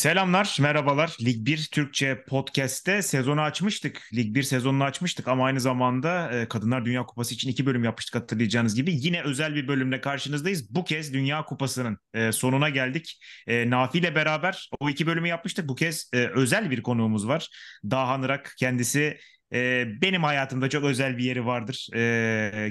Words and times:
Selamlar, 0.00 0.56
merhabalar. 0.60 1.16
Lig 1.24 1.46
1 1.46 1.68
Türkçe 1.72 2.24
Podcast'te 2.28 3.02
sezonu 3.02 3.40
açmıştık. 3.40 4.08
Lig 4.14 4.34
1 4.34 4.42
sezonunu 4.42 4.84
açmıştık 4.84 5.28
ama 5.28 5.44
aynı 5.44 5.60
zamanda 5.60 6.32
e, 6.32 6.48
Kadınlar 6.48 6.84
Dünya 6.84 7.06
Kupası 7.06 7.34
için 7.34 7.50
iki 7.50 7.66
bölüm 7.66 7.84
yapmıştık 7.84 8.14
hatırlayacağınız 8.14 8.74
gibi. 8.74 8.92
Yine 8.94 9.22
özel 9.22 9.54
bir 9.54 9.68
bölümle 9.68 10.00
karşınızdayız. 10.00 10.74
Bu 10.74 10.84
kez 10.84 11.14
Dünya 11.14 11.44
Kupası'nın 11.44 11.98
e, 12.14 12.32
sonuna 12.32 12.68
geldik. 12.68 13.20
E, 13.46 13.70
Nafi 13.70 13.98
ile 13.98 14.14
beraber 14.14 14.70
o 14.80 14.90
iki 14.90 15.06
bölümü 15.06 15.28
yapmıştık. 15.28 15.68
Bu 15.68 15.74
kez 15.74 16.10
özel 16.12 16.70
bir 16.70 16.82
konuğumuz 16.82 17.28
var. 17.28 17.48
Dahan 17.90 18.22
Irak 18.22 18.54
kendisi 18.58 19.18
benim 20.02 20.22
hayatımda 20.22 20.68
çok 20.68 20.84
özel 20.84 21.18
bir 21.18 21.24
yeri 21.24 21.46
vardır. 21.46 21.88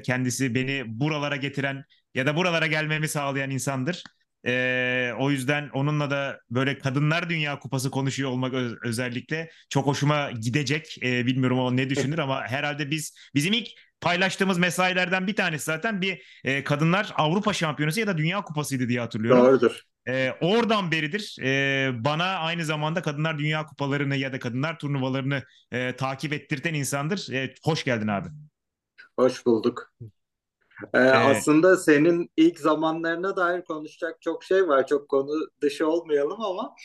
Kendisi 0.03 0.55
beni 0.55 0.83
buralara 0.87 1.35
getiren 1.35 1.83
ya 2.15 2.25
da 2.25 2.35
buralara 2.35 2.67
gelmemi 2.67 3.07
sağlayan 3.07 3.49
insandır. 3.49 4.03
Ee, 4.45 5.11
o 5.19 5.31
yüzden 5.31 5.69
onunla 5.73 6.11
da 6.11 6.39
böyle 6.49 6.77
Kadınlar 6.79 7.29
Dünya 7.29 7.59
Kupası 7.59 7.91
konuşuyor 7.91 8.29
olmak 8.29 8.53
öz- 8.53 8.77
özellikle 8.83 9.51
çok 9.69 9.85
hoşuma 9.87 10.31
gidecek. 10.31 10.97
Ee, 11.03 11.25
bilmiyorum 11.25 11.59
o 11.59 11.77
ne 11.77 11.89
düşünür 11.89 12.17
ama 12.17 12.47
herhalde 12.47 12.91
biz 12.91 13.15
bizim 13.35 13.53
ilk 13.53 13.67
paylaştığımız 14.01 14.57
mesailerden 14.57 15.27
bir 15.27 15.35
tanesi 15.35 15.65
zaten 15.65 16.01
bir 16.01 16.39
e, 16.43 16.63
Kadınlar 16.63 17.13
Avrupa 17.15 17.53
Şampiyonası 17.53 17.99
ya 17.99 18.07
da 18.07 18.17
Dünya 18.17 18.41
Kupasıydı 18.41 18.89
diye 18.89 18.99
hatırlıyorum. 18.99 19.45
Doğrudur. 19.45 19.81
Ee, 20.07 20.33
oradan 20.41 20.91
beridir 20.91 21.35
e, 21.43 21.91
bana 22.03 22.25
aynı 22.25 22.65
zamanda 22.65 23.01
Kadınlar 23.01 23.37
Dünya 23.37 23.65
Kupalarını 23.65 24.15
ya 24.15 24.33
da 24.33 24.39
Kadınlar 24.39 24.79
turnuvalarını 24.79 25.43
e, 25.71 25.95
takip 25.95 26.33
ettirten 26.33 26.73
insandır. 26.73 27.33
E, 27.33 27.53
hoş 27.63 27.83
geldin 27.83 28.07
abi. 28.07 28.29
Hoş 29.15 29.45
bulduk. 29.45 29.93
Ee, 30.93 30.99
Ee, 30.99 31.09
aslında 31.09 31.77
senin 31.77 32.31
ilk 32.37 32.59
zamanlarına 32.59 33.35
dair 33.35 33.61
konuşacak 33.61 34.21
çok 34.21 34.43
şey 34.43 34.67
var. 34.67 34.87
Çok 34.87 35.09
konu 35.09 35.31
dışı 35.61 35.87
olmayalım 35.87 36.41
ama 36.41 36.75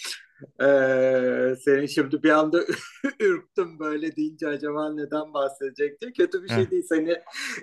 ee, 0.62 1.54
senin 1.64 1.86
şimdi 1.86 2.22
bir 2.22 2.30
anda 2.30 2.64
ürktüm 3.20 3.78
böyle 3.78 4.16
deyince 4.16 4.48
acaba 4.48 4.92
neden 4.92 5.34
bahsedecek 5.34 6.00
diye. 6.00 6.12
Kötü 6.12 6.42
bir 6.42 6.48
şey 6.48 6.70
değil. 6.70 6.82
Seni 6.88 7.10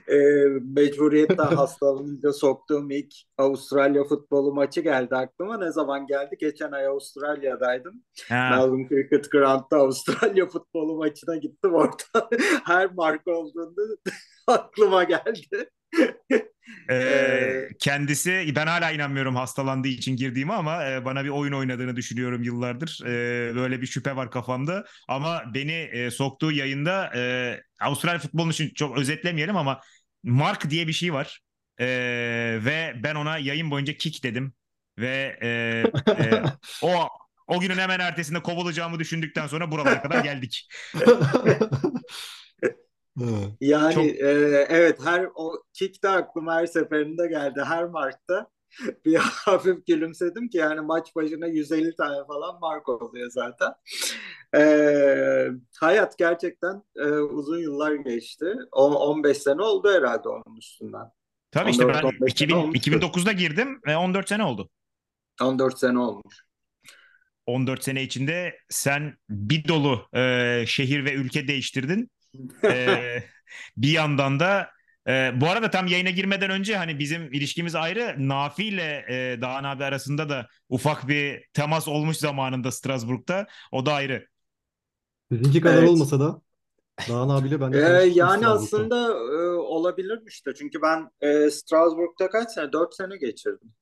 ee, 0.07 0.45
mecburiyetten 0.75 1.45
hastalanınca 1.55 2.33
soktuğum 2.33 2.91
ilk 2.91 3.13
Avustralya 3.38 4.03
futbolu 4.03 4.53
maçı 4.53 4.81
geldi 4.81 5.16
aklıma. 5.16 5.57
Ne 5.57 5.71
zaman 5.71 6.07
geldi? 6.07 6.35
Geçen 6.39 6.71
ay 6.71 6.85
Avustralya'daydım. 6.85 8.03
Melbourne 8.31 8.88
Cricket 8.89 9.31
Ground'da 9.31 9.77
Avustralya 9.77 10.45
futbolu 10.45 10.97
maçına 10.97 11.35
gittim. 11.35 11.73
Orada 11.73 12.29
her 12.66 12.93
marka 12.93 13.31
olduğunda 13.31 13.81
aklıma 14.47 15.03
geldi. 15.03 15.70
Ee, 16.89 16.95
Ee, 16.95 17.67
kendisi 17.80 18.53
ben 18.56 18.67
hala 18.67 18.92
inanmıyorum 18.92 19.36
hastalandığı 19.36 19.88
için 19.88 20.16
girdiğimi 20.16 20.53
ama 20.53 20.86
e, 20.92 21.06
bana 21.06 21.23
bir 21.25 21.30
oyun 21.30 21.53
oynadığını 21.53 21.95
düşünüyorum 21.95 22.44
yıllardır. 22.44 23.00
Ee, 23.06 23.56
böyle 23.56 23.81
bir 23.81 23.88
şüphe 23.88 24.16
var 24.16 24.31
kafamda 24.31 24.86
ama 25.08 25.44
beni 25.53 25.72
e, 25.72 26.12
soktuğu 26.12 26.52
yayında 26.52 27.12
e, 27.16 27.62
Avustralya 27.81 28.19
futbolunu 28.19 28.52
için 28.52 28.69
çok 28.75 28.97
özetlemeyelim 28.97 29.58
ama 29.58 29.81
Mark 30.23 30.69
diye 30.69 30.88
bir 30.88 30.94
şey 30.94 31.14
var. 31.14 31.39
Ee, 31.80 31.86
ve 32.66 32.94
ben 33.03 33.16
ona 33.16 33.38
yayın 33.38 33.72
boyunca 33.72 33.94
kick 33.94 34.23
dedim 34.23 34.53
ve 34.97 35.38
e, 35.42 35.47
e, 36.23 36.44
o 36.81 37.08
o 37.47 37.59
günün 37.59 37.78
hemen 37.78 38.00
ertesinde 38.00 38.39
kovulacağımı 38.44 39.00
düşündükten 39.00 39.47
sonra 39.47 39.72
buralara 39.72 40.02
kadar 40.02 40.19
geldik. 40.23 40.67
Evet. 43.19 43.49
yani 43.61 43.93
Çok 43.93 44.05
e, 44.05 44.65
evet 44.69 44.99
her 45.03 45.27
o 45.35 45.63
kick 45.73 46.03
de 46.03 46.09
aklıma 46.09 46.55
her 46.55 46.65
seferinde 46.65 47.27
geldi. 47.27 47.61
Her 47.65 47.85
markta 47.85 48.47
bir 49.05 49.15
hafif 49.15 49.87
gülümsedim 49.87 50.49
ki 50.49 50.57
yani 50.57 50.81
maç 50.81 51.15
başına 51.15 51.47
150 51.47 51.95
tane 51.95 52.25
falan 52.27 52.59
mark 52.59 52.89
oluyor 52.89 53.31
zaten. 53.31 53.73
Ee, 54.55 55.47
hayat 55.79 56.17
gerçekten 56.17 56.83
e, 56.95 57.05
uzun 57.09 57.57
yıllar 57.57 57.94
geçti. 57.94 58.55
O, 58.71 58.95
15 58.95 59.38
sene 59.38 59.61
oldu 59.61 59.94
herhalde 59.94 60.29
onun 60.29 60.57
üstünden. 60.57 61.11
tabii 61.51 61.71
işte 61.71 61.88
ben 61.88 61.94
14-15 61.94 62.17
sene 62.17 62.27
2000, 62.29 62.55
olmuştur. 62.55 62.91
2009'da 62.91 63.31
girdim 63.31 63.79
ve 63.88 63.97
14 63.97 64.29
sene 64.29 64.44
oldu. 64.44 64.69
14 65.41 65.79
sene 65.79 66.00
olmuş. 66.00 66.35
14 67.45 67.83
sene 67.83 68.03
içinde 68.03 68.57
sen 68.69 69.17
bir 69.29 69.67
dolu 69.67 70.07
e, 70.13 70.63
şehir 70.67 71.05
ve 71.05 71.13
ülke 71.13 71.47
değiştirdin. 71.47 72.11
E, 72.69 73.24
bir 73.78 73.92
yandan 73.92 74.40
da 74.40 74.69
e, 75.08 75.31
bu 75.42 75.50
arada 75.50 75.69
tam 75.72 75.88
yayına 75.88 76.09
girmeden 76.09 76.50
önce 76.52 76.78
hani 76.78 77.00
bizim 77.00 77.34
ilişkimiz 77.34 77.75
ayrı. 77.75 78.16
Nafi 78.30 78.64
ile 78.66 79.06
e, 79.09 79.42
Dağın 79.42 79.64
abi 79.64 79.84
arasında 79.86 80.30
da 80.30 80.47
ufak 80.69 81.08
bir 81.08 81.46
temas 81.53 81.88
olmuş 81.88 82.18
zamanında 82.18 82.72
Strasbourg'da. 82.72 83.47
O 83.72 83.86
da 83.86 83.94
ayrı. 83.94 84.28
Sizinki 85.31 85.62
kadar 85.62 85.81
Evet. 85.81 85.84
olmasa 85.84 86.19
da 86.19 86.42
Dağın 87.08 87.30
abiyle 87.30 87.62
ben 87.62 87.75
de 87.75 87.80
Ee, 87.80 88.12
yani 88.14 88.28
Strasbourg'da. 88.30 88.42
aslında 88.48 89.08
e, 89.12 89.46
olabilirmiş 89.56 90.46
de 90.46 90.53
çünkü 90.56 90.81
ben 90.81 91.12
e, 91.22 91.50
Strasbourg'da 91.52 92.30
kaç 92.30 92.52
sene? 92.52 92.72
4 92.74 92.96
sene 92.96 93.18
geçirdim. 93.18 93.74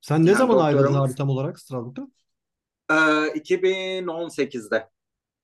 Sen 0.00 0.26
ne 0.26 0.34
Yani 0.34 0.34
zaman 0.34 0.58
ayrıldın 0.58 0.94
doktoramı 0.94 0.94
abi 0.94 1.14
tam 1.14 1.28
olarak 1.30 1.60
Strasbourg'da? 1.60 2.08
e, 2.90 2.96
2018'de. 3.34 4.90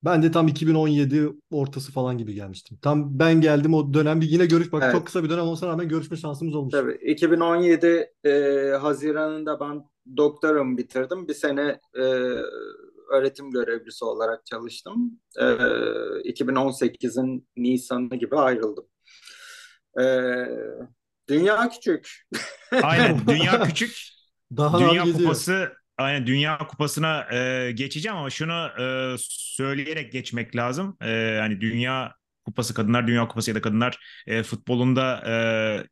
Ben 0.03 0.23
de 0.23 0.31
tam 0.31 0.47
2017 0.47 1.29
ortası 1.51 1.91
falan 1.91 2.17
gibi 2.17 2.33
gelmiştim. 2.33 2.77
Tam 2.81 3.19
ben 3.19 3.41
geldim 3.41 3.73
o 3.73 3.93
dönem 3.93 4.21
bir 4.21 4.29
yine 4.29 4.45
görüş 4.45 4.71
bak 4.71 4.81
çok 4.83 4.93
Evet. 4.93 5.05
kısa 5.05 5.23
bir 5.23 5.29
dönem 5.29 5.45
olsa 5.45 5.67
rağmen 5.67 5.87
görüşme 5.87 6.17
şansımız 6.17 6.55
olmuş. 6.55 6.71
Tabii 6.71 6.99
2017 7.11 8.13
e, 8.23 8.31
Haziran'ında 8.81 9.59
ben 9.59 9.83
doktoramı 10.17 10.77
bitirdim. 10.77 11.27
Bir 11.27 11.33
sene 11.33 11.79
e, 11.95 12.01
öğretim 13.11 13.51
görevlisi 13.51 14.05
olarak 14.05 14.45
çalıştım. 14.45 15.19
E, 15.39 15.43
2018'in 15.43 17.47
Nisan'ı 17.57 18.15
gibi 18.15 18.35
ayrıldım. 18.35 18.85
E, 19.99 20.03
dünya 21.29 21.69
küçük. 21.69 22.27
Aynen 22.83 23.19
dünya 23.27 23.63
küçük. 23.63 23.97
Abi 24.57 24.83
Dünya 24.83 25.03
geziyor. 25.03 25.19
Kupası 25.19 25.67
aynen 25.97 26.27
Dünya 26.27 26.57
Kupası'na 26.57 27.27
e, 27.33 27.71
geçeceğim 27.71 28.17
ama 28.17 28.29
şunu 28.29 28.69
e, 28.79 29.15
söyleyerek 29.19 30.11
geçmek 30.11 30.55
lazım. 30.55 30.97
E, 31.01 31.37
hani 31.41 31.61
Dünya 31.61 32.13
Kupası, 32.45 32.73
Kadınlar 32.73 33.07
Dünya 33.07 33.27
Kupası 33.27 33.49
ya 33.51 33.55
da 33.55 33.61
Kadınlar 33.61 33.97
e, 34.27 34.43
futbolunda 34.43 35.23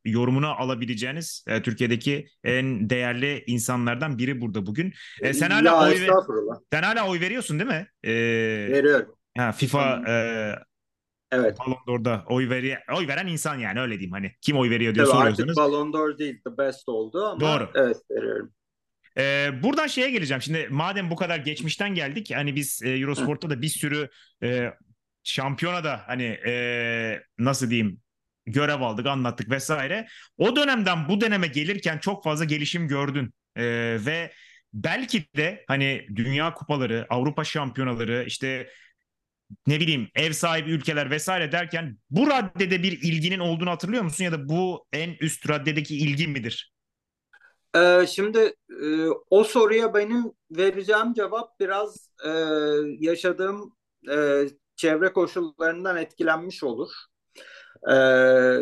e, 0.05 0.09
yorumunu 0.11 0.47
alabileceğiniz 0.61 1.45
e, 1.47 1.61
Türkiye'deki 1.61 2.27
en 2.43 2.89
değerli 2.89 3.43
insanlardan 3.47 4.17
biri 4.17 4.41
burada 4.41 4.65
bugün. 4.65 4.93
E, 5.21 5.33
sen 5.33 5.49
hala 5.49 5.69
Ya 5.69 5.79
oy 5.81 5.89
ve- 5.91 5.93
estağfurullah. 5.95 6.55
sen 6.73 6.83
hala 6.83 7.07
oy 7.07 7.19
veriyorsun 7.19 7.59
değil 7.59 7.69
mi? 7.69 7.87
E, 8.03 8.11
Veriyorum. 8.71 9.15
ha, 9.37 9.51
FIFA 9.51 10.01
e, 10.07 10.55
Evet. 11.31 11.57
Ballon 11.59 11.77
d'Or'da 11.87 12.23
oy 12.29 12.49
veri 12.49 12.77
oy 12.97 13.07
veren 13.07 13.27
insan 13.27 13.55
yani 13.59 13.79
öyle 13.81 13.91
diyeyim 13.93 14.11
hani 14.11 14.31
kim 14.41 14.57
oy 14.57 14.69
veriyor 14.69 14.95
diye 14.95 15.05
Tabii 15.05 15.17
artık 15.17 15.35
soruyorsanız. 15.35 15.57
Ballon 15.57 15.93
d'Or 15.93 16.17
değil, 16.17 16.41
the 16.45 16.57
best 16.57 16.89
oldu 16.89 17.25
ama 17.25 17.39
Doğru. 17.39 17.69
evet 17.75 17.97
veriyorum. 18.11 18.51
Ee, 19.17 19.49
buradan 19.63 19.87
şeye 19.87 20.11
geleceğim. 20.11 20.41
Şimdi 20.41 20.67
madem 20.69 21.09
bu 21.11 21.15
kadar 21.15 21.37
geçmişten 21.37 21.95
geldik 21.95 22.31
hani 22.35 22.55
biz 22.55 22.81
e, 22.83 22.89
Eurosport'ta 22.89 23.49
da 23.49 23.61
bir 23.61 23.67
sürü 23.69 24.09
e, 24.43 24.71
şampiyona 25.23 25.83
da 25.83 26.03
hani 26.07 26.23
e, 26.23 27.21
nasıl 27.37 27.69
diyeyim 27.69 28.01
görev 28.45 28.81
aldık, 28.81 29.05
anlattık 29.05 29.49
vesaire. 29.49 30.07
O 30.37 30.55
dönemden 30.55 31.09
bu 31.09 31.21
döneme 31.21 31.47
gelirken 31.47 31.97
çok 31.97 32.23
fazla 32.23 32.45
gelişim 32.45 32.87
gördün. 32.87 33.33
E, 33.55 33.63
ve 34.05 34.31
belki 34.73 35.25
de 35.37 35.63
hani 35.67 36.07
Dünya 36.15 36.53
Kupaları, 36.53 37.05
Avrupa 37.09 37.43
Şampiyonaları, 37.43 38.23
işte 38.27 38.69
ne 39.67 39.79
bileyim 39.79 40.09
ev 40.15 40.31
sahibi 40.31 40.71
ülkeler 40.71 41.09
vesaire 41.11 41.51
derken 41.51 41.97
bu 42.09 42.27
raddede 42.27 42.83
bir 42.83 42.91
ilginin 42.91 43.39
olduğunu 43.39 43.69
hatırlıyor 43.69 44.03
musun? 44.03 44.23
Ya 44.23 44.31
da 44.31 44.49
bu 44.49 44.87
en 44.93 45.15
üst 45.19 45.49
raddedeki 45.49 45.97
ilgi 45.97 46.27
midir? 46.27 46.74
Ee, 47.75 48.07
şimdi 48.07 48.53
e, 48.81 49.07
o 49.29 49.43
soruya 49.43 49.93
benim 49.93 50.31
vereceğim 50.51 51.13
cevap 51.13 51.59
biraz 51.59 52.09
e, 52.25 52.29
yaşadığım 52.99 53.75
e, 54.11 54.45
çevre 54.75 55.13
koşullarından 55.13 55.97
etkilenmiş 55.97 56.63
olur. 56.63 56.91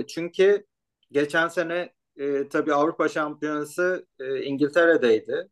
Çünkü 0.07 0.65
geçen 1.11 1.47
sene 1.47 1.93
e, 2.17 2.47
tabii 2.49 2.73
Avrupa 2.73 3.09
Şampiyonası 3.09 4.07
İngiltere'deydi. 4.43 5.49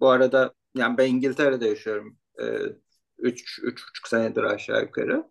Bu 0.00 0.08
arada 0.10 0.54
yani 0.74 0.98
ben 0.98 1.06
İngiltere'de 1.08 1.68
yaşıyorum. 1.68 2.18
E, 2.40 2.44
üç, 3.18 3.58
üç 3.62 3.88
buçuk 3.88 4.08
senedir 4.08 4.42
aşağı 4.42 4.82
yukarı. 4.82 5.24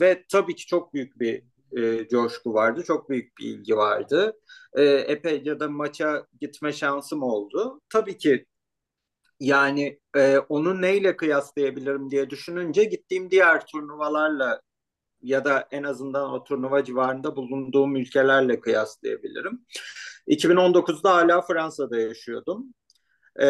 Ve 0.00 0.24
tabii 0.32 0.54
ki 0.54 0.66
çok 0.66 0.94
büyük 0.94 1.20
bir 1.20 1.42
e, 1.76 2.08
coşku 2.08 2.54
vardı. 2.54 2.84
Çok 2.86 3.10
büyük 3.10 3.38
bir 3.38 3.44
ilgi 3.44 3.76
vardı. 3.76 4.32
E, 4.74 4.84
epeyce 4.84 5.60
de 5.60 5.66
maça 5.66 6.26
gitme 6.40 6.72
şansım 6.72 7.22
oldu. 7.22 7.80
Tabii 7.88 8.18
ki 8.18 8.46
yani 9.40 10.00
e, 10.16 10.38
onu 10.38 10.82
neyle 10.82 11.16
kıyaslayabilirim 11.16 12.10
diye 12.10 12.30
düşününce 12.30 12.84
gittiğim 12.84 13.30
diğer 13.30 13.66
turnuvalarla 13.66 14.60
ya 15.22 15.44
da 15.44 15.68
en 15.70 15.82
azından 15.82 16.30
o 16.30 16.44
turnuva 16.44 16.84
civarında 16.84 17.36
bulunduğum 17.36 17.96
ülkelerle 17.96 18.60
kıyaslayabilirim. 18.60 19.66
2019'da 20.28 21.14
hala 21.14 21.42
Fransa'da 21.42 22.00
yaşıyordum. 22.00 22.74
e, 23.36 23.46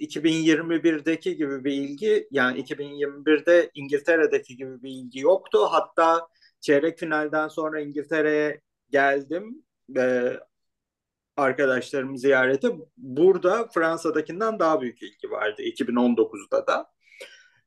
2021'deki 0.00 1.36
gibi 1.36 1.64
bir 1.64 1.72
ilgi 1.72 2.28
yani 2.30 2.58
2021'de 2.58 3.70
İngiltere'deki 3.74 4.56
gibi 4.56 4.82
bir 4.82 4.90
ilgi 4.90 5.20
yoktu. 5.20 5.58
Hatta 5.70 6.28
çeyrek 6.60 6.98
finalden 6.98 7.48
sonra 7.48 7.80
İngiltere'ye 7.80 8.60
geldim. 8.90 9.64
E, 9.96 10.32
arkadaşlarımı 11.36 12.18
ziyarete. 12.18 12.68
Burada 12.96 13.68
Fransa'dakinden 13.74 14.58
daha 14.58 14.80
büyük 14.80 15.02
ilgi 15.02 15.30
vardı 15.30 15.62
2019'da 15.62 16.66
da. 16.66 16.90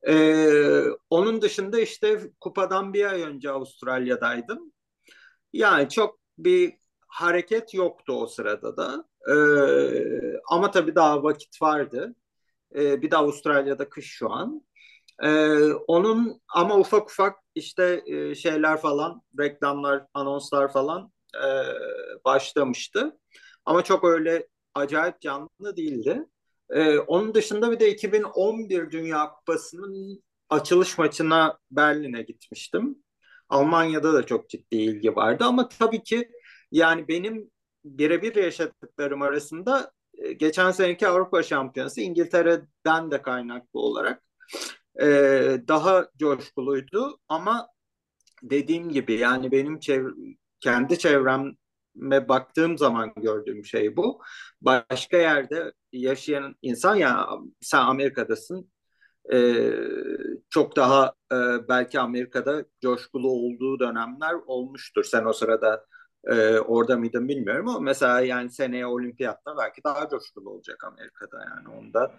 Ee, 0.07 0.84
onun 1.10 1.42
dışında 1.42 1.80
işte 1.80 2.19
kupadan 2.42 2.94
bir 2.94 3.06
ay 3.06 3.22
önce 3.22 3.51
Avustralya'daydım. 3.51 4.74
Yani 5.54 5.89
çok 5.89 6.19
bir 6.38 6.74
hareket 7.07 7.74
yoktu 7.74 8.13
o 8.13 8.28
sırada 8.28 8.78
da. 8.78 9.06
Ee, 9.30 10.39
ama 10.50 10.72
tabii 10.72 10.96
daha 10.96 11.24
vakit 11.24 11.62
vardı. 11.62 12.16
Ee, 12.75 13.01
bir 13.01 13.12
de 13.12 13.18
Avustralya'da 13.18 13.89
kış 13.89 14.06
şu 14.06 14.31
an. 14.31 14.66
Ee, 15.24 15.74
onun 15.88 16.42
ama 16.54 16.80
ufak 16.80 17.10
ufak 17.12 17.36
işte 17.56 18.04
e, 18.06 18.36
şeyler 18.36 18.77
falan, 18.77 19.21
reklamlar, 19.39 20.06
anonslar 20.13 20.74
falan 20.74 21.12
e, 21.36 21.48
başlamıştı. 22.25 23.19
Ama 23.65 23.83
çok 23.83 24.04
öyle 24.04 24.48
acayip 24.75 25.21
canlı 25.21 25.77
değildi. 25.77 26.25
Ee, 26.69 26.98
onun 26.98 27.33
dışında 27.33 27.71
bir 27.71 27.80
de 27.80 27.92
2011 27.92 28.92
Dünya 28.92 29.30
Kupası'nın 29.30 30.24
açılış 30.50 30.98
maçına 30.98 31.57
Berlin'e 31.71 32.21
gitmiştim. 32.21 33.04
Almanya'da 33.50 34.13
da 34.13 34.25
çok 34.25 34.50
ciddi 34.50 34.75
ilgi 34.75 35.15
vardı 35.15 35.44
ama 35.44 35.69
tabii 35.69 36.04
ki 36.04 36.30
yani 36.71 37.07
benim 37.07 37.51
birebir 37.86 38.36
yaşadıklarım 38.36 39.21
arasında 39.21 39.92
e, 40.18 40.33
geçen 40.33 40.71
seneki 40.71 41.07
Avrupa 41.07 41.44
Şampiyonası 41.44 42.01
İngiltere'den 42.01 43.12
de 43.12 43.21
kaynaklı 43.21 43.80
olarak 43.80 44.24
e, 45.01 45.06
daha 45.68 46.07
coşkuluydu 46.19 47.19
ama 47.30 47.68
dediğim 48.44 48.90
gibi 48.90 49.13
yani 49.13 49.51
benim 49.51 49.80
çev 49.80 50.07
kendi 50.60 51.00
çevreme 51.00 52.30
baktığım 52.30 52.78
zaman 52.78 53.13
gördüğüm 53.18 53.66
şey 53.66 53.98
bu. 53.98 54.22
Başka 54.62 55.18
yerde 55.18 55.74
yaşayan 55.92 56.56
insan 56.62 56.95
ya 56.95 57.28
sen 57.62 57.80
Amerika'dasın 57.80 58.72
e, 59.34 59.66
çok 60.50 60.75
daha 60.75 61.13
e, 61.31 61.36
belki 61.69 62.00
Amerika'da 62.00 62.66
coşkulu 62.81 63.31
olduğu 63.31 63.80
dönemler 63.80 64.34
olmuştur. 64.34 65.04
Sen 65.04 65.25
o 65.25 65.34
sırada 65.34 65.86
e, 66.28 66.60
orada 66.60 66.98
mıydın 66.98 67.28
bilmiyorum 67.28 67.68
ama 67.68 67.80
mesela 67.80 68.22
yani 68.22 68.50
seneye 68.50 68.86
olimpiyatta 68.86 69.58
belki 69.58 69.84
daha 69.84 70.10
coşkulu 70.10 70.50
olacak 70.50 70.84
Amerika'da 70.84 71.38
yani 71.40 71.78
onda 71.78 72.12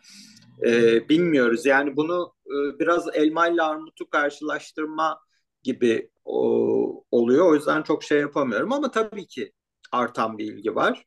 e, 0.67 1.09
bilmiyoruz. 1.09 1.67
Yani 1.67 1.97
bunu 1.97 2.35
e, 2.47 2.79
biraz 2.79 3.09
elma 3.15 3.49
ile 3.49 3.62
armutu 3.62 4.11
karşılaştırma 4.11 5.21
gibi 5.62 6.11
o, 6.25 7.05
oluyor. 7.11 7.47
O 7.47 7.55
yüzden 7.55 7.83
çok 7.83 8.03
şey 8.05 8.21
yapamıyorum 8.21 8.73
ama 8.73 8.91
tabii 8.91 9.27
ki 9.27 9.53
artan 9.93 10.39
bir 10.39 10.53
ilgi 10.53 10.75
var. 10.75 11.05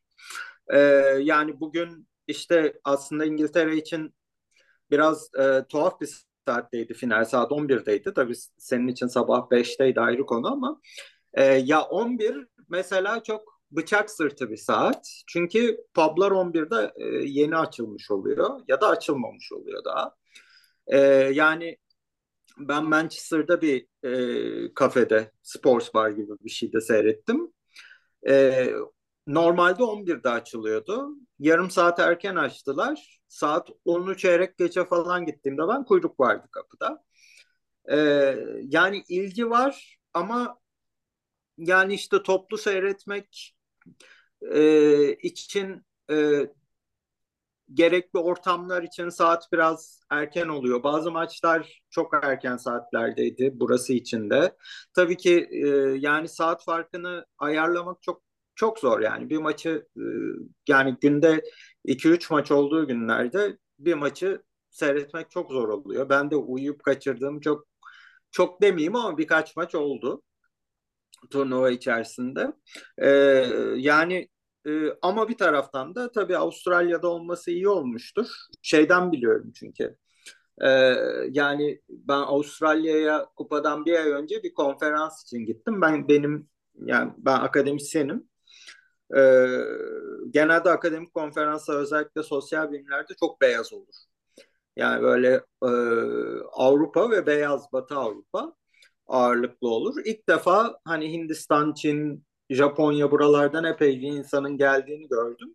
E, 0.72 0.78
yani 1.22 1.60
bugün 1.60 2.08
işte 2.26 2.80
aslında 2.84 3.24
İngiltere 3.24 3.76
için 3.76 4.14
biraz 4.90 5.30
e, 5.34 5.64
tuhaf 5.68 6.00
bir 6.00 6.08
saatteydi 6.46 6.94
final. 6.94 7.24
Saat 7.24 7.52
11'deydi. 7.52 8.14
Tabii 8.14 8.34
senin 8.58 8.88
için 8.88 9.06
sabah 9.06 9.50
5'teydi 9.50 10.00
ayrı 10.00 10.26
konu 10.26 10.52
ama 10.52 10.80
e, 11.34 11.44
ya 11.44 11.82
11 11.82 12.46
mesela 12.68 13.22
çok 13.22 13.60
bıçak 13.70 14.10
sırtı 14.10 14.50
bir 14.50 14.56
saat. 14.56 15.22
Çünkü 15.26 15.78
publar 15.94 16.30
11'de 16.30 16.92
e, 16.96 17.04
yeni 17.24 17.56
açılmış 17.56 18.10
oluyor 18.10 18.60
ya 18.68 18.80
da 18.80 18.88
açılmamış 18.88 19.52
oluyor 19.52 19.84
daha. 19.84 20.14
E, 20.86 20.98
yani 21.32 21.78
ben 22.58 22.84
Manchester'da 22.84 23.62
bir 23.62 23.86
e, 24.02 24.74
kafede, 24.74 25.32
sports 25.42 25.94
bar 25.94 26.10
gibi 26.10 26.32
bir 26.44 26.50
şeyde 26.50 26.80
seyrettim. 26.80 27.52
E, 28.28 28.66
normalde 29.26 29.82
11'de 29.82 30.30
açılıyordu. 30.30 31.08
Yarım 31.38 31.70
saat 31.70 31.98
erken 32.00 32.36
açtılar. 32.36 33.20
Saat 33.28 33.68
10'u 33.86 34.16
çeyrek 34.16 34.58
geçe 34.58 34.84
falan 34.84 35.26
gittiğimde 35.26 35.62
ben 35.68 35.84
kuyruk 35.84 36.20
vardı 36.20 36.48
kapıda. 36.50 37.04
Ee, 37.90 38.36
yani 38.62 39.04
ilgi 39.08 39.50
var 39.50 39.98
ama 40.14 40.58
yani 41.58 41.94
işte 41.94 42.22
toplu 42.22 42.58
seyretmek 42.58 43.54
e, 44.54 45.12
için 45.14 45.86
e, 46.10 46.46
gerekli 47.74 48.18
ortamlar 48.18 48.82
için 48.82 49.08
saat 49.08 49.52
biraz 49.52 50.00
erken 50.10 50.48
oluyor. 50.48 50.82
Bazı 50.82 51.10
maçlar 51.10 51.82
çok 51.90 52.14
erken 52.24 52.56
saatlerdeydi 52.56 53.50
burası 53.54 53.92
için 53.92 54.30
de. 54.30 54.56
Tabii 54.94 55.16
ki 55.16 55.48
e, 55.50 55.66
yani 55.98 56.28
saat 56.28 56.64
farkını 56.64 57.26
ayarlamak 57.38 58.02
çok 58.02 58.22
çok 58.54 58.78
zor 58.78 59.00
yani. 59.00 59.30
Bir 59.30 59.38
maçı 59.38 59.86
e, 59.96 60.02
yani 60.68 60.96
günde 61.00 61.42
2-3 61.84 62.30
maç 62.30 62.50
olduğu 62.50 62.86
günlerde 62.88 63.58
bir 63.78 63.94
maçı 63.94 64.42
seyretmek 64.70 65.30
çok 65.30 65.50
zor 65.52 65.68
oluyor. 65.68 66.08
Ben 66.08 66.30
de 66.30 66.36
uyuyup 66.36 66.82
kaçırdığım 66.82 67.40
çok 67.40 67.66
çok 68.30 68.62
demeyeyim 68.62 68.96
ama 68.96 69.18
birkaç 69.18 69.56
maç 69.56 69.74
oldu 69.74 70.22
turnuva 71.30 71.70
içerisinde. 71.70 72.52
Ee, 72.98 73.08
yani 73.76 74.28
e, 74.66 74.70
ama 75.02 75.28
bir 75.28 75.38
taraftan 75.38 75.94
da 75.94 76.12
tabii 76.12 76.36
Avustralya'da 76.36 77.08
olması 77.08 77.50
iyi 77.50 77.68
olmuştur. 77.68 78.26
Şeyden 78.62 79.12
biliyorum 79.12 79.52
çünkü. 79.54 79.96
Ee, 80.62 80.68
yani 81.30 81.80
ben 81.88 82.18
Avustralya'ya 82.18 83.26
kupadan 83.36 83.86
bir 83.86 83.92
ay 83.94 84.10
önce 84.10 84.42
bir 84.42 84.54
konferans 84.54 85.22
için 85.22 85.38
gittim. 85.46 85.80
Ben 85.80 86.08
benim 86.08 86.48
yani 86.84 87.12
ben 87.18 87.40
akademisyenim. 87.40 88.28
Ee, 89.16 89.46
genelde 90.30 90.70
akademik 90.70 91.14
konferanslar 91.14 91.76
özellikle 91.76 92.22
sosyal 92.22 92.72
bilimlerde 92.72 93.14
çok 93.20 93.40
beyaz 93.40 93.72
olur. 93.72 93.94
Yani 94.76 95.02
böyle 95.02 95.34
e, 95.62 95.68
Avrupa 96.52 97.10
ve 97.10 97.26
beyaz 97.26 97.72
Batı 97.72 97.94
Avrupa 97.96 98.54
ağırlıklı 99.08 99.68
olur. 99.68 99.94
İlk 100.04 100.28
defa 100.28 100.80
hani 100.84 101.12
Hindistan, 101.12 101.74
Çin, 101.74 102.24
Japonya 102.50 103.10
buralardan 103.10 103.64
epey 103.64 104.00
bir 104.00 104.08
insanın 104.08 104.56
geldiğini 104.56 105.08
gördüm. 105.08 105.54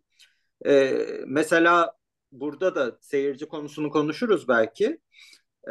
Ee, 0.66 1.06
mesela 1.28 1.94
burada 2.32 2.76
da 2.76 2.98
seyirci 3.02 3.48
konusunu 3.48 3.90
konuşuruz 3.90 4.48
belki. 4.48 5.00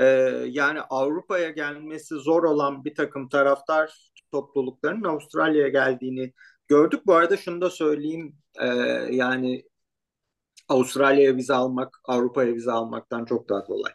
Ee, 0.01 0.05
yani 0.49 0.81
Avrupa'ya 0.81 1.51
gelmesi 1.51 2.15
zor 2.15 2.45
olan 2.45 2.85
bir 2.85 2.95
takım 2.95 3.29
taraftar 3.29 4.13
topluluklarının 4.33 5.05
Avustralya'ya 5.05 5.69
geldiğini 5.69 6.33
gördük. 6.69 7.07
Bu 7.07 7.15
arada 7.15 7.37
şunu 7.37 7.61
da 7.61 7.71
söyleyeyim 7.71 8.37
e, 8.61 8.67
yani 9.11 9.65
Avustralya'ya 10.69 11.37
vize 11.37 11.55
almak 11.55 12.01
Avrupa'ya 12.05 12.55
vize 12.55 12.73
almaktan 12.73 13.25
çok 13.25 13.49
daha 13.49 13.65
kolay. 13.65 13.93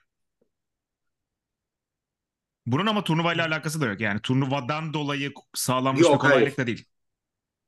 Bunun 2.67 2.85
ama 2.85 3.03
turnuvayla 3.03 3.47
alakası 3.47 3.81
da 3.81 3.85
yok. 3.85 4.01
Yani 4.01 4.21
turnuvadan 4.21 4.93
dolayı 4.93 5.31
sağlanmış 5.53 6.01
yok, 6.01 6.13
bir 6.13 6.19
kolaylık 6.19 6.57
da 6.57 6.67
değil. 6.67 6.85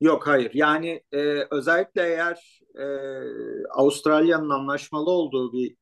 Yok 0.00 0.26
hayır. 0.26 0.50
Yani 0.54 1.02
e, 1.12 1.18
özellikle 1.50 2.02
eğer 2.02 2.60
e, 2.74 2.84
Avustralya'nın 3.70 4.50
anlaşmalı 4.50 5.10
olduğu 5.10 5.52
bir 5.52 5.76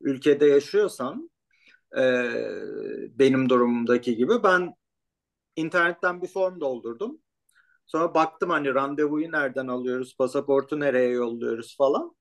ülkede 0.00 0.46
yaşıyorsan 0.46 1.30
e, 1.98 2.02
benim 3.18 3.48
durumumdaki 3.48 4.16
gibi 4.16 4.42
ben 4.42 4.74
internetten 5.56 6.22
bir 6.22 6.28
form 6.28 6.60
doldurdum. 6.60 7.18
Sonra 7.86 8.14
baktım 8.14 8.50
hani 8.50 8.74
randevuyu 8.74 9.32
nereden 9.32 9.66
alıyoruz, 9.66 10.16
pasaportu 10.16 10.80
nereye 10.80 11.08
yolluyoruz 11.08 11.76
falan. 11.76 12.16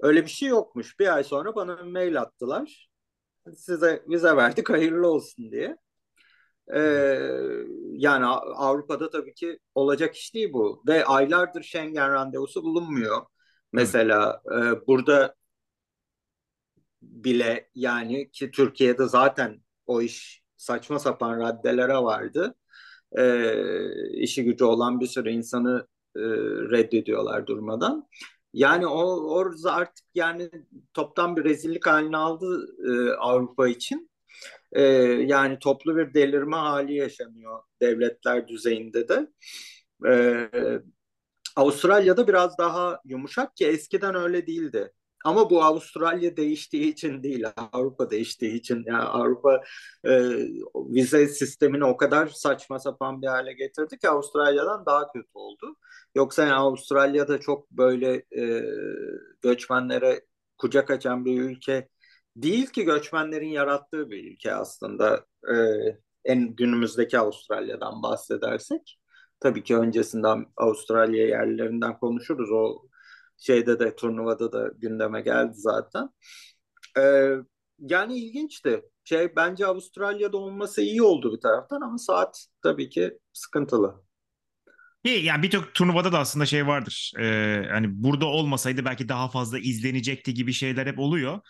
Öyle 0.00 0.22
bir 0.22 0.30
şey 0.30 0.48
yokmuş. 0.48 0.98
Bir 1.00 1.14
ay 1.14 1.24
sonra 1.24 1.54
bana 1.54 1.78
bir 1.78 1.92
mail 1.92 2.20
attılar. 2.20 2.88
Size 3.52 4.02
vize 4.08 4.36
verdik 4.36 4.70
hayırlı 4.70 5.08
olsun 5.08 5.50
diye. 5.52 5.76
Ee, 6.74 6.80
yani 7.92 8.26
Avrupa'da 8.26 9.10
tabii 9.10 9.34
ki 9.34 9.58
olacak 9.74 10.16
iş 10.16 10.34
değil 10.34 10.52
bu. 10.52 10.82
Ve 10.88 11.04
aylardır 11.04 11.62
Schengen 11.62 12.12
randevusu 12.12 12.62
bulunmuyor. 12.62 13.22
Mesela 13.72 14.42
e, 14.46 14.86
burada 14.86 15.34
bile 17.02 17.70
yani 17.74 18.30
ki 18.30 18.50
Türkiye'de 18.50 19.06
zaten 19.06 19.62
o 19.86 20.02
iş 20.02 20.42
saçma 20.56 20.98
sapan 20.98 21.40
raddelere 21.40 21.94
vardı 21.94 22.54
e, 23.18 24.12
işi 24.22 24.44
gücü 24.44 24.64
olan 24.64 25.00
bir 25.00 25.06
sürü 25.06 25.30
insanı 25.30 25.86
e, 26.16 26.20
reddediyorlar 26.70 27.46
durmadan. 27.46 28.08
Yani 28.54 28.86
o 28.86 29.30
orada 29.34 29.72
artık 29.72 30.04
yani 30.14 30.50
toptan 30.94 31.36
bir 31.36 31.44
rezillik 31.44 31.86
haline 31.86 32.16
aldı 32.16 32.76
e, 32.86 33.12
Avrupa 33.12 33.68
için. 33.68 34.10
E, 34.72 34.82
yani 35.26 35.58
toplu 35.58 35.96
bir 35.96 36.14
delirme 36.14 36.56
hali 36.56 36.94
yaşanıyor 36.94 37.62
devletler 37.80 38.48
düzeyinde 38.48 39.08
de. 39.08 39.28
E, 40.08 40.14
Avustralya'da 41.56 42.28
biraz 42.28 42.58
daha 42.58 43.00
yumuşak 43.04 43.56
ki 43.56 43.66
eskiden 43.66 44.14
öyle 44.14 44.46
değildi. 44.46 44.92
Ama 45.24 45.50
bu 45.50 45.62
Avustralya 45.64 46.36
değiştiği 46.36 46.92
için 46.92 47.22
değil, 47.22 47.46
Avrupa 47.72 48.10
değiştiği 48.10 48.52
için. 48.54 48.84
Yani 48.86 49.02
Avrupa 49.02 49.62
e, 50.04 50.10
vize 50.74 51.28
sistemini 51.28 51.84
o 51.84 51.96
kadar 51.96 52.26
saçma 52.26 52.78
sapan 52.78 53.22
bir 53.22 53.26
hale 53.26 53.52
getirdi 53.52 53.98
ki 53.98 54.08
Avustralya'dan 54.08 54.86
daha 54.86 55.12
kötü 55.12 55.28
oldu. 55.34 55.76
Yoksa 56.14 56.42
yani 56.42 56.54
Avustralya'da 56.54 57.40
çok 57.40 57.70
böyle 57.70 58.24
e, 58.38 58.64
göçmenlere 59.42 60.24
kucak 60.58 60.90
açan 60.90 61.24
bir 61.24 61.40
ülke 61.40 61.88
değil 62.36 62.66
ki 62.66 62.84
göçmenlerin 62.84 63.48
yarattığı 63.48 64.10
bir 64.10 64.32
ülke 64.32 64.54
aslında. 64.54 65.26
E, 65.50 65.54
en 66.24 66.56
günümüzdeki 66.56 67.18
Avustralya'dan 67.18 68.02
bahsedersek. 68.02 68.98
Tabii 69.40 69.62
ki 69.64 69.76
öncesinden 69.76 70.46
Avustralya 70.56 71.26
yerlilerinden 71.26 71.98
konuşuruz. 71.98 72.50
O 72.52 72.82
şeyde 73.38 73.78
de 73.80 73.96
turnuvada 73.96 74.52
da 74.52 74.70
gündeme 74.78 75.20
geldi 75.20 75.52
zaten. 75.54 76.08
Ee, 76.98 77.34
yani 77.78 78.18
ilginçti. 78.18 78.82
Şey 79.04 79.36
bence 79.36 79.66
Avustralya'da 79.66 80.36
olması 80.36 80.82
iyi 80.82 81.02
oldu 81.02 81.36
bir 81.36 81.40
taraftan 81.40 81.80
ama 81.80 81.98
saat 81.98 82.46
tabii 82.62 82.88
ki 82.88 83.18
sıkıntılı. 83.32 84.04
İyi 85.04 85.24
yani 85.24 85.42
birçok 85.42 85.74
turnuvada 85.74 86.12
da 86.12 86.18
aslında 86.18 86.46
şey 86.46 86.66
vardır. 86.66 87.12
Ee, 87.20 87.62
hani 87.70 87.86
burada 87.90 88.26
olmasaydı 88.26 88.84
belki 88.84 89.08
daha 89.08 89.28
fazla 89.28 89.58
izlenecekti 89.58 90.34
gibi 90.34 90.52
şeyler 90.52 90.86
hep 90.86 90.98
oluyor. 90.98 91.40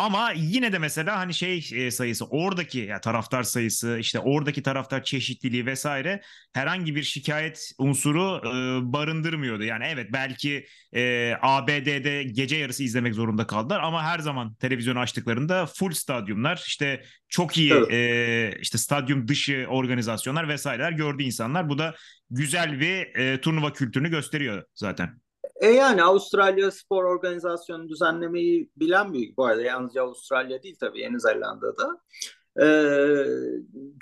Ama 0.00 0.32
yine 0.32 0.72
de 0.72 0.78
mesela 0.78 1.18
hani 1.18 1.34
şey 1.34 1.70
e, 1.74 1.90
sayısı 1.90 2.24
oradaki 2.24 2.78
ya 2.78 3.00
taraftar 3.00 3.42
sayısı 3.42 3.98
işte 4.00 4.18
oradaki 4.18 4.62
taraftar 4.62 5.04
çeşitliliği 5.04 5.66
vesaire 5.66 6.20
herhangi 6.52 6.94
bir 6.94 7.02
şikayet 7.02 7.72
unsuru 7.78 8.40
e, 8.44 8.92
barındırmıyordu. 8.92 9.62
Yani 9.62 9.84
evet 9.86 10.06
belki 10.12 10.66
e, 10.94 11.34
ABD'de 11.42 12.22
gece 12.22 12.56
yarısı 12.56 12.82
izlemek 12.82 13.14
zorunda 13.14 13.46
kaldılar 13.46 13.80
ama 13.80 14.02
her 14.02 14.18
zaman 14.18 14.54
televizyonu 14.54 14.98
açtıklarında 14.98 15.66
full 15.66 15.92
stadyumlar 15.92 16.64
işte 16.66 17.02
çok 17.28 17.58
iyi 17.58 17.72
evet. 17.72 17.92
e, 17.92 18.58
işte 18.60 18.78
stadyum 18.78 19.28
dışı 19.28 19.66
organizasyonlar 19.68 20.48
vesaireler 20.48 20.92
gördü 20.92 21.22
insanlar. 21.22 21.68
Bu 21.68 21.78
da 21.78 21.94
güzel 22.30 22.80
bir 22.80 23.16
e, 23.16 23.40
turnuva 23.40 23.72
kültürünü 23.72 24.10
gösteriyor 24.10 24.62
zaten. 24.74 25.20
E 25.60 25.68
yani 25.70 26.02
Avustralya 26.02 26.70
Spor 26.70 27.04
Organizasyonu 27.04 27.88
düzenlemeyi 27.88 28.70
bilen 28.76 29.12
bir 29.12 29.36
bu 29.36 29.44
arada 29.44 29.62
yalnızca 29.62 30.02
Avustralya 30.02 30.62
değil 30.62 30.76
tabii 30.80 31.00
Yeni 31.00 31.20
Zelanda'da. 31.20 32.00
Ee, 32.62 33.24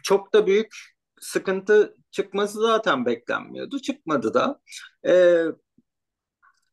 çok 0.03 0.35
da 0.35 0.47
büyük 0.47 0.77
sıkıntı 1.21 1.97
çıkması 2.11 2.61
zaten 2.61 3.07
beklenmiyordu. 3.07 3.79
Çıkmadı 3.81 4.35
da. 4.35 4.61
Ee, 5.07 5.45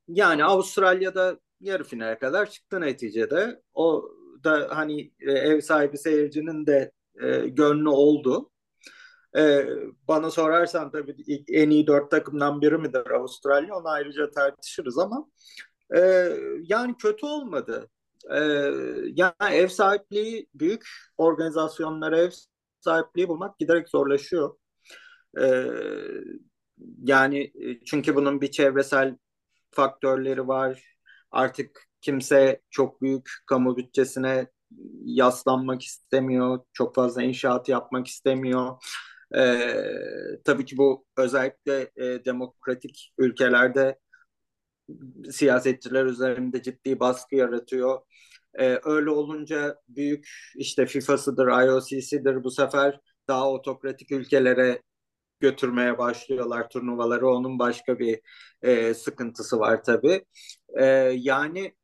yani 0.07 0.45
Avustralya'da 0.45 1.39
yarı 1.61 1.83
finale 1.83 2.19
kadar 2.19 2.49
çıktı 2.49 2.81
neticede. 2.81 3.61
O 3.73 4.09
da 4.43 4.67
hani 4.71 5.11
e, 5.19 5.31
ev 5.31 5.61
sahibi 5.61 5.97
seyircinin 5.97 6.65
de 6.65 6.91
e, 7.21 7.47
gönlü 7.47 7.89
oldu. 7.89 8.51
Ee, 9.37 9.67
bana 10.07 10.31
sorarsan 10.31 10.91
tabii 10.91 11.43
en 11.47 11.69
iyi 11.69 11.87
dört 11.87 12.11
takımdan 12.11 12.61
biri 12.61 12.77
midir 12.77 13.11
Avustralya? 13.11 13.75
Onu 13.75 13.87
ayrıca 13.87 14.31
tartışırız 14.31 14.97
ama 14.97 15.29
e, 15.95 15.99
yani 16.63 16.97
kötü 16.97 17.25
olmadı. 17.25 17.89
E, 18.31 18.39
yani 19.15 19.33
ev 19.51 19.67
sahipliği 19.67 20.49
büyük 20.55 20.87
organizasyonlara 21.17 22.17
ev 22.17 22.31
sahipliği 22.79 23.27
bulmak 23.27 23.59
giderek 23.59 23.89
zorlaşıyor. 23.89 24.55
E, 25.41 25.65
yani 27.03 27.51
çünkü 27.85 28.15
bunun 28.15 28.41
bir 28.41 28.51
çevresel 28.51 29.17
faktörleri 29.71 30.47
var. 30.47 30.97
Artık 31.31 31.83
kimse 32.01 32.61
çok 32.69 33.01
büyük 33.01 33.29
kamu 33.47 33.77
bütçesine 33.77 34.47
yaslanmak 35.05 35.81
istemiyor. 35.81 36.59
Çok 36.73 36.95
fazla 36.95 37.23
inşaat 37.23 37.69
yapmak 37.69 38.07
istemiyor. 38.07 38.77
E, 39.35 39.73
tabii 40.43 40.65
ki 40.65 40.77
bu 40.77 41.05
özellikle 41.17 41.91
e, 41.95 42.25
demokratik 42.25 43.13
ülkelerde 43.17 43.99
siyasetçiler 45.31 46.05
üzerinde 46.05 46.61
ciddi 46.63 46.99
baskı 46.99 47.35
yaratıyor. 47.35 48.01
E, 48.59 48.79
öyle 48.83 49.09
olunca 49.09 49.81
büyük 49.89 50.29
işte 50.55 50.85
FIFA'sıdır, 50.85 51.47
IOC'sidir 51.47 52.43
bu 52.43 52.51
sefer 52.51 52.99
daha 53.27 53.51
otokratik 53.51 54.11
ülkelere 54.11 54.81
götürmeye 55.39 55.97
başlıyorlar 55.97 56.69
turnuvaları. 56.69 57.27
Onun 57.29 57.59
başka 57.59 57.99
bir 57.99 58.21
e, 58.61 58.93
sıkıntısı 58.93 59.59
var 59.59 59.83
tabii. 59.83 60.25
E, 60.79 60.85
yani 61.15 61.75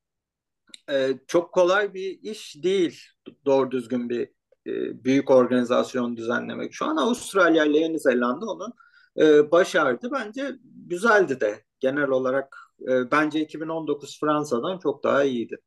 e, 0.89 1.09
çok 1.27 1.53
kolay 1.53 1.93
bir 1.93 2.19
iş 2.23 2.63
değil 2.63 3.01
doğru 3.45 3.71
düzgün 3.71 4.09
bir 4.09 4.29
e, 4.67 5.03
büyük 5.03 5.29
organizasyon 5.29 6.17
düzenlemek. 6.17 6.73
Şu 6.73 6.85
an 6.85 6.97
Avustralya 6.97 7.65
ile 7.65 7.79
Yeni 7.79 7.99
Zelanda 7.99 8.45
onu 8.45 8.73
e, 9.17 9.51
başardı. 9.51 10.09
Bence 10.11 10.55
güzeldi 10.63 11.39
de 11.39 11.63
genel 11.79 12.09
olarak 12.09 12.57
e, 12.87 13.11
bence 13.11 13.39
2019 13.41 14.19
Fransa'dan 14.19 14.77
çok 14.77 15.03
daha 15.03 15.23
iyiydi. 15.23 15.57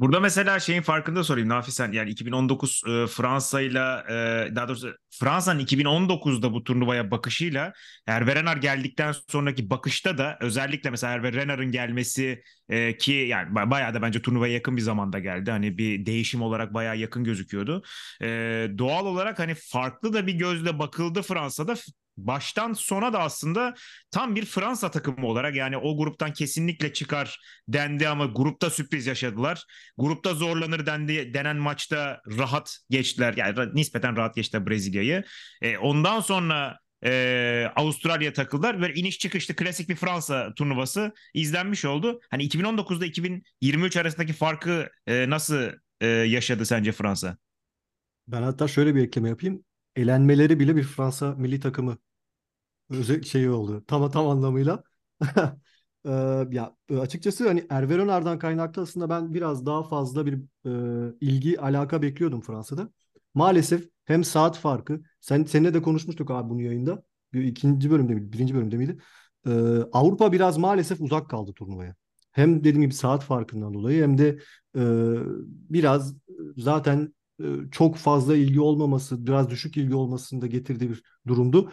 Burada 0.00 0.20
mesela 0.20 0.60
şeyin 0.60 0.82
farkında 0.82 1.24
sorayım 1.24 1.48
Nafi 1.48 1.72
sen 1.72 1.92
yani 1.92 2.10
2019 2.10 2.82
e, 2.86 3.06
Fransa'yla 3.06 4.04
e, 4.08 4.56
daha 4.56 4.68
doğrusu 4.68 4.94
Fransa'nın 5.10 5.60
2019'da 5.60 6.52
bu 6.52 6.64
turnuvaya 6.64 7.10
bakışıyla 7.10 7.72
Hervé 8.06 8.34
Renard 8.34 8.62
geldikten 8.62 9.14
sonraki 9.28 9.70
bakışta 9.70 10.18
da 10.18 10.38
özellikle 10.40 10.90
mesela 10.90 11.12
Hervé 11.12 11.32
Renard'ın 11.32 11.72
gelmesi 11.72 12.42
e, 12.68 12.96
ki 12.96 13.12
yani 13.12 13.54
bayağı 13.54 13.94
da 13.94 14.02
bence 14.02 14.22
turnuvaya 14.22 14.52
yakın 14.52 14.76
bir 14.76 14.82
zamanda 14.82 15.18
geldi. 15.18 15.50
Hani 15.50 15.78
bir 15.78 16.06
değişim 16.06 16.42
olarak 16.42 16.74
bayağı 16.74 16.96
yakın 16.96 17.24
gözüküyordu. 17.24 17.82
E, 18.22 18.26
doğal 18.78 19.06
olarak 19.06 19.38
hani 19.38 19.54
farklı 19.54 20.12
da 20.12 20.26
bir 20.26 20.34
gözle 20.34 20.78
bakıldı 20.78 21.22
Fransa'da 21.22 21.74
baştan 22.26 22.72
sona 22.72 23.12
da 23.12 23.18
aslında 23.18 23.74
tam 24.10 24.36
bir 24.36 24.44
Fransa 24.44 24.90
takımı 24.90 25.26
olarak 25.26 25.54
yani 25.54 25.76
o 25.76 25.96
gruptan 25.96 26.32
kesinlikle 26.32 26.92
çıkar 26.92 27.40
dendi 27.68 28.08
ama 28.08 28.26
grupta 28.26 28.70
sürpriz 28.70 29.06
yaşadılar. 29.06 29.64
Grupta 29.98 30.34
zorlanır 30.34 30.86
dendi 30.86 31.34
denen 31.34 31.56
maçta 31.56 32.20
rahat 32.38 32.78
geçtiler. 32.90 33.34
Yani 33.36 33.74
nispeten 33.74 34.16
rahat 34.16 34.34
geçtiler 34.34 34.66
Brezilya'yı. 34.66 35.24
E, 35.62 35.78
ondan 35.78 36.20
sonra 36.20 36.78
e, 37.04 37.70
Avustralya 37.76 38.32
takıldılar. 38.32 38.80
Böyle 38.80 38.94
iniş 38.94 39.18
çıkışlı 39.18 39.56
klasik 39.56 39.88
bir 39.88 39.96
Fransa 39.96 40.54
turnuvası 40.54 41.12
izlenmiş 41.34 41.84
oldu. 41.84 42.20
Hani 42.30 42.44
2019'da 42.44 43.06
2023 43.06 43.96
arasındaki 43.96 44.32
farkı 44.32 44.88
e, 45.06 45.30
nasıl 45.30 45.70
e, 46.00 46.06
yaşadı 46.06 46.66
sence 46.66 46.92
Fransa? 46.92 47.36
Ben 48.28 48.42
hatta 48.42 48.68
şöyle 48.68 48.94
bir 48.94 49.02
ekleme 49.02 49.28
yapayım. 49.28 49.64
Elenmeleri 49.96 50.60
bile 50.60 50.76
bir 50.76 50.82
Fransa 50.82 51.34
milli 51.34 51.60
takımı 51.60 51.98
özel 52.90 53.22
şey 53.22 53.48
oldu. 53.50 53.84
Tam 53.86 54.10
tam 54.10 54.28
anlamıyla. 54.28 54.82
Ya 56.50 56.76
açıkçası 57.00 57.48
hani 57.48 57.60
Hervé 57.60 57.98
Renard'dan 57.98 58.38
kaynaklı 58.38 58.82
aslında 58.82 59.10
ben 59.10 59.34
biraz 59.34 59.66
daha 59.66 59.82
fazla 59.82 60.26
bir 60.26 60.34
e, 61.10 61.14
ilgi 61.20 61.60
alaka 61.60 62.02
bekliyordum 62.02 62.40
Fransa'da. 62.40 62.88
Maalesef 63.34 63.88
hem 64.04 64.24
saat 64.24 64.58
farkı 64.58 65.00
sen 65.20 65.44
seninle 65.44 65.74
de 65.74 65.82
konuşmuştuk 65.82 66.30
abi 66.30 66.50
bunu 66.50 66.62
yayında. 66.62 67.02
Bir 67.32 67.44
ikinci 67.44 67.90
bölümde 67.90 68.14
miydi? 68.14 68.32
Birinci 68.32 68.54
bölümde 68.54 68.76
miydi? 68.76 68.98
Ee, 69.46 69.50
Avrupa 69.92 70.32
biraz 70.32 70.58
maalesef 70.58 71.00
uzak 71.00 71.30
kaldı 71.30 71.52
turnuvaya. 71.52 71.94
Hem 72.32 72.60
dediğim 72.60 72.82
gibi 72.82 72.94
saat 72.94 73.22
farkından 73.24 73.74
dolayı 73.74 74.02
hem 74.02 74.18
de 74.18 74.38
e, 74.76 74.80
biraz 75.70 76.14
zaten 76.56 77.00
e, 77.00 77.19
çok 77.72 77.96
fazla 77.96 78.36
ilgi 78.36 78.60
olmaması, 78.60 79.26
biraz 79.26 79.50
düşük 79.50 79.76
ilgi 79.76 79.94
olmasını 79.94 80.42
da 80.42 80.46
getirdiği 80.46 80.90
bir 80.90 81.02
durumdu. 81.26 81.72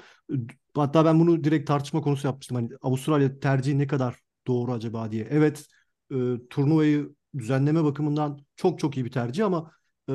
Hatta 0.75 1.05
ben 1.05 1.19
bunu 1.19 1.43
direkt 1.43 1.67
tartışma 1.67 2.01
konusu 2.01 2.27
yapmıştım. 2.27 2.55
Hani 2.55 2.69
Avustralya 2.81 3.39
tercihi 3.39 3.77
ne 3.79 3.87
kadar 3.87 4.15
doğru 4.47 4.71
acaba 4.71 5.11
diye. 5.11 5.27
Evet, 5.29 5.65
e, 6.11 6.15
turnuvayı 6.49 7.15
düzenleme 7.37 7.83
bakımından 7.83 8.39
çok 8.55 8.79
çok 8.79 8.97
iyi 8.97 9.05
bir 9.05 9.11
tercih 9.11 9.45
ama 9.45 9.71
e, 10.09 10.13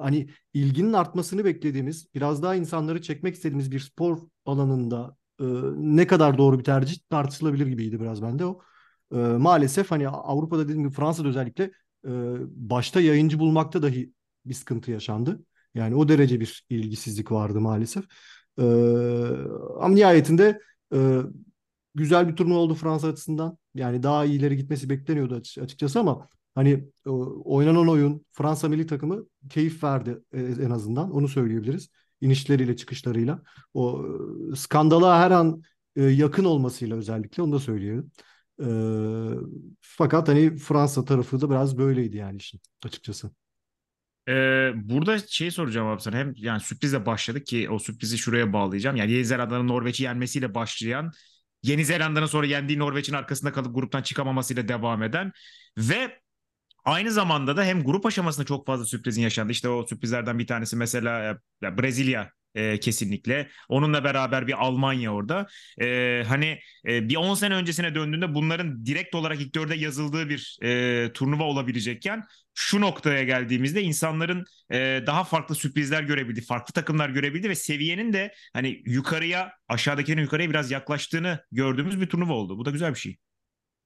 hani 0.00 0.28
ilginin 0.54 0.92
artmasını 0.92 1.44
beklediğimiz, 1.44 2.14
biraz 2.14 2.42
daha 2.42 2.54
insanları 2.54 3.02
çekmek 3.02 3.34
istediğimiz 3.34 3.70
bir 3.70 3.80
spor 3.80 4.18
alanında 4.44 5.16
e, 5.40 5.44
ne 5.76 6.06
kadar 6.06 6.38
doğru 6.38 6.58
bir 6.58 6.64
tercih 6.64 6.96
tartışılabilir 7.10 7.66
gibiydi 7.66 8.00
biraz 8.00 8.22
bende 8.22 8.44
o. 8.44 8.60
E, 9.12 9.16
maalesef 9.16 9.90
hani 9.90 10.08
Avrupa'da 10.08 10.64
dediğim 10.64 10.82
gibi 10.82 10.92
Fransa'da 10.92 11.28
özellikle 11.28 11.64
e, 12.04 12.10
başta 12.50 13.00
yayıncı 13.00 13.38
bulmakta 13.38 13.82
dahi 13.82 14.12
bir 14.48 14.54
sıkıntı 14.54 14.90
yaşandı. 14.90 15.44
Yani 15.74 15.94
o 15.94 16.08
derece 16.08 16.40
bir 16.40 16.66
ilgisizlik 16.70 17.32
vardı 17.32 17.60
maalesef. 17.60 18.04
Ee, 18.58 18.62
ama 19.80 19.94
nihayetinde 19.94 20.60
e, 20.94 21.20
güzel 21.94 22.28
bir 22.28 22.36
turnuva 22.36 22.58
oldu 22.58 22.74
Fransa 22.74 23.08
açısından. 23.08 23.58
Yani 23.74 24.02
daha 24.02 24.24
iyileri 24.24 24.56
gitmesi 24.56 24.90
bekleniyordu 24.90 25.34
açıkçası 25.60 26.00
ama 26.00 26.28
hani 26.54 26.70
e, 27.06 27.10
oynanan 27.44 27.88
oyun 27.88 28.26
Fransa 28.32 28.68
milli 28.68 28.86
takımı 28.86 29.26
keyif 29.50 29.84
verdi 29.84 30.18
e, 30.32 30.40
en 30.40 30.70
azından. 30.70 31.10
Onu 31.10 31.28
söyleyebiliriz. 31.28 31.88
İnişleriyle 32.20 32.76
çıkışlarıyla. 32.76 33.42
O 33.74 34.06
skandala 34.56 35.18
her 35.18 35.30
an 35.30 35.62
yakın 35.96 36.44
olmasıyla 36.44 36.96
özellikle 36.96 37.42
onu 37.42 37.52
da 37.52 37.58
söyleyelim. 37.58 38.10
E, 38.62 38.68
fakat 39.80 40.28
hani 40.28 40.56
Fransa 40.56 41.04
tarafı 41.04 41.40
da 41.40 41.50
biraz 41.50 41.78
böyleydi 41.78 42.16
yani 42.16 42.36
işin 42.36 42.60
açıkçası. 42.84 43.30
Ee, 44.28 44.72
burada 44.74 45.18
şey 45.18 45.50
soracağım 45.50 45.88
abi 45.88 46.02
sana. 46.02 46.16
Hem 46.16 46.32
yani 46.36 46.60
sürprizle 46.60 47.06
başladık 47.06 47.46
ki 47.46 47.70
o 47.70 47.78
sürprizi 47.78 48.18
şuraya 48.18 48.52
bağlayacağım. 48.52 48.96
Yani 48.96 49.12
Yeni 49.12 49.24
Zelanda'nın 49.24 49.68
Norveç'i 49.68 50.02
yenmesiyle 50.02 50.54
başlayan, 50.54 51.12
Yeni 51.62 51.84
Zelanda'nın 51.84 52.26
sonra 52.26 52.46
yendiği 52.46 52.78
Norveç'in 52.78 53.12
arkasında 53.12 53.52
kalıp 53.52 53.74
gruptan 53.74 54.02
çıkamamasıyla 54.02 54.68
devam 54.68 55.02
eden 55.02 55.32
ve 55.78 56.20
Aynı 56.84 57.10
zamanda 57.12 57.56
da 57.56 57.64
hem 57.64 57.84
grup 57.84 58.06
aşamasında 58.06 58.46
çok 58.46 58.66
fazla 58.66 58.84
sürprizin 58.84 59.22
yaşandı. 59.22 59.52
İşte 59.52 59.68
o 59.68 59.86
sürprizlerden 59.86 60.38
bir 60.38 60.46
tanesi 60.46 60.76
mesela 60.76 61.40
ya 61.62 61.78
Brezilya 61.78 62.32
e, 62.54 62.80
kesinlikle. 62.80 63.48
Onunla 63.68 64.04
beraber 64.04 64.46
bir 64.46 64.64
Almanya 64.64 65.14
orada. 65.14 65.46
E, 65.80 66.24
hani 66.28 66.58
e, 66.88 67.08
bir 67.08 67.16
10 67.16 67.34
sene 67.34 67.54
öncesine 67.54 67.94
döndüğünde 67.94 68.34
bunların 68.34 68.86
direkt 68.86 69.14
olarak 69.14 69.40
ilk 69.40 69.54
dörde 69.54 69.74
yazıldığı 69.74 70.28
bir 70.28 70.58
e, 70.62 71.12
turnuva 71.12 71.44
olabilecekken 71.44 72.24
şu 72.54 72.80
noktaya 72.80 73.22
geldiğimizde 73.22 73.82
insanların 73.82 74.44
e, 74.72 75.02
daha 75.06 75.24
farklı 75.24 75.54
sürprizler 75.54 76.02
görebildi, 76.02 76.40
farklı 76.40 76.72
takımlar 76.72 77.08
görebildi 77.10 77.48
ve 77.48 77.54
seviyenin 77.54 78.12
de 78.12 78.34
hani 78.52 78.82
yukarıya, 78.86 79.52
aşağıdakilerin 79.68 80.22
yukarıya 80.22 80.50
biraz 80.50 80.70
yaklaştığını 80.70 81.44
gördüğümüz 81.52 82.00
bir 82.00 82.06
turnuva 82.06 82.32
oldu. 82.32 82.58
Bu 82.58 82.64
da 82.64 82.70
güzel 82.70 82.94
bir 82.94 82.98
şey. 82.98 83.16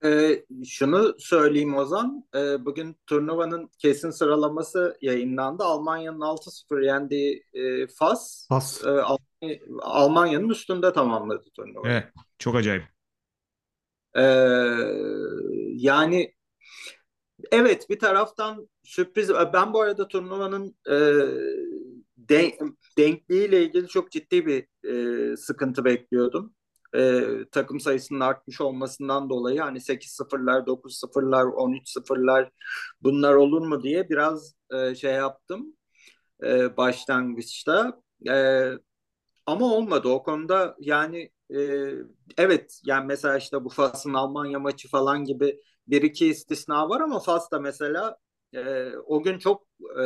Ee, 0.04 0.44
şunu 0.64 1.14
söyleyeyim 1.18 1.74
Ozan. 1.74 2.24
Ee, 2.34 2.64
bugün 2.64 2.96
turnuvanın 3.06 3.70
kesin 3.78 4.10
sıralaması 4.10 4.96
yayınlandı. 5.00 5.64
Almanya'nın 5.64 6.20
6-0 6.20 6.84
yendiği 6.84 7.44
e, 7.54 7.86
Fas, 7.86 8.48
Fas. 8.48 8.84
E, 8.84 8.88
Almanya'nın 9.80 10.48
üstünde 10.48 10.92
tamamladı 10.92 11.44
turnuvayı. 11.56 11.92
Evet, 11.92 12.04
çok 12.38 12.56
acayip. 12.56 12.84
Ee, 14.16 14.22
yani 15.74 16.34
evet 17.52 17.90
bir 17.90 17.98
taraftan 17.98 18.68
sürpriz. 18.84 19.30
Ben 19.52 19.72
bu 19.72 19.80
arada 19.80 20.08
turnuvanın 20.08 20.76
e, 20.86 20.96
de, 22.16 22.58
denkliğiyle 22.98 23.62
ilgili 23.62 23.88
çok 23.88 24.10
ciddi 24.10 24.46
bir 24.46 24.88
e, 24.88 25.36
sıkıntı 25.36 25.84
bekliyordum 25.84 26.54
e, 26.96 27.22
takım 27.52 27.80
sayısının 27.80 28.20
artmış 28.20 28.60
olmasından 28.60 29.30
dolayı 29.30 29.60
hani 29.60 29.80
8-0'lar, 29.80 30.66
9-0'lar, 30.66 31.44
13-0'lar 31.44 32.50
bunlar 33.02 33.34
olur 33.34 33.66
mu 33.66 33.82
diye 33.82 34.10
biraz 34.10 34.54
e, 34.74 34.94
şey 34.94 35.12
yaptım 35.14 35.76
e, 36.44 36.76
başlangıçta. 36.76 38.02
E, 38.30 38.34
ama 39.46 39.74
olmadı 39.74 40.08
o 40.08 40.22
konuda 40.22 40.76
yani 40.80 41.30
e, 41.54 41.58
evet 42.38 42.80
yani 42.84 43.06
mesela 43.06 43.38
işte 43.38 43.64
bu 43.64 43.68
Fas'ın 43.68 44.14
Almanya 44.14 44.58
maçı 44.58 44.88
falan 44.88 45.24
gibi 45.24 45.60
bir 45.86 46.02
iki 46.02 46.26
istisna 46.28 46.88
var 46.88 47.00
ama 47.00 47.20
Fas 47.20 47.50
da 47.50 47.60
mesela 47.60 48.16
e, 48.54 48.90
o 49.06 49.22
gün 49.22 49.38
çok 49.38 49.66
e, 50.00 50.02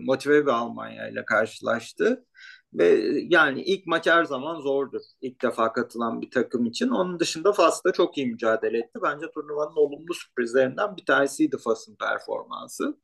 motive 0.00 0.42
bir 0.46 0.50
Almanya 0.50 1.08
ile 1.08 1.24
karşılaştı. 1.24 2.24
Ve 2.74 3.18
yani 3.28 3.62
ilk 3.62 3.86
maç 3.86 4.06
her 4.06 4.24
zaman 4.24 4.60
zordur. 4.60 5.00
İlk 5.20 5.42
defa 5.42 5.72
katılan 5.72 6.20
bir 6.22 6.30
takım 6.30 6.66
için. 6.66 6.88
Onun 6.88 7.20
dışında 7.20 7.52
Fas 7.52 7.84
da 7.84 7.92
çok 7.92 8.18
iyi 8.18 8.26
mücadele 8.26 8.78
etti. 8.78 8.98
Bence 9.02 9.30
turnuvanın 9.34 9.76
olumlu 9.76 10.14
sürprizlerinden 10.14 10.96
bir 10.96 11.04
tanesiydi 11.04 11.58
Fas'ın 11.58 11.96
performansı. 11.96 12.98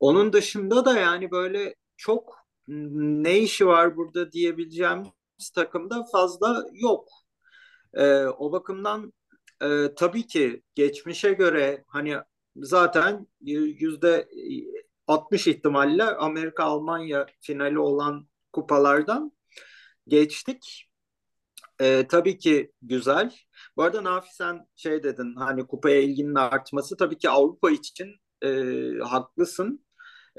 Onun 0.00 0.32
dışında 0.32 0.84
da 0.84 0.98
yani 0.98 1.30
böyle 1.30 1.74
çok 1.96 2.36
ne 2.68 3.38
işi 3.38 3.66
var 3.66 3.96
burada 3.96 4.32
diyebileceğimiz 4.32 5.50
takımda 5.54 6.04
fazla 6.12 6.64
yok. 6.72 7.08
Ee, 7.94 8.24
o 8.24 8.52
bakımdan 8.52 9.12
e, 9.62 9.94
tabii 9.96 10.26
ki 10.26 10.62
geçmişe 10.74 11.32
göre 11.32 11.84
hani 11.86 12.16
zaten 12.56 13.26
yüzde 13.40 14.28
60 15.06 15.46
ihtimalle 15.46 16.04
Amerika-Almanya 16.04 17.26
finali 17.40 17.78
olan 17.78 18.28
kupalardan 18.54 19.32
geçtik. 20.08 20.90
E, 21.80 22.06
tabii 22.08 22.38
ki 22.38 22.72
güzel. 22.82 23.34
Bu 23.76 23.82
arada 23.82 24.04
Nafi 24.04 24.34
sen 24.34 24.66
şey 24.76 25.02
dedin 25.02 25.34
hani 25.36 25.66
kupaya 25.66 26.00
ilginin 26.00 26.34
artması 26.34 26.96
tabii 26.96 27.18
ki 27.18 27.30
Avrupa 27.30 27.70
için 27.70 28.14
e, 28.44 28.48
haklısın. 29.02 29.86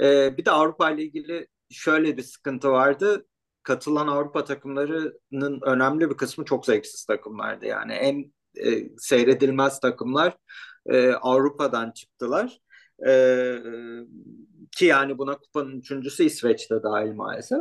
E, 0.01 0.37
bir 0.37 0.45
de 0.45 0.51
Avrupa 0.51 0.91
ile 0.91 1.03
ilgili 1.03 1.47
şöyle 1.71 2.17
bir 2.17 2.23
sıkıntı 2.23 2.71
vardı. 2.71 3.25
Katılan 3.63 4.07
Avrupa 4.07 4.43
takımlarının 4.45 5.59
önemli 5.61 6.09
bir 6.09 6.17
kısmı 6.17 6.45
çok 6.45 6.65
zevksiz 6.65 7.05
takımlardı. 7.05 7.65
Yani 7.65 7.93
en 7.93 8.33
e, 8.65 8.89
seyredilmez 8.97 9.79
takımlar 9.79 10.37
e, 10.89 11.11
Avrupa'dan 11.13 11.91
çıktılar. 11.91 12.59
E, 13.07 13.11
ki 14.75 14.85
yani 14.85 15.17
buna 15.17 15.37
kupanın 15.37 15.79
üçüncüsü 15.79 16.23
İsveç'te 16.23 16.83
dahil 16.83 17.13
maalesef. 17.13 17.59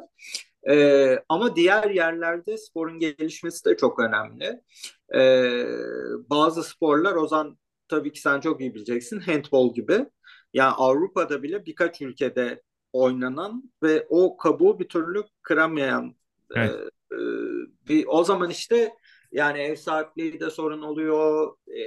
Ee, 0.70 1.18
ama 1.28 1.56
diğer 1.56 1.90
yerlerde 1.90 2.58
sporun 2.58 2.98
gelişmesi 2.98 3.64
de 3.64 3.76
çok 3.76 3.98
önemli. 3.98 4.60
Ee, 5.14 5.66
bazı 6.30 6.62
sporlar 6.62 7.14
Ozan 7.14 7.58
tabii 7.88 8.12
ki 8.12 8.20
sen 8.20 8.40
çok 8.40 8.60
iyi 8.60 8.74
bileceksin 8.74 9.20
handball 9.20 9.74
gibi. 9.74 10.06
Yani 10.52 10.72
Avrupa'da 10.72 11.42
bile 11.42 11.66
birkaç 11.66 12.02
ülkede 12.02 12.62
oynanan 12.92 13.72
ve 13.82 14.06
o 14.08 14.36
kabuğu 14.36 14.78
bir 14.78 14.88
türlü 14.88 15.24
kıramayan 15.42 16.14
evet. 16.56 16.70
e, 16.70 17.14
e, 17.14 17.18
bir 17.88 18.04
o 18.08 18.24
zaman 18.24 18.50
işte 18.50 18.94
yani 19.32 19.58
ev 19.58 19.76
sahipliği 19.76 20.40
de 20.40 20.50
sorun 20.50 20.82
oluyor, 20.82 21.56
e, 21.66 21.80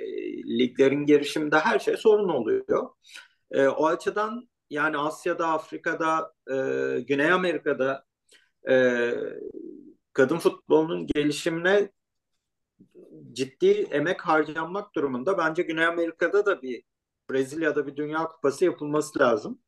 liglerin 0.60 1.06
gelişiminde 1.06 1.60
her 1.60 1.80
şey 1.80 1.98
sorun 1.98 2.30
oluyor. 2.30 2.90
E, 3.52 3.68
o 3.68 3.86
açıdan 3.86 4.50
yani 4.70 4.98
Asya'da, 4.98 5.48
Afrika'da, 5.48 6.34
e, 6.52 6.56
Güney 7.02 7.32
Amerika'da 7.32 8.06
e, 8.70 9.14
kadın 10.14 10.38
futbolunun 10.38 11.08
gelişimine 11.08 11.92
ciddi 13.34 13.72
emek 13.72 14.22
harcanmak 14.22 14.96
durumunda. 14.96 15.38
Bence 15.38 15.64
Güney 15.64 15.86
Amerika'da 15.86 16.46
da 16.46 16.62
bir 16.62 16.84
Brezilya'da 17.30 17.88
bir 17.88 17.96
Dünya 17.96 18.28
Kupası 18.28 18.66
yapılması 18.66 19.20
lazım. 19.20 19.62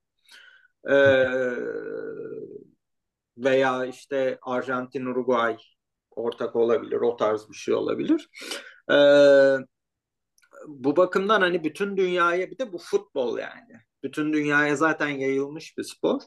E, 0.90 0.96
veya 3.38 3.86
işte 3.86 4.40
Arjantin, 4.42 5.06
Uruguay 5.06 5.58
ortak 6.12 6.56
olabilir. 6.56 7.02
O 7.02 7.18
tarz 7.18 7.50
bir 7.50 7.56
şey 7.56 7.74
olabilir. 7.74 8.30
E, 8.92 8.96
bu 10.68 10.96
bakımdan 10.98 11.42
hani 11.42 11.64
bütün 11.64 11.98
dünyaya 11.98 12.52
bir 12.52 12.58
de 12.58 12.74
bu 12.74 12.78
futbol 12.78 13.38
yani 13.38 13.82
bütün 14.04 14.34
dünyaya 14.34 14.76
zaten 14.76 15.10
yayılmış 15.10 15.78
bir 15.78 15.84
spor. 15.84 16.22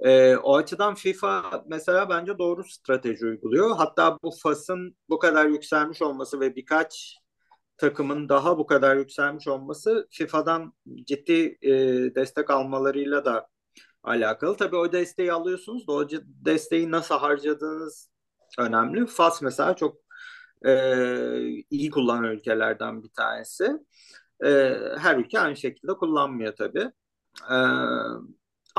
E, 0.00 0.36
o 0.36 0.56
açıdan 0.56 0.94
FIFA 0.94 1.64
mesela 1.66 2.08
bence 2.08 2.38
doğru 2.38 2.64
strateji 2.64 3.26
uyguluyor. 3.26 3.76
Hatta 3.76 4.18
bu 4.22 4.30
Fas'ın 4.42 4.96
bu 5.08 5.18
kadar 5.18 5.46
yükselmiş 5.46 6.02
olması 6.02 6.40
ve 6.40 6.56
birkaç 6.56 7.18
takımın 7.78 8.28
daha 8.28 8.58
bu 8.58 8.66
kadar 8.66 8.96
yükselmiş 8.96 9.48
olması 9.48 10.08
FIFA'dan 10.10 10.72
ciddi 11.04 11.58
e, 11.62 11.70
destek 12.14 12.50
almalarıyla 12.50 13.24
da 13.24 13.48
alakalı. 14.02 14.56
Tabii 14.56 14.76
o 14.76 14.92
desteği 14.92 15.32
alıyorsunuz 15.32 15.86
da 15.88 15.92
o 15.92 16.08
desteği 16.24 16.90
nasıl 16.90 17.14
harcadığınız 17.14 18.10
önemli. 18.58 19.06
Fas 19.06 19.42
mesela 19.42 19.76
çok 19.76 19.96
e, 20.66 20.72
iyi 21.70 21.90
kullanan 21.90 22.24
ülkelerden 22.24 23.02
bir 23.02 23.08
tanesi. 23.08 23.72
E, 24.44 24.48
her 24.98 25.16
ülke 25.16 25.40
aynı 25.40 25.56
şekilde 25.56 25.92
kullanmıyor 25.92 26.56
tabii. 26.56 26.90
E, 27.50 27.56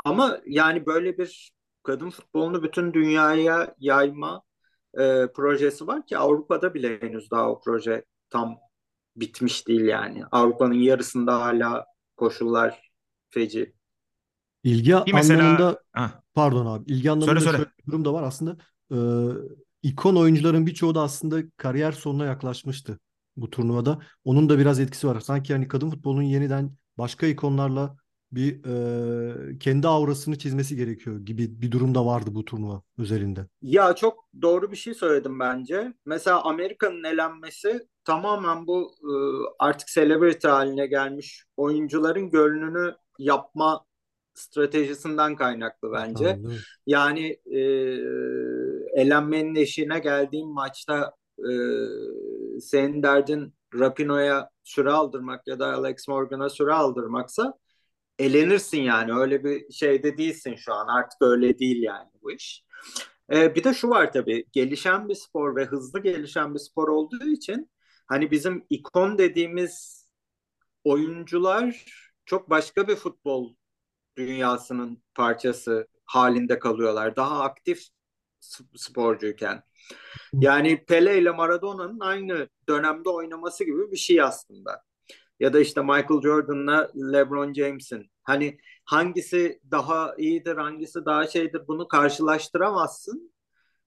ama 0.04 0.38
yani 0.46 0.86
böyle 0.86 1.18
bir 1.18 1.52
kadın 1.82 2.10
futbolunu 2.10 2.62
bütün 2.62 2.92
dünyaya 2.92 3.74
yayma 3.78 4.42
e, 4.98 5.26
projesi 5.34 5.86
var 5.86 6.06
ki 6.06 6.18
Avrupa'da 6.18 6.74
bile 6.74 7.00
henüz 7.00 7.30
daha 7.30 7.50
o 7.50 7.60
proje 7.60 8.04
tam 8.30 8.58
bitmiş 9.16 9.68
değil 9.68 9.84
yani. 9.84 10.24
Avrupa'nın 10.32 10.74
yarısında 10.74 11.40
hala 11.40 11.86
koşullar 12.16 12.90
feci. 13.30 13.74
İlgi 14.64 14.94
mesela... 15.12 15.42
anlamında 15.42 15.82
ha. 15.92 16.22
pardon 16.34 16.66
abi 16.66 16.92
ilgi 16.92 17.10
anlamında 17.10 17.40
söyle, 17.40 17.40
söyle. 17.40 17.56
şöyle 17.56 17.70
bir 17.78 17.86
durum 17.86 18.04
da 18.04 18.12
var 18.12 18.22
aslında 18.22 18.56
e, 18.92 18.98
ikon 19.82 20.16
oyuncuların 20.16 20.66
birçoğu 20.66 20.94
da 20.94 21.00
aslında 21.02 21.42
kariyer 21.56 21.92
sonuna 21.92 22.24
yaklaşmıştı 22.24 22.98
bu 23.36 23.50
turnuvada. 23.50 23.98
Onun 24.24 24.48
da 24.48 24.58
biraz 24.58 24.80
etkisi 24.80 25.06
var. 25.06 25.20
Sanki 25.20 25.52
yani 25.52 25.68
kadın 25.68 25.90
futbolunun 25.90 26.22
yeniden 26.22 26.72
başka 26.98 27.26
ikonlarla 27.26 27.96
bir 28.32 28.64
e, 28.64 29.58
kendi 29.58 29.88
aurasını 29.88 30.38
çizmesi 30.38 30.76
gerekiyor 30.76 31.20
gibi 31.20 31.62
bir 31.62 31.70
durumda 31.70 32.06
vardı 32.06 32.30
bu 32.32 32.44
turnuva 32.44 32.82
özelinde. 32.98 33.46
Ya 33.62 33.94
çok 33.94 34.28
doğru 34.42 34.70
bir 34.70 34.76
şey 34.76 34.94
söyledim 34.94 35.40
bence. 35.40 35.94
Mesela 36.06 36.42
Amerika'nın 36.44 37.04
elenmesi 37.04 37.86
tamamen 38.04 38.66
bu 38.66 38.94
e, 39.02 39.12
artık 39.58 39.88
celebrity 39.88 40.48
haline 40.48 40.86
gelmiş 40.86 41.44
oyuncuların 41.56 42.30
gönlünü 42.30 42.94
yapma 43.18 43.84
stratejisinden 44.34 45.36
kaynaklı 45.36 45.92
bence. 45.92 46.32
Anladım. 46.32 46.56
Yani 46.86 47.38
e, 47.46 47.60
elenmenin 48.94 49.54
eşiğine 49.54 49.98
geldiğim 49.98 50.48
maçta 50.48 51.12
e, 51.38 51.50
senin 52.60 53.02
derdin 53.02 53.54
Rapino'ya 53.74 54.50
süre 54.64 54.90
aldırmak 54.90 55.46
ya 55.46 55.58
da 55.58 55.74
Alex 55.74 56.08
Morgan'a 56.08 56.48
süre 56.48 56.72
aldırmaksa 56.72 57.54
elenirsin 58.18 58.80
yani. 58.82 59.12
Öyle 59.14 59.44
bir 59.44 59.72
şeyde 59.72 60.18
değilsin 60.18 60.54
şu 60.56 60.74
an. 60.74 60.86
Artık 60.88 61.22
öyle 61.22 61.58
değil 61.58 61.82
yani 61.82 62.08
bu 62.22 62.32
iş. 62.32 62.64
Ee, 63.32 63.54
bir 63.54 63.64
de 63.64 63.74
şu 63.74 63.88
var 63.88 64.12
tabii. 64.12 64.46
Gelişen 64.52 65.08
bir 65.08 65.14
spor 65.14 65.56
ve 65.56 65.64
hızlı 65.64 66.02
gelişen 66.02 66.54
bir 66.54 66.58
spor 66.58 66.88
olduğu 66.88 67.24
için 67.24 67.70
hani 68.06 68.30
bizim 68.30 68.66
ikon 68.70 69.18
dediğimiz 69.18 70.06
oyuncular 70.84 71.84
çok 72.26 72.50
başka 72.50 72.88
bir 72.88 72.96
futbol 72.96 73.54
dünyasının 74.16 75.02
parçası 75.14 75.88
halinde 76.04 76.58
kalıyorlar. 76.58 77.16
Daha 77.16 77.42
aktif 77.42 77.82
sporcuyken. 78.76 79.62
Yani 80.32 80.84
Pele 80.84 81.18
ile 81.18 81.30
Maradona'nın 81.30 82.00
aynı 82.00 82.48
dönemde 82.68 83.08
oynaması 83.08 83.64
gibi 83.64 83.92
bir 83.92 83.96
şey 83.96 84.22
aslında. 84.22 84.82
Ya 85.40 85.52
da 85.52 85.60
işte 85.60 85.82
Michael 85.82 86.22
Jordan'la 86.22 86.90
LeBron 87.12 87.52
James'in. 87.52 88.10
Hani 88.22 88.58
hangisi 88.84 89.60
daha 89.70 90.14
iyidir, 90.18 90.56
hangisi 90.56 91.04
daha 91.04 91.26
şeydir 91.26 91.62
bunu 91.68 91.88
karşılaştıramazsın. 91.88 93.32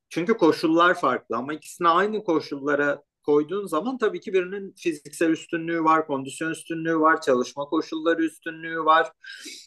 Çünkü 0.09 0.37
koşullar 0.37 0.93
farklı 0.93 1.37
ama 1.37 1.53
ikisini 1.53 1.87
aynı 1.87 2.23
koşullara 2.23 3.03
koyduğun 3.23 3.65
zaman 3.65 3.97
tabii 3.97 4.19
ki 4.19 4.33
birinin 4.33 4.73
fiziksel 4.77 5.29
üstünlüğü 5.29 5.83
var, 5.83 6.07
kondisyon 6.07 6.51
üstünlüğü 6.51 6.99
var, 6.99 7.21
çalışma 7.21 7.65
koşulları 7.65 8.23
üstünlüğü 8.23 8.85
var. 8.85 9.11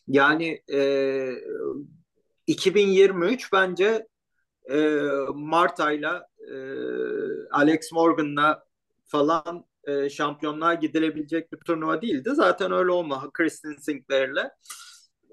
Yani 0.09 0.63
e, 0.73 1.31
2023 2.47 3.53
bence 3.53 4.07
e, 4.71 4.99
Marta'yla 5.35 6.29
e, 6.39 6.55
Alex 7.51 7.93
Morgan'la 7.93 8.65
falan 9.05 9.65
e, 9.85 10.11
şampiyonluğa 10.11 10.75
gidilebilecek 10.75 11.53
bir 11.53 11.59
turnuva 11.59 12.03
değildi. 12.03 12.31
Zaten 12.35 12.73
öyle 12.73 12.91
olma. 12.91 13.31
Kristen 13.33 13.77
Sinclair'le 13.77 14.51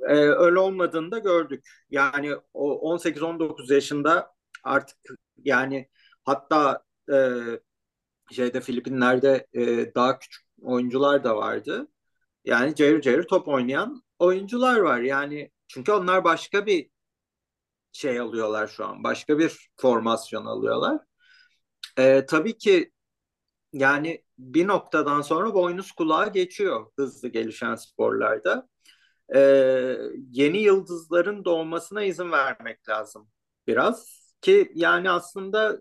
e, 0.01 0.15
öyle 0.15 0.59
olmadığını 0.59 1.11
da 1.11 1.19
gördük. 1.19 1.69
Yani 1.89 2.35
o 2.53 2.93
18-19 2.93 3.73
yaşında 3.73 4.33
artık 4.63 4.97
yani 5.43 5.89
hatta 6.25 6.83
e, 7.13 7.15
şeyde 8.31 8.61
Filipinler'de 8.61 9.47
e, 9.53 9.95
daha 9.95 10.19
küçük 10.19 10.45
oyuncular 10.61 11.23
da 11.23 11.37
vardı. 11.37 11.87
Yani 12.45 12.75
cayır 12.75 13.01
cayır 13.01 13.23
top 13.23 13.47
oynayan 13.47 14.03
oyuncular 14.19 14.79
var. 14.79 14.99
Yani 15.01 15.51
çünkü 15.67 15.91
onlar 15.91 16.23
başka 16.23 16.65
bir 16.65 16.89
şey 17.93 18.19
alıyorlar 18.19 18.67
şu 18.67 18.85
an. 18.85 19.03
Başka 19.03 19.39
bir 19.39 19.69
formasyon 19.77 20.45
alıyorlar. 20.45 21.01
E, 21.97 22.25
tabii 22.25 22.57
ki 22.57 22.91
yani 23.73 24.23
bir 24.37 24.67
noktadan 24.67 25.21
sonra 25.21 25.53
boynuz 25.53 25.91
kulağa 25.91 26.27
geçiyor 26.27 26.91
hızlı 26.99 27.27
gelişen 27.27 27.75
sporlarda. 27.75 28.69
E, 29.35 29.39
yeni 30.31 30.57
yıldızların 30.57 31.45
doğmasına 31.45 32.03
izin 32.03 32.31
vermek 32.31 32.89
lazım 32.89 33.29
biraz. 33.67 34.23
Ki 34.41 34.71
yani 34.75 35.09
aslında 35.09 35.79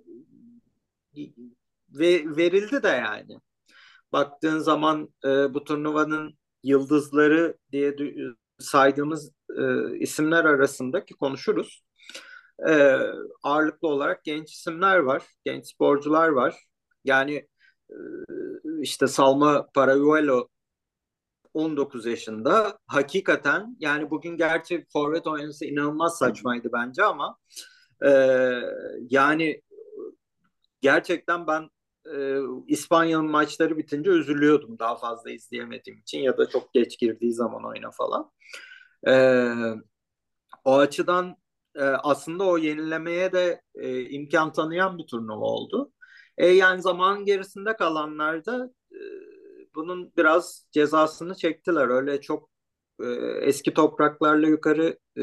ve 1.89 2.37
verildi 2.37 2.83
de 2.83 2.89
yani. 2.89 3.39
Baktığın 4.13 4.59
zaman 4.59 5.15
e, 5.25 5.55
bu 5.55 5.65
turnuvanın 5.65 6.39
yıldızları 6.63 7.59
diye 7.73 7.97
saydığımız 8.59 9.33
e, 9.59 9.97
isimler 9.99 10.45
arasındaki 10.45 11.15
konuşuruz. 11.15 11.83
E, 12.69 12.99
ağırlıklı 13.43 13.89
olarak 13.89 14.25
genç 14.25 14.53
isimler 14.53 14.99
var, 14.99 15.23
genç 15.45 15.67
sporcular 15.67 16.29
var. 16.29 16.57
Yani 17.05 17.49
e, 17.91 17.97
işte 18.83 19.07
Salma 19.07 19.67
Paravuelo 19.75 20.49
19 21.55 22.07
yaşında. 22.07 22.79
Hakikaten 22.87 23.77
yani 23.81 24.11
bugün 24.11 24.37
gerçi 24.37 24.87
forvet 24.93 25.27
oynaması 25.27 25.65
inanılmaz 25.65 26.19
saçmaydı 26.19 26.69
bence 26.73 27.05
ama 27.05 27.39
e, 28.05 28.11
yani 29.11 29.63
gerçekten 30.81 31.47
ben 31.47 31.71
e, 32.15 32.39
İspanya'nın 32.67 33.31
maçları 33.31 33.79
bitince 33.79 34.11
üzülüyordum 34.11 34.79
daha 34.79 34.97
fazla 34.97 35.31
izleyemediğim 35.31 35.99
için 35.99 36.19
ya 36.19 36.39
da 36.39 36.49
çok 36.49 36.75
geç 36.75 36.99
girdiği 36.99 37.33
zaman 37.33 37.65
oyuna 37.65 37.91
falan. 37.91 38.31
E, 39.09 39.15
o 40.65 40.77
açıdan 40.79 41.37
e, 41.77 41.83
aslında 41.83 42.45
o 42.45 42.59
yenilemeye 42.59 43.33
de 43.33 43.63
e, 43.75 44.01
imkan 44.11 44.53
tanıyan 44.53 44.99
bir 44.99 45.07
turnuva 45.07 45.45
oldu. 45.45 45.93
E, 46.39 46.47
yani 46.47 46.83
zaman 46.83 47.25
gerisinde 47.25 47.77
kalanlar 47.77 48.45
da 48.45 48.71
e, 48.93 48.99
bunun 49.75 50.13
biraz 50.17 50.67
cezasını 50.73 51.35
çektiler. 51.35 51.89
Öyle 51.89 52.21
çok 52.21 52.51
e, 53.01 53.07
eski 53.43 53.75
topraklarla 53.75 54.47
yukarı 54.47 54.99
e, 55.17 55.23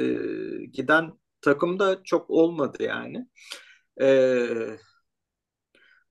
giden 0.65 1.11
takım 1.41 1.79
da 1.79 2.03
çok 2.03 2.29
olmadı 2.29 2.83
yani. 2.83 3.27
E, 4.01 4.07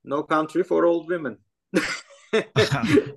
No 0.04 0.26
Country 0.28 0.62
for 0.62 0.82
Old 0.82 1.00
Women. 1.08 1.38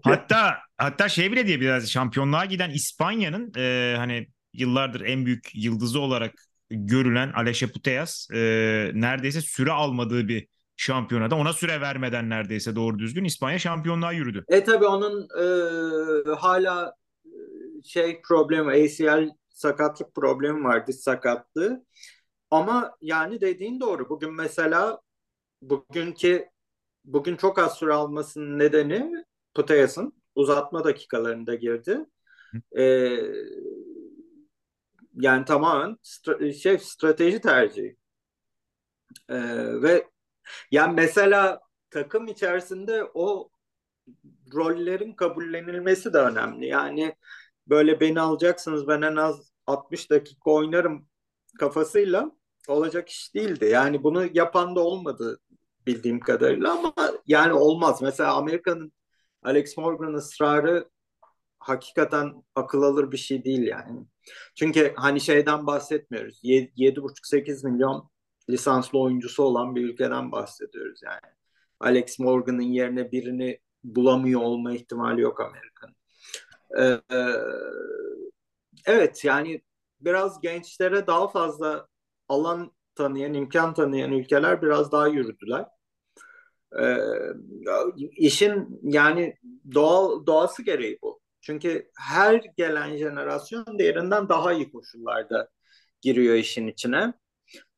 hatta 0.03 0.57
hatta 0.77 1.09
şey 1.09 1.31
bile 1.31 1.47
diyebiliriz 1.47 1.91
şampiyonluğa 1.91 2.45
giden 2.45 2.69
İspanya'nın 2.69 3.53
e, 3.57 3.95
hani 3.97 4.27
yıllardır 4.53 5.01
en 5.01 5.25
büyük 5.25 5.51
yıldızı 5.53 5.99
olarak 5.99 6.50
görülen 6.71 7.31
Alexia 7.35 7.69
Putellas 7.69 8.27
e, 8.31 8.37
neredeyse 8.93 9.41
süre 9.41 9.71
almadığı 9.71 10.27
bir 10.27 10.47
şampiyonada 10.75 11.35
ona 11.35 11.53
süre 11.53 11.81
vermeden 11.81 12.29
neredeyse 12.29 12.75
doğru 12.75 12.99
düzgün 12.99 13.23
İspanya 13.23 13.59
şampiyonluğa 13.59 14.11
yürüdü. 14.11 14.45
E 14.47 14.63
tabi 14.63 14.85
onun 14.85 15.27
e, 15.39 15.45
hala 16.35 16.95
şey 17.83 18.21
problemi 18.21 18.71
ACL 18.71 19.29
sakatlık 19.49 20.15
problemi 20.15 20.63
var 20.63 20.87
diz 20.87 20.99
sakatlığı. 20.99 21.85
Ama 22.51 22.95
yani 23.01 23.41
dediğin 23.41 23.79
doğru. 23.79 24.09
Bugün 24.09 24.33
mesela 24.33 25.01
bugünkü 25.61 26.45
bugün 27.05 27.35
çok 27.35 27.59
az 27.59 27.77
süre 27.77 27.93
almasının 27.93 28.59
nedeni 28.59 29.25
Putayas'ın 29.53 30.13
uzatma 30.35 30.83
dakikalarında 30.83 31.55
girdi. 31.55 32.05
Ee, 32.77 33.17
yani 35.21 35.45
tamamen 35.45 35.97
stra- 36.03 36.53
şey 36.53 36.77
strateji 36.79 37.41
tercihi. 37.41 37.97
Ee, 39.29 39.81
ve 39.81 40.07
yani 40.71 40.93
mesela 40.95 41.59
takım 41.89 42.27
içerisinde 42.27 43.11
o 43.13 43.49
rollerin 44.53 45.13
kabullenilmesi 45.13 46.13
de 46.13 46.17
önemli. 46.17 46.67
Yani 46.67 47.15
böyle 47.67 47.99
beni 47.99 48.21
alacaksınız 48.21 48.87
ben 48.87 49.01
en 49.01 49.15
az 49.15 49.51
60 49.67 50.09
dakika 50.11 50.51
oynarım 50.51 51.07
kafasıyla 51.59 52.31
olacak 52.67 53.09
iş 53.09 53.35
değildi. 53.35 53.65
Yani 53.65 54.03
bunu 54.03 54.27
yapan 54.33 54.75
da 54.75 54.79
olmadı 54.81 55.39
bildiğim 55.87 56.19
kadarıyla 56.19 56.71
ama 56.71 56.93
yani 57.27 57.53
olmaz. 57.53 58.01
Mesela 58.01 58.33
Amerika'nın 58.33 58.93
Alex 59.43 59.77
Morgan 59.77 60.13
ısrarı 60.13 60.89
hakikaten 61.61 62.43
akıl 62.55 62.83
alır 62.83 63.11
bir 63.11 63.17
şey 63.17 63.43
değil 63.43 63.67
yani. 63.67 64.05
Çünkü 64.55 64.93
hani 64.95 65.21
şeyden 65.21 65.67
bahsetmiyoruz. 65.67 66.39
7,5-8 66.43 67.69
milyon 67.71 68.09
lisanslı 68.49 68.99
oyuncusu 68.99 69.43
olan 69.43 69.75
bir 69.75 69.81
ülkeden 69.83 70.31
bahsediyoruz 70.31 70.99
yani. 71.03 71.33
Alex 71.79 72.19
Morgan'ın 72.19 72.61
yerine 72.61 73.11
birini 73.11 73.59
bulamıyor 73.83 74.41
olma 74.41 74.73
ihtimali 74.73 75.21
yok 75.21 75.39
Amerika'nın. 75.39 75.95
Ee, 76.79 77.01
evet 78.85 79.25
yani 79.25 79.61
biraz 80.01 80.41
gençlere 80.41 81.07
daha 81.07 81.27
fazla 81.27 81.87
alan 82.29 82.71
tanıyan, 82.95 83.33
imkan 83.33 83.73
tanıyan 83.73 84.11
ülkeler 84.11 84.61
biraz 84.61 84.91
daha 84.91 85.07
yürüdüler. 85.07 85.65
Ee, 86.79 86.97
işin 88.17 88.79
yani 88.83 89.35
doğal 89.73 90.25
doğası 90.25 90.63
gereği 90.63 90.99
bu. 91.01 91.20
Çünkü 91.41 91.91
her 91.97 92.43
gelen 92.57 92.97
jenerasyon 92.97 93.79
diğerinden 93.79 94.29
daha 94.29 94.53
iyi 94.53 94.71
koşullarda 94.71 95.49
giriyor 96.01 96.35
işin 96.35 96.67
içine. 96.67 97.13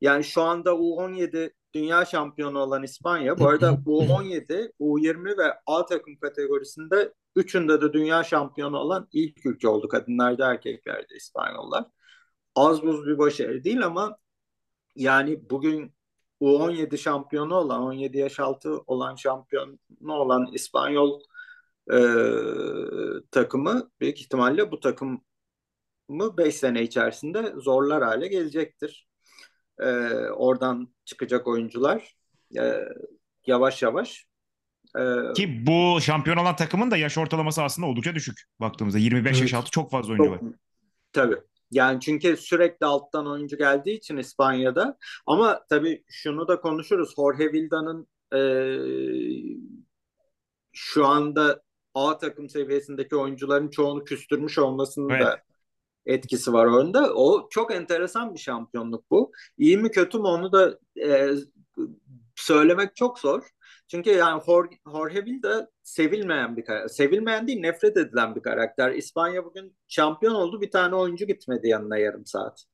Yani 0.01 0.23
şu 0.23 0.41
anda 0.41 0.69
U17 0.69 1.53
dünya 1.73 2.05
şampiyonu 2.05 2.59
olan 2.59 2.83
İspanya, 2.83 3.39
bu 3.39 3.47
arada 3.47 3.71
U17, 3.85 4.71
U20 4.79 5.37
ve 5.37 5.53
A 5.65 5.85
takım 5.85 6.17
kategorisinde 6.17 7.13
üçünde 7.35 7.81
de 7.81 7.93
dünya 7.93 8.23
şampiyonu 8.23 8.77
olan 8.77 9.07
ilk 9.11 9.45
ülke 9.45 9.67
oldu 9.67 9.87
kadınlarda 9.87 10.51
erkeklerde 10.51 11.15
İspanyollar. 11.15 11.85
Az 12.55 12.83
buz 12.83 13.07
bir 13.07 13.17
başarı 13.17 13.63
değil 13.63 13.85
ama 13.85 14.17
yani 14.95 15.49
bugün 15.49 15.93
U17 16.41 16.97
şampiyonu 16.97 17.55
olan, 17.55 17.81
17 17.81 18.17
yaş 18.17 18.39
altı 18.39 18.77
olan 18.77 19.15
şampiyonu 19.15 19.77
olan 20.07 20.49
İspanyol 20.53 21.19
e, 21.91 21.99
takımı 23.31 23.91
büyük 23.99 24.21
ihtimalle 24.21 24.71
bu 24.71 24.79
takımı 24.79 25.21
5 26.09 26.55
sene 26.55 26.83
içerisinde 26.83 27.53
zorlar 27.57 28.03
hale 28.03 28.27
gelecektir. 28.27 29.07
E, 29.79 29.89
oradan 30.29 30.93
çıkacak 31.05 31.47
oyuncular 31.47 32.15
e, 32.59 32.73
yavaş 33.47 33.81
yavaş 33.81 34.27
Ee, 34.97 35.33
Ki 35.33 35.65
bu 35.67 36.01
şampiyon 36.01 36.37
olan 36.37 36.55
takımın 36.55 36.91
da 36.91 36.97
yaş 36.97 37.17
ortalaması 37.17 37.63
aslında 37.63 37.87
oldukça 37.87 38.15
düşük 38.15 38.41
baktığımızda. 38.59 38.99
25 38.99 39.31
evet. 39.31 39.41
yaş 39.41 39.53
altı 39.53 39.71
çok 39.71 39.91
fazla 39.91 40.13
oyuncu 40.13 40.31
var. 40.31 40.39
Tabii. 41.13 41.37
Yani 41.71 41.99
çünkü 41.99 42.37
sürekli 42.37 42.85
alttan 42.85 43.27
oyuncu 43.27 43.57
geldiği 43.57 43.97
için 43.97 44.17
İspanya'da. 44.17 44.97
Ama 45.25 45.65
tabii 45.69 46.03
şunu 46.09 46.47
da 46.47 46.61
konuşuruz. 46.61 47.15
Jorge 47.15 47.53
Vilda'nın 47.53 48.07
e, 48.35 48.41
şu 50.71 51.05
anda 51.05 51.61
A 51.93 52.17
takım 52.17 52.49
seviyesindeki 52.49 53.15
oyuncuların 53.15 53.69
çoğunu 53.69 54.03
küstürmüş 54.03 54.57
olmasının 54.57 55.09
evet. 55.09 55.21
da 55.21 55.41
etkisi 56.05 56.53
var 56.53 56.65
oyunda. 56.65 57.13
O 57.13 57.47
çok 57.49 57.73
enteresan 57.73 58.33
bir 58.33 58.39
şampiyonluk 58.39 59.11
bu. 59.11 59.31
İyi 59.57 59.77
mi 59.77 59.91
kötü 59.91 60.17
mü 60.17 60.23
onu 60.23 60.51
da 60.51 60.79
e, 61.03 61.29
söylemek 62.35 62.95
çok 62.95 63.19
zor. 63.19 63.49
Çünkü 63.87 64.09
yani 64.09 64.43
Jorge, 64.45 64.75
Jorge 64.91 65.25
Vilda 65.25 65.71
sevilmeyen 65.83 66.57
bir 66.57 66.65
karakter. 66.65 66.87
Sevilmeyen 66.87 67.47
değil 67.47 67.59
nefret 67.59 67.97
edilen 67.97 68.35
bir 68.35 68.41
karakter. 68.41 68.91
İspanya 68.91 69.45
bugün 69.45 69.77
şampiyon 69.87 70.35
oldu. 70.35 70.61
Bir 70.61 70.71
tane 70.71 70.95
oyuncu 70.95 71.25
gitmedi 71.25 71.67
yanına 71.67 71.97
yarım 71.97 72.25
saat. 72.25 72.65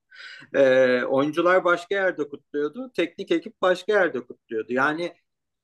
Ee, 0.53 1.03
oyuncular 1.03 1.63
başka 1.63 1.95
yerde 1.95 2.29
kutluyordu. 2.29 2.91
Teknik 2.95 3.31
ekip 3.31 3.61
başka 3.61 3.93
yerde 3.93 4.25
kutluyordu. 4.25 4.73
Yani 4.73 5.13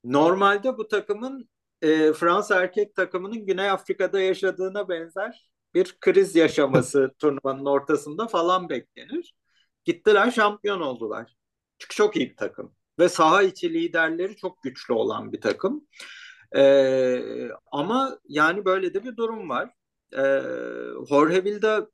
normalde 0.04 0.78
bu 0.78 0.88
takımın 0.88 1.48
e, 1.82 2.12
Fransa 2.12 2.62
erkek 2.62 2.94
takımının 2.94 3.46
Güney 3.46 3.70
Afrika'da 3.70 4.20
yaşadığına 4.20 4.88
benzer 4.88 5.50
bir 5.74 5.96
kriz 6.00 6.36
yaşaması 6.36 7.14
turnuvanın 7.18 7.66
ortasında 7.66 8.28
falan 8.28 8.68
beklenir. 8.68 9.34
Gittiler 9.84 10.30
şampiyon 10.30 10.80
oldular. 10.80 11.36
Çünkü 11.78 11.94
çok 11.96 12.16
iyi 12.16 12.30
bir 12.30 12.36
takım. 12.36 12.74
Ve 12.98 13.08
saha 13.08 13.42
içi 13.42 13.74
liderleri 13.74 14.36
çok 14.36 14.62
güçlü 14.62 14.94
olan 14.94 15.32
bir 15.32 15.40
takım. 15.40 15.88
Ee, 16.56 17.48
ama 17.72 18.18
yani 18.28 18.64
böyle 18.64 18.94
de 18.94 19.04
bir 19.04 19.16
durum 19.16 19.48
var. 19.48 19.70
Ee, 20.12 20.42
Jorge 21.08 21.44
Vilda 21.44 21.90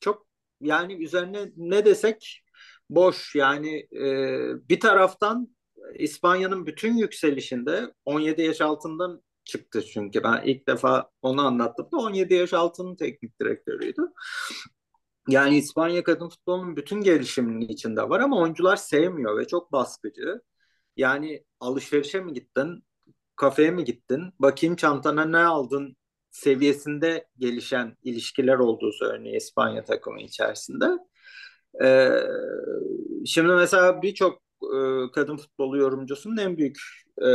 çok 0.00 0.26
yani 0.60 1.04
üzerine 1.04 1.52
ne 1.56 1.84
desek 1.84 2.42
boş. 2.90 3.34
Yani 3.34 3.88
e, 3.92 4.68
bir 4.68 4.80
taraftan 4.80 5.56
İspanya'nın 5.94 6.66
bütün 6.66 6.96
yükselişinde 6.96 7.94
17 8.04 8.42
yaş 8.42 8.60
altından 8.60 9.22
çıktı 9.44 9.82
çünkü 9.82 10.22
ben 10.22 10.42
ilk 10.44 10.68
defa 10.68 11.10
onu 11.22 11.46
anlattım 11.46 11.88
da 11.92 11.96
17 11.96 12.34
yaş 12.34 12.54
altının 12.54 12.96
teknik 12.96 13.40
direktörüydü. 13.40 14.02
Yani 15.28 15.58
İspanya 15.58 16.04
kadın 16.04 16.28
futbolunun 16.28 16.76
bütün 16.76 17.00
gelişiminin 17.00 17.68
içinde 17.68 18.08
var 18.08 18.20
ama 18.20 18.40
oyuncular 18.40 18.76
sevmiyor 18.76 19.38
ve 19.38 19.46
çok 19.46 19.72
baskıcı. 19.72 20.40
Yani 20.96 21.44
alışverişe 21.60 22.20
mi 22.20 22.32
gittin, 22.32 22.84
kafeye 23.36 23.70
mi 23.70 23.84
gittin, 23.84 24.22
bakayım 24.38 24.76
çantana 24.76 25.24
ne 25.24 25.38
aldın 25.38 25.96
seviyesinde 26.30 27.28
gelişen 27.38 27.96
ilişkiler 28.02 28.58
olduğu 28.58 28.92
söyleniyor 28.92 29.36
İspanya 29.36 29.84
takımı 29.84 30.20
içerisinde. 30.20 30.86
Ee, 31.84 32.10
şimdi 33.26 33.52
mesela 33.52 34.02
birçok 34.02 34.47
e, 34.62 35.10
kadın 35.12 35.36
futbolu 35.36 35.78
yorumcusunun 35.78 36.36
en 36.36 36.56
büyük 36.56 36.78
e, 37.22 37.28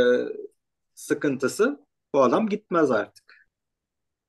sıkıntısı 0.94 1.86
bu 2.14 2.22
adam 2.22 2.48
gitmez 2.48 2.90
artık. 2.90 3.48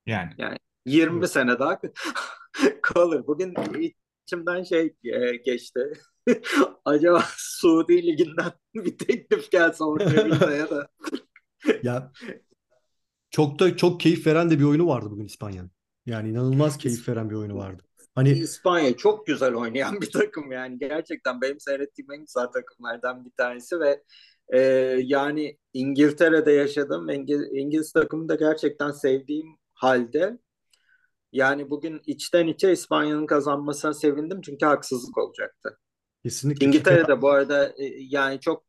Yani. 0.06 0.32
Yani 0.38 0.58
20 0.86 1.20
evet. 1.20 1.32
sene 1.32 1.60
daha 1.60 1.80
kalır. 2.82 3.28
Bugün 3.28 3.54
içimden 4.24 4.64
şey 4.64 4.96
e, 5.04 5.36
geçti. 5.36 5.80
Acaba 6.86 7.24
Suudi 7.38 8.04
Ligi'nden 8.04 8.52
bir 8.76 8.98
teklif 8.98 9.52
gelse 9.52 9.84
ortaya 9.84 10.56
ya 10.56 10.70
da. 10.70 10.88
ya 11.84 12.12
çok 13.30 13.60
da 13.60 13.78
çok 13.78 14.00
keyif 14.00 14.28
veren 14.28 14.50
de 14.50 14.60
bir 14.60 14.64
oyunu 14.64 14.88
vardı 14.88 15.12
bugün 15.12 15.26
İspanya'nın. 15.26 15.72
Yani 16.06 16.30
inanılmaz 16.30 16.78
keyif 16.78 17.10
veren 17.10 17.30
bir 17.30 17.36
oyunu 17.36 17.56
vardı. 17.56 17.84
Hani 18.16 18.30
İspanya 18.30 18.98
çok 18.98 19.28
güzel 19.28 19.54
oynayan 19.54 19.96
bir 20.02 20.12
takım 20.12 20.52
yani 20.52 20.80
gerçekten 20.80 21.42
benim 21.42 21.60
seyrettiğim 21.60 22.12
en 22.12 22.20
güzel 22.20 22.48
takımlardan 22.48 23.26
bir 23.26 23.32
tanesi 23.32 23.80
ve 23.80 24.04
e, 24.54 24.60
yani 25.04 25.58
İngiltere'de 25.74 26.52
yaşadım 26.52 27.10
İngiliz, 27.10 27.48
İngiliz 27.54 27.92
takımını 27.92 28.30
da 28.30 28.36
gerçekten 28.36 28.92
sevdiğim 28.92 29.48
halde 29.74 30.38
yani 31.32 31.70
bugün 31.70 32.02
içten 32.06 32.48
içe 32.48 32.72
İspanya'nın 32.72 33.26
kazanmasına 33.26 33.94
sevindim 33.94 34.42
çünkü 34.42 34.66
haksızlık 34.66 35.18
olacaktı. 35.18 35.80
Kesinlikle. 36.24 36.66
İngiltere'de 36.66 37.22
bu 37.22 37.30
arada 37.30 37.68
e, 37.68 37.86
yani 38.00 38.40
çok 38.40 38.66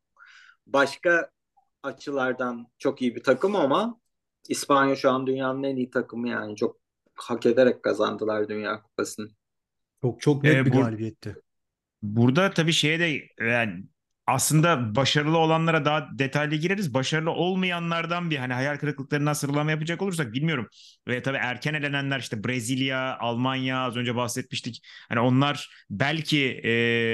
başka 0.65 1.31
açılardan 1.83 2.67
çok 2.77 3.01
iyi 3.01 3.15
bir 3.15 3.23
takım 3.23 3.55
ama 3.55 3.99
İspanya 4.49 4.95
şu 4.95 5.11
an 5.11 5.27
dünyanın 5.27 5.63
en 5.63 5.75
iyi 5.75 5.89
takımı 5.89 6.29
yani 6.29 6.55
çok 6.55 6.86
hak 7.17 7.45
ederek 7.45 7.83
kazandılar 7.83 8.49
Dünya 8.49 8.81
Kupası'nı. 8.81 9.27
Çok 10.01 10.21
çok 10.21 10.43
net 10.43 10.55
ee, 10.55 10.65
bir 10.65 10.73
bu, 10.73 10.81
galibiyetti. 10.81 11.35
Burada 12.01 12.51
tabii 12.51 12.73
şeye 12.73 12.99
de 12.99 13.21
yani 13.39 13.83
aslında 14.27 14.95
başarılı 14.95 15.37
olanlara 15.37 15.85
daha 15.85 16.07
detaylı 16.11 16.55
gireriz. 16.55 16.93
Başarılı 16.93 17.31
olmayanlardan 17.31 18.29
bir 18.29 18.37
hani 18.37 18.53
hayal 18.53 18.77
kırıklıklarından 18.77 19.33
sıralama 19.33 19.71
yapacak 19.71 20.01
olursak 20.01 20.33
bilmiyorum. 20.33 20.67
Ve 21.07 21.21
tabii 21.21 21.37
erken 21.37 21.73
elenenler 21.73 22.19
işte 22.19 22.43
Brezilya, 22.43 23.17
Almanya 23.19 23.79
az 23.79 23.97
önce 23.97 24.15
bahsetmiştik. 24.15 24.81
Hani 25.09 25.19
onlar 25.19 25.85
belki 25.89 26.61
e, 26.63 26.71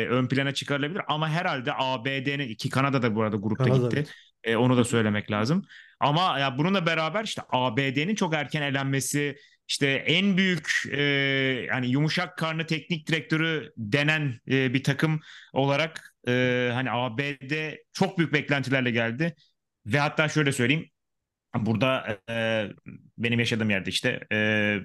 ön 0.10 0.28
plana 0.28 0.54
çıkarılabilir 0.54 1.02
ama 1.08 1.30
herhalde 1.30 1.72
ABD'nin 1.74 2.56
ki 2.56 2.70
Kanada 2.70 3.02
da 3.02 3.16
bu 3.16 3.22
arada 3.22 3.36
grupta 3.36 3.63
Kanada, 3.63 3.89
gitti. 3.89 4.06
E, 4.44 4.56
onu 4.56 4.78
da 4.78 4.84
söylemek 4.84 5.32
lazım. 5.32 5.66
Ama 6.00 6.39
ya 6.39 6.58
bununla 6.58 6.86
beraber 6.86 7.24
işte 7.24 7.42
ABD'nin 7.50 8.16
çok 8.16 8.34
erken 8.34 8.62
elenmesi 8.62 9.36
işte 9.74 9.88
en 9.88 10.38
büyük 10.38 10.84
e, 10.92 11.02
yani 11.70 11.88
yumuşak 11.88 12.38
karnı 12.38 12.66
teknik 12.66 13.08
direktörü 13.08 13.74
denen 13.78 14.40
e, 14.52 14.74
bir 14.74 14.84
takım 14.84 15.20
olarak 15.54 16.16
e, 16.28 16.70
hani 16.74 16.92
ABD 16.92 17.76
çok 17.94 18.18
büyük 18.18 18.34
beklentilerle 18.34 18.92
geldi. 18.92 19.36
Ve 19.86 20.00
hatta 20.00 20.30
şöyle 20.30 20.52
söyleyeyim. 20.52 20.90
Burada 21.56 22.20
e, 22.30 22.68
benim 23.18 23.40
yaşadığım 23.40 23.70
yerde 23.70 23.90
işte 23.90 24.20
e, 24.32 24.80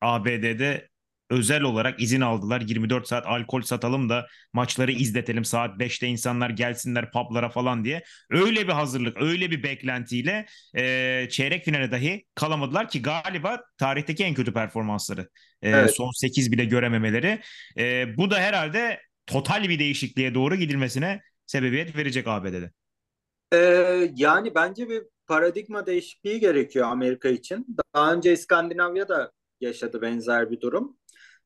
ABD'de 0.00 0.88
özel 1.32 1.62
olarak 1.62 2.00
izin 2.02 2.20
aldılar. 2.20 2.60
24 2.60 3.08
saat 3.08 3.26
alkol 3.26 3.62
satalım 3.62 4.08
da 4.08 4.26
maçları 4.52 4.92
izletelim. 4.92 5.44
Saat 5.44 5.80
5'te 5.80 6.06
insanlar 6.06 6.50
gelsinler 6.50 7.10
publara 7.10 7.48
falan 7.48 7.84
diye. 7.84 8.02
Öyle 8.30 8.68
bir 8.68 8.72
hazırlık, 8.72 9.22
öyle 9.22 9.50
bir 9.50 9.62
beklentiyle 9.62 10.46
e, 10.76 11.26
çeyrek 11.30 11.64
finale 11.64 11.90
dahi 11.90 12.24
kalamadılar 12.34 12.88
ki 12.88 13.02
galiba 13.02 13.60
tarihteki 13.78 14.24
en 14.24 14.34
kötü 14.34 14.52
performansları. 14.52 15.28
E, 15.62 15.70
evet. 15.70 15.96
Son 15.96 16.10
8 16.20 16.52
bile 16.52 16.64
görememeleri. 16.64 17.40
E, 17.78 18.16
bu 18.16 18.30
da 18.30 18.40
herhalde 18.40 19.00
total 19.26 19.68
bir 19.68 19.78
değişikliğe 19.78 20.34
doğru 20.34 20.56
gidilmesine 20.56 21.20
sebebiyet 21.46 21.96
verecek 21.96 22.26
ABD'de. 22.28 22.70
Ee, 23.52 24.10
yani 24.14 24.54
bence 24.54 24.88
bir 24.88 25.02
paradigma 25.26 25.86
değişikliği 25.86 26.40
gerekiyor 26.40 26.86
Amerika 26.88 27.28
için. 27.28 27.66
Daha 27.94 28.14
önce 28.14 28.32
İskandinavya'da 28.32 29.32
yaşadı 29.60 30.02
benzer 30.02 30.50
bir 30.50 30.60
durum. 30.60 30.96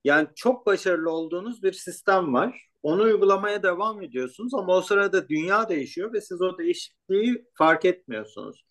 Yani 0.06 0.28
çok 0.34 0.66
başarılı 0.66 1.10
olduğunuz 1.10 1.62
bir 1.62 1.72
sistem 1.72 2.34
var. 2.34 2.68
Onu 2.82 3.02
uygulamaya 3.02 3.62
devam 3.62 4.02
ediyorsunuz 4.02 4.54
ama 4.54 4.76
o 4.76 4.82
sırada 4.82 5.28
dünya 5.28 5.68
değişiyor 5.68 6.12
ve 6.12 6.20
siz 6.20 6.42
o 6.42 6.58
değişikliği 6.58 7.44
fark 7.54 7.84
etmiyorsunuz. 7.84 8.64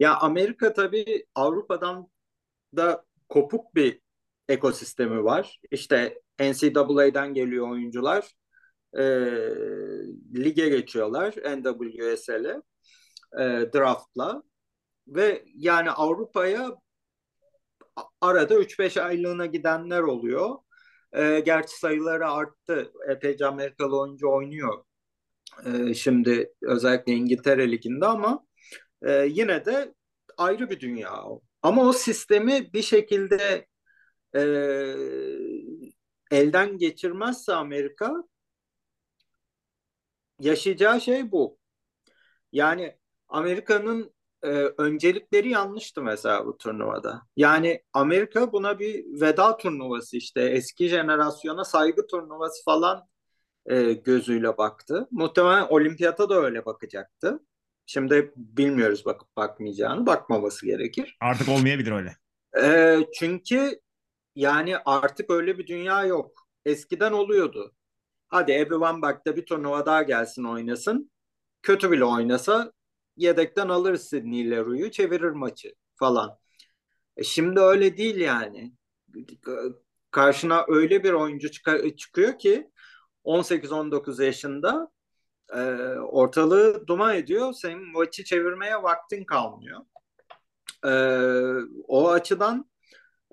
Ya 0.00 0.16
Amerika 0.16 0.72
tabii 0.72 1.26
Avrupa'dan 1.34 2.08
da 2.76 3.04
kopuk 3.28 3.74
bir 3.74 4.00
ekosistemi 4.48 5.24
var. 5.24 5.60
İşte 5.70 6.20
NCAA'den 6.40 7.34
geliyor 7.34 7.70
oyuncular. 7.70 8.32
E, 8.98 9.04
lige 10.34 10.68
geçiyorlar 10.68 11.34
NWSL'e 11.36 12.62
e, 13.40 13.72
draftla 13.74 14.42
ve 15.08 15.44
yani 15.54 15.90
Avrupa'ya 15.90 16.76
arada 18.20 18.54
3-5 18.54 19.00
aylığına 19.00 19.46
gidenler 19.46 20.00
oluyor. 20.00 20.58
E, 21.12 21.40
gerçi 21.40 21.78
sayıları 21.78 22.30
arttı. 22.30 22.92
Epeyce 23.10 23.46
Amerikalı 23.46 24.00
oyuncu 24.00 24.30
oynuyor. 24.30 24.84
E, 25.66 25.94
şimdi 25.94 26.52
özellikle 26.62 27.12
İngiltere 27.12 27.70
Ligi'nde 27.70 28.06
ama 28.06 28.46
e, 29.02 29.26
yine 29.30 29.64
de 29.64 29.94
ayrı 30.36 30.70
bir 30.70 30.80
dünya 30.80 31.24
o. 31.24 31.42
Ama 31.62 31.88
o 31.88 31.92
sistemi 31.92 32.72
bir 32.72 32.82
şekilde 32.82 33.66
e, 34.34 34.40
elden 36.30 36.78
geçirmezse 36.78 37.52
Amerika 37.52 38.24
yaşayacağı 40.40 41.00
şey 41.00 41.32
bu. 41.32 41.58
Yani 42.52 42.98
Amerika'nın 43.28 44.14
e, 44.42 44.48
öncelikleri 44.78 45.48
yanlıştı 45.48 46.02
mesela 46.02 46.46
bu 46.46 46.58
turnuvada. 46.58 47.22
Yani 47.36 47.82
Amerika 47.92 48.52
buna 48.52 48.78
bir 48.78 49.20
veda 49.20 49.56
turnuvası 49.56 50.16
işte 50.16 50.40
eski 50.40 50.88
jenerasyona 50.88 51.64
saygı 51.64 52.06
turnuvası 52.06 52.64
falan 52.64 53.08
e, 53.66 53.92
gözüyle 53.92 54.58
baktı. 54.58 55.08
Muhtemelen 55.10 55.66
olimpiyata 55.68 56.28
da 56.28 56.34
öyle 56.34 56.64
bakacaktı. 56.64 57.40
Şimdi 57.86 58.32
bilmiyoruz 58.36 59.04
bakıp 59.04 59.36
bakmayacağını. 59.36 60.06
Bakmaması 60.06 60.66
gerekir. 60.66 61.16
Artık 61.20 61.48
olmayabilir 61.48 61.92
öyle. 61.92 62.16
E, 62.62 62.98
çünkü 63.14 63.80
yani 64.34 64.76
artık 64.84 65.30
öyle 65.30 65.58
bir 65.58 65.66
dünya 65.66 66.04
yok. 66.04 66.48
Eskiden 66.64 67.12
oluyordu. 67.12 67.74
Hadi 68.28 68.52
Ebi 68.52 68.80
Van 68.80 69.02
Bak'ta 69.02 69.36
bir 69.36 69.46
turnuva 69.46 69.86
daha 69.86 70.02
gelsin 70.02 70.44
oynasın. 70.44 71.10
Kötü 71.62 71.90
bile 71.90 72.04
oynasa 72.04 72.72
yedekten 73.18 73.68
alır 73.68 73.96
Sidney 73.96 74.90
çevirir 74.90 75.30
maçı 75.30 75.74
falan. 75.94 76.38
E 77.16 77.24
şimdi 77.24 77.60
öyle 77.60 77.96
değil 77.96 78.16
yani. 78.16 78.72
Karşına 80.10 80.64
öyle 80.68 81.04
bir 81.04 81.12
oyuncu 81.12 81.50
çıkıyor 81.96 82.38
ki 82.38 82.70
18-19 83.24 84.24
yaşında 84.24 84.90
e, 85.54 85.60
ortalığı 85.98 86.86
duman 86.86 87.16
ediyor. 87.16 87.52
Senin 87.52 87.92
maçı 87.92 88.24
çevirmeye 88.24 88.82
vaktin 88.82 89.24
kalmıyor. 89.24 89.80
E, 90.84 90.92
o 91.88 92.10
açıdan 92.10 92.70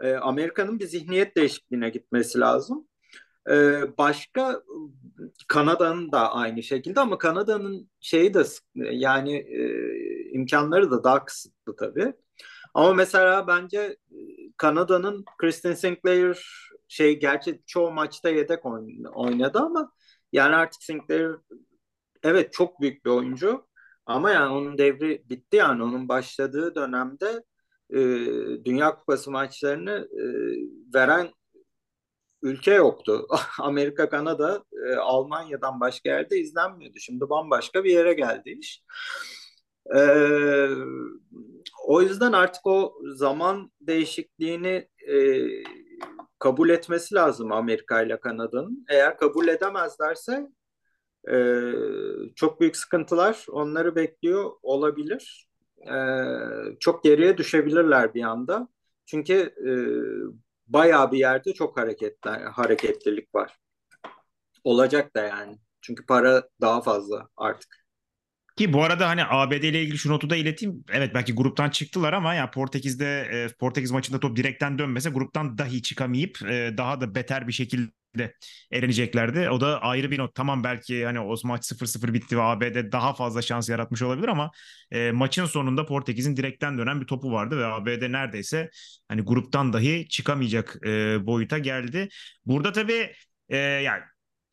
e, 0.01 0.13
Amerika'nın 0.13 0.79
bir 0.79 0.87
zihniyet 0.87 1.37
değişikliğine 1.37 1.89
gitmesi 1.89 2.39
lazım. 2.39 2.87
E, 3.49 3.53
başka 3.97 4.63
Kanada'nın 5.47 6.11
da 6.11 6.33
aynı 6.33 6.63
şekilde 6.63 6.99
ama 6.99 7.17
Kanada'nın 7.17 7.89
şeyi 7.99 8.33
de 8.33 8.43
yani 8.75 9.37
e, 9.37 9.59
imkanları 10.31 10.91
da 10.91 11.03
daha 11.03 11.25
kısıtlı 11.25 11.75
tabii. 11.75 12.13
Ama 12.73 12.93
mesela 12.93 13.47
bence 13.47 13.97
Kanada'nın 14.57 15.25
Kristen 15.37 15.73
Sinclair 15.73 16.69
şey 16.87 17.19
gerçi 17.19 17.61
çoğu 17.65 17.91
maçta 17.91 18.29
yedek 18.29 18.59
oynadı 19.15 19.59
ama 19.59 19.91
yani 20.31 20.55
artık 20.55 20.83
Sinclair 20.83 21.35
evet 22.23 22.53
çok 22.53 22.81
büyük 22.81 23.05
bir 23.05 23.09
oyuncu 23.09 23.67
ama 24.05 24.31
yani 24.31 24.53
onun 24.53 24.77
devri 24.77 25.23
bitti 25.29 25.57
yani 25.57 25.83
onun 25.83 26.09
başladığı 26.09 26.75
dönemde 26.75 27.43
e, 27.89 27.99
Dünya 28.65 28.95
Kupası 28.95 29.31
maçlarını 29.31 30.09
e, 30.13 30.23
veren 30.93 31.31
ülke 32.45 32.73
yoktu. 32.73 33.27
Amerika, 33.59 34.09
Kanada, 34.09 34.63
e, 34.87 34.95
Almanya'dan 34.95 35.79
başka 35.79 36.09
yerde 36.09 36.39
izlenmiyordu. 36.39 36.99
Şimdi 36.99 37.29
bambaşka 37.29 37.83
bir 37.83 37.91
yere 37.91 38.13
geldi 38.13 38.49
iş. 38.59 38.83
E, 39.95 39.99
o 41.87 42.01
yüzden 42.01 42.31
artık 42.31 42.67
o 42.67 42.93
zaman 43.15 43.71
değişikliğini 43.81 44.89
e, 45.07 45.47
kabul 46.39 46.69
etmesi 46.69 47.15
lazım 47.15 47.51
Amerika 47.51 48.01
ile 48.01 48.19
Kanada'nın. 48.19 48.85
Eğer 48.89 49.17
kabul 49.17 49.47
edemezlerse 49.47 50.47
e, 51.31 51.37
çok 52.35 52.61
büyük 52.61 52.77
sıkıntılar 52.77 53.45
onları 53.49 53.95
bekliyor 53.95 54.51
olabilir. 54.63 55.47
E, 55.77 55.97
çok 56.79 57.03
geriye 57.03 57.37
düşebilirler 57.37 58.13
bir 58.13 58.23
anda. 58.23 58.67
Çünkü 59.05 59.33
e, 59.67 59.71
bayağı 60.67 61.11
bir 61.11 61.17
yerde 61.17 61.53
çok 61.53 61.77
hareketler, 61.77 62.41
hareketlilik 62.41 63.35
var. 63.35 63.57
Olacak 64.63 65.15
da 65.15 65.23
yani. 65.23 65.57
Çünkü 65.81 66.05
para 66.05 66.43
daha 66.61 66.81
fazla 66.81 67.29
artık. 67.37 67.85
Ki 68.57 68.73
bu 68.73 68.83
arada 68.83 69.09
hani 69.09 69.25
ABD 69.25 69.63
ile 69.63 69.81
ilgili 69.81 69.97
şu 69.97 70.09
notu 70.09 70.29
da 70.29 70.35
ileteyim. 70.35 70.83
Evet 70.91 71.11
belki 71.15 71.33
gruptan 71.33 71.69
çıktılar 71.69 72.13
ama 72.13 72.33
ya 72.33 72.51
Portekiz'de 72.51 73.29
e, 73.31 73.47
Portekiz 73.59 73.91
maçında 73.91 74.19
top 74.19 74.35
direkten 74.35 74.79
dönmese 74.79 75.09
gruptan 75.09 75.57
dahi 75.57 75.81
çıkamayıp 75.81 76.41
e, 76.41 76.73
daha 76.77 77.01
da 77.01 77.15
beter 77.15 77.47
bir 77.47 77.53
şekilde 77.53 77.91
eleneceklerdi. 78.71 79.49
O 79.49 79.61
da 79.61 79.81
ayrı 79.81 80.11
bir 80.11 80.17
not. 80.19 80.35
Tamam 80.35 80.63
belki 80.63 81.05
hani 81.05 81.19
o 81.19 81.35
maç 81.43 81.65
0-0 81.65 82.13
bitti 82.13 82.37
ve 82.37 82.41
ABD 82.41 82.91
daha 82.91 83.13
fazla 83.13 83.41
şans 83.41 83.69
yaratmış 83.69 84.01
olabilir 84.01 84.27
ama 84.27 84.51
e, 84.91 85.11
maçın 85.11 85.45
sonunda 85.45 85.85
Portekiz'in 85.85 86.35
direkten 86.37 86.77
dönen 86.77 87.01
bir 87.01 87.07
topu 87.07 87.31
vardı 87.31 87.57
ve 87.57 87.65
ABD 87.65 88.11
neredeyse 88.11 88.69
hani 89.07 89.21
gruptan 89.21 89.73
dahi 89.73 90.07
çıkamayacak 90.09 90.77
e, 90.85 91.25
boyuta 91.25 91.57
geldi. 91.57 92.07
Burada 92.45 92.71
tabii 92.71 93.13
e, 93.49 93.57
yani 93.57 94.03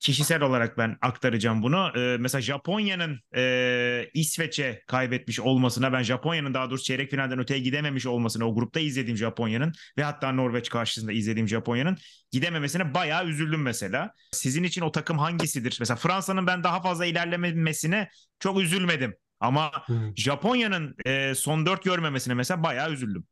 kişisel 0.02 0.42
olarak 0.42 0.78
ben 0.78 0.96
aktaracağım 1.00 1.62
bunu. 1.62 1.92
Ee, 1.96 2.16
mesela 2.20 2.42
Japonya'nın 2.42 3.20
e, 3.36 4.10
İsveç'e 4.14 4.82
kaybetmiş 4.86 5.40
olmasına 5.40 5.92
ben 5.92 6.02
Japonya'nın 6.02 6.54
daha 6.54 6.70
doğrusu 6.70 6.84
çeyrek 6.84 7.10
finalden 7.10 7.38
öteye 7.38 7.60
gidememiş 7.60 8.06
olmasına 8.06 8.48
o 8.48 8.54
grupta 8.54 8.80
izlediğim 8.80 9.16
Japonya'nın 9.16 9.72
ve 9.98 10.02
hatta 10.02 10.32
Norveç 10.32 10.68
karşısında 10.68 11.12
izlediğim 11.12 11.48
Japonya'nın 11.48 11.96
gidememesine 12.30 12.94
bayağı 12.94 13.26
üzüldüm 13.26 13.62
mesela. 13.62 14.12
Sizin 14.32 14.62
için 14.62 14.82
o 14.82 14.92
takım 14.92 15.18
hangisidir? 15.18 15.76
Mesela 15.80 15.96
Fransa'nın 15.96 16.46
ben 16.46 16.64
daha 16.64 16.82
fazla 16.82 17.06
ilerlememesine 17.06 18.08
çok 18.40 18.60
üzülmedim. 18.60 19.16
Ama. 19.40 19.70
Japonya'nın 20.16 20.94
e, 21.06 21.34
son 21.34 21.66
dört 21.66 21.84
görmemesine 21.84 22.34
mesela 22.34 22.62
bayağı 22.62 22.92
üzüldüm. 22.92 23.24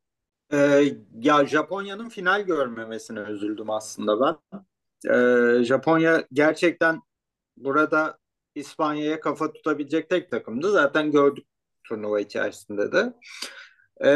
Ee, 0.53 0.95
ya 1.21 1.47
Japonya'nın 1.47 2.09
final 2.09 2.41
görmemesine 2.43 3.21
üzüldüm 3.21 3.71
aslında 3.71 4.21
ben. 4.21 4.61
Ee, 5.07 5.65
Japonya 5.65 6.25
gerçekten 6.33 7.01
burada 7.57 8.19
İspanya'ya 8.55 9.21
kafa 9.21 9.53
tutabilecek 9.53 10.11
tek 10.11 10.31
takımdı. 10.31 10.73
Zaten 10.73 11.11
gördük 11.11 11.47
turnuva 11.85 12.21
içerisinde 12.21 12.93
de. 12.93 13.13
Ee, 14.05 14.11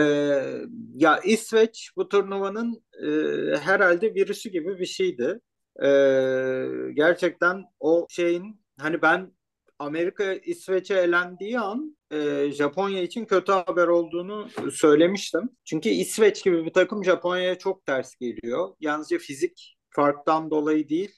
ya 0.95 1.21
İsveç 1.21 1.91
bu 1.97 2.09
turnuvanın 2.09 2.85
e, 3.03 3.09
herhalde 3.57 4.15
virüsü 4.15 4.51
gibi 4.51 4.79
bir 4.79 4.87
şeydi. 4.87 5.41
Ee, 5.83 6.67
gerçekten 6.95 7.65
o 7.81 8.07
şeyin 8.11 8.61
hani 8.79 9.03
ben 9.03 9.33
Amerika 9.79 10.33
İsveç'e 10.33 10.95
elendiği 10.95 11.61
an 11.61 11.97
e, 12.11 12.51
Japonya 12.53 13.03
için 13.03 13.25
kötü 13.25 13.53
haber 13.53 13.87
olduğunu 13.89 14.49
söylemiştim. 14.73 15.51
Çünkü 15.65 15.89
İsveç 15.89 16.45
gibi 16.45 16.65
bir 16.65 16.73
takım 16.73 17.05
Japonya'ya 17.05 17.59
çok 17.59 17.87
ters 17.87 18.17
geliyor. 18.17 18.75
Yalnızca 18.81 19.19
fizik 19.19 19.74
farktan 19.95 20.51
dolayı 20.51 20.89
değil. 20.89 21.15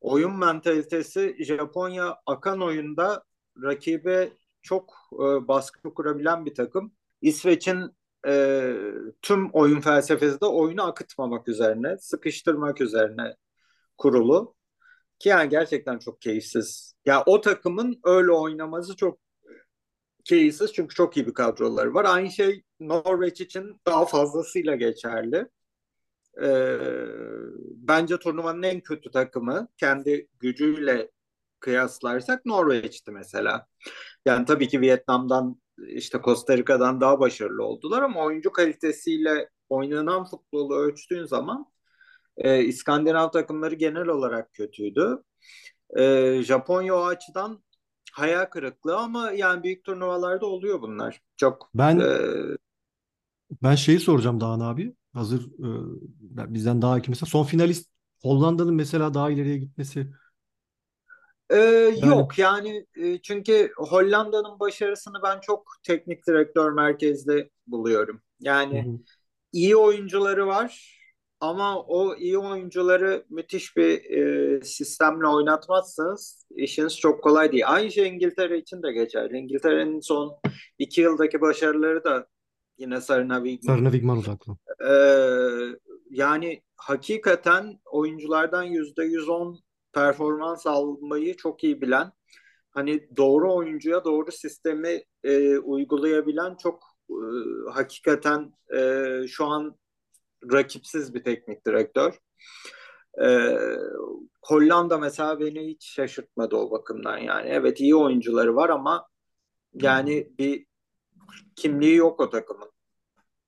Oyun 0.00 0.38
mentalitesi 0.38 1.36
Japonya 1.44 2.16
akan 2.26 2.62
oyunda 2.62 3.24
rakibe 3.62 4.32
çok 4.62 4.94
e, 5.12 5.48
baskı 5.48 5.94
kurabilen 5.94 6.46
bir 6.46 6.54
takım. 6.54 6.92
İsveç'in 7.20 7.96
e, 8.26 8.74
tüm 9.22 9.50
oyun 9.50 9.80
felsefesi 9.80 10.40
de 10.40 10.46
oyunu 10.46 10.82
akıtmamak 10.86 11.48
üzerine, 11.48 11.98
sıkıştırmak 11.98 12.80
üzerine 12.80 13.36
kurulu. 13.98 14.54
Ki 15.18 15.28
yani 15.28 15.48
gerçekten 15.48 15.98
çok 15.98 16.20
keyifsiz. 16.20 16.94
Ya 17.06 17.22
o 17.26 17.40
takımın 17.40 18.00
öyle 18.04 18.32
oynaması 18.32 18.96
çok 18.96 19.18
keyifsiz 20.24 20.72
çünkü 20.72 20.94
çok 20.94 21.16
iyi 21.16 21.26
bir 21.26 21.34
kadroları 21.34 21.94
var. 21.94 22.04
Aynı 22.04 22.30
şey 22.30 22.62
Norveç 22.80 23.40
için 23.40 23.80
daha 23.86 24.06
fazlasıyla 24.06 24.74
geçerli 24.74 25.48
e, 26.42 26.78
bence 27.76 28.18
turnuvanın 28.18 28.62
en 28.62 28.80
kötü 28.80 29.10
takımı 29.10 29.68
kendi 29.76 30.28
gücüyle 30.40 31.10
kıyaslarsak 31.60 32.46
Norveç'ti 32.46 33.10
mesela. 33.10 33.66
Yani 34.26 34.44
tabii 34.46 34.68
ki 34.68 34.80
Vietnam'dan 34.80 35.62
işte 35.86 36.20
Costa 36.24 36.58
Rica'dan 36.58 37.00
daha 37.00 37.20
başarılı 37.20 37.64
oldular 37.64 38.02
ama 38.02 38.20
oyuncu 38.20 38.52
kalitesiyle 38.52 39.48
oynanan 39.68 40.24
futbolu 40.24 40.76
ölçtüğün 40.76 41.24
zaman 41.24 41.66
e, 42.36 42.64
İskandinav 42.64 43.30
takımları 43.30 43.74
genel 43.74 44.08
olarak 44.08 44.54
kötüydü. 44.54 45.22
E, 45.96 46.36
Japonya 46.42 46.94
o 46.94 47.04
açıdan 47.04 47.62
hayal 48.12 48.44
kırıklığı 48.44 48.96
ama 48.96 49.30
yani 49.30 49.62
büyük 49.62 49.84
turnuvalarda 49.84 50.46
oluyor 50.46 50.82
bunlar. 50.82 51.20
Çok 51.36 51.70
ben 51.74 52.00
e, 52.00 52.18
ben 53.62 53.74
şeyi 53.74 54.00
soracağım 54.00 54.40
Dağın 54.40 54.60
abi 54.60 54.94
hazır 55.12 55.40
e, 55.40 56.54
bizden 56.54 56.82
daha 56.82 56.98
iyi 56.98 57.02
mesela 57.08 57.26
son 57.26 57.44
finalist 57.44 57.90
Hollanda'nın 58.22 58.74
mesela 58.74 59.14
daha 59.14 59.30
ileriye 59.30 59.58
gitmesi 59.58 60.12
ee, 61.50 61.56
yani... 61.56 62.06
Yok 62.06 62.38
yani 62.38 62.86
e, 62.96 63.18
çünkü 63.18 63.72
Hollanda'nın 63.76 64.60
başarısını 64.60 65.14
ben 65.24 65.40
çok 65.40 65.72
teknik 65.82 66.26
direktör 66.26 66.72
merkezde 66.72 67.50
buluyorum. 67.66 68.22
Yani 68.40 68.84
Hı-hı. 68.84 68.98
iyi 69.52 69.76
oyuncuları 69.76 70.46
var 70.46 70.98
ama 71.40 71.82
o 71.82 72.16
iyi 72.16 72.38
oyuncuları 72.38 73.24
müthiş 73.30 73.76
bir 73.76 74.10
e, 74.10 74.60
sistemle 74.64 75.26
oynatmazsanız 75.26 76.46
işiniz 76.56 76.98
çok 76.98 77.22
kolay 77.22 77.52
değil. 77.52 77.64
Aynı 77.66 77.90
şey 77.90 78.08
İngiltere 78.08 78.58
için 78.58 78.82
de 78.82 78.92
geçerli. 78.92 79.38
İngiltere'nin 79.38 80.00
son 80.00 80.40
iki 80.78 81.00
yıldaki 81.00 81.40
başarıları 81.40 82.04
da 82.04 82.26
Yine 82.78 83.00
Sarına 83.00 83.44
Wigman. 83.44 83.74
Sarına 83.74 83.90
Wigman 83.90 84.18
odaklı. 84.18 84.56
Ee, 84.88 85.78
yani 86.10 86.62
hakikaten 86.76 87.80
oyunculardan 87.84 88.62
yüzde 88.62 89.04
yüz 89.04 89.28
on 89.28 89.58
performans 89.92 90.66
almayı 90.66 91.36
çok 91.36 91.64
iyi 91.64 91.80
bilen, 91.80 92.12
hani 92.70 93.16
doğru 93.16 93.54
oyuncuya 93.54 94.04
doğru 94.04 94.32
sistemi 94.32 95.02
e, 95.24 95.58
uygulayabilen 95.58 96.54
çok 96.54 96.82
e, 97.10 97.14
hakikaten 97.72 98.52
e, 98.76 99.08
şu 99.28 99.44
an 99.46 99.76
rakipsiz 100.52 101.14
bir 101.14 101.24
teknik 101.24 101.66
direktör. 101.66 102.18
E, 103.22 103.56
Hollanda 104.42 104.98
mesela 104.98 105.40
beni 105.40 105.66
hiç 105.66 105.86
şaşırtmadı 105.94 106.56
o 106.56 106.70
bakımdan 106.70 107.18
yani. 107.18 107.48
Evet 107.48 107.80
iyi 107.80 107.96
oyuncuları 107.96 108.56
var 108.56 108.68
ama 108.68 109.08
Yani 109.74 110.32
bir 110.38 110.66
kimliği 111.56 111.96
yok 111.96 112.20
o 112.20 112.30
takımın. 112.30 112.71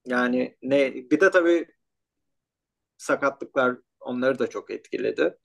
Yani 0.06 0.56
ne 0.62 0.94
bir 0.94 1.20
de 1.20 1.30
tabii 1.30 1.66
sakatlıklar 2.96 3.76
onları 4.00 4.38
da 4.38 4.46
çok 4.50 4.70
etkiledi. 4.70 5.38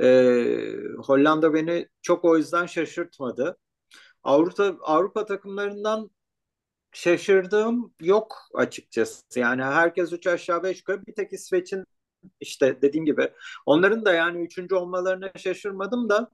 Ee, 0.00 0.76
Hollanda 1.04 1.54
beni 1.54 1.88
çok 2.02 2.24
o 2.24 2.36
yüzden 2.38 2.66
şaşırtmadı. 2.66 3.58
Avrupa 4.22 4.76
Avrupa 4.82 5.26
takımlarından 5.26 6.10
şaşırdığım 6.92 7.94
yok 8.00 8.36
açıkçası. 8.54 9.40
Yani 9.40 9.62
herkes 9.62 10.12
üç 10.12 10.26
aşağı 10.26 10.62
beş 10.62 10.78
yukarı 10.78 11.06
bir 11.06 11.14
tek 11.14 11.32
İsveç'in 11.32 11.84
işte 12.40 12.82
dediğim 12.82 13.06
gibi 13.06 13.32
onların 13.66 14.04
da 14.04 14.14
yani 14.14 14.44
üçüncü 14.44 14.74
olmalarına 14.74 15.32
şaşırmadım 15.36 16.08
da 16.08 16.30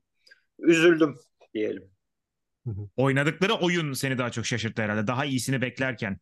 üzüldüm 0.59 1.15
diyelim. 1.55 1.91
Oynadıkları 2.97 3.55
oyun 3.55 3.93
seni 3.93 4.19
daha 4.19 4.31
çok 4.31 4.47
şaşırttı 4.47 4.83
herhalde. 4.83 5.07
Daha 5.07 5.25
iyisini 5.25 5.63
beklerken. 5.63 6.19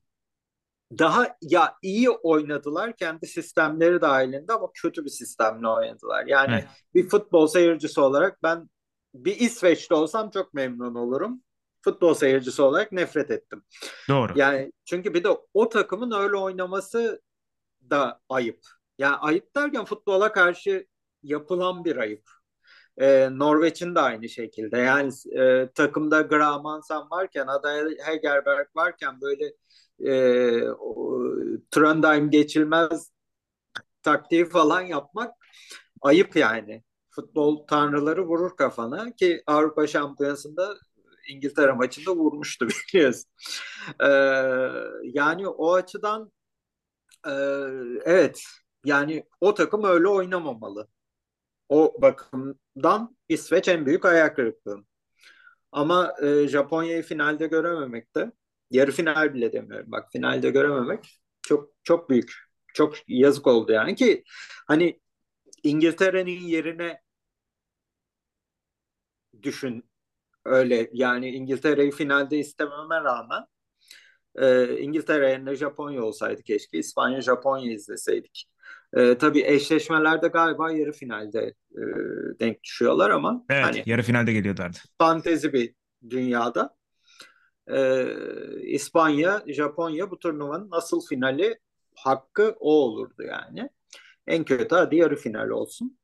Daha 0.98 1.36
ya 1.42 1.74
iyi 1.82 2.10
oynadılar 2.10 2.96
kendi 2.96 3.26
sistemleri 3.26 4.00
dahilinde 4.00 4.52
ama 4.52 4.70
kötü 4.74 5.04
bir 5.04 5.10
sistemle 5.10 5.68
oynadılar. 5.68 6.26
Yani 6.26 6.54
evet. 6.54 6.68
bir 6.94 7.08
futbol 7.08 7.46
seyircisi 7.46 8.00
olarak 8.00 8.42
ben 8.42 8.68
bir 9.14 9.36
İsveç'te 9.40 9.94
olsam 9.94 10.30
çok 10.30 10.54
memnun 10.54 10.94
olurum. 10.94 11.42
Futbol 11.82 12.14
seyircisi 12.14 12.62
olarak 12.62 12.92
nefret 12.92 13.30
ettim. 13.30 13.62
Doğru. 14.08 14.32
Yani 14.36 14.72
çünkü 14.84 15.14
bir 15.14 15.24
de 15.24 15.28
o 15.54 15.68
takımın 15.68 16.10
öyle 16.10 16.36
oynaması 16.36 17.22
da 17.90 18.20
ayıp. 18.28 18.60
Yani 18.98 19.16
ayıp 19.16 19.56
derken 19.56 19.84
futbola 19.84 20.32
karşı 20.32 20.86
yapılan 21.22 21.84
bir 21.84 21.96
ayıp. 21.96 22.22
Ee, 22.98 23.28
Norveç'in 23.32 23.94
de 23.94 24.00
aynı 24.00 24.28
şekilde. 24.28 24.78
Yani 24.78 25.12
e, 25.38 25.68
takımda 25.74 26.22
Gramansan 26.22 27.10
varken, 27.10 27.46
Ada 27.46 27.72
Hegerberg 28.04 28.66
varken 28.76 29.20
böyle 29.20 29.52
e, 30.00 30.10
Trondheim 31.70 32.30
geçilmez 32.30 33.12
taktiği 34.02 34.44
falan 34.48 34.80
yapmak 34.80 35.34
ayıp 36.02 36.36
yani. 36.36 36.84
Futbol 37.10 37.66
tanrıları 37.66 38.26
vurur 38.26 38.56
kafana 38.56 39.10
ki 39.16 39.42
Avrupa 39.46 39.86
Şampiyonası'nda 39.86 40.76
İngiltere 41.28 41.72
maçında 41.72 42.16
vurmuştu 42.16 42.68
biliyorsun. 42.68 43.30
Ee, 44.02 44.06
yani 45.02 45.48
o 45.48 45.74
açıdan 45.74 46.32
e, 47.26 47.32
evet 48.04 48.42
yani 48.84 49.24
o 49.40 49.54
takım 49.54 49.84
öyle 49.84 50.08
oynamamalı. 50.08 50.88
O 51.68 51.96
bakımdan 52.02 53.16
İsveç 53.28 53.68
en 53.68 53.86
büyük 53.86 54.04
ayak 54.04 54.36
kırıklığı. 54.36 54.84
Ama 55.72 56.14
e, 56.22 56.48
Japonya'yı 56.48 57.02
finalde 57.02 57.46
görememek 57.46 58.16
de 58.16 58.32
yarı 58.70 58.90
final 58.90 59.34
bile 59.34 59.52
demiyorum 59.52 59.92
bak 59.92 60.12
finalde 60.12 60.50
görememek 60.50 61.20
çok 61.42 61.70
çok 61.84 62.10
büyük. 62.10 62.32
Çok 62.74 62.94
yazık 63.08 63.46
oldu 63.46 63.72
yani 63.72 63.94
ki 63.94 64.24
hani 64.66 65.00
İngiltere'nin 65.62 66.40
yerine 66.40 67.00
düşün 69.42 69.90
öyle 70.44 70.90
yani 70.92 71.30
İngiltere'yi 71.30 71.90
finalde 71.90 72.38
istememe 72.38 73.00
rağmen 73.04 73.46
e, 74.38 74.78
İngiltere 74.78 75.30
yerine 75.30 75.54
Japonya 75.54 76.02
olsaydı 76.02 76.42
keşke 76.42 76.78
İspanya 76.78 77.20
Japonya 77.20 77.72
izleseydik. 77.72 78.48
E, 78.96 79.18
tabii 79.18 79.42
eşleşmelerde 79.46 80.28
galiba 80.28 80.72
yarı 80.72 80.92
finalde 80.92 81.54
e, 81.72 81.82
denk 82.40 82.64
düşüyorlar 82.64 83.10
ama 83.10 83.44
evet, 83.50 83.64
hani 83.64 83.82
yarı 83.86 84.02
finalde 84.02 84.32
geliyorlardı. 84.32 84.78
Fantezi 84.98 85.52
bir 85.52 85.74
dünyada. 86.10 86.75
E, 87.70 88.06
İspanya, 88.62 89.42
Japonya 89.46 90.10
bu 90.10 90.18
turnuvanın 90.18 90.68
asıl 90.70 91.00
finali 91.06 91.58
hakkı 91.94 92.56
o 92.60 92.72
olurdu 92.72 93.22
yani. 93.22 93.70
En 94.26 94.44
kötü 94.44 94.74
hadi 94.74 94.96
yarı 94.96 95.16
final 95.16 95.48
olsun. 95.48 95.98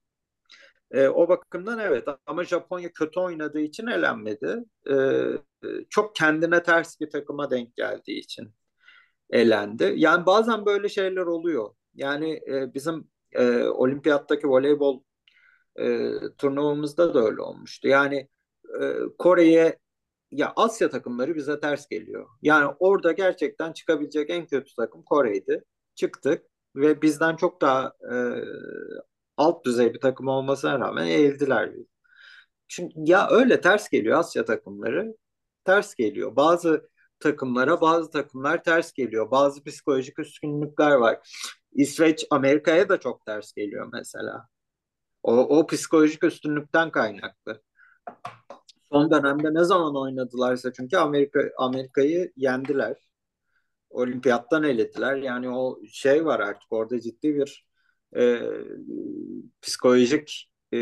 E, 0.91 1.09
o 1.09 1.29
bakımdan 1.29 1.79
evet 1.79 2.09
ama 2.27 2.45
Japonya 2.45 2.93
kötü 2.93 3.21
oynadığı 3.21 3.61
için 3.61 3.87
elenmedi. 3.87 4.65
E, 4.91 4.95
çok 5.91 6.17
kendine 6.17 6.63
ters 6.63 7.01
bir 7.01 7.11
takıma 7.11 7.51
denk 7.51 7.77
geldiği 7.77 8.19
için 8.19 8.55
elendi. 9.31 9.95
Yani 9.97 10.27
bazen 10.27 10.67
böyle 10.67 10.89
şeyler 10.89 11.23
oluyor. 11.23 11.75
Yani 11.95 12.41
e, 12.49 12.75
bizim 12.75 13.09
e, 13.33 13.63
olimpiyattaki 13.63 14.49
voleybol 14.49 15.03
e, 15.77 16.11
turnuvamızda 16.39 17.15
da 17.15 17.21
öyle 17.25 17.43
olmuştu. 17.43 17.89
Yani 17.89 18.29
e, 18.81 18.95
Kore'ye 19.19 19.79
ya 20.33 20.53
Asya 20.57 20.91
takımları 20.91 21.35
bize 21.35 21.61
ters 21.61 21.89
geliyor. 21.89 22.27
Yani 22.43 22.75
orada 22.79 23.13
gerçekten 23.13 23.73
çıkabilecek 23.73 24.31
en 24.31 24.47
kötü 24.47 24.75
takım 24.75 25.03
Kore'ydi. 25.03 25.65
Çıktık 25.95 26.47
ve 26.77 27.03
bizden 27.03 27.37
çok 27.37 27.61
daha 27.61 27.93
e, 28.13 28.17
alt 29.37 29.65
düzey 29.65 29.95
bir 29.95 30.01
takım 30.01 30.29
olmasına 30.29 30.81
rağmen 30.81 31.07
eğildiler. 31.07 31.71
Çünkü 32.69 32.95
ya 32.97 33.29
öyle 33.31 33.61
ters 33.61 33.89
geliyor 33.89 34.19
Asya 34.19 34.45
takımları. 34.45 35.17
Ters 35.65 35.95
geliyor. 35.95 36.37
Bazı 36.37 36.89
takımlara 37.21 37.81
bazı 37.81 38.11
takımlar 38.11 38.65
ters 38.65 38.93
geliyor. 38.93 39.31
Bazı 39.31 39.65
psikolojik 39.65 40.19
üstünlükler 40.19 40.93
var. 40.93 41.19
İsveç 41.73 42.27
Amerika'ya 42.31 42.89
da 42.89 43.01
çok 43.01 43.27
ters 43.27 43.53
geliyor 43.53 43.89
mesela. 43.93 44.49
O, 45.23 45.59
o 45.59 45.67
psikolojik 45.67 46.25
üstünlükten 46.25 46.91
kaynaklı. 46.91 47.63
Son 48.93 49.11
dönemde 49.11 49.55
ne 49.55 49.65
zaman 49.65 49.97
oynadılarsa 49.97 50.73
çünkü 50.73 50.97
Amerika 50.97 51.41
Amerika'yı 51.59 52.33
yendiler. 52.37 52.97
Olimpiyattan 53.91 54.63
elediler. 54.63 55.17
Yani 55.17 55.51
o 55.51 55.81
şey 55.93 56.25
var 56.25 56.41
artık 56.41 56.73
orada 56.73 57.01
ciddi 57.01 57.35
bir 57.37 57.67
e, 58.17 58.41
psikolojik 59.63 60.51
e, 60.75 60.79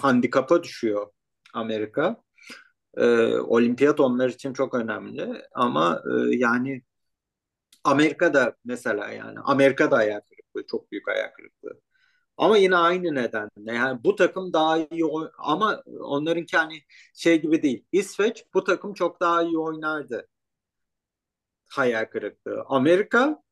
handikapa 0.00 0.62
düşüyor 0.62 1.06
Amerika. 1.54 2.22
E, 2.96 3.06
olimpiyat 3.36 4.00
onlar 4.00 4.28
için 4.28 4.52
çok 4.52 4.74
önemli 4.74 5.42
ama 5.54 6.02
e, 6.06 6.36
yani 6.36 6.82
Amerika 7.84 8.34
da 8.34 8.56
mesela 8.64 9.10
yani 9.10 9.38
Amerika 9.44 9.90
da 9.90 9.96
ayak 9.96 10.24
kırıklığı 10.28 10.66
çok 10.66 10.92
büyük 10.92 11.08
ayak 11.08 11.36
kırıklığı. 11.36 11.80
Ama 12.36 12.56
yine 12.58 12.76
aynı 12.76 13.14
nedenle 13.14 13.74
yani 13.74 14.04
bu 14.04 14.16
takım 14.16 14.52
daha 14.52 14.78
iyi 14.78 15.04
ama 15.38 15.82
onlarınki 16.00 16.56
hani 16.56 16.78
şey 17.14 17.42
gibi 17.42 17.62
değil. 17.62 17.84
İsveç 17.92 18.44
bu 18.54 18.64
takım 18.64 18.94
çok 18.94 19.20
daha 19.20 19.42
iyi 19.42 19.58
oynardı. 19.58 20.28
Hayal 21.66 22.04
kırıklığı. 22.04 22.64
Amerika 22.68 23.42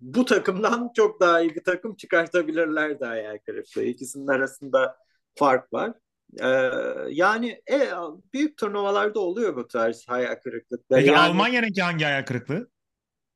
bu 0.00 0.24
takımdan 0.24 0.92
çok 0.96 1.20
daha 1.20 1.40
iyi 1.40 1.54
bir 1.54 1.64
takım 1.64 1.96
çıkartabilirler 1.96 3.00
de 3.00 3.04
hayal 3.04 3.38
kırıklığı. 3.38 3.82
İkisinin 3.82 4.26
arasında 4.26 4.96
fark 5.34 5.72
var. 5.72 5.92
Ee, 6.40 6.70
yani 7.08 7.62
e, 7.70 7.90
büyük 8.32 8.56
turnuvalarda 8.56 9.20
oluyor 9.20 9.56
bu 9.56 9.68
tarz 9.68 10.08
hayal 10.08 10.34
kırıklıkları. 10.34 11.00
Peki 11.00 11.12
yani, 11.12 11.18
Almanya'nınki 11.18 11.82
hangi 11.82 12.04
hayal 12.04 12.24
kırıklığı? 12.24 12.70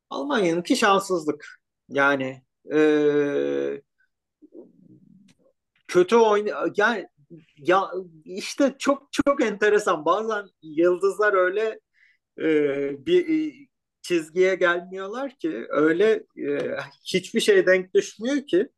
Almanya'nınki 0.09 0.75
şanssızlık. 0.75 1.59
Yani 1.89 2.43
e, 2.73 2.79
kötü 5.89 6.15
oyun 6.15 6.49
yani 6.75 7.07
ya 7.57 7.91
işte 8.25 8.75
çok 8.79 9.07
çok 9.11 9.43
enteresan. 9.43 10.05
Bazen 10.05 10.45
yıldızlar 10.61 11.33
öyle 11.33 11.79
e, 12.39 13.05
bir 13.05 13.53
çizgiye 14.01 14.55
gelmiyorlar 14.55 15.35
ki 15.37 15.65
öyle 15.69 16.23
e, 16.37 16.77
hiçbir 17.05 17.39
şey 17.39 17.65
denk 17.67 17.93
düşmüyor 17.93 18.47
ki. 18.47 18.69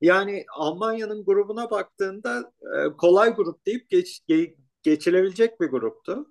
Yani 0.00 0.44
Almanya'nın 0.54 1.24
grubuna 1.24 1.70
baktığında 1.70 2.52
e, 2.62 2.96
kolay 2.98 3.34
grup 3.34 3.66
deyip 3.66 3.90
geç, 3.90 4.20
ge, 4.28 4.56
geçilebilecek 4.82 5.60
bir 5.60 5.66
gruptu. 5.66 6.26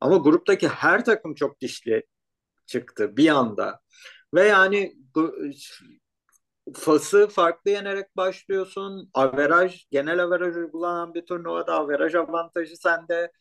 Ama 0.00 0.16
gruptaki 0.16 0.68
her 0.68 1.04
takım 1.04 1.34
çok 1.34 1.60
dişli 1.60 2.02
çıktı 2.66 3.16
bir 3.16 3.28
anda. 3.28 3.80
Ve 4.34 4.44
yani 4.44 4.96
Fas'ı 6.74 7.28
farklı 7.28 7.70
yenerek 7.70 8.16
başlıyorsun. 8.16 9.10
Averaj, 9.14 9.86
genel 9.90 10.22
averaj 10.22 10.56
uygulanan 10.56 11.14
bir 11.14 11.26
turnuvada 11.26 11.74
averaj 11.74 12.14
avantajı 12.14 12.76
sende. 12.76 13.32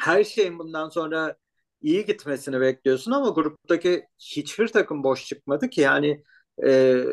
Her 0.00 0.24
şeyin 0.24 0.58
bundan 0.58 0.88
sonra 0.88 1.36
iyi 1.82 2.04
gitmesini 2.04 2.60
bekliyorsun 2.60 3.12
ama 3.12 3.28
gruptaki 3.28 4.06
hiçbir 4.18 4.68
takım 4.68 5.04
boş 5.04 5.26
çıkmadı 5.26 5.70
ki 5.70 5.80
yani 5.80 6.24
e, 6.64 7.04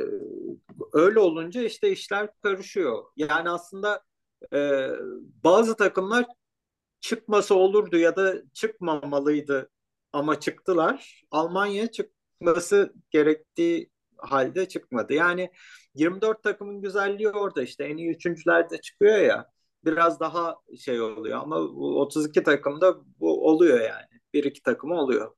öyle 0.94 1.20
olunca 1.20 1.62
işte 1.62 1.92
işler 1.92 2.30
karışıyor. 2.44 3.04
Yani 3.16 3.50
aslında 3.50 4.04
e, 4.54 4.90
bazı 5.44 5.76
takımlar 5.78 6.26
çıkması 7.02 7.56
olurdu 7.56 7.98
ya 7.98 8.16
da 8.16 8.36
çıkmamalıydı 8.54 9.70
ama 10.14 10.40
çıktılar. 10.40 11.24
Almanya 11.32 11.92
çıkması 11.92 12.94
gerektiği 13.12 13.90
halde 14.18 14.68
çıkmadı. 14.68 15.14
Yani 15.14 15.50
24 15.96 16.44
takımın 16.44 16.82
güzelliği 16.82 17.30
orada 17.30 17.64
işte 17.64 17.84
en 17.84 17.98
iyi 17.98 18.10
üçüncüler 18.16 18.70
de 18.70 18.82
çıkıyor 18.82 19.18
ya. 19.18 19.46
biraz 19.86 20.20
daha 20.20 20.56
şey 20.86 21.02
oluyor 21.02 21.40
ama 21.42 21.56
bu 21.62 22.02
32 22.02 22.44
takımda 22.44 22.96
bu 23.20 23.48
oluyor 23.50 23.82
yani. 23.82 24.06
Bir 24.34 24.44
iki 24.44 24.62
takımı 24.64 24.94
oluyor. 24.96 25.32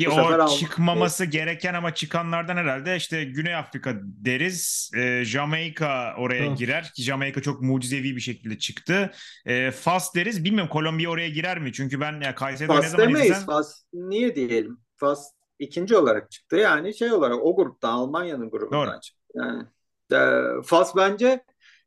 Bu 0.00 0.08
o 0.08 0.10
sefer 0.10 0.38
Almanya- 0.38 0.58
çıkmaması 0.58 1.24
gereken 1.24 1.74
ama 1.74 1.94
çıkanlardan 1.94 2.56
herhalde 2.56 2.96
işte 2.96 3.24
Güney 3.24 3.54
Afrika 3.54 3.94
deriz. 4.02 4.90
E, 4.96 5.24
Jamaika 5.24 6.14
oraya 6.18 6.52
Of. 6.52 6.58
girer. 6.58 6.92
Ki 6.96 7.02
Jamaika 7.02 7.42
çok 7.42 7.62
mucizevi 7.62 8.16
bir 8.16 8.20
şekilde 8.20 8.58
çıktı. 8.58 9.12
E, 9.46 9.70
Fas 9.70 10.14
deriz. 10.14 10.44
Bilmiyorum 10.44 10.68
Kolombiya 10.72 11.10
oraya 11.10 11.28
girer 11.28 11.58
mi? 11.58 11.72
Çünkü 11.72 12.00
ben 12.00 12.20
ya 12.20 12.34
Kayseri'de 12.34 12.72
ne 12.72 12.76
Fas 12.76 12.90
zaman 12.90 13.08
demeyiz. 13.08 13.26
izlesem 13.26 13.46
Fas 13.46 13.82
niye 13.92 14.34
diyelim? 14.34 14.78
Fas 14.96 15.30
ikinci 15.58 15.96
olarak 15.96 16.30
çıktı. 16.30 16.56
Yani 16.56 16.94
şey 16.94 17.12
olarak 17.12 17.44
o 17.44 17.56
gruptan 17.56 17.92
Almanya'nın 17.92 18.50
grubundan 18.50 18.86
Doğru. 18.86 19.00
çıktı. 19.00 19.22
Yani 19.34 19.66
e, 20.12 20.62
Fas 20.62 20.96
bence 20.96 21.44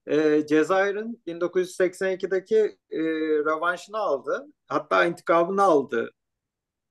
e, 0.07 0.45
Cezayir'in 0.47 1.23
1982'deki 1.27 2.77
e, 2.91 2.99
rövanşını 3.45 3.97
aldı. 3.97 4.45
Hatta 4.67 5.05
intikamını 5.05 5.63
aldı 5.63 6.11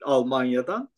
Almanya'dan. 0.05 0.89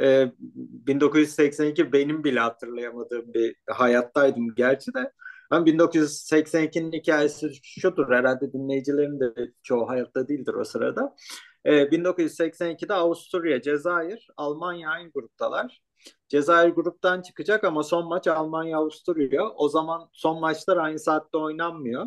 E, 0.00 0.32
1982 0.38 1.92
benim 1.92 2.24
bile 2.24 2.40
hatırlayamadığım 2.40 3.34
bir 3.34 3.56
hayattaydım 3.70 4.54
gerçi 4.54 4.94
de. 4.94 5.12
Ama 5.50 5.66
1982'nin 5.66 6.92
hikayesi 6.92 7.50
şudur 7.62 8.10
herhalde 8.12 8.52
dinleyicilerin 8.52 9.20
de 9.20 9.52
çoğu 9.62 9.88
hayatta 9.88 10.28
değildir 10.28 10.54
o 10.54 10.64
sırada. 10.64 11.16
Ee, 11.64 11.90
1982'de 11.90 12.94
Avusturya, 12.94 13.62
Cezayir, 13.62 14.28
Almanya 14.36 14.90
aynı 14.90 15.10
gruptalar. 15.12 15.82
Cezayir 16.28 16.70
gruptan 16.74 17.22
çıkacak 17.22 17.64
ama 17.64 17.82
son 17.82 18.08
maç 18.08 18.26
Almanya-Avusturya. 18.28 19.48
O 19.50 19.68
zaman 19.68 20.10
son 20.12 20.40
maçlar 20.40 20.76
aynı 20.76 20.98
saatte 20.98 21.38
oynanmıyor. 21.38 22.06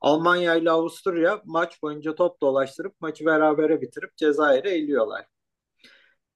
Almanya 0.00 0.56
ile 0.56 0.70
Avusturya 0.70 1.42
maç 1.44 1.82
boyunca 1.82 2.14
top 2.14 2.40
dolaştırıp 2.42 3.00
maçı 3.00 3.26
berabere 3.26 3.80
bitirip 3.80 4.16
Cezayir'e 4.16 4.70
eliyorlar. 4.70 5.26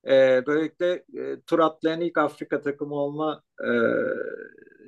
Ee, 0.06 0.42
böylelikle 0.46 1.04
e, 1.18 1.40
tur 1.46 1.58
atlayan 1.58 2.00
ilk 2.00 2.18
Afrika 2.18 2.62
takımı 2.62 2.94
olma 2.94 3.42
e, 3.60 3.70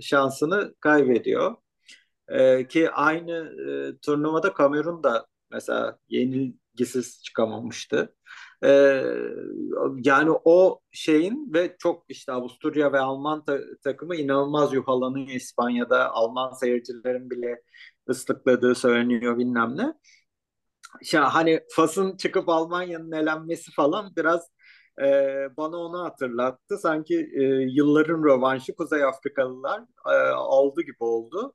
şansını 0.01 0.75
kaybediyor. 0.81 1.57
Ee, 2.29 2.67
ki 2.69 2.91
aynı 2.91 3.33
e, 3.71 3.99
turnuvada 3.99 4.53
Kamerun 4.55 5.03
da 5.03 5.27
mesela 5.51 5.99
yenilgisiz 6.09 7.23
çıkamamıştı. 7.23 8.15
Ee, 8.65 9.03
yani 10.05 10.31
o 10.45 10.81
şeyin 10.93 11.53
ve 11.55 11.77
çok 11.79 12.05
işte 12.09 12.33
Avusturya 12.33 12.93
ve 12.93 12.99
Alman 12.99 13.45
ta- 13.45 13.61
takımı 13.85 14.17
inanılmaz 14.17 14.73
yuhalanıyor 14.75 15.29
İspanya'da. 15.29 16.11
Alman 16.11 16.53
seyircilerin 16.53 17.31
bile 17.31 17.63
ıslıkladığı 18.11 18.75
söyleniyor 18.75 19.39
bilmem 19.39 19.77
ne. 19.77 19.95
Ya 21.13 21.35
hani 21.35 21.61
Fas'ın 21.77 22.17
çıkıp 22.17 22.49
Almanya'nın 22.49 23.13
elenmesi 23.13 23.73
falan 23.73 24.13
biraz 24.17 24.51
e, 25.03 25.05
bana 25.57 25.77
onu 25.77 26.05
hatırlattı. 26.05 26.79
Sanki 26.79 27.31
e, 27.35 27.43
yılların 27.45 28.25
rövanşı 28.25 28.75
Kuzey 28.77 29.05
Afrikalılar 29.05 29.81
e, 30.07 30.15
aldı 30.31 30.83
gibi 30.83 30.97
oldu. 31.01 31.55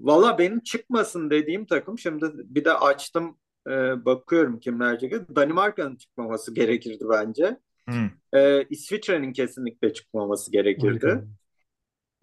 Valla 0.00 0.38
benim 0.38 0.60
çıkmasın 0.60 1.30
dediğim 1.30 1.66
takım 1.66 1.98
şimdi 1.98 2.30
bir 2.34 2.64
de 2.64 2.72
açtım 2.72 3.38
e, 3.68 4.04
bakıyorum 4.04 4.60
kimler 4.60 4.98
çıkıyor. 4.98 5.26
Danimarka'nın 5.36 5.96
çıkmaması 5.96 6.54
gerekirdi 6.54 7.04
bence. 7.10 7.56
Hı. 7.88 8.38
E, 8.38 8.66
İsviçre'nin 8.70 9.32
kesinlikle 9.32 9.92
çıkmaması 9.92 10.52
gerekirdi. 10.52 11.24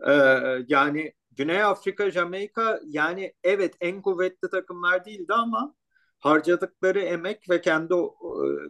Ee, 0.08 0.66
yani 0.68 1.14
Güney 1.32 1.64
Afrika, 1.64 2.12
Jamaika 2.12 2.80
yani 2.86 3.34
evet 3.44 3.76
en 3.82 4.02
kuvvetli 4.02 4.50
takımlar 4.50 5.06
değildi 5.06 5.34
ama 5.34 5.76
harcadıkları 6.20 7.00
emek 7.00 7.50
ve 7.50 7.62
kendi 7.62 7.94
e, 7.94 8.08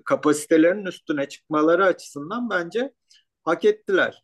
kapasitelerinin 0.06 0.86
üstüne 0.86 1.30
çıkmaları 1.30 1.86
açısından 1.86 2.50
bence 2.50 2.94
hak 3.44 3.66
ettiler. 3.66 4.24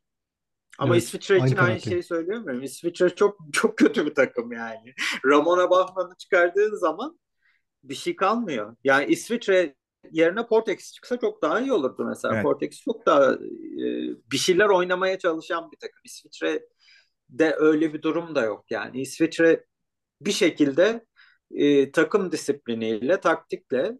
Ama 0.79 0.95
Evet, 0.95 1.03
İsviçre 1.03 1.39
aynı 1.39 1.53
için 1.53 1.55
aynı 1.57 1.79
kanaatteyim. 1.79 1.81
şeyi 1.81 2.03
söyleyemiyorum. 2.03 2.63
İsviçre 2.63 3.09
çok 3.15 3.39
çok 3.53 3.77
kötü 3.77 4.05
bir 4.05 4.15
takım 4.15 4.51
yani. 4.51 4.93
Ramona 5.25 5.69
Bachmann'ı 5.69 6.15
çıkardığın 6.17 6.75
zaman 6.75 7.19
bir 7.83 7.95
şey 7.95 8.15
kalmıyor. 8.15 8.75
Yani 8.83 9.05
İsviçre 9.11 9.75
yerine 10.11 10.47
Portekiz 10.47 10.93
çıksa 10.93 11.17
çok 11.19 11.41
daha 11.41 11.61
iyi 11.61 11.73
olurdu 11.73 12.05
mesela. 12.05 12.33
Evet. 12.35 12.43
Portekiz 12.43 12.81
çok 12.81 13.05
daha 13.05 13.33
e, 13.33 13.37
bir 14.31 14.37
şeyler 14.37 14.65
oynamaya 14.69 15.19
çalışan 15.19 15.71
bir 15.71 15.77
takım. 15.77 16.01
İsviçre 16.05 16.65
de 17.29 17.55
öyle 17.59 17.93
bir 17.93 18.01
durum 18.01 18.35
da 18.35 18.41
yok 18.41 18.65
yani. 18.71 19.01
İsviçre 19.01 19.65
bir 20.21 20.31
şekilde 20.31 21.05
e, 21.51 21.91
takım 21.91 22.31
disipliniyle, 22.31 23.19
taktikle 23.19 23.97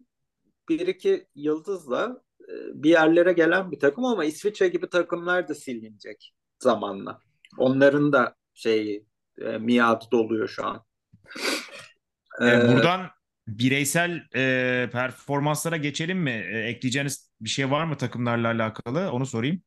bir 0.68 0.86
iki 0.86 1.26
yıldızla 1.34 2.22
e, 2.40 2.52
bir 2.82 2.90
yerlere 2.90 3.32
gelen 3.32 3.72
bir 3.72 3.80
takım 3.80 4.04
ama 4.04 4.24
İsviçre 4.24 4.68
gibi 4.68 4.88
takımlar 4.90 5.48
da 5.48 5.54
silinecek 5.54 6.35
zamanla. 6.62 7.20
Onların 7.58 8.12
da 8.12 8.34
şeyi 8.54 9.06
e, 9.40 9.58
miadı 9.58 10.04
doluyor 10.12 10.48
şu 10.48 10.66
an. 10.66 10.84
E, 12.40 12.46
Ee, 12.46 12.68
buradan 12.68 13.10
bireysel 13.48 14.22
e, 14.36 14.88
performanslara 14.92 15.76
geçelim 15.76 16.18
mi? 16.18 16.30
E, 16.52 16.58
ekleyeceğiniz 16.58 17.30
bir 17.40 17.48
şey 17.48 17.70
var 17.70 17.84
mı 17.84 17.96
takımlarla 17.96 18.48
alakalı? 18.48 19.10
Onu 19.12 19.26
sorayım. 19.26 19.62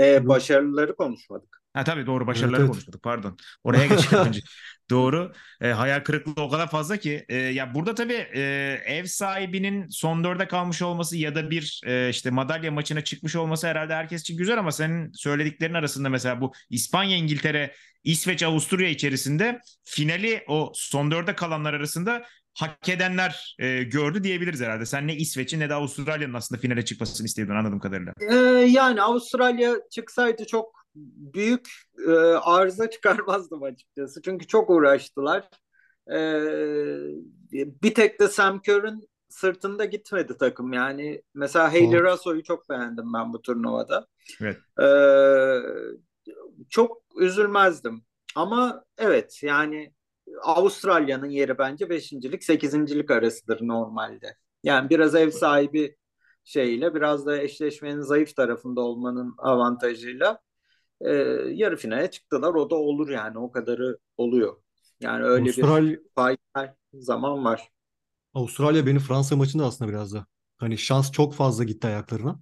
e, 0.00 0.28
başarıları 0.28 0.96
konuşmadık. 0.96 1.57
Ha 1.78 1.84
tabii 1.84 2.06
doğru 2.06 2.26
başarıları 2.26 2.60
evet. 2.60 2.70
konuşmadık 2.70 3.02
pardon. 3.02 3.36
Oraya 3.64 3.86
geçelim 3.86 4.18
önce. 4.26 4.40
Doğru. 4.90 5.32
E, 5.60 5.68
hayal 5.68 6.00
kırıklığı 6.00 6.42
o 6.42 6.50
kadar 6.50 6.70
fazla 6.70 6.96
ki. 6.96 7.24
E, 7.28 7.36
ya 7.36 7.74
burada 7.74 7.94
tabii 7.94 8.26
e, 8.34 8.40
ev 8.86 9.04
sahibinin 9.04 9.88
son 9.88 10.24
dörde 10.24 10.48
kalmış 10.48 10.82
olması 10.82 11.16
ya 11.16 11.34
da 11.34 11.50
bir 11.50 11.80
e, 11.86 12.08
işte 12.10 12.30
madalya 12.30 12.70
maçına 12.70 13.00
çıkmış 13.00 13.36
olması 13.36 13.66
herhalde 13.66 13.94
herkes 13.94 14.22
için 14.22 14.36
güzel 14.36 14.58
ama 14.58 14.72
senin 14.72 15.12
söylediklerin 15.12 15.74
arasında 15.74 16.08
mesela 16.08 16.40
bu 16.40 16.52
İspanya, 16.70 17.16
İngiltere, 17.16 17.74
İsveç, 18.04 18.42
Avusturya 18.42 18.88
içerisinde 18.88 19.60
finali 19.84 20.44
o 20.48 20.72
son 20.74 21.10
dörde 21.10 21.34
kalanlar 21.34 21.74
arasında 21.74 22.24
hak 22.54 22.88
edenler 22.88 23.56
e, 23.58 23.82
gördü 23.82 24.24
diyebiliriz 24.24 24.60
herhalde. 24.60 24.86
Sen 24.86 25.06
ne 25.06 25.16
İsveç'in 25.16 25.60
ne 25.60 25.68
de 25.68 25.74
Avustralya'nın 25.74 26.34
aslında 26.34 26.60
finale 26.60 26.84
çıkmasını 26.84 27.26
istiyordun 27.26 27.54
anladığım 27.54 27.80
kadarıyla. 27.80 28.12
Ee, 28.30 28.34
yani 28.70 29.02
Avustralya 29.02 29.74
çıksaydı 29.90 30.46
çok 30.46 30.77
büyük 31.34 31.70
e, 32.08 32.10
arıza 32.42 32.90
çıkarmazdım 32.90 33.62
açıkçası. 33.62 34.22
Çünkü 34.22 34.46
çok 34.46 34.70
uğraştılar. 34.70 35.48
Ee, 36.12 36.40
bir 37.52 37.94
tek 37.94 38.20
de 38.20 38.28
Sam 38.28 38.60
Kerr'ün 38.62 39.08
sırtında 39.28 39.84
gitmedi 39.84 40.36
takım. 40.38 40.72
Yani 40.72 41.22
mesela 41.34 41.72
Hayley 41.72 41.92
Doğru. 41.92 42.04
Rasso'yu 42.04 42.42
çok 42.42 42.68
beğendim 42.70 43.12
ben 43.14 43.32
bu 43.32 43.42
turnuvada. 43.42 44.06
Evet. 44.40 44.56
Ee, 44.80 45.58
çok 46.70 47.02
üzülmezdim. 47.16 48.02
Ama 48.36 48.84
evet 48.98 49.42
yani 49.42 49.94
Avustralya'nın 50.42 51.26
yeri 51.28 51.58
bence 51.58 51.90
beşincilik, 51.90 52.44
sekizincilik 52.44 53.10
arasıdır 53.10 53.58
normalde. 53.62 54.36
Yani 54.62 54.90
biraz 54.90 55.14
ev 55.14 55.30
sahibi 55.30 55.96
şeyle 56.44 56.94
biraz 56.94 57.26
da 57.26 57.38
eşleşmenin 57.38 58.00
zayıf 58.00 58.36
tarafında 58.36 58.80
olmanın 58.80 59.34
avantajıyla 59.38 60.40
e, 61.00 61.10
yarı 61.54 61.76
finale 61.76 62.10
çıktılar. 62.10 62.54
O 62.54 62.70
da 62.70 62.74
olur 62.74 63.08
yani 63.10 63.38
o 63.38 63.52
kadarı 63.52 63.98
oluyor. 64.16 64.56
Yani 65.00 65.24
öyle 65.24 65.56
bir 65.56 65.66
Avustralya, 65.66 65.98
fayda 66.14 66.38
her 66.54 66.74
zaman 66.94 67.44
var. 67.44 67.70
Avustralya 68.34 68.86
beni 68.86 68.98
Fransa 68.98 69.36
maçında 69.36 69.66
aslında 69.66 69.90
biraz 69.90 70.12
da. 70.12 70.26
Hani 70.58 70.78
şans 70.78 71.12
çok 71.12 71.34
fazla 71.34 71.64
gitti 71.64 71.86
ayaklarına. 71.86 72.40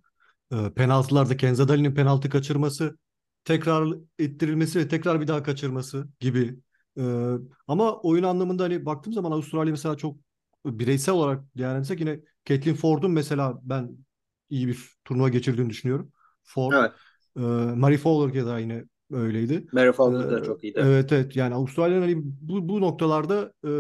Ee, 0.53 0.73
penaltılarda 0.77 1.37
Kenza 1.37 1.69
Dali'nin 1.69 1.95
penaltı 1.95 2.31
kaçırması, 2.31 2.99
tekrar 3.45 3.89
ettirilmesi 4.19 4.79
ve 4.79 4.89
tekrar 4.89 5.21
bir 5.21 5.29
daha 5.29 5.43
kaçırması 5.43 6.09
gibi. 6.21 6.59
Ee, 6.99 7.33
ama 7.69 8.01
oyun 8.01 8.23
anlamında 8.23 8.65
hani 8.65 8.87
baktığım 8.87 9.13
zaman 9.13 9.33
Avustralya 9.33 9.71
mesela 9.71 9.97
çok 9.97 10.17
bireysel 10.67 11.15
olarak 11.15 11.45
değerlendirsek 11.59 12.01
yine 12.01 12.21
Caitlin 12.45 12.75
Ford'un 12.75 13.11
mesela 13.11 13.61
ben 13.63 13.97
iyi 14.51 14.69
bir 14.69 14.97
turnuva 15.05 15.29
geçirdiğini 15.29 15.71
düşünüyorum. 15.71 16.13
Ford, 16.45 16.73
Evet. 16.75 16.93
E, 17.37 17.41
Mary 17.75 17.97
Fowler 17.97 18.47
da 18.47 18.59
yine 18.59 18.85
öyleydi. 19.11 19.67
Mary 19.73 19.93
Fowler 19.93 20.31
da 20.31 20.41
Ee, 20.41 20.45
çok 20.45 20.65
iyiydi. 20.65 20.81
Evet 20.83 21.13
evet 21.13 21.37
yani 21.37 21.55
Avustralya'nın 21.55 22.03
hani 22.03 22.17
bu, 22.25 22.69
bu 22.69 22.81
noktalarda 22.81 23.53
e, 23.65 23.71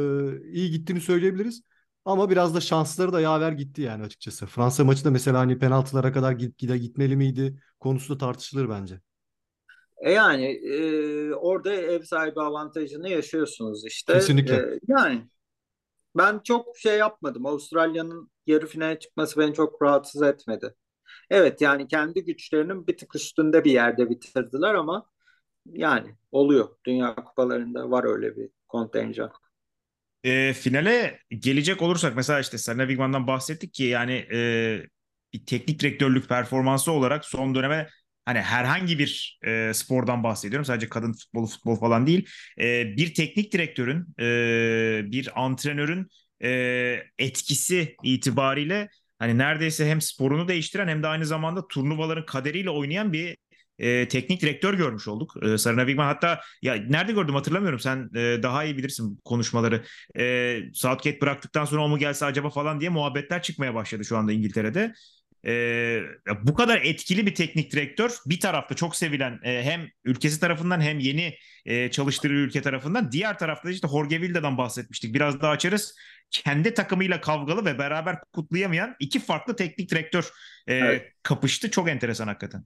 iyi 0.52 0.70
gittiğini 0.70 1.00
söyleyebiliriz. 1.00 1.62
Ama 2.04 2.30
biraz 2.30 2.54
da 2.54 2.60
şansları 2.60 3.12
da 3.12 3.20
yaver 3.20 3.52
gitti 3.52 3.82
yani 3.82 4.04
açıkçası. 4.04 4.46
Fransa 4.46 4.84
maçı 4.84 5.04
da 5.04 5.10
mesela 5.10 5.38
hani 5.38 5.58
penaltılara 5.58 6.12
kadar 6.12 6.32
git, 6.32 6.58
gide 6.58 6.78
gitmeli 6.78 7.16
miydi 7.16 7.60
konusu 7.80 8.14
da 8.14 8.18
tartışılır 8.18 8.68
bence. 8.68 9.00
E 9.98 10.12
yani 10.12 10.44
e, 10.46 11.34
orada 11.34 11.72
ev 11.74 12.02
sahibi 12.02 12.40
avantajını 12.40 13.08
yaşıyorsunuz 13.08 13.86
işte. 13.86 14.12
Kesinlikle. 14.12 14.54
E, 14.54 14.80
yani 14.88 15.28
ben 16.16 16.40
çok 16.44 16.76
şey 16.78 16.98
yapmadım. 16.98 17.46
Avustralya'nın 17.46 18.30
yarı 18.46 18.66
finale 18.66 18.98
çıkması 18.98 19.40
beni 19.40 19.54
çok 19.54 19.82
rahatsız 19.82 20.22
etmedi. 20.22 20.74
Evet 21.30 21.60
yani 21.60 21.88
kendi 21.88 22.24
güçlerinin 22.24 22.86
bir 22.86 22.96
tık 22.96 23.14
üstünde 23.16 23.64
bir 23.64 23.70
yerde 23.70 24.10
bitirdiler 24.10 24.74
ama 24.74 25.06
yani 25.66 26.14
oluyor. 26.32 26.68
Dünya 26.86 27.14
kupalarında 27.14 27.90
var 27.90 28.04
öyle 28.04 28.36
bir 28.36 28.48
kontenjan. 28.68 29.32
E, 30.24 30.52
finale 30.52 31.20
gelecek 31.28 31.82
olursak 31.82 32.16
mesela 32.16 32.40
işte 32.40 32.58
Serena 32.58 32.82
Wigman'dan 32.82 33.26
bahsettik 33.26 33.74
ki 33.74 33.84
yani 33.84 34.12
e, 34.32 34.82
bir 35.32 35.46
teknik 35.46 35.80
direktörlük 35.80 36.28
performansı 36.28 36.92
olarak 36.92 37.24
son 37.24 37.54
döneme 37.54 37.88
hani 38.24 38.40
herhangi 38.40 38.98
bir 38.98 39.38
e, 39.46 39.74
spordan 39.74 40.24
bahsediyorum. 40.24 40.64
Sadece 40.64 40.88
kadın 40.88 41.12
futbolu 41.12 41.46
futbol 41.46 41.76
falan 41.76 42.06
değil. 42.06 42.28
E, 42.60 42.96
bir 42.96 43.14
teknik 43.14 43.52
direktörün, 43.52 44.06
e, 44.20 45.02
bir 45.12 45.44
antrenörün 45.44 46.08
e, 46.42 47.02
etkisi 47.18 47.96
itibariyle 48.02 48.88
hani 49.18 49.38
neredeyse 49.38 49.88
hem 49.90 50.00
sporunu 50.00 50.48
değiştiren 50.48 50.88
hem 50.88 51.02
de 51.02 51.06
aynı 51.06 51.26
zamanda 51.26 51.68
turnuvaların 51.68 52.26
kaderiyle 52.26 52.70
oynayan 52.70 53.12
bir 53.12 53.36
e, 53.78 54.08
teknik 54.08 54.42
direktör 54.42 54.74
görmüş 54.74 55.08
olduk. 55.08 55.34
E, 55.42 55.58
Sarına 55.58 55.80
Wigman 55.80 56.06
hatta 56.06 56.40
ya 56.62 56.74
nerede 56.74 57.12
gördüm 57.12 57.34
hatırlamıyorum. 57.34 57.78
Sen 57.80 58.10
e, 58.14 58.42
daha 58.42 58.64
iyi 58.64 58.76
bilirsin 58.76 59.20
konuşmaları. 59.24 59.84
E, 60.18 60.58
Southgate 60.74 61.20
bıraktıktan 61.20 61.64
sonra 61.64 61.82
o 61.84 61.88
mu 61.88 61.98
gelse 61.98 62.24
acaba 62.26 62.50
falan 62.50 62.80
diye 62.80 62.90
muhabbetler 62.90 63.42
çıkmaya 63.42 63.74
başladı 63.74 64.04
şu 64.04 64.16
anda 64.16 64.32
İngiltere'de. 64.32 64.92
E, 65.46 66.00
bu 66.42 66.54
kadar 66.54 66.80
etkili 66.84 67.26
bir 67.26 67.34
teknik 67.34 67.72
direktör 67.72 68.10
bir 68.26 68.40
tarafta 68.40 68.74
çok 68.74 68.96
sevilen 68.96 69.40
e, 69.44 69.62
hem 69.62 69.88
ülkesi 70.04 70.40
tarafından 70.40 70.80
hem 70.80 70.98
yeni 70.98 71.34
e, 71.64 71.90
çalıştırdığı 71.90 72.34
ülke 72.34 72.62
tarafından 72.62 73.12
diğer 73.12 73.38
tarafta 73.38 73.70
işte 73.70 73.88
Jorge 73.88 74.20
Vilda'dan 74.20 74.58
bahsetmiştik. 74.58 75.14
Biraz 75.14 75.40
daha 75.40 75.50
açarız. 75.50 75.96
Kendi 76.30 76.74
takımıyla 76.74 77.20
kavgalı 77.20 77.64
ve 77.64 77.78
beraber 77.78 78.16
kutlayamayan 78.32 78.96
iki 79.00 79.20
farklı 79.20 79.56
teknik 79.56 79.90
direktör 79.90 80.30
e, 80.66 80.74
evet. 80.74 81.12
kapıştı. 81.22 81.70
Çok 81.70 81.88
enteresan 81.88 82.26
hakikaten. 82.26 82.64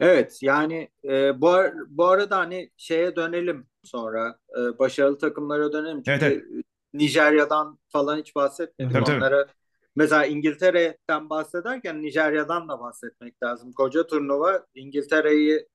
Evet 0.00 0.38
yani 0.42 0.88
e, 1.04 1.40
bu, 1.40 1.48
ar- 1.50 1.74
bu 1.88 2.06
arada 2.06 2.38
hani 2.38 2.70
şeye 2.76 3.16
dönelim 3.16 3.66
sonra 3.84 4.38
e, 4.58 4.78
başarılı 4.78 5.18
takımlara 5.18 5.72
dönelim. 5.72 6.02
Çünkü 6.02 6.24
evet, 6.24 6.42
evet. 6.52 6.64
Nijerya'dan 6.94 7.78
falan 7.88 8.18
hiç 8.18 8.34
bahsetmedik. 8.34 8.96
Evet, 8.96 9.08
Onlara 9.08 9.36
evet. 9.36 9.61
Mesela 9.96 10.26
İngiltere'den 10.26 11.30
bahsederken 11.30 12.02
Nijerya'dan 12.02 12.68
da 12.68 12.80
bahsetmek 12.80 13.42
lazım. 13.42 13.72
Koca 13.72 14.06
turnuva 14.06 14.66
İngiltere'yi 14.74 15.66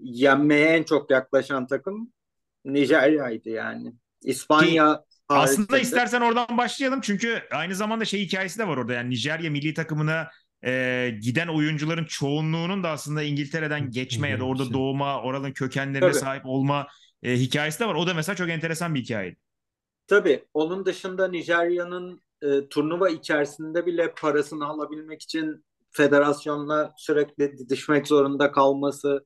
yenmeye 0.00 0.66
en 0.66 0.82
çok 0.82 1.10
yaklaşan 1.10 1.66
takım 1.66 2.12
Nijerya'ydı 2.64 3.48
yani. 3.48 3.92
İspanya 4.22 5.04
aslında 5.28 5.78
istersen 5.78 6.20
oradan 6.20 6.58
başlayalım 6.58 7.00
çünkü 7.00 7.42
aynı 7.50 7.74
zamanda 7.74 8.04
şey 8.04 8.20
hikayesi 8.20 8.58
de 8.58 8.68
var 8.68 8.76
orada 8.76 8.92
yani 8.92 9.10
Nijerya 9.10 9.50
milli 9.50 9.74
takımına 9.74 10.28
e, 10.64 11.10
giden 11.22 11.48
oyuncuların 11.48 12.04
çoğunluğunun 12.04 12.82
da 12.82 12.88
aslında 12.90 13.22
İngiltere'den 13.22 13.90
geçme 13.90 14.28
ya 14.28 14.40
da 14.40 14.44
orada 14.44 14.72
doğma, 14.72 15.22
oranın 15.22 15.52
kökenlerine 15.52 16.00
Tabii. 16.10 16.18
sahip 16.18 16.42
olma 16.46 16.86
e, 17.22 17.32
hikayesi 17.32 17.80
de 17.80 17.86
var. 17.86 17.94
O 17.94 18.06
da 18.06 18.14
mesela 18.14 18.36
çok 18.36 18.48
enteresan 18.48 18.94
bir 18.94 19.00
hikaye. 19.00 19.36
Tabii. 20.06 20.44
Onun 20.54 20.84
dışında 20.84 21.28
Nijerya'nın 21.28 22.22
e, 22.42 22.68
turnuva 22.68 23.08
içerisinde 23.10 23.86
bile 23.86 24.14
parasını 24.14 24.66
alabilmek 24.66 25.22
için 25.22 25.64
federasyonla 25.90 26.92
sürekli 26.96 27.58
didişmek 27.58 28.06
zorunda 28.06 28.52
kalması, 28.52 29.24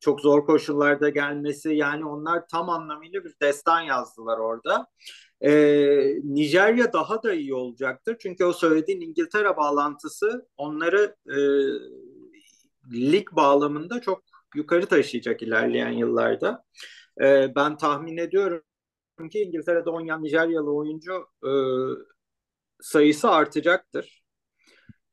çok 0.00 0.20
zor 0.20 0.46
koşullarda 0.46 1.08
gelmesi 1.08 1.74
yani 1.74 2.04
onlar 2.04 2.48
tam 2.48 2.70
anlamıyla 2.70 3.24
bir 3.24 3.34
destan 3.42 3.80
yazdılar 3.80 4.38
orada. 4.38 4.86
Ee, 5.40 6.16
Nijerya 6.24 6.92
daha 6.92 7.22
da 7.22 7.34
iyi 7.34 7.54
olacaktır. 7.54 8.16
Çünkü 8.20 8.44
o 8.44 8.52
söylediğin 8.52 9.00
İngiltere 9.00 9.56
bağlantısı 9.56 10.48
onları 10.56 11.16
e, 11.28 11.38
lig 12.92 13.32
bağlamında 13.32 14.00
çok 14.00 14.22
yukarı 14.54 14.86
taşıyacak 14.86 15.42
ilerleyen 15.42 15.90
yıllarda. 15.90 16.64
Ee, 17.22 17.52
ben 17.56 17.76
tahmin 17.76 18.16
ediyorum 18.16 18.62
ki 19.30 19.40
İngiltere'de 19.40 19.90
oynayan 19.90 20.22
Nijeryalı 20.22 20.74
oyuncu 20.74 21.26
e, 21.44 21.50
sayısı 22.82 23.30
artacaktır 23.30 24.22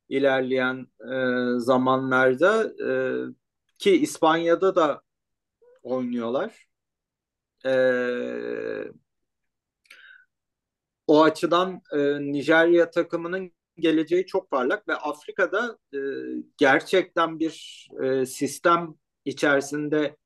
ilerleyen 0.09 0.87
e, 1.01 1.15
zamanlarda 1.59 2.63
e, 2.63 2.91
ki 3.77 3.91
İspanya'da 3.91 4.75
da 4.75 5.01
oynuyorlar. 5.83 6.67
E, 7.65 7.73
o 11.07 11.23
açıdan 11.23 11.81
e, 11.93 11.97
Nijerya 12.31 12.89
takımının 12.89 13.51
geleceği 13.77 14.25
çok 14.25 14.51
parlak 14.51 14.87
ve 14.87 14.95
Afrika'da 14.95 15.77
e, 15.93 15.99
gerçekten 16.57 17.39
bir 17.39 17.87
e, 18.03 18.25
sistem 18.25 18.95
içerisinde 19.25 20.17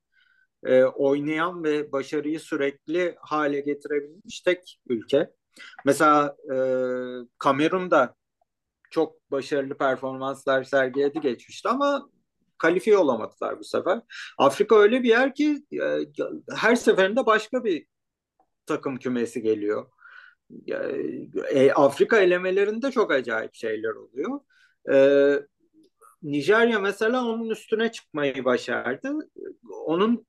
e, 0.64 0.84
oynayan 0.84 1.64
ve 1.64 1.92
başarıyı 1.92 2.40
sürekli 2.40 3.16
hale 3.20 3.60
getirebilmiş 3.60 4.42
tek 4.42 4.80
ülke. 4.88 5.30
Mesela 5.86 6.36
e, 6.54 6.56
Kamerun'da 7.38 8.16
çok 8.92 9.32
başarılı 9.32 9.78
performanslar 9.78 10.64
sergiledi 10.64 11.22
geçmişti 11.22 11.70
ama 11.70 12.10
kalifiye 12.58 12.98
olamadılar 12.98 13.60
bu 13.60 13.64
sefer. 13.64 14.02
Afrika 14.38 14.76
öyle 14.76 15.04
bir 15.04 15.10
yer 15.10 15.36
ki 15.36 15.64
e, 15.74 16.00
her 16.56 16.76
seferinde 16.76 17.26
başka 17.26 17.64
bir 17.64 17.86
takım 18.66 18.98
kümesi 18.98 19.42
geliyor 19.42 19.86
e, 21.52 21.72
Afrika 21.72 22.20
elemelerinde 22.20 22.92
çok 22.92 23.12
acayip 23.12 23.56
şeyler 23.56 23.90
oluyor. 23.90 24.40
E, 24.94 24.98
Nijerya 26.24 26.80
mesela 26.80 27.26
onun 27.26 27.50
üstüne 27.50 27.92
çıkmayı 27.92 28.46
başardı. 28.46 29.14
Onun 29.86 30.26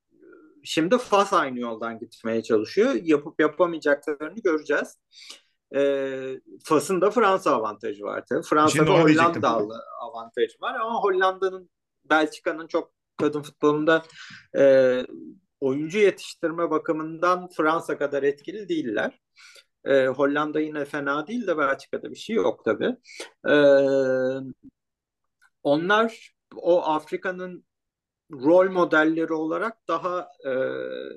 şimdi 0.65 0.99
Fas 0.99 1.33
aynı 1.33 1.61
yoldan 1.61 1.99
gitmeye 1.99 2.43
çalışıyor. 2.43 2.95
Yapıp 3.03 3.41
yapamayacaklarını 3.41 4.41
göreceğiz. 4.45 4.99
E, 5.77 6.41
Fas'ın 6.65 7.01
da 7.01 7.11
Fransa 7.11 7.51
avantajı 7.51 8.05
var 8.05 8.25
tabii. 8.29 8.43
Fransa'da 8.43 8.91
Hollandalı 8.91 9.83
avantajı 10.01 10.61
var 10.61 10.75
ama 10.75 11.03
Hollanda'nın 11.03 11.71
Belçika'nın 12.11 12.67
çok 12.67 12.93
kadın 13.17 13.43
futbolunda 13.43 14.03
e, 14.57 15.03
oyuncu 15.61 15.99
yetiştirme 15.99 16.71
bakımından 16.71 17.49
Fransa 17.49 17.99
kadar 17.99 18.23
etkili 18.23 18.69
değiller. 18.69 19.21
E, 19.85 20.07
Hollanda 20.07 20.61
yine 20.61 20.85
fena 20.85 21.27
değil 21.27 21.47
de 21.47 21.59
Belçika'da 21.59 22.11
bir 22.11 22.17
şey 22.17 22.37
yok 22.37 22.65
tabii. 22.65 22.97
E, 23.49 23.55
onlar 25.63 26.35
o 26.57 26.83
Afrika'nın 26.83 27.65
rol 28.45 28.71
modelleri 28.71 29.33
olarak 29.33 29.89
daha 29.89 30.29
e, 30.47 30.53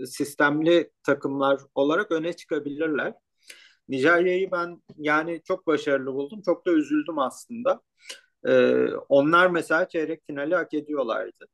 sistemli 0.05 0.91
takımlar 1.03 1.61
olarak 1.75 2.11
öne 2.11 2.33
çıkabilirler. 2.33 3.13
Nijerya'yı 3.89 4.51
ben 4.51 4.81
yani 4.97 5.41
çok 5.43 5.67
başarılı 5.67 6.13
buldum. 6.13 6.41
Çok 6.45 6.65
da 6.65 6.71
üzüldüm 6.71 7.19
aslında. 7.19 7.81
Ee, 8.47 8.87
onlar 9.09 9.47
mesela 9.47 9.87
çeyrek 9.87 10.21
finali 10.27 10.55
hak 10.55 10.73
ediyorlardı. 10.73 11.45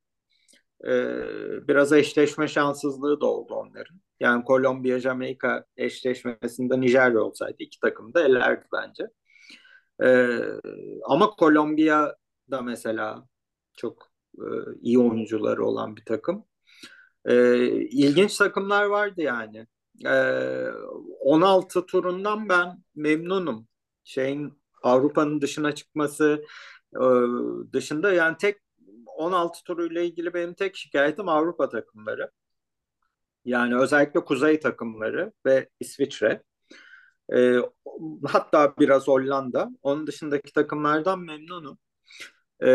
Ee, 0.87 1.67
biraz 1.67 1.93
eşleşme 1.93 2.47
şanssızlığı 2.47 3.21
da 3.21 3.25
oldu 3.25 3.53
onların. 3.53 4.01
Yani 4.19 4.43
Kolombiya, 4.43 4.99
Jamaika 4.99 5.65
eşleşmesinde 5.77 6.81
Nijerya 6.81 7.19
olsaydı 7.19 7.55
iki 7.59 7.79
takım 7.79 8.13
da 8.13 8.23
ellerdi 8.25 8.65
bence. 8.73 9.07
Ee, 10.03 10.39
ama 11.03 11.29
Kolombiya 11.29 12.15
da 12.51 12.61
mesela 12.61 13.27
çok 13.73 14.12
e, 14.37 14.45
iyi 14.81 14.99
oyuncuları 14.99 15.65
olan 15.65 15.95
bir 15.95 16.05
takım. 16.05 16.45
Ee, 17.25 17.67
ilginç 17.81 18.37
takımlar 18.37 18.85
vardı 18.85 19.21
yani. 19.21 19.67
Ee, 20.05 20.67
16 21.19 21.85
turundan 21.85 22.49
ben 22.49 22.83
memnunum. 22.95 23.67
Şeyin 24.03 24.53
Avrupa'nın 24.83 25.41
dışına 25.41 25.75
çıkması 25.75 26.45
e, 26.95 27.03
dışında 27.73 28.13
yani 28.13 28.37
tek 28.37 28.57
16 29.17 29.63
turuyla 29.63 30.01
ilgili 30.01 30.33
benim 30.33 30.53
tek 30.53 30.75
şikayetim 30.75 31.29
Avrupa 31.29 31.69
takımları. 31.69 32.31
Yani 33.45 33.77
özellikle 33.77 34.19
kuzey 34.25 34.59
takımları 34.59 35.33
ve 35.45 35.69
İsviçre. 35.79 36.43
E, 37.35 37.57
hatta 38.27 38.73
biraz 38.79 39.07
Hollanda. 39.07 39.69
Onun 39.83 40.07
dışındaki 40.07 40.53
takımlardan 40.53 41.19
memnunum. 41.19 41.77
E, 42.63 42.69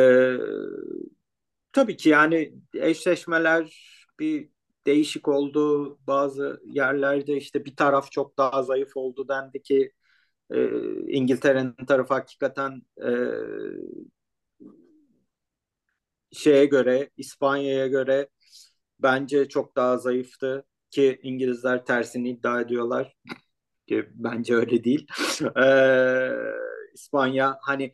tabii 1.79 1.97
ki 1.97 2.09
yani 2.09 2.53
eşleşmeler 2.74 3.83
bir 4.20 4.51
değişik 4.87 5.29
oldu. 5.29 5.99
Bazı 6.07 6.61
yerlerde 6.66 7.37
işte 7.37 7.64
bir 7.64 7.76
taraf 7.76 8.12
çok 8.12 8.39
daha 8.39 8.62
zayıf 8.62 8.97
oldu 8.97 9.29
dendi 9.29 9.62
ki 9.62 9.93
e, 10.51 10.68
İngiltere'nin 11.07 11.87
tarafı 11.87 12.14
hakikaten 12.14 12.83
e, 13.03 13.11
şeye 16.33 16.64
göre 16.64 17.11
İspanya'ya 17.16 17.87
göre 17.87 18.29
bence 19.01 19.49
çok 19.49 19.76
daha 19.76 19.99
zayıftı 19.99 20.64
ki 20.91 21.20
İngilizler 21.22 21.85
tersini 21.85 22.31
iddia 22.31 22.61
ediyorlar 22.61 23.16
ki 23.89 24.09
bence 24.14 24.55
öyle 24.55 24.85
değil. 24.85 25.07
Ee, 25.62 26.31
İspanya 26.95 27.59
hani 27.62 27.93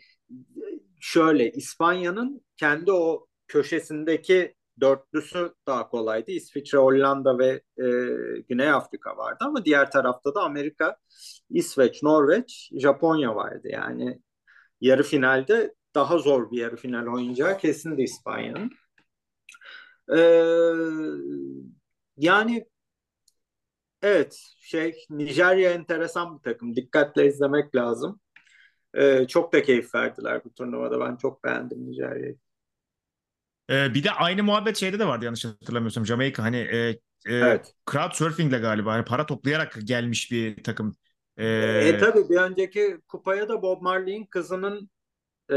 şöyle 1.00 1.52
İspanya'nın 1.52 2.44
kendi 2.56 2.92
o 2.92 3.26
köşesindeki 3.54 4.54
dörtlüsü 4.80 5.54
daha 5.66 5.88
kolaydı. 5.88 6.30
İsviçre, 6.30 6.78
Hollanda 6.78 7.38
ve 7.38 7.62
e, 7.78 7.86
Güney 8.48 8.70
Afrika 8.70 9.16
vardı 9.16 9.38
ama 9.40 9.64
diğer 9.64 9.90
tarafta 9.90 10.34
da 10.34 10.42
Amerika, 10.42 10.96
İsveç, 11.50 12.02
Norveç, 12.02 12.70
Japonya 12.72 13.36
vardı. 13.36 13.68
Yani 13.70 14.20
yarı 14.80 15.02
finalde 15.02 15.74
daha 15.94 16.18
zor 16.18 16.50
bir 16.50 16.58
yarı 16.58 16.76
final 16.76 17.06
oynayacağı 17.06 17.58
kesindi 17.58 18.02
İspanya'nın. 18.02 18.70
Ee, 20.08 20.18
yani 22.16 22.66
evet 24.02 24.40
şey 24.58 25.04
Nijerya 25.10 25.70
enteresan 25.72 26.38
bir 26.38 26.42
takım. 26.42 26.76
Dikkatle 26.76 27.26
izlemek 27.26 27.74
lazım. 27.74 28.20
Ee, 28.94 29.26
çok 29.28 29.52
da 29.52 29.62
keyif 29.62 29.94
verdiler 29.94 30.44
bu 30.44 30.54
turnuvada. 30.54 31.00
Ben 31.00 31.16
çok 31.16 31.44
beğendim 31.44 31.86
Nijerya'yı. 31.90 32.43
Ee, 33.70 33.94
bir 33.94 34.04
de 34.04 34.10
aynı 34.10 34.42
muhabbet 34.42 34.76
şeyde 34.76 34.98
de 34.98 35.06
vardı 35.06 35.24
yanlış 35.24 35.44
hatırlamıyorsam. 35.44 36.06
Jamaika 36.06 36.42
hani 36.42 36.56
e, 36.56 36.88
e, 37.26 37.34
evet. 37.34 37.74
crowd 37.90 38.12
surfing'le 38.12 38.60
galiba 38.60 38.96
yani 38.96 39.04
para 39.04 39.26
toplayarak 39.26 39.78
gelmiş 39.84 40.32
bir 40.32 40.62
takım. 40.62 40.96
Ee, 41.36 41.46
e 41.88 41.98
tabii 41.98 42.28
bir 42.28 42.36
önceki 42.36 42.98
kupaya 43.08 43.48
da 43.48 43.62
Bob 43.62 43.82
Marley'in 43.82 44.26
kızının 44.26 44.90
e, 45.50 45.54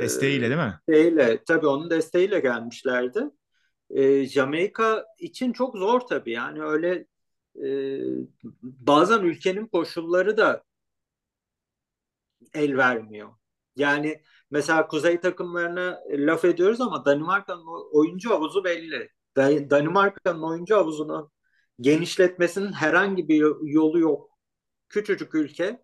desteğiyle 0.00 0.50
değil 0.50 0.60
mi? 0.60 0.80
Desteğiyle, 0.88 1.44
tabii 1.44 1.66
onun 1.66 1.90
desteğiyle 1.90 2.40
gelmişlerdi. 2.40 3.24
E, 3.90 4.26
Jamaika 4.26 5.04
için 5.18 5.52
çok 5.52 5.76
zor 5.76 6.00
tabii 6.00 6.32
yani 6.32 6.62
öyle 6.62 7.06
e, 7.64 7.98
bazen 8.62 9.20
ülkenin 9.20 9.66
koşulları 9.66 10.36
da 10.36 10.62
el 12.54 12.76
vermiyor. 12.76 13.28
Yani 13.76 14.22
mesela 14.50 14.88
kuzey 14.88 15.20
takımlarına 15.20 16.00
laf 16.10 16.44
ediyoruz 16.44 16.80
ama 16.80 17.04
Danimarka'nın 17.04 17.66
oyuncu 17.92 18.30
havuzu 18.30 18.64
belli. 18.64 19.10
Danimarka'nın 19.70 20.42
oyuncu 20.42 20.76
havuzunu 20.76 21.30
genişletmesinin 21.80 22.72
herhangi 22.72 23.28
bir 23.28 23.44
yolu 23.62 23.98
yok. 23.98 24.30
Küçücük 24.88 25.34
ülke. 25.34 25.82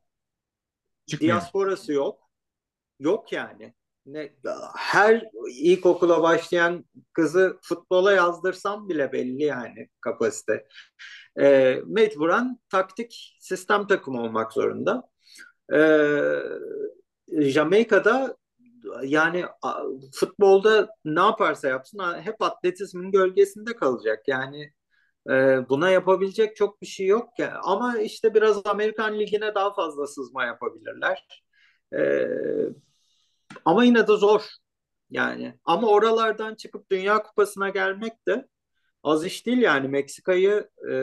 Çıkmıyor. 1.06 1.36
Diasporası 1.36 1.92
yok. 1.92 2.30
Yok 2.98 3.32
yani. 3.32 3.74
Ne, 4.06 4.32
her 4.76 5.30
ilkokula 5.50 6.22
başlayan 6.22 6.84
kızı 7.12 7.58
futbola 7.62 8.12
yazdırsam 8.12 8.88
bile 8.88 9.12
belli 9.12 9.42
yani 9.42 9.88
kapasite. 10.00 10.66
E, 11.40 11.76
mecburen 11.86 12.58
taktik 12.68 13.36
sistem 13.40 13.86
takım 13.86 14.18
olmak 14.18 14.52
zorunda. 14.52 15.02
E, 15.74 15.80
Jamaika'da 17.40 18.36
yani 19.02 19.44
futbolda 20.14 20.88
ne 21.04 21.20
yaparsa 21.20 21.68
yapsın 21.68 21.98
hep 22.20 22.42
atletizmin 22.42 23.10
gölgesinde 23.10 23.76
kalacak. 23.76 24.28
Yani 24.28 24.72
e, 25.30 25.32
buna 25.68 25.90
yapabilecek 25.90 26.56
çok 26.56 26.82
bir 26.82 26.86
şey 26.86 27.06
yok 27.06 27.38
ya. 27.38 27.60
Ama 27.62 27.98
işte 27.98 28.34
biraz 28.34 28.66
Amerikan 28.66 29.18
Ligi'ne 29.18 29.54
daha 29.54 29.74
fazla 29.74 30.06
sızma 30.06 30.44
yapabilirler. 30.44 31.44
E, 31.94 32.28
ama 33.64 33.84
yine 33.84 34.08
de 34.08 34.16
zor. 34.16 34.42
Yani 35.10 35.58
ama 35.64 35.88
oralardan 35.88 36.54
çıkıp 36.54 36.90
Dünya 36.90 37.22
Kupası'na 37.22 37.68
gelmek 37.68 38.26
de 38.28 38.48
az 39.02 39.26
iş 39.26 39.46
değil 39.46 39.58
yani 39.58 39.88
Meksika'yı 39.88 40.70
e, 40.90 40.94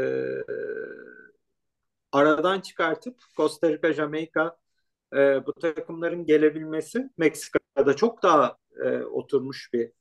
aradan 2.11 2.61
çıkartıp 2.61 3.19
Costa 3.35 3.69
Rica, 3.69 3.93
Jamaika 3.93 4.57
e, 5.13 5.45
bu 5.45 5.53
takımların 5.53 6.25
gelebilmesi 6.25 7.09
Meksika'da 7.17 7.95
çok 7.95 8.23
daha 8.23 8.57
e, 8.85 8.97
oturmuş 8.97 9.69
bir 9.73 9.91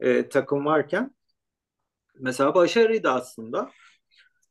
e, 0.00 0.28
takım 0.28 0.66
varken 0.66 1.14
mesela 2.14 2.54
başarıydı 2.54 3.08
aslında. 3.10 3.70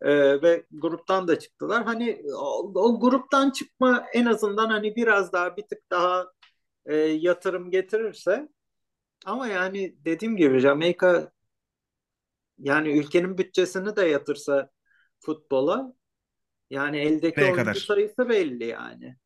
E, 0.02 0.42
ve 0.42 0.66
gruptan 0.72 1.28
da 1.28 1.40
çıktılar. 1.40 1.84
Hani 1.84 2.22
o, 2.36 2.72
o 2.76 3.00
gruptan 3.00 3.50
çıkma 3.52 4.06
en 4.14 4.26
azından 4.26 4.70
hani 4.70 4.96
biraz 4.96 5.34
daha 5.34 5.58
bir 5.58 5.64
tık 5.68 5.92
daha 5.92 6.28
e, 6.86 6.96
yatırım 6.96 7.72
getirirse 7.72 8.50
ama 9.26 9.48
yani 9.48 9.96
dediğim 10.06 10.38
gibi 10.38 10.60
Jamaika 10.60 11.32
yani 12.58 13.00
ülkenin 13.00 13.38
bütçesini 13.38 13.96
de 13.96 14.06
yatırsa 14.06 14.70
futbola 15.20 15.94
yani 16.70 16.98
eldeki 16.98 17.42
Nereye 17.42 17.52
oyuncu 17.52 17.66
kadar? 17.66 17.76
sayısı 17.82 18.30
belli 18.30 18.66
yani. 18.66 19.18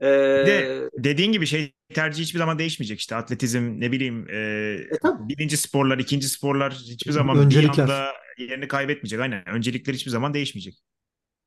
Ee, 0.00 0.06
de 0.46 0.90
dediğin 0.98 1.32
gibi 1.32 1.46
şey 1.46 1.72
tercih 1.94 2.22
hiçbir 2.22 2.38
zaman 2.38 2.58
değişmeyecek 2.58 2.98
işte 2.98 3.16
atletizm 3.16 3.80
ne 3.80 3.92
bileyim 3.92 4.28
e, 4.30 4.36
e, 4.36 5.28
birinci 5.28 5.56
sporlar 5.56 5.98
ikinci 5.98 6.28
sporlar 6.28 6.72
hiçbir 6.72 7.12
zaman 7.12 7.38
Öncelikler. 7.38 7.72
bir 7.74 7.82
anda 7.82 8.12
yerini 8.38 8.68
kaybetmeyecek 8.68 9.20
aynen 9.20 9.48
öncelikler 9.48 9.94
hiçbir 9.94 10.10
zaman 10.10 10.34
değişmeyecek. 10.34 10.74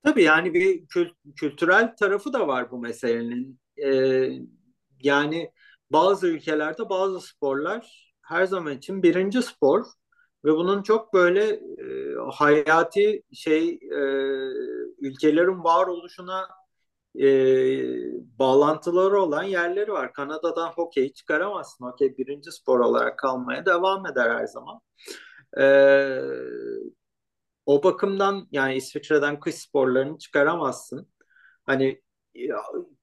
Tabii 0.03 0.23
yani 0.23 0.53
bir 0.53 0.87
kült 0.87 1.11
kültürel 1.35 1.95
tarafı 1.95 2.33
da 2.33 2.47
var 2.47 2.71
bu 2.71 2.79
meselenin. 2.79 3.59
Ee, 3.83 4.29
yani 5.01 5.51
bazı 5.91 6.27
ülkelerde 6.27 6.89
bazı 6.89 7.21
sporlar 7.27 8.13
her 8.21 8.45
zaman 8.45 8.77
için 8.77 9.03
birinci 9.03 9.41
spor 9.41 9.85
ve 10.45 10.51
bunun 10.51 10.83
çok 10.83 11.13
böyle 11.13 11.43
e, 11.53 12.15
hayati 12.31 13.23
şey 13.33 13.69
e, 13.69 13.99
ülkelerin 14.99 15.63
varoluşuna 15.63 16.47
e, 17.19 17.27
bağlantıları 18.39 19.21
olan 19.21 19.43
yerleri 19.43 19.91
var. 19.91 20.13
Kanada'dan 20.13 20.71
hokey 20.71 21.13
çıkaramazsın. 21.13 21.85
Hokey 21.85 22.17
birinci 22.17 22.51
spor 22.51 22.79
olarak 22.79 23.19
kalmaya 23.19 23.65
devam 23.65 24.05
eder 24.05 24.29
her 24.29 24.45
zaman. 24.45 24.79
E, 25.59 25.65
o 27.65 27.83
bakımdan 27.83 28.47
yani 28.51 28.75
İsviçre'den 28.75 29.39
kış 29.39 29.55
sporlarını 29.55 30.17
çıkaramazsın. 30.17 31.07
Hani 31.65 32.01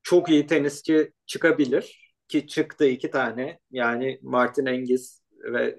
çok 0.03 0.31
iyi 0.31 0.47
tenisçi 0.47 1.13
çıkabilir 1.27 2.15
ki 2.29 2.47
çıktı 2.47 2.87
iki 2.87 3.11
tane 3.11 3.59
yani 3.71 4.19
Martin 4.23 4.67
Engis 4.67 5.23
ve 5.53 5.79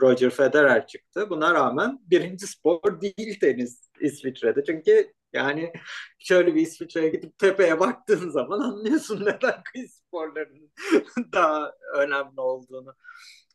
Roger 0.00 0.30
Federer 0.30 0.86
çıktı. 0.86 1.30
Buna 1.30 1.54
rağmen 1.54 1.98
birinci 2.06 2.46
spor 2.46 3.00
değil 3.00 3.40
tenis 3.40 3.88
İsviçre'de. 4.00 4.64
Çünkü 4.64 5.12
yani 5.32 5.72
şöyle 6.18 6.54
bir 6.54 6.62
İsviçre'ye 6.62 7.08
gidip 7.08 7.38
tepeye 7.38 7.80
baktığın 7.80 8.30
zaman 8.30 8.60
anlıyorsun 8.60 9.20
neden 9.26 9.62
kıyı 9.64 9.88
sporlarının 9.88 10.72
daha 11.32 11.72
önemli 11.96 12.40
olduğunu. 12.40 12.94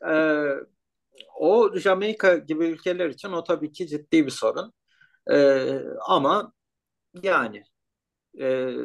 Ee, 0.10 0.46
o 1.36 1.78
Jamaika 1.80 2.38
gibi 2.38 2.66
ülkeler 2.68 3.10
için 3.10 3.32
o 3.32 3.44
tabii 3.44 3.72
ki 3.72 3.88
ciddi 3.88 4.26
bir 4.26 4.32
sorun. 4.32 4.74
Ee, 5.32 5.80
ama 6.08 6.54
yani 7.24 7.64
e, 8.42 8.76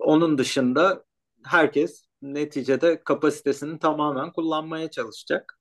onun 0.00 0.38
dışında 0.38 1.04
herkes 1.44 2.06
neticede 2.22 3.02
kapasitesini 3.04 3.78
tamamen 3.78 4.32
kullanmaya 4.32 4.90
çalışacak. 4.90 5.55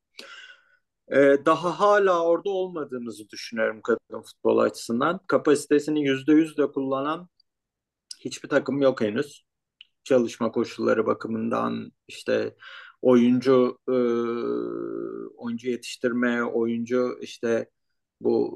Ee, 1.11 1.37
daha 1.45 1.79
hala 1.79 2.23
orada 2.25 2.49
olmadığımızı 2.49 3.29
düşünüyorum 3.29 3.81
kadın 3.81 4.21
futbol 4.21 4.57
açısından. 4.57 5.19
Kapasitesini 5.27 6.07
yüzde 6.07 6.33
yüz 6.33 6.57
de 6.57 6.71
kullanan 6.71 7.29
hiçbir 8.19 8.49
takım 8.49 8.81
yok 8.81 9.01
henüz. 9.01 9.45
Çalışma 10.03 10.51
koşulları 10.51 11.05
bakımından 11.05 11.91
işte 12.07 12.55
oyuncu 13.01 13.79
e, 13.89 13.97
oyuncu 15.37 15.69
yetiştirme, 15.69 16.43
oyuncu 16.43 17.17
işte 17.21 17.69
bu 18.21 18.51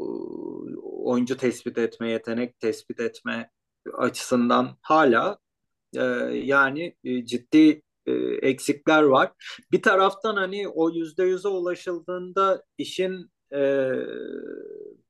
oyuncu 1.05 1.37
tespit 1.37 1.77
etme, 1.77 2.11
yetenek 2.11 2.59
tespit 2.59 2.99
etme 2.99 3.51
açısından 3.93 4.77
hala 4.81 5.37
e, 5.95 6.03
yani 6.33 6.95
e, 7.03 7.25
ciddi 7.25 7.81
e, 8.09 8.47
eksikler 8.47 9.03
var. 9.03 9.31
Bir 9.71 9.81
taraftan 9.81 10.35
hani 10.35 10.67
o 10.67 10.89
yüzde 10.89 11.23
yüze 11.23 11.47
ulaşıldığında 11.47 12.63
işin 12.77 13.31
e, 13.53 13.91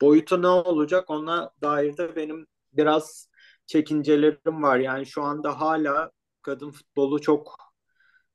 boyutu 0.02 0.42
ne 0.42 0.48
olacak 0.48 1.10
ona 1.10 1.52
dair 1.62 1.98
de 1.98 2.16
benim 2.16 2.48
biraz 2.74 3.30
çekincelerim 3.66 4.64
var. 4.64 4.80
Yani 4.80 5.06
şu 5.06 5.24
anda 5.24 5.62
hala 5.62 6.12
kadın 6.42 6.72
futbolu 6.72 7.22
çok 7.22 7.58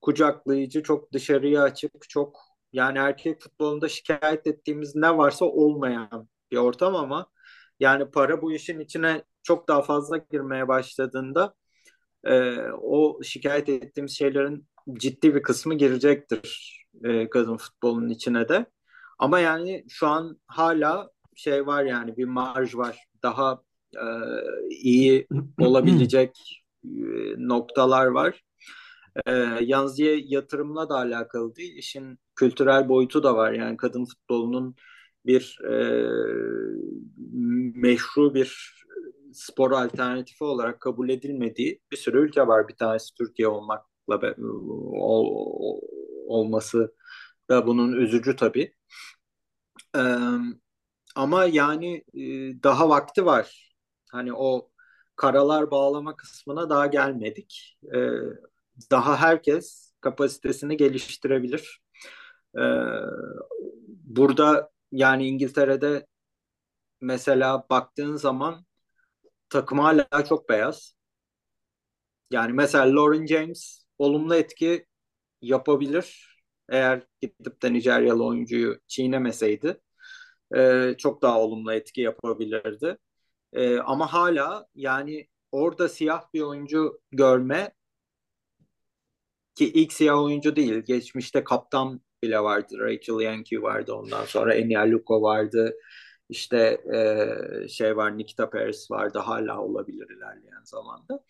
kucaklayıcı, 0.00 0.82
çok 0.82 1.12
dışarıya 1.12 1.62
açık, 1.62 2.08
çok 2.08 2.38
yani 2.72 2.98
erkek 2.98 3.40
futbolunda 3.40 3.88
şikayet 3.88 4.46
ettiğimiz 4.46 4.96
ne 4.96 5.16
varsa 5.18 5.44
olmayan 5.44 6.28
bir 6.50 6.56
ortam 6.56 6.96
ama 6.96 7.26
yani 7.80 8.10
para 8.10 8.42
bu 8.42 8.52
işin 8.52 8.80
içine 8.80 9.24
çok 9.42 9.68
daha 9.68 9.82
fazla 9.82 10.16
girmeye 10.16 10.68
başladığında 10.68 11.54
e, 12.26 12.58
o 12.82 13.22
şikayet 13.22 13.68
ettiğimiz 13.68 14.18
şeylerin 14.18 14.66
ciddi 14.92 15.34
bir 15.34 15.42
kısmı 15.42 15.74
girecektir 15.74 16.74
e, 17.04 17.30
kadın 17.30 17.56
futbolunun 17.56 18.08
içine 18.08 18.48
de. 18.48 18.66
Ama 19.18 19.40
yani 19.40 19.84
şu 19.88 20.06
an 20.06 20.40
hala 20.46 21.10
şey 21.36 21.66
var 21.66 21.84
yani 21.84 22.16
bir 22.16 22.24
marj 22.24 22.74
var. 22.76 22.98
Daha 23.22 23.62
e, 23.96 24.06
iyi 24.70 25.26
olabilecek 25.60 26.64
e, 26.84 26.88
noktalar 27.38 28.06
var. 28.06 28.44
E, 29.26 29.32
yalnızca 29.60 30.06
yatırımla 30.24 30.88
da 30.88 30.94
alakalı 30.94 31.56
değil, 31.56 31.76
işin 31.76 32.18
kültürel 32.36 32.88
boyutu 32.88 33.22
da 33.22 33.36
var. 33.36 33.52
Yani 33.52 33.76
kadın 33.76 34.04
futbolunun 34.04 34.76
bir 35.26 35.58
e, 35.70 35.74
meşru 37.74 38.34
bir 38.34 38.74
spor 39.34 39.72
alternatifi 39.72 40.44
olarak 40.44 40.80
kabul 40.80 41.08
edilmediği 41.08 41.80
bir 41.92 41.96
sürü 41.96 42.18
ülke 42.28 42.46
var. 42.46 42.68
Bir 42.68 42.76
tanesi 42.76 43.14
Türkiye 43.14 43.48
olmakla 43.48 44.22
be, 44.22 44.34
ol, 45.00 45.80
olması 46.26 46.94
da 47.50 47.66
bunun 47.66 47.92
üzücü 47.92 48.36
tabii. 48.36 48.74
Ee, 49.96 50.00
ama 51.14 51.44
yani 51.44 52.04
e, 52.14 52.22
daha 52.62 52.88
vakti 52.88 53.26
var. 53.26 53.74
Hani 54.10 54.32
o 54.34 54.70
karalar 55.16 55.70
bağlama 55.70 56.16
kısmına 56.16 56.70
daha 56.70 56.86
gelmedik. 56.86 57.78
Ee, 57.94 58.10
daha 58.90 59.16
herkes 59.16 59.92
kapasitesini 60.00 60.76
geliştirebilir. 60.76 61.82
Ee, 62.58 62.60
burada 64.04 64.70
yani 64.92 65.28
İngiltere'de 65.28 66.06
mesela 67.00 67.66
baktığın 67.70 68.16
zaman 68.16 68.66
takım 69.54 69.78
hala 69.78 70.24
çok 70.28 70.48
beyaz. 70.48 70.94
Yani 72.30 72.52
mesela 72.52 72.96
Lauren 72.96 73.26
James 73.26 73.84
olumlu 73.98 74.34
etki 74.36 74.86
yapabilir. 75.42 76.36
Eğer 76.68 77.06
gidip 77.22 77.62
de 77.62 77.72
Nijeryalı 77.72 78.24
oyuncuyu 78.26 78.80
çiğnemeseydi 78.88 79.80
e, 80.56 80.94
çok 80.98 81.22
daha 81.22 81.40
olumlu 81.40 81.72
etki 81.72 82.00
yapabilirdi. 82.00 82.98
E, 83.52 83.78
ama 83.78 84.12
hala 84.12 84.66
yani 84.74 85.28
orada 85.52 85.88
siyah 85.88 86.22
bir 86.34 86.42
oyuncu 86.42 87.00
görme 87.12 87.72
ki 89.54 89.72
ilk 89.72 89.92
siyah 89.92 90.22
oyuncu 90.22 90.56
değil. 90.56 90.74
Geçmişte 90.74 91.44
kaptan 91.44 92.00
bile 92.22 92.40
vardı. 92.40 92.78
Rachel 92.78 93.20
Yankee 93.20 93.62
vardı 93.62 93.92
ondan 93.94 94.24
sonra 94.24 94.54
Enya 94.54 94.90
Luko 94.90 95.22
vardı. 95.22 95.74
İşte 96.34 96.80
e, 96.94 97.68
şey 97.68 97.96
var 97.96 98.18
Nikita 98.18 98.50
Paris 98.50 98.90
vardı 98.90 99.18
hala 99.18 99.60
olabilir 99.60 100.10
ilerleyen 100.16 100.64
zamanda. 100.64 101.24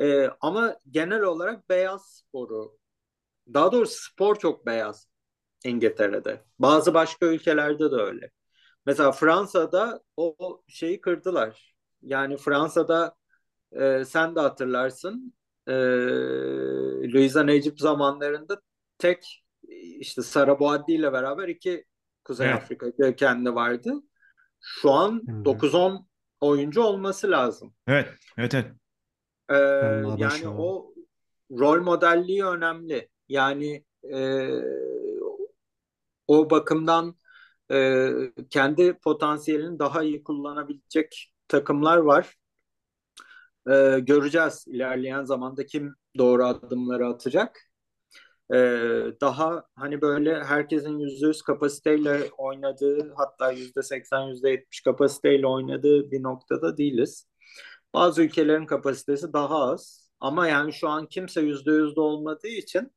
E, 0.00 0.28
ama 0.40 0.76
genel 0.90 1.22
olarak 1.22 1.68
beyaz 1.68 2.06
sporu 2.06 2.78
daha 3.54 3.72
doğrusu 3.72 4.12
spor 4.12 4.36
çok 4.36 4.66
beyaz 4.66 5.08
İngiltere'de. 5.64 6.44
Bazı 6.58 6.94
başka 6.94 7.26
ülkelerde 7.26 7.90
de 7.90 7.94
öyle. 7.94 8.30
Mesela 8.86 9.12
Fransa'da 9.12 10.00
o 10.16 10.62
şeyi 10.68 11.00
kırdılar. 11.00 11.74
Yani 12.02 12.36
Fransa'da 12.36 13.16
e, 13.72 14.04
sen 14.04 14.36
de 14.36 14.40
hatırlarsın 14.40 15.34
e, 15.66 15.72
Luisa 17.12 17.42
Necip 17.42 17.80
zamanlarında 17.80 18.60
tek 18.98 19.44
işte 20.00 20.22
Sara 20.22 20.60
Boaddi 20.60 20.92
ile 20.92 21.12
beraber 21.12 21.48
iki 21.48 21.84
Kuzey 22.24 22.46
evet. 22.46 22.56
Afrika 22.56 22.96
kökenli 22.96 23.54
vardı. 23.54 23.92
Şu 24.68 24.90
an 24.92 25.22
Hı-hı. 25.26 25.42
9-10 25.44 26.04
oyuncu 26.40 26.82
olması 26.82 27.30
lazım. 27.30 27.74
Evet, 27.86 28.08
evet, 28.38 28.54
evet. 28.54 28.66
Ee, 29.50 29.54
yani 30.16 30.48
o 30.48 30.94
rol 31.50 31.82
modelliği 31.82 32.44
önemli. 32.44 33.08
Yani 33.28 33.84
e, 34.12 34.48
o 36.26 36.50
bakımdan 36.50 37.16
e, 37.72 38.10
kendi 38.50 38.98
potansiyelini 38.98 39.78
daha 39.78 40.02
iyi 40.02 40.22
kullanabilecek 40.22 41.32
takımlar 41.48 41.96
var. 41.96 42.34
E, 43.70 43.98
göreceğiz 44.00 44.64
ilerleyen 44.68 45.24
zamanda 45.24 45.66
kim 45.66 45.94
doğru 46.18 46.44
adımları 46.44 47.06
atacak. 47.06 47.70
E, 48.54 48.56
daha 49.20 49.64
hani 49.74 50.00
böyle 50.00 50.44
herkesin 50.44 50.98
yüzde 50.98 51.26
yüz 51.26 51.42
kapasiteyle 51.42 52.30
oynadığı 52.38 53.14
hatta 53.16 53.52
yüzde 53.52 53.82
seksen 53.82 54.22
yüzde 54.22 54.50
yetmiş 54.50 54.80
kapasiteyle 54.80 55.46
oynadığı 55.46 56.10
bir 56.10 56.22
noktada 56.22 56.76
değiliz. 56.76 57.28
Bazı 57.94 58.22
ülkelerin 58.22 58.66
kapasitesi 58.66 59.32
daha 59.32 59.58
az 59.58 60.10
ama 60.20 60.48
yani 60.48 60.72
şu 60.72 60.88
an 60.88 61.06
kimse 61.06 61.40
yüzde 61.40 61.72
yüzde 61.72 62.00
olmadığı 62.00 62.48
için 62.48 62.92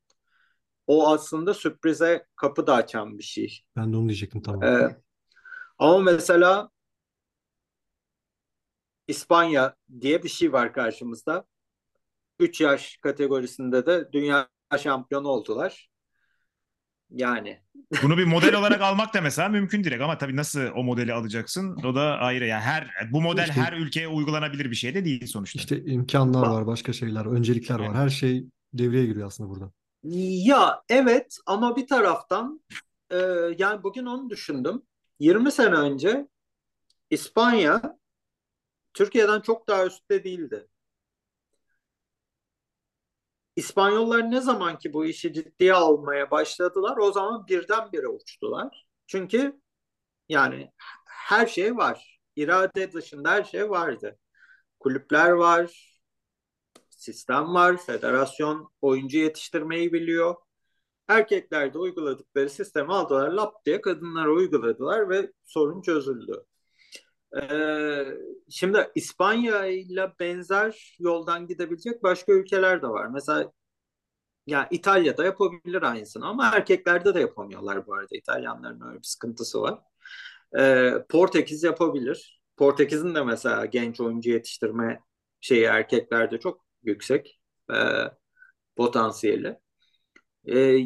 o 0.88 1.08
aslında 1.08 1.54
sürprize 1.54 2.26
kapı 2.36 2.68
da 2.68 2.74
açan 2.74 3.18
bir 3.18 3.24
şey. 3.24 3.64
Ben 3.76 3.94
de 3.94 3.98
onu 3.98 4.10
diyecektim 4.10 4.42
tamam. 4.42 4.64
Ee, 4.64 4.98
ama 5.78 6.00
mesela 6.00 6.70
İspanya 9.08 9.76
diye 10.02 10.24
bir 10.24 10.30
şey 10.30 10.54
var 10.54 10.74
karşımızda. 10.74 11.46
3 12.40 12.62
yaş 12.62 12.98
kategorisinde 12.98 13.86
de 13.86 14.10
dünya 14.14 14.48
şampiyonu 14.78 15.28
oldular. 15.28 15.90
Yani. 17.10 17.60
Bunu 18.04 18.18
bir 18.18 18.26
model 18.26 18.56
olarak 18.56 18.82
almak 18.82 19.14
da 19.14 19.22
mesela 19.22 19.50
mümkün 19.50 19.84
direkt 19.84 20.04
ama 20.04 20.18
tabii 20.18 20.36
nasıl 20.36 20.62
o 20.76 20.84
modeli 20.84 21.14
alacaksın 21.14 21.76
o 21.76 21.96
da 21.96 22.02
ayrı. 22.02 22.46
Yani 22.46 22.62
her 22.62 23.10
bu 23.12 23.22
model 23.22 23.48
işte, 23.50 23.62
her 23.62 23.74
ülkeye 23.74 24.08
uygulanabilir 24.08 24.72
bir 24.72 24.76
şey 24.76 24.94
de 24.94 25.06
değil 25.06 25.28
sonuçta. 25.28 25.60
İşte 25.60 25.86
imkanlar 25.86 26.48
var, 26.48 26.68
başka 26.68 26.94
şeyler, 26.94 27.26
öncelikler 27.26 27.80
var. 27.80 27.96
Her 27.96 28.10
şey 28.10 28.46
devreye 28.74 29.06
giriyor 29.06 29.28
aslında 29.28 29.50
burada. 29.50 29.72
Ya 30.04 30.84
evet 30.90 31.38
ama 31.46 31.76
bir 31.76 31.88
taraftan 31.88 32.62
e, 33.10 33.18
yani 33.58 33.84
bugün 33.84 34.06
onu 34.06 34.30
düşündüm. 34.30 34.82
20 35.20 35.52
sene 35.52 35.76
önce 35.76 36.28
İspanya 37.10 38.00
Türkiye'den 38.94 39.42
çok 39.42 39.68
daha 39.68 39.86
üstte 39.86 40.24
değildi. 40.24 40.68
İspanyollar 43.60 44.32
ne 44.32 44.42
zaman 44.42 44.78
ki 44.78 44.94
bu 44.94 45.06
işi 45.06 45.34
ciddiye 45.34 45.74
almaya 45.74 46.32
başladılar 46.32 46.98
o 46.98 47.12
zaman 47.12 47.48
birdenbire 47.48 48.08
uçtular. 48.08 48.88
Çünkü 49.08 49.62
yani 50.30 50.72
her 51.06 51.48
şey 51.48 51.78
var. 51.78 52.20
İrade 52.36 52.92
dışında 52.92 53.32
her 53.32 53.44
şey 53.44 53.70
vardı. 53.70 54.20
Kulüpler 54.80 55.30
var, 55.32 56.00
sistem 56.90 57.54
var. 57.54 57.78
Federasyon 57.78 58.72
oyuncu 58.82 59.18
yetiştirmeyi 59.18 59.94
biliyor. 59.94 60.36
Erkekler 61.08 61.74
de 61.74 61.78
uyguladıkları 61.78 62.50
sistemi 62.50 62.94
aldılar. 62.94 63.30
Lap 63.30 63.66
diye 63.66 63.82
kadınlara 63.82 64.32
uyguladılar 64.32 65.10
ve 65.10 65.32
sorun 65.46 65.82
çözüldü. 65.82 66.46
Ee, 67.38 68.06
şimdi 68.50 68.92
İspanya 68.96 69.66
ile 69.68 70.14
benzer 70.20 70.96
yoldan 71.00 71.48
gidebilecek 71.48 72.04
başka 72.04 72.32
ülkeler 72.34 72.82
de 72.82 72.88
var. 72.88 73.08
Mesela 73.08 73.52
ya 74.48 74.68
İtalya'da 74.72 75.26
yapabilir 75.26 75.82
aynısını 75.82 76.28
ama 76.28 76.52
erkeklerde 76.56 77.14
de 77.16 77.20
yapamıyorlar 77.20 77.88
bu 77.88 77.94
arada. 77.96 78.16
İtalyanların 78.18 78.82
öyle 78.90 78.98
bir 79.00 79.04
sıkıntısı 79.04 79.62
var. 79.62 79.80
Ee, 80.60 80.94
Portekiz 81.10 81.64
yapabilir. 81.64 82.42
Portekiz'in 82.58 83.16
de 83.16 83.24
mesela 83.24 83.66
genç 83.66 84.02
oyuncu 84.02 84.32
yetiştirme 84.32 85.02
şeyi 85.42 85.64
erkeklerde 85.64 86.40
çok 86.40 86.66
yüksek 86.84 87.42
e, 87.74 87.76
potansiyeli. 88.76 89.60
E, 90.54 90.80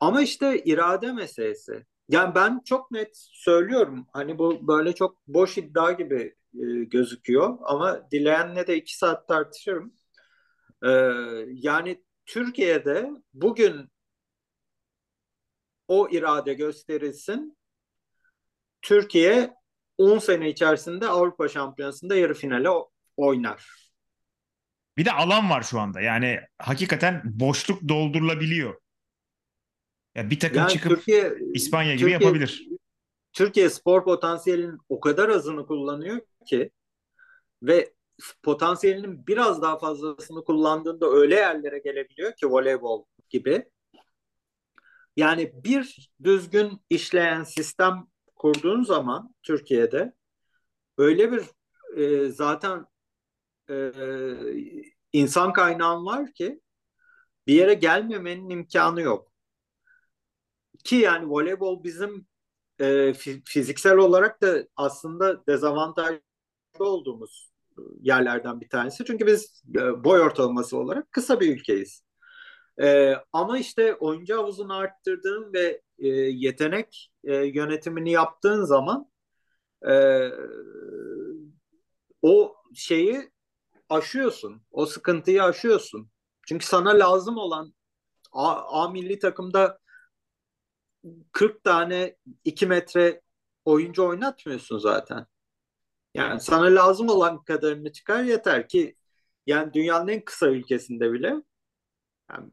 ama 0.00 0.22
işte 0.22 0.64
irade 0.64 1.12
meselesi. 1.12 1.86
Yani 2.10 2.34
ben 2.34 2.60
çok 2.64 2.90
net 2.90 3.10
söylüyorum. 3.14 4.06
Hani 4.12 4.38
bu 4.38 4.68
böyle 4.68 4.94
çok 4.94 5.26
boş 5.26 5.58
iddia 5.58 5.92
gibi 5.92 6.34
e, 6.54 6.84
gözüküyor. 6.84 7.58
Ama 7.62 8.10
dileyenle 8.10 8.66
de 8.66 8.76
iki 8.76 8.96
saat 8.96 9.28
tartışırım. 9.28 9.94
E, 10.84 10.90
yani 11.52 12.04
Türkiye'de 12.26 13.10
bugün 13.34 13.90
o 15.88 16.08
irade 16.10 16.54
gösterilsin. 16.54 17.58
Türkiye 18.82 19.54
10 19.98 20.18
sene 20.18 20.50
içerisinde 20.50 21.08
Avrupa 21.08 21.48
Şampiyonası'nda 21.48 22.16
yarı 22.16 22.34
finale 22.34 22.68
oynar. 23.16 23.90
Bir 24.96 25.04
de 25.04 25.12
alan 25.12 25.50
var 25.50 25.62
şu 25.62 25.80
anda. 25.80 26.00
Yani 26.00 26.40
hakikaten 26.58 27.22
boşluk 27.24 27.88
doldurulabiliyor. 27.88 28.80
Yani 30.14 30.30
bir 30.30 30.40
takım 30.40 30.58
yani 30.58 30.70
çıkıp 30.70 30.90
Türkiye, 30.90 31.34
İspanya 31.54 31.94
gibi 31.94 32.10
Türkiye, 32.10 32.20
yapabilir. 32.20 32.68
Türkiye 33.32 33.70
spor 33.70 34.04
potansiyelinin 34.04 34.78
o 34.88 35.00
kadar 35.00 35.28
azını 35.28 35.66
kullanıyor 35.66 36.20
ki 36.46 36.70
ve 37.62 37.94
potansiyelinin 38.42 39.26
biraz 39.26 39.62
daha 39.62 39.78
fazlasını 39.78 40.44
kullandığında 40.44 41.06
öyle 41.06 41.34
yerlere 41.34 41.78
gelebiliyor 41.78 42.36
ki 42.36 42.46
voleybol 42.46 43.04
gibi. 43.28 43.70
Yani 45.16 45.52
bir 45.64 46.10
düzgün 46.24 46.80
işleyen 46.90 47.44
sistem 47.44 48.06
kurduğun 48.36 48.82
zaman 48.82 49.34
Türkiye'de 49.42 50.12
öyle 50.98 51.32
bir 51.32 51.42
e, 51.96 52.28
zaten 52.28 52.86
e, 53.70 53.92
insan 55.12 55.52
kaynağın 55.52 56.06
var 56.06 56.32
ki 56.32 56.60
bir 57.46 57.54
yere 57.54 57.74
gelmemenin 57.74 58.50
imkanı 58.50 59.00
yok. 59.00 59.32
Ki 60.84 60.96
yani 60.96 61.30
voleybol 61.30 61.84
bizim 61.84 62.26
e, 62.80 63.12
fiziksel 63.44 63.96
olarak 63.96 64.42
da 64.42 64.66
aslında 64.76 65.46
dezavantajlı 65.46 66.20
olduğumuz 66.78 67.50
yerlerden 68.00 68.60
bir 68.60 68.68
tanesi. 68.68 69.04
Çünkü 69.04 69.26
biz 69.26 69.62
e, 69.76 70.04
boy 70.04 70.20
ortalaması 70.20 70.76
olarak 70.76 71.12
kısa 71.12 71.40
bir 71.40 71.56
ülkeyiz. 71.56 72.04
E, 72.82 73.14
ama 73.32 73.58
işte 73.58 73.94
oyuncu 73.94 74.36
havuzunu 74.36 74.74
arttırdığın 74.74 75.52
ve 75.52 75.82
e, 75.98 76.08
yetenek 76.08 77.12
e, 77.24 77.34
yönetimini 77.36 78.10
yaptığın 78.10 78.64
zaman 78.64 79.10
e, 79.88 80.28
o 82.22 82.56
şeyi 82.74 83.30
aşıyorsun. 83.88 84.62
O 84.70 84.86
sıkıntıyı 84.86 85.44
aşıyorsun. 85.44 86.10
Çünkü 86.48 86.66
sana 86.66 86.90
lazım 86.90 87.36
olan 87.36 87.74
A, 88.32 88.82
A 88.82 88.88
milli 88.90 89.18
takımda 89.18 89.79
40 91.32 91.64
tane 91.64 92.16
2 92.44 92.66
metre 92.66 93.20
oyuncu 93.64 94.06
oynatmıyorsun 94.06 94.78
zaten. 94.78 95.26
Yani 96.14 96.40
sana 96.40 96.74
lazım 96.74 97.08
olan 97.08 97.44
kadarını 97.44 97.92
çıkar 97.92 98.22
yeter 98.22 98.68
ki 98.68 98.96
yani 99.46 99.72
dünyanın 99.72 100.08
en 100.08 100.24
kısa 100.24 100.48
ülkesinde 100.48 101.12
bile 101.12 101.34
yani 102.30 102.50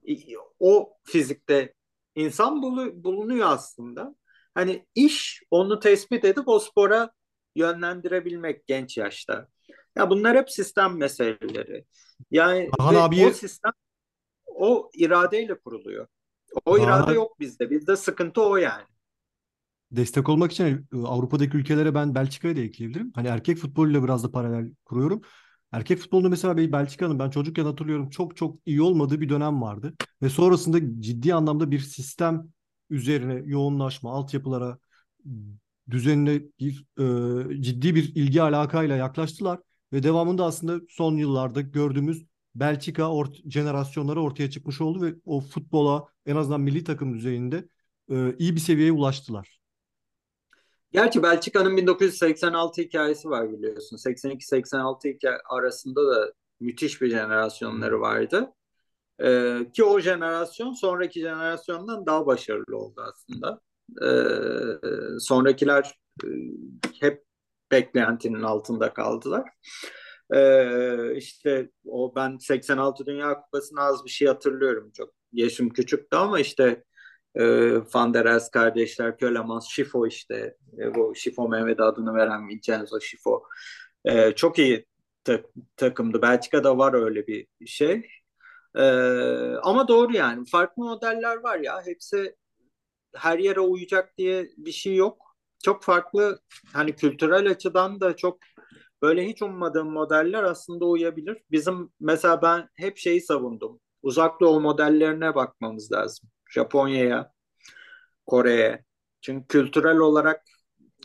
o 0.60 0.94
fizikte 1.04 1.74
insan 2.16 2.62
bulunuyor 3.04 3.48
aslında. 3.50 4.16
Hani 4.54 4.86
iş 4.96 5.44
onu 5.52 5.80
tespit 5.80 6.26
edip 6.26 6.48
o 6.48 6.60
spora 6.60 7.12
yönlendirebilmek 7.56 8.68
genç 8.68 8.98
yaşta. 8.98 9.48
Ya 9.96 10.10
bunlar 10.10 10.38
hep 10.38 10.52
sistem 10.52 10.98
meseleleri. 10.98 11.86
Yani 12.32 12.70
Ahan 12.80 12.96
abiye... 12.96 13.28
o 13.28 13.32
sistem 13.32 13.72
o 14.46 14.90
iradeyle 14.94 15.60
kuruluyor. 15.60 16.08
O 16.66 16.78
irade 16.78 17.14
yok 17.14 17.40
bizde. 17.40 17.70
Bizde 17.70 17.96
sıkıntı 17.96 18.42
o 18.42 18.58
yani. 18.58 18.84
Destek 19.92 20.30
olmak 20.30 20.52
için 20.52 20.88
e, 20.94 20.98
Avrupa'daki 20.98 21.58
ülkelere 21.58 21.96
ben 21.96 22.16
Belçika'yı 22.16 22.56
da 22.56 22.62
ekleyebilirim. 22.62 23.12
Hani 23.16 23.28
erkek 23.28 23.58
futboluyla 23.58 24.04
biraz 24.04 24.24
da 24.24 24.32
paralel 24.32 24.72
kuruyorum. 24.86 25.22
Erkek 25.72 26.00
futbolunda 26.00 26.30
mesela 26.30 26.58
Belçika'nın 26.58 27.20
ben 27.20 27.30
çocukken 27.30 27.66
hatırlıyorum 27.66 28.10
çok 28.10 28.38
çok 28.38 28.60
iyi 28.66 28.82
olmadığı 28.82 29.22
bir 29.22 29.30
dönem 29.30 29.62
vardı. 29.62 29.94
Ve 30.22 30.30
sonrasında 30.30 31.02
ciddi 31.02 31.34
anlamda 31.34 31.72
bir 31.72 31.80
sistem 31.80 32.48
üzerine 32.90 33.42
yoğunlaşma, 33.46 34.12
altyapılara 34.12 34.78
düzenine 35.90 36.42
bir 36.60 36.86
e, 37.00 37.62
ciddi 37.62 37.96
bir 37.96 38.16
ilgi 38.16 38.42
alakayla 38.42 38.96
yaklaştılar. 38.96 39.60
Ve 39.94 40.04
devamında 40.04 40.46
aslında 40.46 40.86
son 40.90 41.18
yıllarda 41.18 41.62
gördüğümüz 41.62 42.26
Belçika 42.60 43.12
ort 43.12 43.36
jenerasyonları 43.52 44.22
ortaya 44.22 44.50
çıkmış 44.50 44.82
oldu 44.82 45.06
ve 45.06 45.16
o 45.26 45.42
futbola 45.42 46.08
en 46.26 46.36
azından 46.36 46.62
milli 46.62 46.84
takım 46.84 47.14
düzeyinde 47.14 47.70
e, 48.12 48.36
iyi 48.38 48.56
bir 48.56 48.60
seviyeye 48.60 48.92
ulaştılar. 48.92 49.60
Gerçi 50.92 51.24
Belçika'nın 51.24 51.78
1986 51.78 52.82
hikayesi 52.82 53.30
var 53.30 53.52
biliyorsun. 53.52 53.98
82-86 53.98 55.40
arasında 55.50 56.08
da 56.08 56.34
müthiş 56.60 57.02
bir 57.02 57.10
jenerasyonları 57.10 58.02
vardı. 58.02 58.54
Ee, 59.24 59.60
ki 59.74 59.84
o 59.84 60.00
jenerasyon 60.00 60.74
sonraki 60.74 61.20
jenerasyondan 61.20 62.06
daha 62.06 62.26
başarılı 62.26 62.78
oldu 62.78 63.02
aslında. 63.02 63.60
Ee, 64.02 65.20
sonrakiler 65.20 66.00
e, 66.24 66.28
hep 67.00 67.24
beklentinin 67.72 68.42
altında 68.42 68.94
kaldılar. 68.94 69.50
Ee, 70.34 71.16
işte 71.16 71.70
o 71.86 72.16
ben 72.16 72.38
86 72.38 73.06
Dünya 73.06 73.42
Kupası'nı 73.42 73.82
az 73.82 74.06
bir 74.06 74.10
şey 74.10 74.28
hatırlıyorum 74.28 74.92
çok. 74.92 75.14
Yaşım 75.34 75.70
küçüktü 75.70 76.18
ama 76.18 76.40
işte 76.40 76.84
e, 77.36 77.44
Van 77.94 78.14
der 78.14 78.26
Els 78.26 78.50
kardeşler, 78.52 79.18
Kölemans, 79.18 79.68
Şifo 79.70 80.08
işte 80.08 80.58
e, 80.80 80.96
bu 80.96 81.16
Şifo 81.16 81.50
Mehmet 81.50 81.80
adını 81.80 82.14
veren 82.16 82.48
Vincenzo 82.50 83.00
Şifo. 83.02 83.44
E, 84.06 84.32
çok 84.36 84.60
iyi 84.60 84.86
ta- 85.24 85.42
takımdı. 85.78 86.22
Belçika'da 86.22 86.78
var 86.78 86.94
öyle 86.94 87.28
bir 87.28 87.48
şey. 87.66 88.08
E, 88.76 88.82
ama 89.64 89.88
doğru 89.88 90.14
yani. 90.16 90.46
Farklı 90.52 90.84
modeller 90.84 91.38
var 91.38 91.60
ya. 91.60 91.86
Hepsi 91.86 92.36
her 93.16 93.40
yere 93.40 93.60
uyacak 93.60 94.18
diye 94.18 94.50
bir 94.58 94.72
şey 94.72 94.96
yok. 94.96 95.38
Çok 95.64 95.84
farklı 95.84 96.40
hani 96.74 96.96
kültürel 96.96 97.50
açıdan 97.52 98.02
da 98.02 98.16
çok 98.16 98.40
böyle 99.02 99.28
hiç 99.28 99.42
ummadığım 99.42 99.92
modeller 99.92 100.44
aslında 100.44 100.86
uyabilir. 100.86 101.38
Bizim 101.52 101.90
mesela 102.00 102.42
ben 102.42 102.70
hep 102.76 102.98
şeyi 102.98 103.22
savundum. 103.22 103.80
Uzak 104.04 104.40
doğu 104.42 104.60
modellerine 104.62 105.36
bakmamız 105.36 105.92
lazım. 105.92 106.30
Japonya'ya, 106.52 107.32
Kore'ye. 108.26 108.86
Çünkü 109.22 109.48
kültürel 109.48 109.98
olarak 109.98 110.44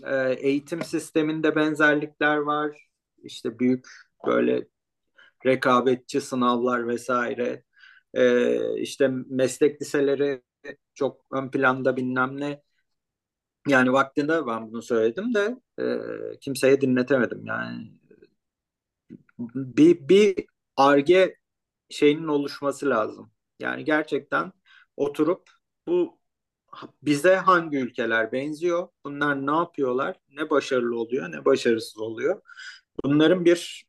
e, 0.06 0.32
eğitim 0.40 0.82
sisteminde 0.82 1.56
benzerlikler 1.56 2.36
var. 2.38 2.88
İşte 3.24 3.58
büyük 3.58 3.86
böyle 4.26 4.68
rekabetçi 5.46 6.20
sınavlar 6.20 6.88
vesaire. 6.88 7.64
E, 8.14 8.80
işte 8.82 9.08
meslek 9.30 9.82
liseleri 9.82 10.42
çok 10.94 11.26
ön 11.32 11.50
planda 11.50 11.96
bilmem 11.96 12.40
ne. 12.40 12.62
Yani 13.68 13.92
vaktinde 13.92 14.46
ben 14.46 14.72
bunu 14.72 14.82
söyledim 14.82 15.34
de 15.34 15.56
e, 15.78 15.84
kimseye 16.40 16.80
dinletemedim 16.80 17.46
yani. 17.46 17.92
Bir, 19.54 20.08
bir 20.08 20.46
arge 20.76 21.36
şeyinin 21.90 22.28
oluşması 22.28 22.90
lazım. 22.90 23.30
Yani 23.60 23.84
gerçekten 23.84 24.52
oturup 24.96 25.50
bu 25.86 26.18
bize 27.02 27.36
hangi 27.36 27.78
ülkeler 27.78 28.32
benziyor? 28.32 28.88
Bunlar 29.04 29.46
ne 29.46 29.56
yapıyorlar? 29.56 30.16
Ne 30.28 30.50
başarılı 30.50 30.98
oluyor, 31.00 31.32
ne 31.32 31.44
başarısız 31.44 31.98
oluyor? 31.98 32.40
Bunların 33.04 33.44
bir 33.44 33.86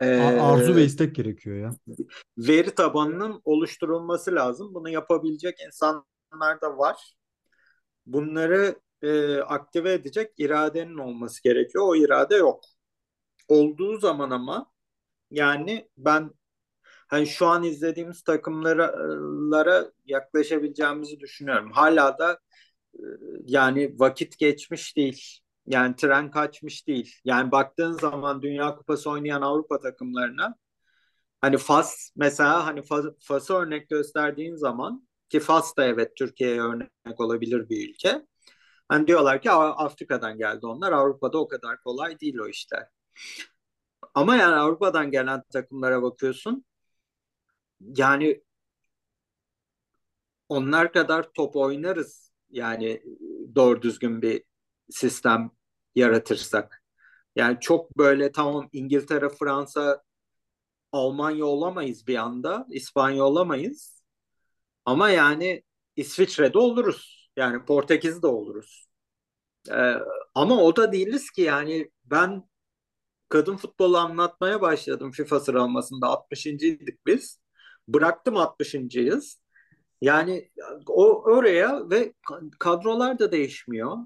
e, 0.00 0.20
arzu 0.20 0.74
ve 0.76 0.84
istek 0.84 1.14
gerekiyor 1.14 1.56
ya. 1.56 1.96
Veri 2.38 2.74
tabanının 2.74 3.40
oluşturulması 3.44 4.34
lazım. 4.34 4.74
Bunu 4.74 4.88
yapabilecek 4.88 5.60
insanlar 5.66 6.60
da 6.62 6.78
var. 6.78 7.16
Bunları 8.06 8.76
e, 9.02 9.36
aktive 9.38 9.92
edecek 9.92 10.32
iradenin 10.38 10.98
olması 10.98 11.42
gerekiyor. 11.42 11.84
O 11.88 11.96
irade 11.96 12.36
yok. 12.36 12.64
Olduğu 13.48 13.98
zaman 13.98 14.30
ama 14.30 14.72
yani 15.30 15.88
ben 15.98 16.30
hani 17.08 17.26
şu 17.26 17.46
an 17.46 17.62
izlediğimiz 17.64 18.22
takımlara 18.24 19.92
yaklaşabileceğimizi 20.06 21.20
düşünüyorum. 21.20 21.72
Hala 21.72 22.18
da 22.18 22.40
e, 22.94 23.02
yani 23.46 23.94
vakit 23.98 24.38
geçmiş 24.38 24.96
değil. 24.96 25.40
Yani 25.66 25.96
tren 25.96 26.30
kaçmış 26.30 26.86
değil. 26.88 27.14
Yani 27.24 27.52
baktığın 27.52 27.92
zaman 27.92 28.42
Dünya 28.42 28.76
Kupası 28.76 29.10
oynayan 29.10 29.42
Avrupa 29.42 29.80
takımlarına 29.80 30.56
hani 31.40 31.58
Fas 31.58 32.10
mesela 32.16 32.66
hani 32.66 32.82
Fas, 32.82 33.04
Fas'ı 33.20 33.54
örnek 33.54 33.88
gösterdiğin 33.90 34.56
zaman 34.56 35.05
ki 35.28 35.40
Fas 35.40 35.76
da 35.76 35.84
evet 35.84 36.16
Türkiye'ye 36.16 36.60
örnek 36.62 37.20
olabilir 37.20 37.68
bir 37.68 37.90
ülke. 37.90 38.26
Hani 38.88 39.06
diyorlar 39.06 39.42
ki 39.42 39.50
Afrika'dan 39.50 40.38
geldi 40.38 40.66
onlar. 40.66 40.92
Avrupa'da 40.92 41.38
o 41.38 41.48
kadar 41.48 41.82
kolay 41.82 42.20
değil 42.20 42.38
o 42.38 42.48
işler. 42.48 42.88
Ama 44.14 44.36
yani 44.36 44.54
Avrupa'dan 44.54 45.10
gelen 45.10 45.42
takımlara 45.52 46.02
bakıyorsun 46.02 46.64
yani 47.80 48.42
onlar 50.48 50.92
kadar 50.92 51.32
top 51.32 51.56
oynarız. 51.56 52.32
Yani 52.50 53.02
doğru 53.54 53.82
düzgün 53.82 54.22
bir 54.22 54.44
sistem 54.90 55.50
yaratırsak. 55.94 56.82
Yani 57.36 57.58
çok 57.60 57.98
böyle 57.98 58.32
tamam 58.32 58.68
İngiltere, 58.72 59.28
Fransa, 59.28 60.02
Almanya 60.92 61.44
olamayız 61.44 62.06
bir 62.06 62.16
anda. 62.16 62.66
İspanya 62.70 63.24
olamayız. 63.24 63.95
Ama 64.86 65.10
yani 65.10 65.62
İsviçre'de 65.96 66.58
oluruz. 66.58 67.30
Yani 67.36 67.64
Portekiz'de 67.64 68.26
oluruz. 68.26 68.88
Ee, 69.70 69.94
ama 70.34 70.62
o 70.62 70.76
da 70.76 70.92
değiliz 70.92 71.30
ki 71.30 71.42
yani 71.42 71.90
ben 72.04 72.42
kadın 73.28 73.56
futbolu 73.56 73.98
anlatmaya 73.98 74.60
başladım 74.60 75.10
FIFA 75.10 75.40
sıralamasında 75.40 76.06
60.ydik 76.06 77.06
biz. 77.06 77.40
Bıraktım 77.88 78.34
60.yız. 78.34 79.42
Yani 80.00 80.50
o 80.86 81.22
oraya 81.22 81.90
ve 81.90 82.14
kadrolar 82.58 83.18
da 83.18 83.32
değişmiyor. 83.32 83.96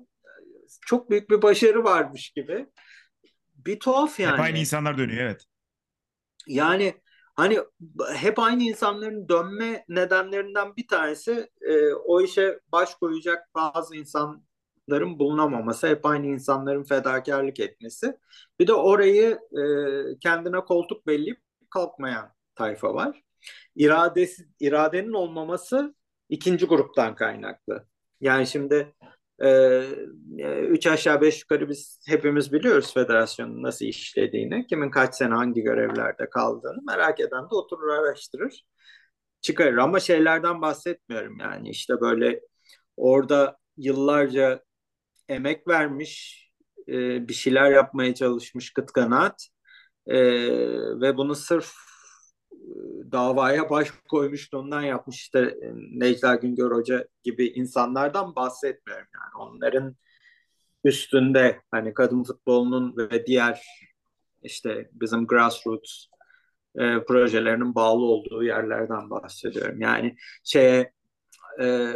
Çok 0.87 1.11
büyük 1.11 1.31
bir 1.31 1.43
başarı 1.43 1.85
varmış 1.85 2.31
gibi. 2.31 2.67
Bir 3.55 3.81
tuhaf 3.81 4.21
yani. 4.21 4.33
Hep 4.33 4.41
aynı 4.41 4.59
insanlar 4.59 4.99
dönüyor 4.99 5.25
evet. 5.25 5.45
Yani 6.47 6.95
hani 7.41 7.59
hep 8.15 8.39
aynı 8.39 8.63
insanların 8.63 9.29
dönme 9.29 9.85
nedenlerinden 9.89 10.77
bir 10.77 10.89
tanesi 10.89 11.51
e, 11.61 11.93
o 11.95 12.21
işe 12.21 12.61
baş 12.73 12.95
koyacak 12.95 13.55
bazı 13.55 13.97
insanların 13.97 15.19
bulunamaması, 15.19 15.89
hep 15.89 16.07
aynı 16.07 16.27
insanların 16.27 16.85
fedakarlık 16.85 17.61
etmesi. 17.61 18.17
Bir 18.61 18.67
de 18.67 18.75
orayı 18.75 19.39
e, 19.53 19.63
kendine 20.21 20.61
koltuk 20.61 21.07
belleyip 21.07 21.41
kalkmayan 21.71 22.33
tayfa 22.55 22.95
var 22.95 23.23
iradesi 23.77 24.49
iradenin 24.61 25.13
olmaması 25.13 25.95
ikinci 26.29 26.67
gruptan 26.67 27.15
kaynaklı. 27.15 27.87
Yani 28.21 28.47
şimdi 28.47 28.95
e, 29.41 29.49
e, 30.39 30.61
üç 30.61 30.87
aşağı 30.87 31.21
beş 31.21 31.41
yukarı 31.43 31.69
biz 31.69 32.01
hepimiz 32.09 32.53
biliyoruz 32.53 32.95
federasyonun 32.95 33.63
nasıl 33.63 33.85
işlediğini, 33.87 34.67
kimin 34.67 34.91
kaç 34.91 35.15
sene 35.15 35.35
hangi 35.35 35.63
görevlerde 35.63 36.31
kaldığını 36.31 36.83
merak 36.87 37.21
eden 37.21 37.43
de 37.51 37.55
oturur 37.55 37.89
araştırır. 37.89 38.65
çıkarır 39.41 39.77
ama 39.77 40.01
şeylerden 40.01 40.63
bahsetmiyorum 40.63 41.41
yani 41.41 41.71
işte 41.71 42.01
böyle 42.01 42.41
orada 42.97 43.59
yıllarca 43.77 44.63
emek 45.29 45.69
vermiş 45.69 46.45
e, 46.89 47.29
bir 47.29 47.35
şeyler 47.35 47.71
yapmaya 47.71 48.15
çalışmış 48.15 48.73
kıt 48.73 48.93
kanaat 48.93 49.49
e, 50.07 50.17
ve 51.01 51.17
bunu 51.17 51.35
sırf 51.35 51.73
davaya 53.13 53.71
baş 53.71 53.91
koymuş 54.09 54.55
ondan 54.55 54.83
yapmış 54.83 55.17
işte 55.17 55.39
e, 55.39 55.73
Necla 55.75 56.35
Güngör 56.35 56.71
Hoca 56.71 57.09
gibi 57.23 57.47
insanlardan 57.47 58.37
bahsetmiyorum 58.37 59.07
yani 59.15 59.49
onların 59.49 59.97
üstünde 60.85 61.61
hani 61.71 61.95
kadın 61.95 62.25
futbolunun 62.25 62.97
ve 62.97 63.27
diğer 63.27 63.63
işte 64.43 64.91
bizim 64.93 65.27
grassroots 65.27 66.07
e, 66.79 67.05
projelerinin 67.05 67.75
bağlı 67.75 68.05
olduğu 68.05 68.45
yerlerden 68.45 69.11
bahsediyorum. 69.11 69.81
Yani 69.81 70.17
şeye 70.45 70.93
e, 71.61 71.93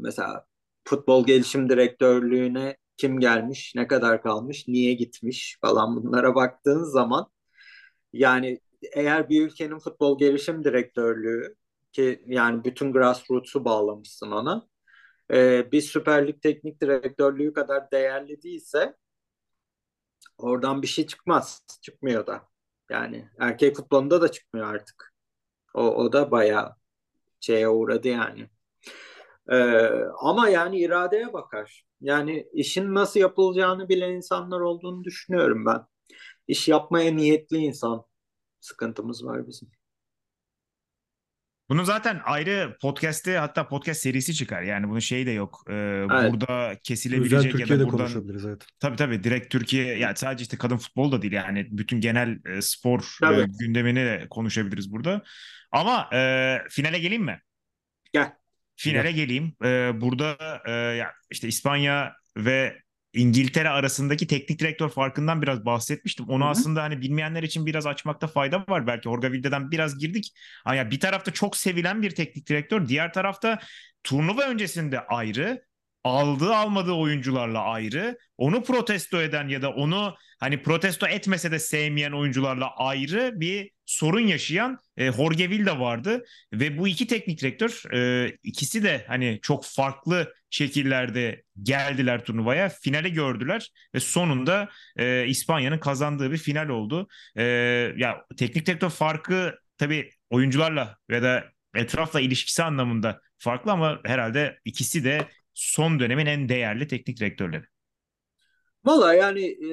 mesela 0.00 0.46
futbol 0.84 1.26
gelişim 1.26 1.68
direktörlüğüne 1.68 2.76
kim 2.96 3.20
gelmiş, 3.20 3.72
ne 3.76 3.86
kadar 3.86 4.22
kalmış, 4.22 4.68
niye 4.68 4.94
gitmiş 4.94 5.58
falan 5.60 5.96
bunlara 5.96 6.34
baktığın 6.34 6.84
zaman 6.84 7.26
yani 8.12 8.60
eğer 8.92 9.28
bir 9.28 9.46
ülkenin 9.46 9.78
futbol 9.78 10.18
gelişim 10.18 10.64
direktörlüğü 10.64 11.56
ki 11.92 12.22
yani 12.26 12.64
bütün 12.64 12.92
grassroots'u 12.92 13.64
bağlamışsın 13.64 14.30
ona 14.30 14.68
e, 15.32 15.72
bir 15.72 15.80
Süper 15.80 16.28
Lig 16.28 16.42
teknik 16.42 16.80
direktörlüğü 16.80 17.52
kadar 17.52 17.90
değerli 17.90 18.42
değilse 18.42 18.96
oradan 20.38 20.82
bir 20.82 20.86
şey 20.86 21.06
çıkmaz. 21.06 21.66
Çıkmıyor 21.82 22.26
da. 22.26 22.42
Yani 22.90 23.28
erkek 23.38 23.76
futbolunda 23.76 24.22
da 24.22 24.30
çıkmıyor 24.30 24.74
artık. 24.74 25.14
O, 25.74 25.82
o 25.82 26.12
da 26.12 26.30
bayağı 26.30 26.76
şeye 27.40 27.68
uğradı 27.68 28.08
yani. 28.08 28.50
Ee, 29.48 29.56
ama 30.20 30.48
yani 30.48 30.78
iradeye 30.80 31.32
bakar. 31.32 31.84
Yani 32.00 32.48
işin 32.52 32.94
nasıl 32.94 33.20
yapılacağını 33.20 33.88
bilen 33.88 34.10
insanlar 34.12 34.60
olduğunu 34.60 35.04
düşünüyorum 35.04 35.66
ben. 35.66 35.86
İş 36.48 36.68
yapmaya 36.68 37.12
niyetli 37.16 37.56
insan 37.56 38.04
sıkıntımız 38.64 39.24
var 39.24 39.46
bizim. 39.46 39.70
Bunun 41.68 41.84
zaten 41.84 42.20
ayrı 42.24 42.76
podcast'te 42.80 43.38
hatta 43.38 43.68
podcast 43.68 44.00
serisi 44.00 44.34
çıkar. 44.34 44.62
Yani 44.62 44.88
bunun 44.88 44.98
şeyi 44.98 45.26
de 45.26 45.30
yok. 45.30 45.64
Ee, 45.68 45.72
evet. 46.10 46.32
Burada 46.32 46.76
kesilebilecek 46.82 47.54
Özel 47.54 47.70
ya 47.70 47.80
da 47.80 47.84
buradan 47.84 47.98
konuşabiliriz 47.98 48.46
evet. 48.46 48.66
Tabii 48.80 48.96
tabii 48.96 49.24
direkt 49.24 49.52
Türkiye 49.52 49.98
yani 49.98 50.16
sadece 50.16 50.42
işte 50.42 50.58
kadın 50.58 50.76
futbol 50.76 51.12
da 51.12 51.22
değil 51.22 51.32
yani 51.32 51.68
bütün 51.70 52.00
genel 52.00 52.38
e, 52.46 52.62
spor 52.62 53.18
e, 53.22 53.46
gündemini 53.58 54.04
de 54.04 54.26
konuşabiliriz 54.30 54.92
burada. 54.92 55.22
Ama 55.72 56.08
e, 56.12 56.58
finale 56.68 56.98
geleyim 56.98 57.24
mi? 57.24 57.40
Gel. 58.12 58.32
Finale 58.76 59.12
Gel. 59.12 59.16
geleyim. 59.16 59.56
E, 59.64 60.00
burada 60.00 60.36
e, 60.66 60.70
ya 60.72 61.12
işte 61.30 61.48
İspanya 61.48 62.12
ve 62.36 62.83
İngiltere 63.14 63.68
arasındaki 63.68 64.26
teknik 64.26 64.58
direktör 64.58 64.88
farkından 64.88 65.42
biraz 65.42 65.64
bahsetmiştim. 65.66 66.26
Onu 66.28 66.42
Hı-hı. 66.42 66.50
aslında 66.50 66.82
hani 66.82 67.00
bilmeyenler 67.00 67.42
için 67.42 67.66
biraz 67.66 67.86
açmakta 67.86 68.26
fayda 68.26 68.64
var. 68.68 68.86
Belki 68.86 69.02
Jorge 69.02 69.32
Vilda'dan 69.32 69.70
biraz 69.70 69.98
girdik. 69.98 70.34
Yani 70.66 70.90
bir 70.90 71.00
tarafta 71.00 71.30
çok 71.30 71.56
sevilen 71.56 72.02
bir 72.02 72.10
teknik 72.10 72.48
direktör, 72.48 72.88
diğer 72.88 73.12
tarafta 73.12 73.58
turnuva 74.04 74.42
öncesinde 74.42 75.00
ayrı, 75.00 75.64
aldığı 76.04 76.54
almadığı 76.54 76.92
oyuncularla 76.92 77.62
ayrı, 77.62 78.18
onu 78.38 78.62
protesto 78.62 79.20
eden 79.22 79.48
ya 79.48 79.62
da 79.62 79.70
onu 79.70 80.14
hani 80.40 80.62
protesto 80.62 81.06
etmese 81.06 81.50
de 81.50 81.58
sevmeyen 81.58 82.12
oyuncularla 82.12 82.70
ayrı 82.76 83.32
bir 83.34 83.70
sorun 83.86 84.20
yaşayan 84.20 84.78
e, 84.96 85.12
Jorge 85.12 85.50
Vilda 85.50 85.80
vardı 85.80 86.24
ve 86.52 86.78
bu 86.78 86.88
iki 86.88 87.06
teknik 87.06 87.40
direktör 87.40 87.82
e, 87.94 88.30
ikisi 88.42 88.82
de 88.82 89.04
hani 89.08 89.38
çok 89.42 89.64
farklı 89.64 90.34
şekillerde 90.50 91.42
geldiler 91.62 92.24
turnuvaya. 92.24 92.68
Finale 92.68 93.08
gördüler 93.08 93.70
ve 93.94 94.00
sonunda 94.00 94.68
e, 94.96 95.26
İspanya'nın 95.26 95.78
kazandığı 95.78 96.32
bir 96.32 96.38
final 96.38 96.68
oldu. 96.68 97.08
E, 97.36 97.42
ya 97.96 98.24
teknik 98.36 98.66
direktör 98.66 98.90
farkı 98.90 99.58
tabii 99.78 100.10
oyuncularla 100.30 100.98
ya 101.10 101.22
da 101.22 101.44
etrafla 101.74 102.20
ilişkisi 102.20 102.62
anlamında 102.62 103.20
farklı 103.38 103.72
ama 103.72 104.00
herhalde 104.04 104.58
ikisi 104.64 105.04
de 105.04 105.28
son 105.54 106.00
dönemin 106.00 106.26
en 106.26 106.48
değerli 106.48 106.88
teknik 106.88 107.20
direktörleri. 107.20 107.64
Valla 108.84 109.14
yani 109.14 109.44
e, 109.46 109.70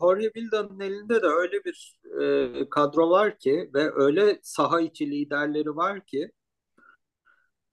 Jorge 0.00 0.30
Vilda'nın 0.36 0.80
elinde 0.80 1.22
de 1.22 1.26
öyle 1.26 1.64
bir 1.64 2.00
e, 2.22 2.68
kadro 2.70 3.10
var 3.10 3.38
ki 3.38 3.70
ve 3.74 3.90
öyle 3.94 4.38
saha 4.42 4.80
içi 4.80 5.10
liderleri 5.10 5.76
var 5.76 6.06
ki 6.06 6.30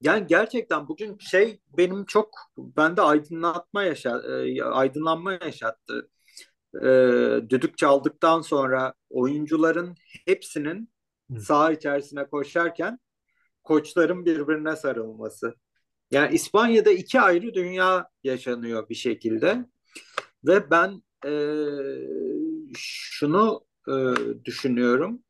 yani 0.02 0.28
gerçekten 0.28 0.88
bugün 0.88 1.18
şey 1.18 1.62
benim 1.78 2.06
çok 2.06 2.30
bende 2.58 3.02
aydınlatma 3.02 3.84
yaşa, 3.84 4.22
e, 4.22 4.64
aydınlanma 4.64 5.34
yaşattı. 5.34 6.10
E, 6.84 6.88
düdük 7.50 7.78
çaldıktan 7.78 8.42
sonra 8.42 8.94
oyuncuların 9.10 9.96
hepsinin 10.26 10.92
saha 11.40 11.72
içerisine 11.72 12.28
koşarken 12.28 13.00
koçların 13.64 14.26
birbirine 14.26 14.76
sarılması. 14.76 15.56
Yani 16.12 16.36
İspanya'da 16.36 16.92
iki 16.92 17.22
ayrı 17.22 17.54
dünya 17.54 18.10
yaşanıyor 18.24 18.90
bir 18.90 18.96
şekilde. 18.96 19.66
Ve 20.44 20.72
ben 20.72 21.04
e, 21.26 21.34
şunu 22.78 23.66
e, 23.88 23.94
düşünüyorum. 24.46 25.24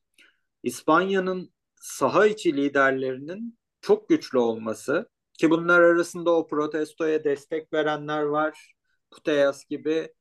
İspanya'nın 0.63 1.53
saha 1.81 2.27
içi 2.27 2.57
liderlerinin 2.57 3.59
çok 3.81 4.09
güçlü 4.09 4.37
olması 4.37 5.09
ki 5.39 5.49
bunlar 5.49 5.81
arasında 5.81 6.31
o 6.31 6.47
protestoya 6.47 7.23
destek 7.23 7.73
verenler 7.73 8.23
var. 8.23 8.75
Putellas 9.11 9.65
gibi 9.65 10.13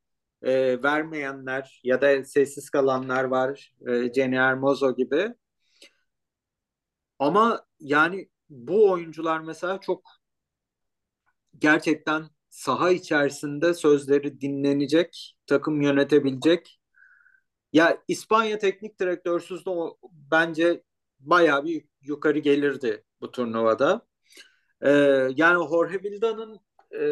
e, 0.42 0.82
vermeyenler 0.82 1.80
ya 1.84 2.00
da 2.00 2.24
sessiz 2.24 2.70
kalanlar 2.70 3.24
var. 3.24 3.74
E, 3.88 4.12
Jenny 4.12 4.36
Hermoso 4.36 4.96
gibi. 4.96 5.34
Ama 7.18 7.66
yani 7.80 8.28
bu 8.48 8.90
oyuncular 8.90 9.40
mesela 9.40 9.80
çok 9.80 10.19
gerçekten 11.60 12.24
saha 12.50 12.90
içerisinde 12.90 13.74
sözleri 13.74 14.40
dinlenecek, 14.40 15.36
takım 15.46 15.82
yönetebilecek. 15.82 16.80
Ya 17.72 18.02
İspanya 18.08 18.58
teknik 18.58 19.00
direktörsüz 19.00 19.66
de 19.66 19.70
o, 19.70 19.98
bence 20.12 20.84
bayağı 21.20 21.64
bir 21.64 21.84
yukarı 22.02 22.38
gelirdi 22.38 23.04
bu 23.20 23.30
turnuvada. 23.30 24.06
Ee, 24.82 24.90
yani 25.36 25.68
Jorge 25.70 26.02
Vilda'nın 26.02 26.60
e, 26.94 27.02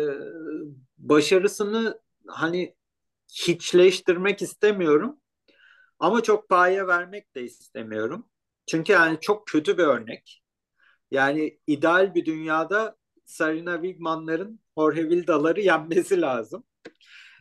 başarısını 0.98 2.00
hani 2.26 2.76
hiçleştirmek 3.32 4.42
istemiyorum. 4.42 5.20
Ama 5.98 6.22
çok 6.22 6.48
paye 6.48 6.86
vermek 6.86 7.34
de 7.34 7.42
istemiyorum. 7.44 8.30
Çünkü 8.66 8.92
yani 8.92 9.18
çok 9.20 9.46
kötü 9.46 9.78
bir 9.78 9.84
örnek. 9.84 10.42
Yani 11.10 11.60
ideal 11.66 12.14
bir 12.14 12.26
dünyada 12.26 12.97
Sarina 13.28 13.74
Wigman'ların 13.74 14.60
Jorge 14.78 15.08
Vilda'ları 15.08 15.60
yenmesi 15.60 16.20
lazım. 16.20 16.64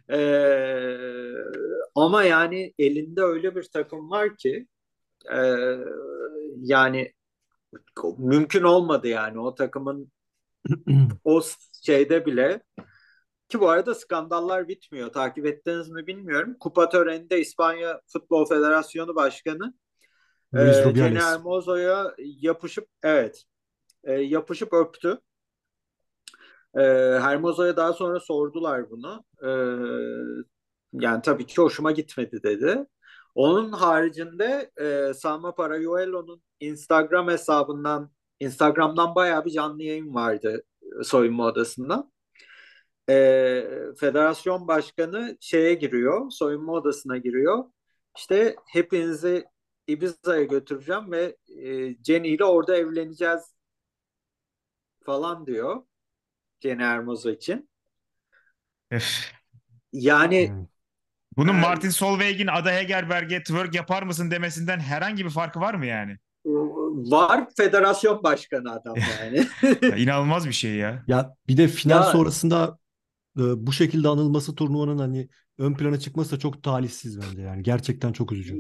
Ee, 0.09 1.33
ama 1.95 2.23
yani 2.23 2.73
elinde 2.79 3.21
öyle 3.21 3.55
bir 3.55 3.63
takım 3.63 4.11
var 4.11 4.37
ki 4.37 4.67
e, 5.33 5.39
yani 6.57 7.13
mümkün 8.17 8.63
olmadı 8.63 9.07
yani 9.07 9.39
o 9.39 9.55
takımın 9.55 10.11
o 11.23 11.41
şeyde 11.83 12.25
bile 12.25 12.63
ki 13.49 13.59
bu 13.59 13.69
arada 13.69 13.95
skandallar 13.95 14.67
bitmiyor. 14.67 15.09
Takip 15.13 15.45
ettiniz 15.45 15.89
mi 15.89 16.07
bilmiyorum. 16.07 16.55
Kupa 16.59 16.89
töreninde 16.89 17.39
İspanya 17.39 18.01
Futbol 18.07 18.45
Federasyonu 18.45 19.15
Başkanı 19.15 19.73
e, 20.53 20.73
Jenny 20.95 21.19
Hermoso'ya 21.19 22.15
yapışıp 22.17 22.87
evet 23.03 23.43
e, 24.03 24.13
yapışıp 24.13 24.73
öptü. 24.73 25.19
E, 26.77 26.81
Hermoso'ya 27.19 27.77
daha 27.77 27.93
sonra 27.93 28.19
sordular 28.19 28.89
bunu. 28.89 29.25
E, 29.43 29.49
yani 30.93 31.21
tabii 31.21 31.45
ki 31.45 31.61
hoşuma 31.61 31.91
gitmedi 31.91 32.43
dedi. 32.43 32.85
Onun 33.35 33.71
haricinde 33.71 34.71
e, 34.81 35.13
Salma 35.13 35.55
Parayuelo'nun 35.55 36.41
Instagram 36.59 37.27
hesabından 37.27 38.11
Instagram'dan 38.39 39.15
bayağı 39.15 39.45
bir 39.45 39.51
canlı 39.51 39.83
yayın 39.83 40.13
vardı 40.15 40.63
soyunma 41.03 41.45
odasında. 41.45 42.11
E, 43.09 43.13
federasyon 43.99 44.67
başkanı 44.67 45.37
şeye 45.41 45.73
giriyor, 45.73 46.31
soyunma 46.31 46.73
odasına 46.73 47.17
giriyor. 47.17 47.65
İşte 48.17 48.55
hepinizi 48.67 49.45
Ibiza'ya 49.87 50.43
götüreceğim 50.43 51.11
ve 51.11 51.37
e, 51.49 51.95
Jenny 52.03 52.33
ile 52.33 52.45
orada 52.45 52.77
evleneceğiz 52.77 53.41
falan 55.05 55.45
diyor. 55.45 55.83
Jenny 56.61 56.83
Hermoso 56.83 57.29
için. 57.29 57.69
yani 59.93 60.49
hmm. 60.49 60.65
Bunun 61.37 61.53
yani, 61.53 61.61
Martin 61.61 61.89
Solveig'in 61.89 62.47
Ada 62.47 62.71
Hegerberg'e 62.71 63.43
twerk 63.43 63.75
yapar 63.75 64.03
mısın 64.03 64.31
demesinden 64.31 64.79
herhangi 64.79 65.25
bir 65.25 65.29
farkı 65.29 65.59
var 65.59 65.73
mı 65.73 65.85
yani? 65.85 66.17
var 67.11 67.47
federasyon 67.57 68.23
başkanı 68.23 68.71
adam 68.71 68.95
yani. 69.19 69.47
Ya 69.81 69.95
inanılmaz 69.95 70.47
bir 70.47 70.53
şey 70.53 70.75
ya. 70.75 71.03
Ya 71.07 71.35
bir 71.47 71.57
de 71.57 71.67
final 71.67 72.03
Ya- 72.03 72.11
sonrasında 72.11 72.77
e, 73.37 73.41
bu 73.67 73.71
şekilde 73.71 74.07
anılması 74.07 74.55
turnuvanın 74.55 74.97
hani 74.97 75.29
ön 75.57 75.73
plana 75.73 75.99
çıkması 75.99 76.35
da 76.35 76.39
çok 76.39 76.63
talihsiz 76.63 77.21
bence 77.21 77.41
yani. 77.41 77.63
Gerçekten 77.63 78.13
çok 78.13 78.31
üzücü. 78.31 78.59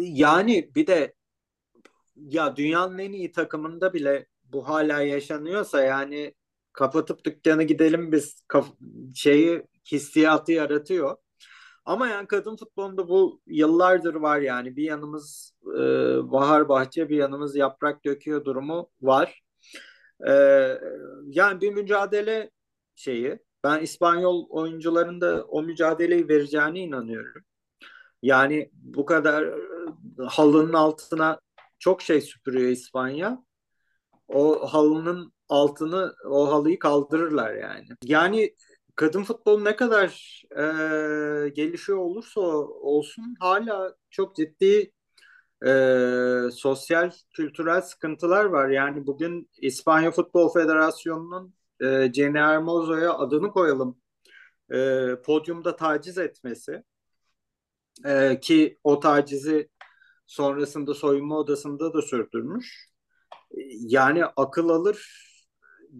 yani 0.00 0.70
bir 0.74 0.86
de 0.86 1.14
ya 2.16 2.56
dünyanın 2.56 2.98
en 2.98 3.12
iyi 3.12 3.32
takımında 3.32 3.92
bile 3.92 4.26
bu 4.44 4.68
hala 4.68 5.00
yaşanıyorsa 5.00 5.82
yani 5.82 6.34
kapatıp 6.74 7.24
dükkanı 7.24 7.62
gidelim 7.62 8.12
biz 8.12 8.42
kaf- 8.48 8.76
şeyi 9.14 9.62
hissiyatı 9.92 10.52
yaratıyor. 10.52 11.16
Ama 11.84 12.08
yani 12.08 12.26
kadın 12.26 12.56
futbolunda 12.56 13.08
bu 13.08 13.42
yıllardır 13.46 14.14
var 14.14 14.40
yani 14.40 14.76
bir 14.76 14.84
yanımız 14.84 15.54
e, 15.66 15.80
bahar 16.32 16.68
bahçe 16.68 17.08
bir 17.08 17.16
yanımız 17.16 17.56
yaprak 17.56 18.04
döküyor 18.04 18.44
durumu 18.44 18.90
var. 19.02 19.42
E, 20.26 20.32
yani 21.26 21.60
bir 21.60 21.70
mücadele 21.74 22.50
şeyi 22.94 23.38
ben 23.64 23.80
İspanyol 23.82 24.46
oyuncuların 24.50 25.20
da 25.20 25.44
o 25.44 25.62
mücadeleyi 25.62 26.28
vereceğine 26.28 26.80
inanıyorum. 26.80 27.42
Yani 28.22 28.70
bu 28.72 29.04
kadar 29.04 29.42
e, 29.42 29.54
halının 30.26 30.72
altına 30.72 31.40
çok 31.78 32.02
şey 32.02 32.20
süpürüyor 32.20 32.70
İspanya. 32.70 33.44
O 34.28 34.66
halının 34.72 35.33
altını, 35.48 36.14
o 36.30 36.52
halıyı 36.52 36.78
kaldırırlar 36.78 37.54
yani. 37.54 37.86
Yani 38.04 38.54
kadın 38.96 39.24
futbolu 39.24 39.64
ne 39.64 39.76
kadar 39.76 40.42
e, 40.56 41.48
gelişiyor 41.48 41.98
olursa 41.98 42.40
olsun 42.40 43.34
hala 43.40 43.94
çok 44.10 44.36
ciddi 44.36 44.92
e, 45.66 45.70
sosyal, 46.52 47.10
kültürel 47.34 47.80
sıkıntılar 47.82 48.44
var. 48.44 48.68
Yani 48.68 49.06
bugün 49.06 49.50
İspanya 49.58 50.10
Futbol 50.10 50.52
Federasyonu'nun 50.52 51.54
e, 51.82 52.12
Jenny 52.12 52.38
Hermoso'ya 52.38 53.14
adını 53.14 53.50
koyalım 53.52 53.98
e, 54.74 55.08
podyumda 55.26 55.76
taciz 55.76 56.18
etmesi 56.18 56.84
e, 58.06 58.40
ki 58.40 58.78
o 58.84 59.00
tacizi 59.00 59.68
sonrasında 60.26 60.94
soyunma 60.94 61.38
odasında 61.38 61.94
da 61.94 62.02
sürdürmüş. 62.02 62.88
E, 63.50 63.56
Yani 63.80 64.24
akıl 64.26 64.68
alır 64.68 65.23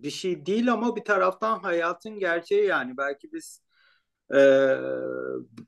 bir 0.03 0.11
şey 0.11 0.47
değil 0.47 0.73
ama 0.73 0.97
bir 0.97 1.05
taraftan 1.05 1.59
hayatın 1.59 2.19
gerçeği 2.19 2.65
yani 2.67 2.97
belki 2.97 3.33
biz 3.33 3.63
e, 4.35 4.39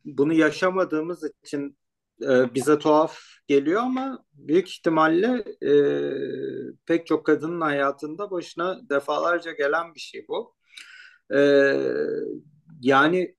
bunu 0.04 0.32
yaşamadığımız 0.32 1.24
için 1.44 1.78
e, 2.22 2.54
bize 2.54 2.78
tuhaf 2.78 3.20
geliyor 3.46 3.82
ama 3.82 4.24
büyük 4.32 4.70
ihtimalle 4.70 5.44
e, 5.62 5.72
pek 6.86 7.06
çok 7.06 7.26
kadının 7.26 7.60
hayatında 7.60 8.30
başına 8.30 8.88
defalarca 8.90 9.52
gelen 9.52 9.94
bir 9.94 10.00
şey 10.00 10.26
bu. 10.28 10.54
E, 11.34 11.40
yani 12.80 13.36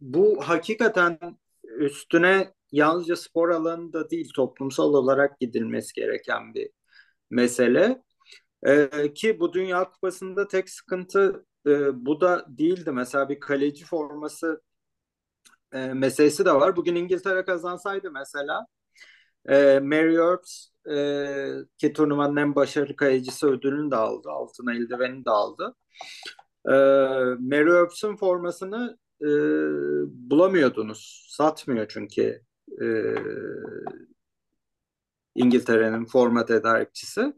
bu 0.00 0.40
hakikaten 0.42 1.18
üstüne 1.64 2.54
yalnızca 2.72 3.16
spor 3.16 3.48
alanında 3.48 4.10
değil 4.10 4.30
toplumsal 4.34 4.94
olarak 4.94 5.40
gidilmesi 5.40 5.94
gereken 5.94 6.54
bir 6.54 6.70
mesele. 7.30 8.02
Ee, 8.66 9.14
ki 9.14 9.40
bu 9.40 9.52
Dünya 9.52 9.90
Kupası'nda 9.90 10.48
tek 10.48 10.70
sıkıntı 10.70 11.46
e, 11.66 12.06
bu 12.06 12.20
da 12.20 12.46
değildi. 12.48 12.92
Mesela 12.92 13.28
bir 13.28 13.40
kaleci 13.40 13.84
forması 13.84 14.62
e, 15.72 15.86
meselesi 15.94 16.44
de 16.44 16.52
var. 16.52 16.76
Bugün 16.76 16.94
İngiltere 16.94 17.44
kazansaydı 17.44 18.10
mesela 18.10 18.66
e, 19.48 19.80
Mary 19.80 20.16
Earps 20.16 20.68
e, 20.90 20.96
ki 21.78 21.92
turnuvanın 21.92 22.36
en 22.36 22.54
başarılı 22.54 22.96
kalecisi 22.96 23.46
ödülünü 23.46 23.90
de 23.90 23.96
aldı. 23.96 24.28
Altın 24.30 24.66
eldiveni 24.66 25.24
de 25.24 25.30
aldı. 25.30 25.74
E, 26.66 26.72
Mary 27.40 27.70
Earps'ın 27.70 28.16
formasını 28.16 28.98
e, 29.22 29.26
bulamıyordunuz. 30.30 31.26
Satmıyor 31.30 31.86
çünkü 31.88 32.42
e, 32.82 32.86
İngiltere'nin 35.34 36.04
forma 36.04 36.44
tedarikçisi. 36.44 37.32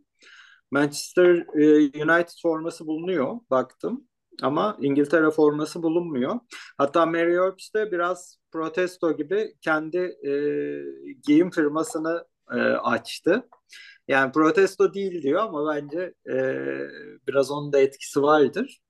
Manchester 0.71 1.47
e, 1.55 1.79
United 2.05 2.43
forması 2.43 2.87
bulunuyor. 2.87 3.37
Baktım. 3.51 4.09
Ama 4.43 4.77
İngiltere 4.81 5.31
forması 5.31 5.83
bulunmuyor. 5.83 6.41
Hatta 6.79 7.07
Mary 7.07 7.35
Earps 7.35 7.75
de 7.75 7.93
biraz 7.93 8.39
protesto 8.53 9.17
gibi 9.17 9.55
kendi 9.61 9.99
e, 9.99 10.33
giyim 11.27 11.51
firmasını 11.51 12.25
e, 12.53 12.57
açtı. 12.61 13.49
Yani 14.09 14.33
protesto 14.33 14.95
değil 14.95 15.23
diyor 15.23 15.41
ama 15.43 15.75
bence 15.75 16.15
e, 16.31 16.35
biraz 17.27 17.51
onun 17.51 17.73
da 17.73 17.79
etkisi 17.81 18.23
vardır. 18.23 18.81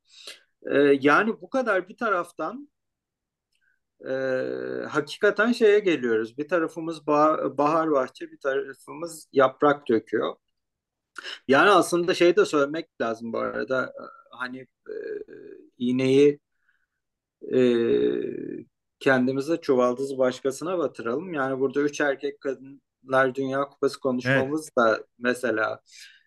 E, 0.67 0.79
yani 1.01 1.41
bu 1.41 1.51
kadar 1.51 1.89
bir 1.89 1.97
taraftan 1.97 2.69
e, 4.09 4.13
hakikaten 4.89 5.53
şeye 5.53 5.79
geliyoruz. 5.79 6.39
Bir 6.39 6.49
tarafımız 6.49 7.07
bah 7.07 7.59
bahar 7.59 7.91
bahçe, 7.91 8.31
bir 8.33 8.41
tarafımız 8.41 9.29
yaprak 9.33 9.89
döküyor. 9.89 10.37
Yani 11.49 11.71
aslında 11.71 12.15
şey 12.15 12.37
de 12.37 12.45
söylemek 12.45 13.01
lazım 13.01 13.33
bu 13.33 13.39
arada. 13.39 13.93
Hani 14.31 14.59
e, 14.89 14.95
iğneyi 15.79 16.41
e, 17.55 17.61
kendimize 19.01 19.57
çuvaldızı 19.57 20.19
başkasına 20.19 20.79
batıralım. 20.79 21.35
Yani 21.35 21.61
burada 21.61 21.81
üç 21.81 22.01
erkek 22.01 22.41
kadınlar 22.41 23.35
Dünya 23.35 23.65
Kupası 23.65 24.01
konuşmamız 24.01 24.63
evet. 24.63 24.77
da 24.77 25.05
mesela 25.19 25.81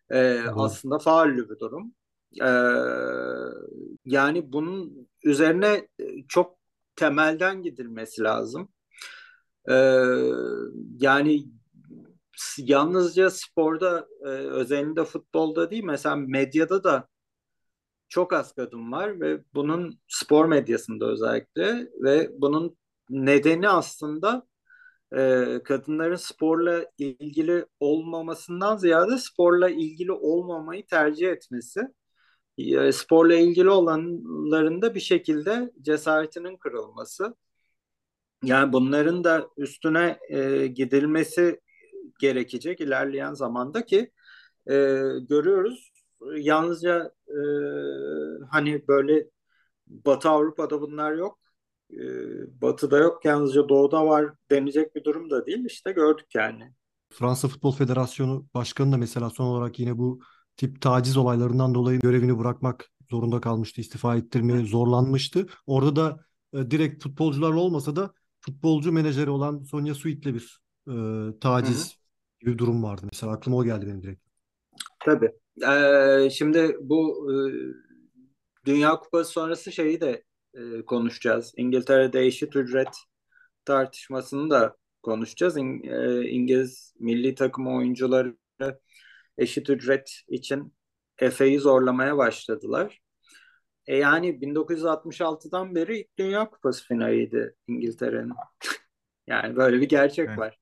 e, 0.10 0.40
aslında 0.56 1.00
faullü 1.00 1.50
bir 1.50 1.60
durum. 1.60 1.94
E, 2.42 2.50
yani 4.06 4.54
bunun 4.54 5.08
üzerine 5.24 5.88
çok 6.28 6.58
temelden 6.96 7.64
gidilmesi 7.64 8.24
lazım. 8.24 8.70
E, 9.70 9.76
yani 11.00 11.46
yalnızca 12.58 13.30
sporda 13.30 14.08
e, 14.22 14.28
özellikle 14.30 15.04
futbolda 15.04 15.72
değil 15.72 15.84
mesela 15.84 16.16
medyada 16.16 16.84
da 16.84 17.08
çok 18.10 18.34
az 18.34 18.54
kadın 18.54 18.92
var 18.92 19.20
ve 19.20 19.44
bunun 19.54 20.00
spor 20.08 20.46
medyasında 20.46 21.06
özellikle 21.06 21.90
ve 22.04 22.30
bunun 22.42 22.78
nedeni 23.10 23.70
aslında 23.70 24.48
e, 25.18 25.46
kadınların 25.64 26.16
sporla 26.16 26.86
ilgili 26.98 27.66
olmamasından 27.80 28.78
ziyade 28.78 29.18
sporla 29.18 29.70
ilgili 29.70 30.12
olmamayı 30.12 30.86
tercih 30.86 31.28
etmesi. 31.30 31.82
E, 32.58 32.92
sporla 32.92 33.36
ilgili 33.36 33.70
olanların 33.70 34.82
da 34.82 34.96
bir 34.96 35.00
şekilde 35.00 35.72
cesaretinin 35.82 36.58
kırılması. 36.58 37.36
Yani 38.44 38.74
bunların 38.74 39.24
da 39.24 39.48
üstüne 39.58 40.20
e, 40.30 40.68
gidilmesi 40.68 41.60
gerekecek 42.22 42.82
ilerleyen 42.82 43.34
zamanda 43.34 43.86
ki 43.86 44.12
e, 44.68 44.74
görüyoruz 45.30 45.92
yalnızca 46.38 47.12
e, 47.28 47.40
hani 48.52 48.88
böyle 48.88 49.28
Batı 49.88 50.30
Avrupa'da 50.30 50.82
bunlar 50.82 51.14
yok 51.14 51.40
e, 51.94 52.02
Batı'da 52.62 52.98
yok 52.98 53.26
yalnızca 53.26 53.70
Doğu'da 53.70 54.06
var 54.06 54.34
denecek 54.52 54.96
bir 54.96 55.04
durum 55.04 55.30
da 55.30 55.46
değil 55.46 55.66
işte 55.66 55.92
gördük 55.92 56.36
yani. 56.36 56.74
Fransa 57.10 57.48
Futbol 57.48 57.72
Federasyonu 57.72 58.46
Başkanı 58.54 58.92
da 58.92 58.98
mesela 58.98 59.30
son 59.30 59.46
olarak 59.46 59.80
yine 59.80 59.98
bu 59.98 60.20
tip 60.58 60.82
taciz 60.82 61.18
olaylarından 61.18 61.76
dolayı 61.76 62.00
görevini 62.00 62.40
bırakmak 62.40 62.92
zorunda 63.10 63.42
kalmıştı. 63.42 63.82
istifa 63.82 64.16
ettirmeye 64.16 64.66
zorlanmıştı. 64.66 65.48
Orada 65.68 65.96
da 65.96 66.26
e, 66.54 66.72
direkt 66.72 67.04
futbolcularla 67.04 67.60
olmasa 67.60 67.96
da 67.96 68.14
futbolcu 68.40 68.92
menajeri 68.92 69.30
olan 69.30 69.64
Sonia 69.64 69.94
Suit'le 69.94 70.26
bir 70.26 70.62
e, 70.88 70.94
taciz 71.40 71.98
gibi 72.42 72.54
bir 72.54 72.58
durum 72.58 72.84
vardı. 72.84 73.02
Mesela 73.12 73.32
aklıma 73.32 73.58
o 73.58 73.64
geldi 73.64 73.86
benim 73.88 74.04
direkt. 74.04 74.22
Tabii. 75.00 75.32
Ee, 75.68 76.30
şimdi 76.30 76.78
bu 76.82 77.32
e, 77.32 77.36
Dünya 78.66 79.00
Kupası 79.00 79.32
sonrası 79.32 79.72
şeyi 79.72 80.02
de 80.02 80.24
e, 80.54 80.86
konuşacağız. 80.86 81.54
İngiltere'de 81.58 82.26
eşit 82.26 82.56
ücret 82.56 82.96
tartışmasını 83.66 84.50
da 84.50 84.76
konuşacağız. 85.04 85.58
İng, 85.58 85.86
e, 85.86 86.30
İngiliz 86.30 86.94
milli 87.00 87.36
takım 87.36 87.68
oyuncuları 87.68 88.38
eşit 89.38 89.70
ücret 89.70 90.22
için 90.28 90.74
Efe'yi 91.18 91.60
zorlamaya 91.60 92.18
başladılar. 92.18 93.02
E 93.86 93.98
yani 93.98 94.42
1966'dan 94.42 95.76
beri 95.76 96.00
ilk 96.00 96.18
Dünya 96.18 96.50
Kupası 96.50 96.88
finaliydi 96.88 97.56
İngiltere'nin. 97.68 98.34
yani 99.28 99.56
böyle 99.56 99.82
bir 99.82 99.90
gerçek 99.90 100.28
evet. 100.28 100.38
var 100.38 100.61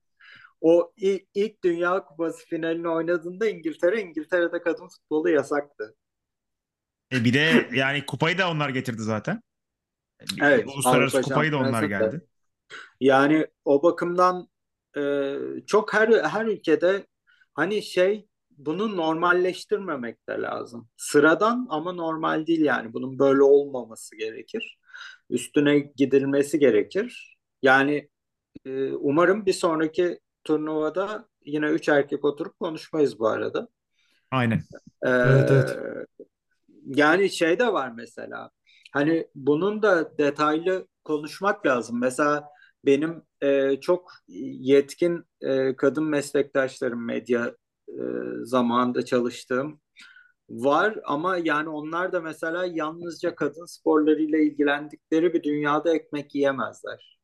o 0.60 0.92
ilk, 0.96 1.22
ilk 1.34 1.64
Dünya 1.64 2.04
Kupası 2.04 2.46
finalini 2.46 2.88
oynadığında 2.88 3.48
İngiltere, 3.48 4.00
İngiltere'de 4.00 4.62
kadın 4.62 4.88
futbolu 4.88 5.30
yasaktı. 5.30 5.96
E 7.12 7.24
bir 7.24 7.34
de 7.34 7.68
yani 7.72 8.06
kupayı 8.06 8.38
da 8.38 8.50
onlar 8.50 8.68
getirdi 8.68 9.02
zaten. 9.02 9.42
Evet. 10.42 10.68
Uluslararası 10.68 11.16
Avrupa 11.16 11.28
kupayı 11.28 11.52
da 11.52 11.58
onlar 11.58 11.82
geldi. 11.82 12.26
Yani 13.00 13.46
o 13.64 13.82
bakımdan 13.82 14.48
e, 14.96 15.34
çok 15.66 15.94
her 15.94 16.08
her 16.08 16.46
ülkede 16.46 17.06
hani 17.54 17.82
şey 17.82 18.26
bunu 18.50 18.96
normalleştirmemek 18.96 20.28
de 20.28 20.32
lazım. 20.32 20.88
Sıradan 20.96 21.66
ama 21.70 21.92
normal 21.92 22.46
değil 22.46 22.60
yani. 22.60 22.92
Bunun 22.92 23.18
böyle 23.18 23.42
olmaması 23.42 24.16
gerekir. 24.16 24.78
Üstüne 25.30 25.78
gidilmesi 25.78 26.58
gerekir. 26.58 27.36
Yani 27.62 28.08
e, 28.64 28.92
umarım 28.92 29.46
bir 29.46 29.52
sonraki 29.52 30.20
turnuvada 30.44 31.28
yine 31.44 31.66
üç 31.66 31.88
erkek 31.88 32.24
oturup 32.24 32.60
konuşmayız 32.60 33.18
bu 33.18 33.28
arada. 33.28 33.68
Aynen. 34.30 34.62
Ee, 35.02 35.08
Evet, 35.08 35.50
evet. 35.50 35.76
Yani 36.86 37.30
şey 37.30 37.58
de 37.58 37.72
var 37.72 37.92
mesela. 37.96 38.50
Hani 38.92 39.26
bunun 39.34 39.82
da 39.82 40.18
detaylı 40.18 40.86
konuşmak 41.04 41.66
lazım. 41.66 42.00
Mesela 42.00 42.48
benim 42.84 43.22
e, 43.42 43.80
çok 43.80 44.12
yetkin 44.28 45.24
e, 45.40 45.76
kadın 45.76 46.04
meslektaşlarım 46.04 47.06
medya 47.06 47.54
e, 47.88 47.92
zamanında 48.42 49.04
çalıştığım 49.04 49.80
var 50.50 50.98
ama 51.04 51.36
yani 51.36 51.68
onlar 51.68 52.12
da 52.12 52.20
mesela 52.20 52.66
yalnızca 52.66 53.34
kadın 53.34 53.64
sporlarıyla 53.64 54.38
ilgilendikleri 54.38 55.34
bir 55.34 55.42
dünyada 55.42 55.94
ekmek 55.94 56.34
yiyemezler. 56.34 57.19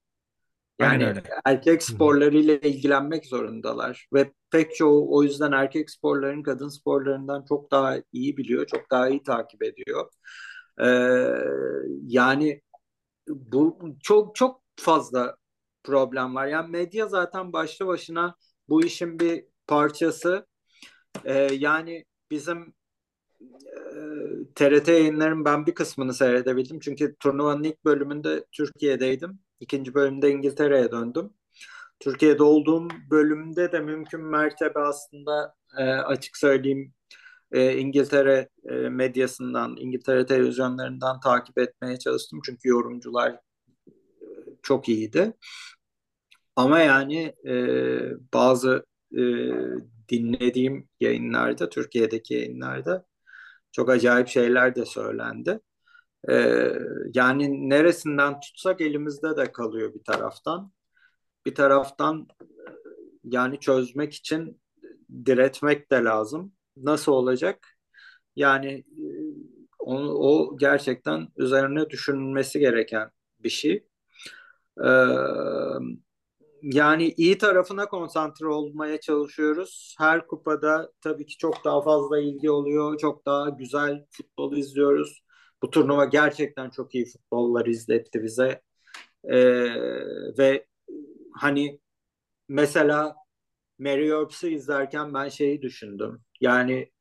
Yani 0.81 1.07
öyle. 1.07 1.23
erkek 1.44 1.82
sporlarıyla 1.82 2.55
ilgilenmek 2.55 3.27
zorundalar 3.27 4.09
ve 4.12 4.32
pek 4.51 4.74
çoğu 4.77 5.16
o 5.16 5.23
yüzden 5.23 5.53
erkek 5.53 5.90
sporların 5.90 6.43
kadın 6.43 6.69
sporlarından 6.69 7.44
çok 7.48 7.70
daha 7.70 7.97
iyi 8.12 8.36
biliyor, 8.36 8.66
çok 8.66 8.90
daha 8.90 9.09
iyi 9.09 9.23
takip 9.23 9.62
ediyor. 9.62 10.11
Ee, 10.81 10.86
yani 12.07 12.62
bu 13.28 13.78
çok 14.03 14.36
çok 14.36 14.62
fazla 14.77 15.36
problem 15.85 16.35
var. 16.35 16.47
Yani 16.47 16.70
medya 16.70 17.09
zaten 17.09 17.53
başlı 17.53 17.86
başına 17.86 18.36
bu 18.69 18.85
işin 18.85 19.20
bir 19.20 19.44
parçası. 19.66 20.47
Ee, 21.24 21.35
yani 21.55 22.05
bizim 22.31 22.74
e, 23.43 24.55
TRT 24.55 24.89
yayınlarının 24.89 25.44
ben 25.44 25.66
bir 25.66 25.74
kısmını 25.74 26.15
seyredebildim. 26.15 26.81
Çünkü 26.81 27.16
turnuvanın 27.20 27.65
ilk 27.65 27.85
bölümünde 27.85 28.44
Türkiye'deydim. 28.53 29.45
İkinci 29.61 29.95
bölümde 29.95 30.31
İngiltere'ye 30.31 30.91
döndüm. 30.91 31.31
Türkiye'de 32.01 32.43
olduğum 32.43 32.89
bölümde 33.11 33.73
de 33.73 33.81
mümkün 33.81 34.20
mertebe 34.20 34.78
aslında 34.78 35.55
e, 35.78 35.83
açık 35.85 36.37
söyleyeyim 36.37 36.95
e, 37.53 37.77
İngiltere 37.78 38.49
e, 38.65 38.74
medyasından, 38.74 39.77
İngiltere 39.77 40.27
televizyonlarından 40.27 41.20
takip 41.20 41.59
etmeye 41.59 41.99
çalıştım. 41.99 42.41
Çünkü 42.47 42.69
yorumcular 42.69 43.31
e, 43.31 43.93
çok 44.62 44.89
iyiydi. 44.89 45.33
Ama 46.57 46.78
yani 46.81 47.35
e, 47.47 47.55
bazı 48.35 48.87
e, 49.12 49.23
dinlediğim 50.09 50.89
yayınlarda, 51.01 51.69
Türkiye'deki 51.69 52.35
yayınlarda 52.35 53.07
çok 53.73 53.91
acayip 53.91 54.28
şeyler 54.28 54.74
de 54.74 54.85
söylendi. 54.85 55.61
Ee, 56.31 56.73
yani 57.15 57.70
neresinden 57.70 58.40
tutsak 58.40 58.81
elimizde 58.81 59.36
de 59.36 59.53
kalıyor 59.53 59.94
bir 59.94 60.05
taraftan. 60.05 60.73
Bir 61.47 61.55
taraftan 61.55 62.28
yani 63.24 63.61
çözmek 63.61 64.15
için 64.15 64.61
diretmek 65.27 65.90
de 65.93 65.97
lazım. 65.97 66.53
Nasıl 66.77 67.12
olacak? 67.12 67.69
Yani 68.36 68.69
e, 68.73 69.07
o, 69.78 69.97
o 69.98 70.57
gerçekten 70.59 71.28
üzerine 71.36 71.90
düşünülmesi 71.90 72.59
gereken 72.59 73.11
bir 73.40 73.48
şey. 73.51 73.86
Ee, 74.85 74.89
yani 76.62 77.15
iyi 77.16 77.39
tarafına 77.39 77.89
konsantre 77.89 78.47
olmaya 78.47 79.01
çalışıyoruz. 79.01 79.94
Her 79.98 80.27
kupada 80.27 80.93
tabii 81.01 81.27
ki 81.27 81.36
çok 81.36 81.65
daha 81.65 81.82
fazla 81.82 82.19
ilgi 82.20 82.51
oluyor. 82.51 82.98
Çok 82.98 83.27
daha 83.27 83.48
güzel 83.48 84.07
futbol 84.11 84.57
izliyoruz. 84.57 85.26
Bu 85.62 85.70
turnuva 85.70 86.05
gerçekten 86.05 86.70
çok 86.70 86.95
iyi 86.95 87.07
futbollar 87.07 87.66
izletti 87.66 88.23
bize. 88.23 88.62
Ee, 89.24 89.39
ve 90.39 90.66
hani 91.35 91.81
mesela 92.49 93.16
Mary 93.78 94.11
Earps'ı 94.11 94.49
izlerken 94.49 95.15
ben 95.15 95.28
şeyi 95.28 95.62
düşündüm. 95.62 96.23
Yani 96.41 96.93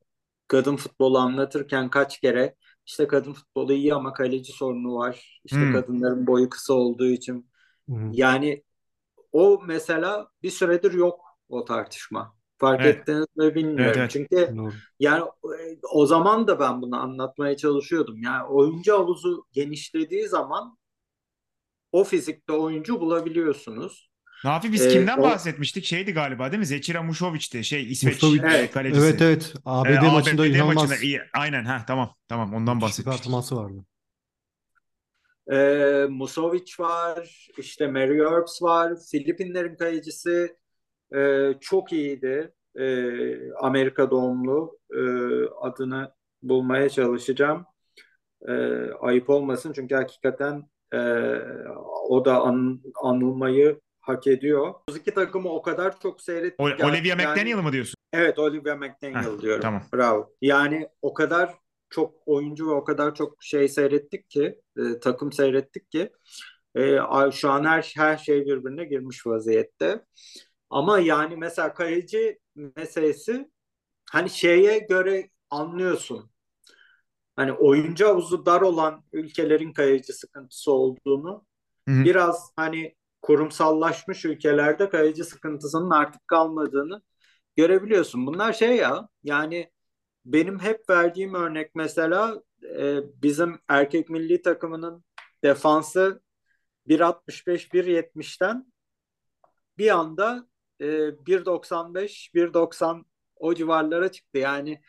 kadın 0.47 0.75
futbolu 0.75 1.19
anlatırken 1.19 1.89
kaç 1.89 2.21
kere 2.21 2.55
işte 2.85 3.07
kadın 3.07 3.33
futbolu 3.33 3.73
iyi 3.73 3.93
ama 3.93 4.13
kaleci 4.13 4.53
sorunu 4.53 4.95
var. 4.95 5.41
İşte 5.45 5.57
Hmm. 5.57 5.73
kadınların 5.73 6.27
boyu 6.27 6.49
kısa 6.49 6.73
olduğu 6.73 7.07
için. 7.07 7.51
Hı. 7.89 7.95
Yani 8.13 8.63
o 9.31 9.61
mesela 9.67 10.29
bir 10.43 10.51
süredir 10.51 10.93
yok 10.93 11.21
o 11.49 11.65
tartışma. 11.65 12.34
Fark 12.57 12.81
Evet. 12.81 12.97
ettiniz 12.97 13.25
mi 13.35 13.55
bilmiyorum. 13.55 13.83
Evet, 13.85 13.97
evet. 13.97 14.11
Çünkü 14.11 14.55
Doğru. 14.57 14.73
yani 14.99 15.23
e, 15.45 15.77
o 15.93 16.05
zaman 16.05 16.47
da 16.47 16.59
ben 16.59 16.81
bunu 16.81 17.01
anlatmaya 17.01 17.57
çalışıyordum. 17.57 18.21
Yani 18.21 18.43
oyuncu 18.47 18.93
havuzu 18.93 19.45
genişlediği 19.53 20.27
zaman 20.27 20.77
o 21.91 22.03
fizikte 22.03 22.53
oyuncu 22.53 23.01
bulabiliyorsunuz. 23.01 24.09
Nafi 24.43 24.73
biz 24.73 24.85
Ee, 24.85 24.89
kimden 24.89 25.17
o- 25.17 25.23
bahsetmiştik? 25.23 25.85
Şeydi 25.85 26.13
galiba 26.13 26.51
değil 26.51 26.59
mi? 26.59 26.65
Zeçira 26.65 27.03
Mušović'ti. 27.03 27.63
Şey 27.63 27.91
İsveç 27.91 28.23
e, 28.23 28.27
Evet. 28.43 28.71
kalecisi. 28.71 29.05
Evet 29.05 29.21
evet. 29.21 29.53
ABD 29.65 29.89
Ee, 29.89 29.99
maçında 30.11 30.41
ABD 30.41 30.49
inanılmaz 30.49 30.75
maçında 30.75 30.95
iyi. 30.97 31.21
Aynen 31.33 31.65
ha 31.65 31.83
tamam 31.87 32.15
tamam 32.27 32.53
ondan 32.53 32.81
bahsetmiştik. 32.81 33.23
performansı 33.23 33.55
vardı. 33.55 33.85
Ee, 35.51 36.07
Musovic 36.09 36.73
var, 36.79 37.47
işte 37.57 37.87
Mary 37.87 38.19
Earps 38.19 38.61
var, 38.61 38.93
Filipinlerin 39.11 39.75
kalecisi 39.75 40.57
e, 41.15 41.53
çok 41.61 41.93
iyiydi. 41.93 42.53
Ee, 42.79 43.51
Amerika 43.53 44.11
doğumlu 44.11 44.77
Ee, 44.93 44.99
adını 45.61 46.11
bulmaya 46.43 46.89
çalışacağım. 46.89 47.65
Ee, 48.47 48.53
ayıp 48.99 49.29
olmasın 49.29 49.73
çünkü 49.75 49.95
hakikaten 49.95 50.69
e, 50.93 50.99
o 52.09 52.25
da 52.25 52.41
an- 52.41 52.81
anılmayı 53.03 53.79
hak 54.01 54.27
ediyor. 54.27 54.73
32 54.89 55.13
takımı 55.13 55.49
o 55.49 55.61
kadar 55.61 55.99
çok 55.99 56.21
seyrettik. 56.21 56.59
O- 56.59 56.75
ki 56.75 56.85
Olivia 56.85 57.07
yani- 57.07 57.21
McDaniel 57.27 57.57
mı 57.57 57.71
diyorsun? 57.71 57.95
Evet 58.13 58.39
Olivia 58.39 58.75
McDaniel 58.75 59.35
Heh, 59.37 59.41
diyorum. 59.41 59.61
tamam. 59.61 59.83
Bravo. 59.93 60.29
Yani 60.41 60.89
o 61.01 61.13
kadar 61.13 61.53
çok 61.89 62.13
oyuncu 62.25 62.67
ve 62.67 62.71
o 62.71 62.83
kadar 62.83 63.15
çok 63.15 63.43
şey 63.43 63.67
seyrettik 63.67 64.29
ki 64.29 64.61
e, 64.77 64.99
takım 64.99 65.31
seyrettik 65.31 65.91
ki 65.91 66.09
e, 66.75 66.97
şu 67.31 67.49
an 67.49 67.63
her 67.63 67.93
her 67.97 68.17
şey 68.17 68.45
birbirine 68.45 68.85
girmiş 68.85 69.27
vaziyette. 69.27 70.05
Ama 70.69 70.99
yani 70.99 71.35
mesela 71.35 71.73
kaleci 71.73 72.39
meselesi 72.55 73.51
hani 74.11 74.29
şeye 74.29 74.79
göre 74.79 75.29
anlıyorsun. 75.49 76.31
Hani 77.35 77.51
oyuncu 77.51 78.07
havuzu 78.07 78.45
dar 78.45 78.61
olan 78.61 79.03
ülkelerin 79.13 79.73
kaleci 79.73 80.13
sıkıntısı 80.13 80.71
olduğunu 80.71 81.45
Hı 81.87 81.91
hı. 81.91 82.03
biraz 82.03 82.51
hani 82.55 82.95
kurumsallaşmış 83.21 84.25
ülkelerde 84.25 84.89
kaleci 84.89 85.23
sıkıntısının 85.23 85.89
artık 85.89 86.27
kalmadığını 86.27 87.01
görebiliyorsun. 87.55 88.27
Bunlar 88.27 88.53
şey 88.53 88.75
ya 88.75 89.09
yani 89.23 89.71
benim 90.25 90.59
hep 90.59 90.89
verdiğim 90.89 91.33
örnek 91.33 91.75
mesela 91.75 92.43
e, 92.63 92.99
bizim 93.21 93.59
erkek 93.67 94.09
milli 94.09 94.41
takımının 94.41 95.03
defansı 95.43 96.21
1.65-1.70'ten 96.87 98.73
bir 99.77 99.89
anda 99.89 100.47
e, 100.79 100.85
1.95 100.85 102.31
1.90 102.33 103.05
o 103.35 103.53
civarlara 103.53 104.11
çıktı. 104.11 104.37
Yani 104.37 104.81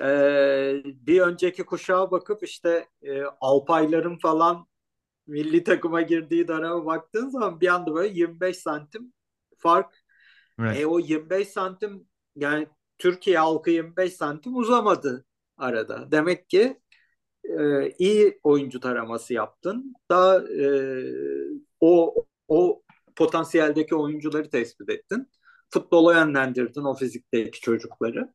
e, 0.00 0.82
bir 0.84 1.20
önceki 1.20 1.64
kuşağa 1.64 2.10
bakıp 2.10 2.42
işte 2.42 2.88
e, 3.02 3.22
Alpayların 3.40 4.18
falan 4.18 4.66
milli 5.26 5.64
takıma 5.64 6.02
girdiği 6.02 6.48
döneme 6.48 6.86
baktığın 6.86 7.28
zaman 7.28 7.60
bir 7.60 7.68
anda 7.68 7.94
böyle 7.94 8.14
25 8.18 8.56
santim 8.58 9.12
fark. 9.58 9.94
Evet. 10.60 10.80
E, 10.80 10.86
o 10.86 10.98
25 10.98 11.48
santim 11.48 12.08
yani 12.36 12.66
Türkiye 12.98 13.38
halkı 13.38 13.70
25 13.70 14.12
santim 14.12 14.56
uzamadı 14.56 15.24
arada. 15.56 16.12
Demek 16.12 16.48
ki 16.48 16.80
e, 17.44 17.90
iyi 17.98 18.40
oyuncu 18.42 18.80
taraması 18.80 19.34
yaptın. 19.34 19.94
Daha 20.10 20.38
e, 20.38 20.66
o 21.80 22.14
o 22.48 22.82
potansiyeldeki 23.18 23.94
oyuncuları 23.94 24.50
tespit 24.50 24.90
ettin. 24.90 25.30
Futbola 25.70 26.14
yönlendirdin 26.14 26.84
o 26.84 26.94
fizikteki 26.94 27.60
çocukları. 27.60 28.34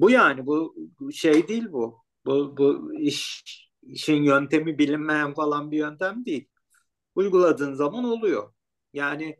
Bu 0.00 0.10
yani 0.10 0.46
bu 0.46 0.74
şey 1.12 1.48
değil 1.48 1.66
bu. 1.72 1.98
Bu, 2.26 2.56
bu 2.56 2.94
iş 2.94 3.44
işin 3.82 4.22
yöntemi 4.22 4.78
bilinmeyen 4.78 5.34
falan 5.34 5.70
bir 5.70 5.78
yöntem 5.78 6.24
değil. 6.24 6.48
Uyguladığın 7.14 7.74
zaman 7.74 8.04
oluyor. 8.04 8.52
Yani 8.92 9.36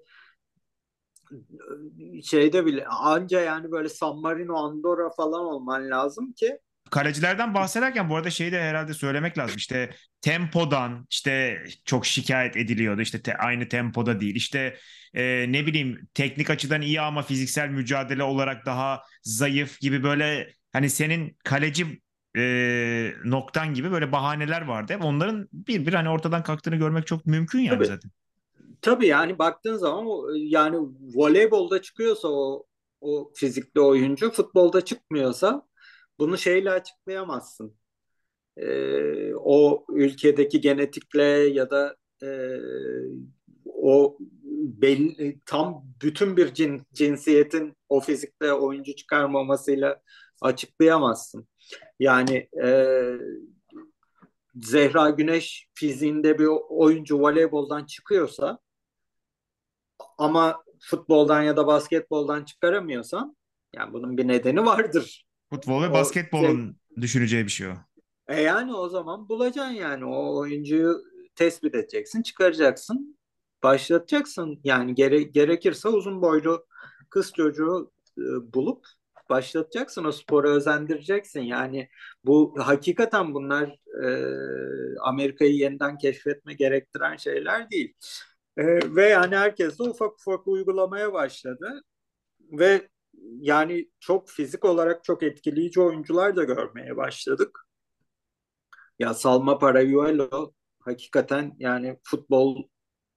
şeyde 2.24 2.66
bile 2.66 2.86
anca 2.86 3.40
yani 3.40 3.70
böyle 3.72 3.88
San 3.88 4.18
Marino, 4.18 4.56
Andorra 4.56 5.10
falan 5.10 5.44
olman 5.44 5.90
lazım 5.90 6.32
ki 6.32 6.58
kalecilerden 6.90 7.54
bahsederken 7.54 8.10
bu 8.10 8.16
arada 8.16 8.30
şeyi 8.30 8.52
de 8.52 8.60
herhalde 8.62 8.94
söylemek 8.94 9.38
lazım. 9.38 9.56
İşte 9.56 9.90
tempodan 10.20 11.06
işte 11.10 11.64
çok 11.84 12.06
şikayet 12.06 12.56
ediliyordu. 12.56 13.00
İşte 13.00 13.22
te, 13.22 13.36
aynı 13.36 13.68
tempoda 13.68 14.20
değil. 14.20 14.34
İşte 14.36 14.76
e, 15.14 15.46
ne 15.48 15.66
bileyim 15.66 16.08
teknik 16.14 16.50
açıdan 16.50 16.82
iyi 16.82 17.00
ama 17.00 17.22
fiziksel 17.22 17.68
mücadele 17.68 18.22
olarak 18.22 18.66
daha 18.66 19.02
zayıf 19.22 19.80
gibi 19.80 20.02
böyle 20.02 20.52
hani 20.72 20.90
senin 20.90 21.36
kaleci 21.44 22.00
e, 22.36 23.12
noktan 23.24 23.74
gibi 23.74 23.90
böyle 23.90 24.12
bahaneler 24.12 24.62
vardı. 24.62 24.98
Onların 25.02 25.48
bir 25.52 25.86
bir 25.86 25.92
hani 25.94 26.08
ortadan 26.08 26.42
kalktığını 26.42 26.76
görmek 26.76 27.06
çok 27.06 27.26
mümkün 27.26 27.58
yani 27.60 27.76
Tabii. 27.76 27.86
zaten. 27.86 28.10
Tabii 28.82 29.06
yani 29.06 29.38
baktığın 29.38 29.76
zaman 29.76 30.06
o- 30.06 30.30
yani 30.34 30.76
voleybolda 31.14 31.82
çıkıyorsa 31.82 32.28
o 32.28 32.66
o 33.00 33.32
fizikli 33.34 33.80
oyuncu 33.80 34.30
futbolda 34.30 34.84
çıkmıyorsa 34.84 35.67
bunu 36.18 36.38
şeyle 36.38 36.70
açıklayamazsın. 36.70 37.76
Ee, 38.56 39.34
o 39.34 39.84
ülkedeki 39.88 40.60
genetikle 40.60 41.24
ya 41.24 41.70
da 41.70 41.96
e, 42.22 42.28
o 43.64 44.18
belli, 44.82 45.40
tam 45.46 45.84
bütün 46.02 46.36
bir 46.36 46.54
cin, 46.54 46.82
cinsiyetin 46.92 47.76
o 47.88 48.00
fizikle 48.00 48.52
oyuncu 48.52 48.96
çıkarmamasıyla 48.96 50.02
açıklayamazsın. 50.42 51.48
Yani 51.98 52.48
e, 52.64 52.94
Zehra 54.54 55.10
Güneş 55.10 55.68
fiziğinde 55.74 56.38
bir 56.38 56.48
oyuncu 56.68 57.20
voleyboldan 57.20 57.84
çıkıyorsa 57.84 58.58
ama 60.18 60.62
futboldan 60.80 61.42
ya 61.42 61.56
da 61.56 61.66
basketboldan 61.66 62.44
çıkaramıyorsan 62.44 63.36
yani 63.74 63.92
bunun 63.92 64.18
bir 64.18 64.28
nedeni 64.28 64.66
vardır. 64.66 65.27
Futbol 65.50 65.82
ve 65.82 65.88
O 65.88 65.92
basketbolun 65.92 66.76
düşüneceği 67.00 67.44
bir 67.44 67.50
şey 67.50 67.66
o. 67.68 67.74
E 68.28 68.40
yani 68.40 68.74
o 68.74 68.88
zaman 68.88 69.28
bulacaksın 69.28 69.72
yani 69.72 70.04
o 70.04 70.38
oyuncuyu 70.38 71.04
tespit 71.34 71.74
edeceksin, 71.74 72.22
çıkaracaksın, 72.22 73.18
başlatacaksın. 73.62 74.60
Yani 74.64 74.94
gere, 74.94 75.22
gerekirse 75.22 75.88
uzun 75.88 76.22
boylu 76.22 76.66
kız 77.10 77.32
çocuğu 77.32 77.92
e, 78.18 78.22
bulup 78.54 78.86
başlatacaksın 79.30 80.04
o 80.04 80.12
spora 80.12 80.50
özendireceksin. 80.50 81.40
Yani 81.40 81.88
bu 82.24 82.54
hakikaten 82.58 83.34
bunlar 83.34 83.78
e, 84.04 84.08
Amerika'yı 85.00 85.54
yeniden 85.54 85.98
keşfetme 85.98 86.54
gerektiren 86.54 87.16
şeyler 87.16 87.70
değil. 87.70 87.94
E, 88.56 88.64
ve 88.96 89.08
yani 89.08 89.36
herkes 89.36 89.78
de 89.78 89.82
ufak 89.82 90.12
ufak 90.12 90.48
uygulamaya 90.48 91.12
başladı. 91.12 91.82
Ve 92.40 92.88
yani 93.40 93.88
çok 94.00 94.28
fizik 94.28 94.64
olarak 94.64 95.04
çok 95.04 95.22
etkileyici 95.22 95.80
oyuncular 95.80 96.36
da 96.36 96.44
görmeye 96.44 96.96
başladık. 96.96 97.60
Ya 98.98 99.14
Salma 99.14 99.58
Parayuelo 99.58 100.52
hakikaten 100.80 101.56
yani 101.58 101.98
futbol 102.02 102.62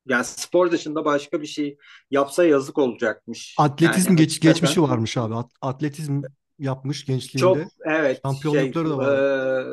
yani 0.08 0.26
spor 0.26 0.72
dışında 0.72 1.06
başka 1.06 1.42
bir 1.42 1.48
şey 1.48 1.78
yapsa 2.12 2.44
yazık 2.46 2.78
olacakmış. 2.78 3.56
Atletizm 3.58 4.10
Yani 4.10 4.18
geç, 4.18 4.30
hakikaten 4.32 4.52
geçmişi 4.54 4.82
varmış 4.82 5.18
abi. 5.18 5.36
At- 5.36 5.52
atletizm 5.62 6.22
yapmış 6.60 7.06
çok 7.36 7.56
gençliğinde. 7.56 7.68
evet 7.86 8.22
Şampiyonlukları 8.26 8.88
şey, 8.88 8.94
da 8.94 8.98
var. 8.98 9.08
e, 9.08 9.66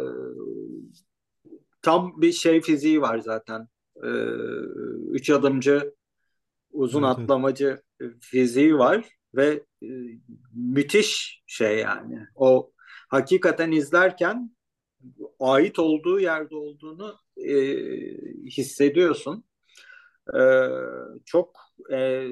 tam 1.82 2.20
bir 2.23 2.32
şey 2.32 2.60
fiziği 2.60 3.01
var 3.01 3.19
zaten. 3.19 3.69
E, 4.05 4.09
üç 5.10 5.31
adımcı 5.31 5.94
uzun 6.73 7.02
Evet, 7.02 7.15
evet. 7.19 7.31
atlamacı 7.31 7.82
fiziği 8.20 8.78
var 8.78 9.17
ve 9.34 9.64
e, 9.82 9.88
müthiş 10.52 11.42
şey 11.46 11.78
yani. 11.78 12.26
O 12.34 12.72
hakikaten 13.09 13.72
izlerken 13.72 14.56
ait 15.40 15.78
olduğu 15.78 16.20
yerde 16.20 16.56
olduğunu 16.56 17.16
e, 17.36 17.55
hissediyorsun. 18.46 19.44
E, 20.34 20.40
çok 21.24 21.56
e, 21.92 22.28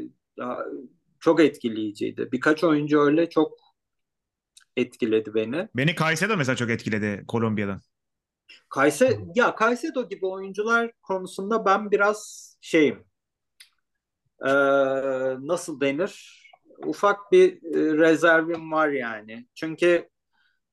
çok 1.20 1.40
etkileyiciydi. 1.40 2.28
Birkaç 2.32 2.64
oyuncu 2.64 3.00
öyle 3.00 3.30
çok 3.30 3.58
etkiledi 4.76 5.34
beni. 5.34 5.68
Beni 5.76 5.94
Caicedo 5.94 6.36
mesela 6.36 6.56
çok 6.56 6.70
etkiledi 6.70 7.24
Kolombiya'dan. 7.28 7.80
Kayse 8.68 9.18
ya 9.34 9.56
Caicedo 9.60 10.08
gibi 10.08 10.26
oyuncular 10.26 10.92
konusunda 11.02 11.64
ben 11.64 11.90
biraz 11.90 12.50
şeyim. 12.60 13.04
Ee, 14.44 14.50
nasıl 15.40 15.80
denir? 15.80 16.45
Ufak 16.86 17.32
bir 17.32 17.52
e, 17.52 17.98
rezervim 17.98 18.72
var 18.72 18.88
yani. 18.88 19.46
Çünkü 19.54 20.08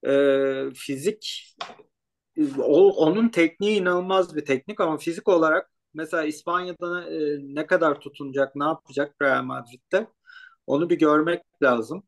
e, 0.07 0.13
fizik 0.75 1.55
o, 2.57 2.91
onun 2.95 3.29
tekniği 3.29 3.81
inanılmaz 3.81 4.35
bir 4.35 4.45
teknik 4.45 4.79
ama 4.81 4.97
fizik 4.97 5.27
olarak 5.27 5.69
mesela 5.93 6.23
İspanya'da 6.23 7.09
e, 7.09 7.37
ne 7.41 7.67
kadar 7.67 7.99
tutunacak, 7.99 8.55
ne 8.55 8.63
yapacak 8.63 9.15
Real 9.21 9.43
Madrid'de 9.43 10.07
onu 10.67 10.89
bir 10.89 10.99
görmek 10.99 11.41
lazım. 11.63 12.03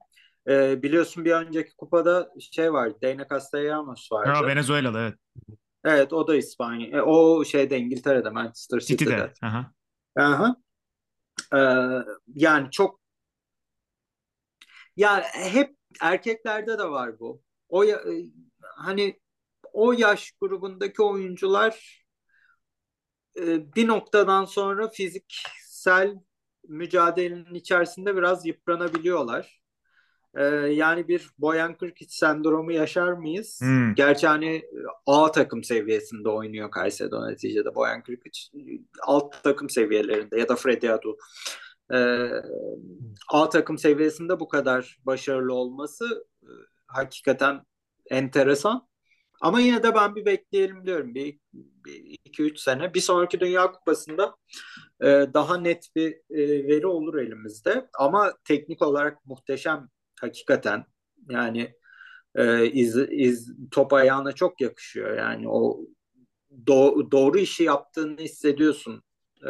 E, 0.48 0.84
biliyorsun 0.84 1.26
bir 1.26 1.32
önceki 1.32 1.76
kupada 1.76 2.32
şey 2.52 2.74
vardı, 2.74 2.98
Dayna 3.04 3.28
Castellanos 3.28 4.12
vardı. 4.12 4.30
Ha, 4.30 4.48
Venezuela'da 4.48 5.02
evet. 5.02 5.16
Evet 5.86 6.14
o 6.14 6.28
da 6.28 6.36
İspanya. 6.36 6.98
E, 6.98 7.02
o 7.02 7.46
şeyde 7.46 7.78
İngiltere'de 7.78 8.30
Manchester 8.30 8.80
City'de. 8.80 9.10
City'de. 9.10 9.34
Aha. 9.42 9.72
Aha. 10.16 10.56
Ee, 11.54 11.60
yani 12.36 12.72
çok 12.72 13.00
ya 14.96 15.24
hep 15.34 15.76
erkeklerde 16.02 16.78
de 16.78 16.84
var 16.90 17.20
bu. 17.20 17.42
O 17.70 17.84
ya- 17.84 17.98
e, 17.98 18.26
hani 18.78 19.20
o 19.74 19.92
yaş 19.94 20.32
grubundaki 20.42 21.02
oyuncular 21.04 22.06
e, 23.40 23.74
bir 23.76 23.88
noktadan 23.88 24.46
sonra 24.46 24.90
fiziksel 24.90 26.16
mücadelenin 26.68 27.56
içerisinde 27.56 28.16
biraz 28.16 28.46
yıpranabiliyorlar. 28.46 29.66
Ee, 30.38 30.44
yani 30.56 31.08
bir 31.08 31.30
Boyan 31.38 31.78
Krkic 31.78 32.16
sendromu 32.16 32.72
yaşar 32.72 33.14
mıyız? 33.14 33.60
Hmm. 33.62 33.96
Gerçi 33.96 34.28
hani 34.28 34.66
A 35.06 35.32
takım 35.32 35.64
seviyesinde 35.64 36.30
oynuyor 36.30 36.70
Caicedo 36.76 37.28
neticede. 37.32 37.76
Boyan 37.76 38.04
Krkic 38.04 38.40
alt 39.02 39.44
takım 39.44 39.70
seviyelerinde 39.70 40.40
ya 40.40 40.50
da 40.50 40.56
Freddy 40.56 40.90
Adu. 40.90 41.18
Ee, 41.94 42.30
A 43.30 43.50
takım 43.50 43.78
seviyesinde 43.78 44.40
bu 44.40 44.48
kadar 44.48 44.98
başarılı 45.06 45.54
olması 45.54 46.28
e, 46.44 46.50
hakikaten 46.88 47.62
enteresan. 48.10 48.88
Ama 49.42 49.60
yine 49.60 49.84
de 49.84 49.96
ben 49.96 50.16
bir 50.16 50.26
bekleyelim 50.26 50.86
diyorum. 50.86 51.16
Bir, 51.16 51.40
bir 51.54 52.18
iki 52.26 52.44
üç 52.44 52.60
sene. 52.60 52.94
Bir 52.94 53.00
sonraki 53.02 53.40
Dünya 53.40 53.72
Kupası'nda 53.72 54.36
e, 55.02 55.08
daha 55.34 55.58
net 55.58 55.88
bir 55.96 56.12
e, 56.30 56.68
veri 56.68 56.88
olur 56.88 57.16
elimizde. 57.16 57.90
Ama 58.00 58.34
teknik 58.44 58.82
olarak 58.82 59.26
muhteşem 59.26 59.90
hakikaten. 60.22 60.86
Yani 61.30 61.74
e, 62.36 62.66
iz, 62.72 62.98
iz, 63.10 63.54
top 63.72 63.94
ayağına 63.94 64.32
çok 64.32 64.62
yakışıyor. 64.62 65.18
Yani 65.18 65.50
o 65.50 65.80
do, 66.68 67.12
doğru 67.12 67.38
işi 67.38 67.64
yaptığını 67.64 68.18
hissediyorsun. 68.22 69.04
E, 69.44 69.50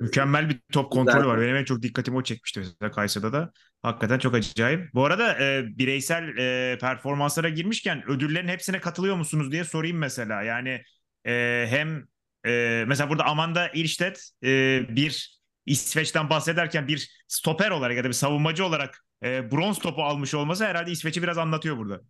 Mükemmel 0.00 0.48
bir 0.48 0.60
top 0.72 0.92
kontrolü 0.92 1.16
Güzel. 1.16 1.26
var. 1.26 1.40
Benim 1.40 1.56
en 1.56 1.64
çok 1.64 1.82
dikkatimi 1.82 2.16
o 2.16 2.22
çekmişti 2.22 2.60
mesela 2.60 2.92
Caicedo'da 2.96 3.32
da. 3.32 3.52
Hakikaten 3.82 4.18
çok 4.18 4.34
acayip. 4.34 4.94
Bu 4.94 5.04
arada 5.04 5.38
e, 5.44 5.64
bireysel 5.78 6.36
e, 6.38 6.78
performanslara 6.78 7.48
girmişken 7.48 8.10
ödüllerin 8.10 8.48
hepsine 8.48 8.80
katılıyor 8.80 9.16
musunuz 9.16 9.52
diye 9.52 9.64
sorayım 9.64 9.98
mesela. 9.98 10.42
Yani 10.42 10.82
e, 11.26 11.66
hem 11.70 12.06
e, 12.46 12.84
mesela 12.86 13.10
burada 13.10 13.24
Amanda 13.24 13.68
Ilstedt 13.68 14.30
e, 14.44 14.80
bir 14.96 15.40
İsveç'ten 15.66 16.30
bahsederken 16.30 16.88
bir 16.88 17.24
stoper 17.28 17.70
olarak 17.70 17.96
ya 17.96 18.04
da 18.04 18.08
bir 18.08 18.12
savunmacı 18.14 18.64
olarak 18.64 19.04
e, 19.24 19.50
bronz 19.50 19.78
topu 19.78 20.02
almış 20.02 20.34
olması 20.34 20.64
herhalde 20.66 20.90
İsveç'i 20.90 21.22
biraz 21.22 21.38
anlatıyor 21.38 21.76
burada. 21.76 22.00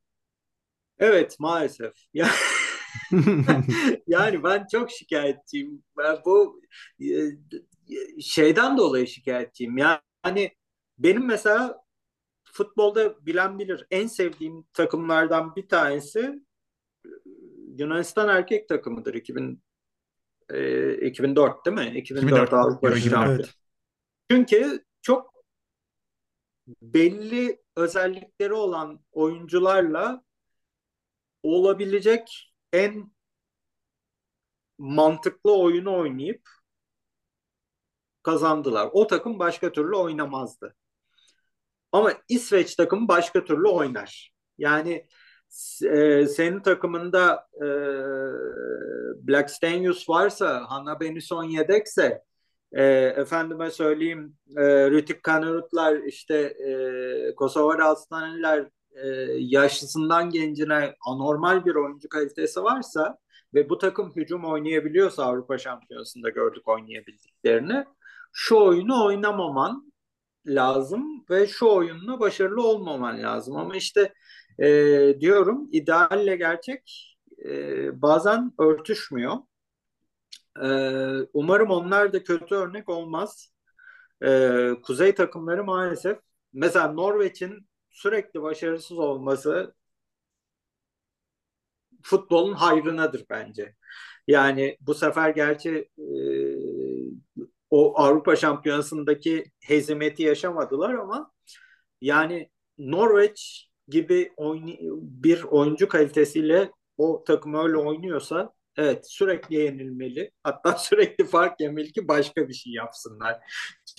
evet 0.98 1.36
maalesef. 1.40 1.92
Ya, 2.14 2.28
yani 4.06 4.44
ben 4.44 4.66
çok 4.73 4.90
şikayetçiyim. 4.90 5.82
Ben 5.98 6.18
bu 6.24 6.60
e, 7.01 7.06
şeyden 8.20 8.78
dolayı 8.78 9.06
şikayetçiyim. 9.06 9.78
Yani 9.78 10.52
benim 10.98 11.27
mesela 11.27 11.82
futbolda 12.44 13.27
bilen 13.27 13.59
bilir 13.59 13.86
en 13.90 14.06
sevdiğim 14.06 14.64
takımlardan 14.73 15.56
bir 15.56 15.68
tanesi 15.68 16.40
Yunanistan 17.78 18.28
erkek 18.28 18.68
takımıdır 18.68 19.14
2000 19.14 19.62
e, 20.51 21.06
2004 21.06 21.66
değil 21.66 21.77
mi? 21.77 21.98
2004, 21.98 22.24
2004. 22.24 22.52
Avrupa 22.52 22.89
Yok, 22.89 22.98
2004. 22.98 23.10
Şampiyonu. 23.10 23.40
Evet. 23.40 23.55
Çünkü 24.31 24.85
çok 25.02 25.36
belli 26.82 27.62
özellikleri 27.77 28.52
olan 28.52 29.01
oyuncularla 29.12 30.23
olabilecek 31.43 32.55
en 32.77 33.11
mantıklı 34.78 35.59
oyunu 35.59 35.98
oynayıp 35.98 36.43
kazandılar. 38.23 38.89
O 38.93 39.07
takım 39.07 39.39
başka 39.39 39.73
türlü 39.73 39.97
oynamazdı. 39.97 40.74
Ama 41.93 42.12
İsveç 42.28 42.74
takımı 42.74 43.09
başka 43.09 43.44
türlü 43.44 43.69
oynar. 43.69 44.32
Yani 44.59 45.07
e, 45.85 46.27
senin 46.27 46.61
takımında 46.61 47.48
e, 47.55 47.66
Black 49.28 49.51
Stenius 49.51 50.09
varsa, 50.09 50.65
Hanna 50.69 51.01
Benison 51.01 51.44
yedekse, 51.44 52.23
e, 52.73 52.85
efendime 53.16 53.70
söyleyeyim 53.70 54.36
e, 54.57 54.90
Rütük 54.90 55.23
Kanarutlar, 55.23 55.97
işte 55.97 56.36
e, 56.39 57.35
Kosovar 57.35 57.78
Aslanlılar 57.78 58.69
e, 59.02 59.06
yaşlısından 59.39 60.31
gencine 60.31 60.94
anormal 61.06 61.64
bir 61.64 61.74
oyuncu 61.74 62.09
kalitesi 62.09 62.62
varsa 62.62 63.18
ve 63.55 63.68
bu 63.68 63.78
takım 63.78 64.16
hücum 64.16 64.44
oynayabiliyorsa 64.44 65.24
Avrupa 65.24 65.59
Şampiyonası'nda 65.59 66.28
gördük 66.31 66.68
oynayabildiklerini 66.68 67.85
şu 68.32 68.56
oyunu 68.56 69.05
oynamaman 69.05 69.93
lazım 70.47 71.24
ve 71.31 71.47
şu 71.47 71.66
oyunla 71.66 72.20
başarılı 72.20 72.68
olmaman 72.68 73.23
lazım. 73.23 73.56
Ama 73.56 73.77
işte 73.77 74.14
e, 74.59 74.68
diyorum 75.20 75.68
idealle 75.73 76.36
gerçek 76.36 77.16
e, 77.44 78.02
bazen 78.02 78.52
örtüşmüyor. 78.59 79.35
E, 80.62 80.68
umarım 81.32 81.70
onlar 81.70 82.12
da 82.12 82.23
kötü 82.23 82.55
örnek 82.55 82.89
olmaz. 82.89 83.52
E, 84.23 84.70
kuzey 84.82 85.14
takımları 85.14 85.64
maalesef 85.64 86.18
mesela 86.52 86.93
Norveç'in 86.93 87.66
sürekli 87.97 88.43
başarısız 88.43 88.98
olması 88.98 89.74
futbolun 92.02 92.55
hayrınadır 92.55 93.24
bence. 93.31 93.74
Yani 94.27 94.77
bu 94.81 94.94
sefer 94.94 95.31
gerçi 95.31 95.89
o 97.70 97.98
Avrupa 98.01 98.36
Şampiyonası'ndaki 98.36 99.44
hezimeti 99.62 100.23
yaşamadılar 100.23 100.94
ama 100.94 101.32
yani 102.01 102.51
Norveç 102.78 103.68
gibi 103.89 104.32
oyun, 104.36 104.77
bir 105.23 105.43
oyuncu 105.43 105.89
kalitesiyle 105.89 106.73
o 106.98 107.24
takım 107.27 107.55
öyle 107.55 107.77
oynuyorsa 107.77 108.52
evet 108.77 109.10
sürekli 109.10 109.56
yenilmeli. 109.56 110.31
Hatta 110.43 110.73
sürekli 110.78 111.24
fark 111.24 111.60
yemeli 111.60 111.93
ki 111.93 112.09
başka 112.09 112.48
bir 112.48 112.55
şey 112.55 112.73
yapsınlar. 112.73 113.40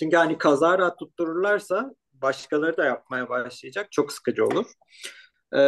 Çünkü 0.00 0.16
hani 0.16 0.38
kazara 0.38 0.96
tuttururlarsa 0.96 1.94
başkaları 2.22 2.76
da 2.76 2.84
yapmaya 2.84 3.28
başlayacak. 3.28 3.92
Çok 3.92 4.12
sıkıcı 4.12 4.44
olur. 4.46 4.66
Ee, 5.54 5.58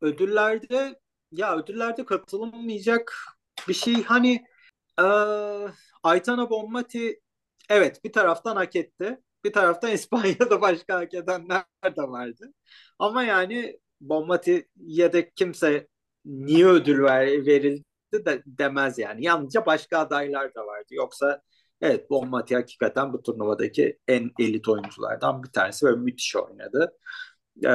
ödüllerde 0.00 1.00
ya 1.32 1.56
ödüllerde 1.56 2.04
katılınmayacak 2.04 3.16
bir 3.68 3.74
şey 3.74 4.02
hani 4.02 4.44
e, 5.00 5.04
Aytana 6.02 6.50
Bommati 6.50 7.20
evet 7.70 8.04
bir 8.04 8.12
taraftan 8.12 8.56
hak 8.56 8.76
etti. 8.76 9.20
Bir 9.44 9.52
taraftan 9.52 9.90
İspanya'da 9.92 10.60
başka 10.60 10.96
hak 10.96 11.14
edenler 11.14 11.64
de 11.96 12.02
vardı. 12.02 12.52
Ama 12.98 13.24
yani 13.24 13.78
Bommati'ye 14.00 15.12
de 15.12 15.30
kimse 15.30 15.88
niye 16.24 16.66
ödül 16.66 17.02
ver, 17.02 17.26
verildi 17.46 17.84
de 18.12 18.42
demez 18.46 18.98
yani. 18.98 19.24
Yalnızca 19.24 19.66
başka 19.66 19.98
adaylar 19.98 20.54
da 20.54 20.66
vardı. 20.66 20.86
Yoksa 20.90 21.42
evet 21.84 22.10
Bommati 22.10 22.54
hakikaten 22.54 23.12
bu 23.12 23.22
turnuvadaki 23.22 23.98
en 24.08 24.30
elit 24.38 24.68
oyunculardan 24.68 25.42
bir 25.42 25.48
tanesi 25.48 25.86
ve 25.86 25.90
müthiş 25.90 26.36
oynadı. 26.36 26.92
Ee, 27.64 27.70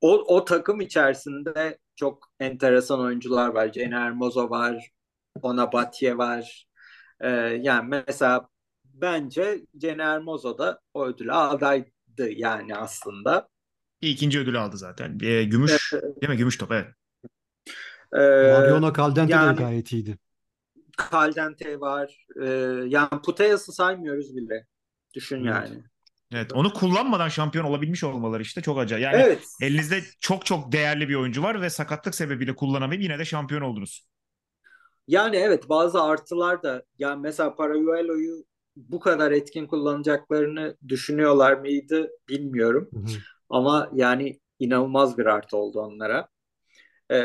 o, 0.00 0.36
o 0.36 0.44
takım 0.44 0.80
içerisinde 0.80 1.78
çok 1.96 2.28
enteresan 2.40 3.00
oyuncular 3.00 3.48
var. 3.48 3.72
Cene 3.72 3.96
Hermoso 3.96 4.50
var, 4.50 4.90
Ona 5.42 5.72
Batye 5.72 6.18
var. 6.18 6.66
Ee, 7.20 7.28
yani 7.62 7.88
mesela 7.88 8.48
bence 8.84 9.66
Cene 9.78 10.02
Hermoso 10.02 10.58
da 10.58 10.80
o 10.94 11.06
ödüle 11.06 11.32
adaydı 11.32 11.90
yani 12.16 12.76
aslında. 12.76 13.48
İkinci 14.00 14.38
ödülü 14.38 14.58
aldı 14.58 14.76
zaten. 14.76 15.18
E, 15.22 15.44
gümüş 15.44 15.92
değil 15.92 16.30
mi? 16.30 16.36
Gümüş 16.36 16.58
top 16.58 16.72
evet. 16.72 16.86
Ee, 18.12 18.52
Mariona 18.52 18.92
Caldente 18.92 19.32
yani, 19.32 19.58
de 19.58 19.62
gayet 19.62 19.92
iyiydi. 19.92 20.18
Caldente 21.12 21.80
var. 21.80 22.26
Ee, 22.42 22.48
yani 22.86 23.08
Puteyas'ı 23.24 23.72
saymıyoruz 23.72 24.36
bile. 24.36 24.66
Düşün 25.14 25.44
evet. 25.44 25.54
yani. 25.54 25.82
Evet 26.32 26.52
onu 26.52 26.72
kullanmadan 26.72 27.28
şampiyon 27.28 27.64
olabilmiş 27.64 28.04
olmaları 28.04 28.42
işte 28.42 28.62
çok 28.62 28.78
acayip. 28.78 29.04
Yani 29.04 29.22
evet. 29.22 29.44
elinizde 29.60 30.02
çok 30.20 30.46
çok 30.46 30.72
değerli 30.72 31.08
bir 31.08 31.14
oyuncu 31.14 31.42
var 31.42 31.62
ve 31.62 31.70
sakatlık 31.70 32.14
sebebiyle 32.14 32.54
kullanamayıp 32.54 33.02
yine 33.02 33.18
de 33.18 33.24
şampiyon 33.24 33.62
oldunuz. 33.62 34.06
Yani 35.08 35.36
evet 35.36 35.68
bazı 35.68 36.02
artılar 36.02 36.62
da 36.62 36.82
yani 36.98 37.20
mesela 37.20 37.54
Paraguayo'yu 37.54 38.44
bu 38.76 39.00
kadar 39.00 39.30
etkin 39.30 39.66
kullanacaklarını 39.66 40.76
düşünüyorlar 40.88 41.52
mıydı 41.52 42.10
bilmiyorum. 42.28 42.88
Hı 42.92 42.98
hı. 42.98 43.18
Ama 43.50 43.90
yani 43.94 44.40
inanılmaz 44.58 45.18
bir 45.18 45.26
artı 45.26 45.56
oldu 45.56 45.80
onlara. 45.80 46.28
Ee, 47.10 47.16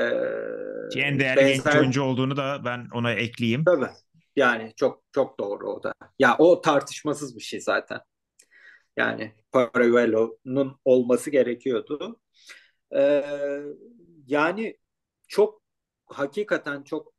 en 0.96 1.20
değerli 1.20 1.42
benzer... 1.42 1.72
genç 1.72 1.76
oyuncu 1.76 2.04
olduğunu 2.04 2.38
da 2.38 2.66
ben 2.66 2.88
ona 2.94 3.14
ekleyeyim. 3.14 3.64
Tabii. 3.64 3.90
Yani 4.36 4.74
çok 4.76 5.04
çok 5.12 5.40
doğru 5.40 5.72
o 5.72 5.84
da. 5.84 5.94
Ya 6.20 6.36
o 6.40 6.62
tartışmasız 6.62 7.36
bir 7.36 7.42
şey 7.42 7.62
zaten. 7.62 8.00
Yani 8.98 9.34
Paraguelo'nun 9.52 10.80
olması 10.86 11.30
gerekiyordu. 11.30 12.20
Ee, 12.96 13.26
yani 14.28 14.78
çok 15.28 15.62
hakikaten 16.06 16.84
çok 16.84 17.14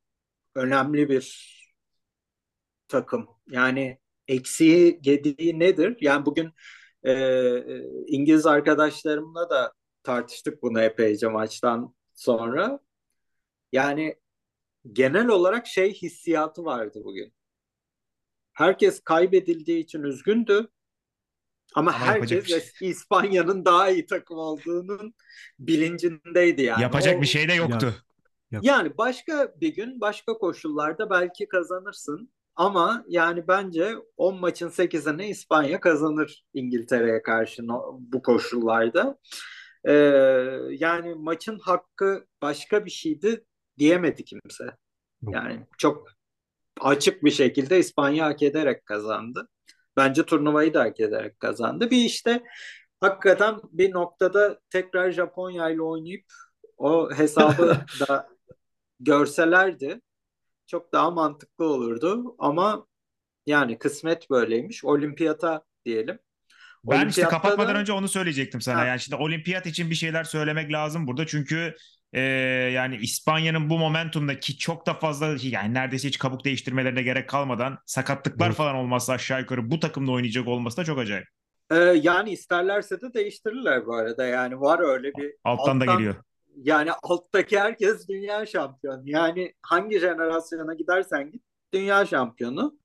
önemli 0.54 1.08
bir 1.08 1.50
takım. 2.88 3.28
Yani 3.48 3.98
eksiği 4.28 5.00
gediği 5.02 5.58
nedir? 5.58 5.96
Yani 6.00 6.26
bugün 6.26 6.52
e, 7.04 7.14
İngiliz 8.06 8.46
arkadaşlarımla 8.46 9.50
da 9.50 9.72
tartıştık 10.02 10.62
bunu 10.62 10.80
epeyce 10.80 11.28
maçtan 11.28 11.94
sonra. 12.20 12.80
Yani 13.72 14.16
genel 14.92 15.28
olarak 15.28 15.66
şey 15.66 15.94
hissiyatı 15.94 16.64
vardı 16.64 17.00
bugün. 17.04 17.32
Herkes 18.52 19.00
kaybedildiği 19.00 19.84
için 19.84 20.02
üzgündü. 20.02 20.68
Ama, 21.74 21.90
Ama 21.90 21.98
herkes 21.98 22.46
şey. 22.46 22.90
İspanya'nın 22.90 23.64
daha 23.64 23.90
iyi 23.90 24.06
takım 24.06 24.38
olduğunun 24.38 25.14
bilincindeydi 25.58 26.62
yani. 26.62 26.82
Yapacak 26.82 27.18
o, 27.18 27.22
bir 27.22 27.26
şey 27.26 27.48
de 27.48 27.52
yoktu. 27.52 27.94
Ya, 28.50 28.60
yani 28.62 28.98
başka 28.98 29.54
bir 29.60 29.74
gün 29.74 30.00
başka 30.00 30.32
koşullarda 30.32 31.10
belki 31.10 31.48
kazanırsın. 31.48 32.32
Ama 32.56 33.04
yani 33.08 33.48
bence 33.48 33.96
10 34.16 34.40
maçın 34.40 34.68
8'ini 34.68 35.24
İspanya 35.24 35.80
kazanır 35.80 36.44
İngiltere'ye 36.54 37.22
karşı 37.22 37.62
bu 37.98 38.22
koşullarda. 38.22 39.18
Ee, 39.84 39.92
yani 40.70 41.14
maçın 41.14 41.58
hakkı 41.58 42.26
başka 42.42 42.84
bir 42.84 42.90
şeydi 42.90 43.44
diyemedi 43.78 44.24
kimse. 44.24 44.64
Yani 45.22 45.66
çok 45.78 46.08
açık 46.80 47.24
bir 47.24 47.30
şekilde 47.30 47.78
İspanya 47.78 48.26
hak 48.26 48.42
ederek 48.42 48.86
kazandı. 48.86 49.48
Bence 49.96 50.26
turnuvayı 50.26 50.74
da 50.74 50.80
hak 50.80 51.00
ederek 51.00 51.40
kazandı. 51.40 51.90
Bir 51.90 52.04
işte 52.04 52.42
hakikaten 53.00 53.60
bir 53.72 53.92
noktada 53.92 54.60
tekrar 54.70 55.10
Japonya 55.10 55.70
ile 55.70 55.82
oynayıp 55.82 56.24
o 56.78 57.10
hesabı 57.12 57.78
da 58.08 58.28
görselerdi 59.00 60.00
çok 60.66 60.92
daha 60.92 61.10
mantıklı 61.10 61.64
olurdu. 61.64 62.36
Ama 62.38 62.86
yani 63.46 63.78
kısmet 63.78 64.30
böyleymiş. 64.30 64.84
Olimpiyata 64.84 65.64
diyelim. 65.84 66.18
Ben 66.84 67.08
işte 67.08 67.22
kapatmadan 67.22 67.74
da... 67.74 67.78
önce 67.78 67.92
onu 67.92 68.08
söyleyecektim 68.08 68.60
sana. 68.60 68.80
Ha. 68.80 68.84
Yani 68.84 69.00
şimdi 69.00 69.16
olimpiyat 69.22 69.66
için 69.66 69.90
bir 69.90 69.94
şeyler 69.94 70.24
söylemek 70.24 70.72
lazım 70.72 71.06
burada. 71.06 71.26
Çünkü 71.26 71.74
e, 72.12 72.20
yani 72.74 72.96
İspanya'nın 72.96 73.70
bu 73.70 73.78
momentumdaki 73.78 74.58
çok 74.58 74.86
da 74.86 74.94
fazla 74.94 75.36
yani 75.42 75.74
neredeyse 75.74 76.08
hiç 76.08 76.18
kabuk 76.18 76.44
değiştirmelerine 76.44 77.02
gerek 77.02 77.28
kalmadan 77.28 77.78
sakatlıklar 77.86 78.46
evet. 78.46 78.56
falan 78.56 78.74
olmazsa 78.74 79.12
aşağı 79.12 79.40
yukarı 79.40 79.70
bu 79.70 79.80
takımda 79.80 80.12
oynayacak 80.12 80.48
olması 80.48 80.76
da 80.76 80.84
çok 80.84 80.98
acayip. 80.98 81.26
Ee, 81.70 81.76
yani 81.76 82.30
isterlerse 82.30 83.00
de 83.00 83.14
değiştirirler 83.14 83.86
bu 83.86 83.94
arada. 83.94 84.26
Yani 84.26 84.60
var 84.60 84.78
öyle 84.78 85.12
bir 85.14 85.34
alttan, 85.44 85.62
alttan 85.62 85.80
da 85.80 85.84
geliyor. 85.84 86.14
Yani 86.56 86.92
alttaki 86.92 87.60
herkes 87.60 88.08
dünya 88.08 88.46
şampiyonu. 88.46 89.02
Yani 89.04 89.54
hangi 89.62 90.00
jenerasyona 90.00 90.74
gidersen 90.74 91.30
git 91.30 91.42
dünya 91.74 92.06
şampiyonu. 92.06 92.78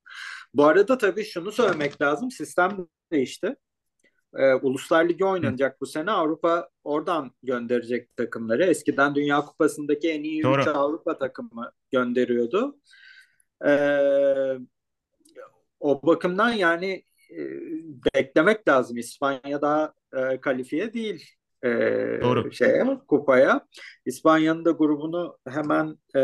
Bu 0.54 0.66
arada 0.66 0.98
tabii 0.98 1.24
şunu 1.24 1.52
söylemek 1.52 2.02
lazım. 2.02 2.30
Sistem 2.30 2.86
değişti. 3.12 3.56
Ee, 4.38 4.54
Uluslar 4.54 5.08
Ligi 5.08 5.24
oynanacak 5.24 5.80
bu 5.80 5.86
sene. 5.86 6.10
Avrupa 6.10 6.68
oradan 6.84 7.30
gönderecek 7.42 8.16
takımları. 8.16 8.64
Eskiden 8.64 9.14
Dünya 9.14 9.40
Kupası'ndaki 9.40 10.10
en 10.10 10.22
iyi 10.22 10.42
Doğru. 10.42 10.60
3 10.60 10.68
Avrupa 10.68 11.18
takımı 11.18 11.72
gönderiyordu. 11.92 12.78
Ee, 13.66 14.58
o 15.80 16.06
bakımdan 16.06 16.52
yani 16.52 17.04
e, 17.30 17.38
beklemek 18.14 18.68
lazım. 18.68 18.96
İspanya 18.96 19.62
daha 19.62 19.94
e, 20.16 20.40
kalifiye 20.40 20.92
değil 20.92 21.36
e, 21.64 21.68
Doğru. 22.22 22.52
şeye 22.52 22.84
kupaya. 23.08 23.66
İspanya'nın 24.06 24.64
da 24.64 24.70
grubunu 24.70 25.38
hemen 25.48 25.98
e, 26.16 26.22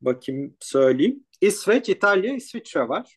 bakayım 0.00 0.56
söyleyeyim. 0.60 1.24
İsveç, 1.40 1.88
İtalya, 1.88 2.34
İsviçre 2.34 2.88
var. 2.88 3.16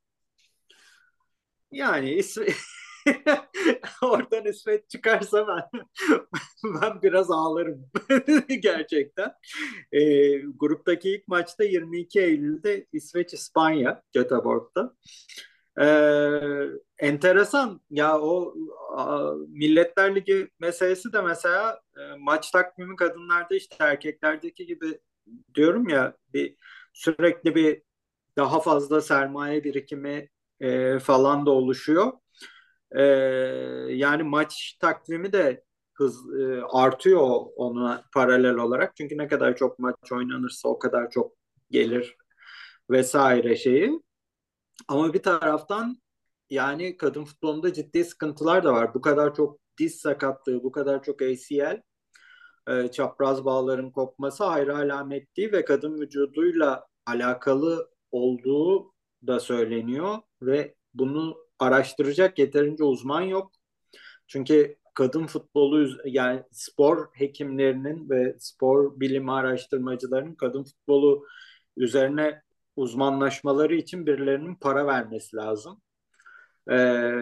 Yani 1.72 2.14
İsveç 2.14 2.54
oradan 4.02 4.46
İsveç 4.46 4.90
çıkarsa 4.90 5.48
ben 5.48 5.82
ben 6.82 7.02
biraz 7.02 7.32
ağlarım 7.32 7.90
gerçekten. 8.62 9.34
E, 9.92 10.02
gruptaki 10.38 11.10
ilk 11.10 11.28
maçta 11.28 11.64
22 11.64 12.20
Eylül'de 12.20 12.86
İsveç 12.94 13.34
İspanya 13.34 14.02
Göteborg'da. 14.14 14.94
Ee, 15.82 16.68
enteresan 17.00 17.82
ya 17.90 18.20
o 18.20 18.54
a, 18.96 19.34
Milletler 19.48 20.16
Ligi 20.16 20.50
meselesi 20.60 21.14
de 21.14 21.22
mesela 21.22 21.82
e, 21.98 22.02
maç 22.20 22.52
takvimi 22.52 22.96
kadınlarda 22.96 23.56
işte 23.56 23.76
erkeklerdeki 23.80 24.66
gibi 24.66 25.00
diyorum 25.56 25.90
ya 25.90 26.18
bir 26.34 26.56
sürekli 26.94 27.56
bir 27.56 27.82
daha 28.38 28.60
fazla 28.60 29.02
sermaye 29.02 29.64
birikimi 29.64 30.30
e, 30.60 31.00
falan 31.00 31.46
da 31.46 31.52
oluşuyor. 31.52 32.12
E, 32.92 33.04
yani 33.90 34.24
maç 34.24 34.78
takvimi 34.82 35.34
de 35.34 35.64
hız 35.94 36.34
e, 36.40 36.62
artıyor 36.62 37.46
ona 37.56 38.04
paralel 38.14 38.56
olarak. 38.56 38.96
Çünkü 38.96 39.18
ne 39.18 39.28
kadar 39.28 39.56
çok 39.56 39.80
maç 39.80 39.96
oynanırsa 40.12 40.70
o 40.70 40.80
kadar 40.80 41.10
çok 41.10 41.32
gelir 41.72 42.18
vesaire 42.90 43.56
şeyi. 43.56 44.02
Ama 44.88 45.14
bir 45.14 45.24
taraftan 45.24 45.98
yani 46.50 46.98
kadın 46.98 47.26
futbolunda 47.26 47.74
ciddi 47.74 48.04
sıkıntılar 48.06 48.64
da 48.64 48.74
var. 48.74 48.94
Bu 48.94 49.02
kadar 49.02 49.36
çok 49.36 49.60
diz 49.80 49.96
sakatlığı, 49.96 50.64
bu 50.64 50.72
kadar 50.72 51.04
çok 51.04 51.22
ACL, 51.22 51.82
e, 52.68 52.88
çapraz 52.92 53.46
bağların 53.46 53.92
kopması 53.92 54.46
ayrı 54.46 54.78
alamet 54.78 55.38
değil 55.38 55.52
ve 55.52 55.66
kadın 55.66 56.02
vücuduyla 56.02 56.86
alakalı 57.06 57.90
olduğu 58.12 58.94
da 59.28 59.40
söyleniyor 59.40 60.18
ve 60.42 60.76
bunu 60.94 61.47
araştıracak 61.60 62.40
yeterince 62.40 62.84
uzman 62.84 63.22
yok. 63.22 63.52
Çünkü 64.28 64.78
kadın 64.94 65.28
futbolu 65.28 65.88
yani 66.06 66.44
spor 66.52 67.08
hekimlerinin 67.14 68.10
ve 68.10 68.36
spor 68.40 69.00
bilimi 69.00 69.32
araştırmacılarının 69.32 70.36
kadın 70.36 70.64
futbolu 70.64 71.26
üzerine 71.78 72.42
uzmanlaşmaları 72.76 73.76
için 73.76 74.06
birilerinin 74.06 74.56
para 74.56 74.88
vermesi 74.88 75.36
lazım. 75.36 75.82
Ee, 76.70 76.76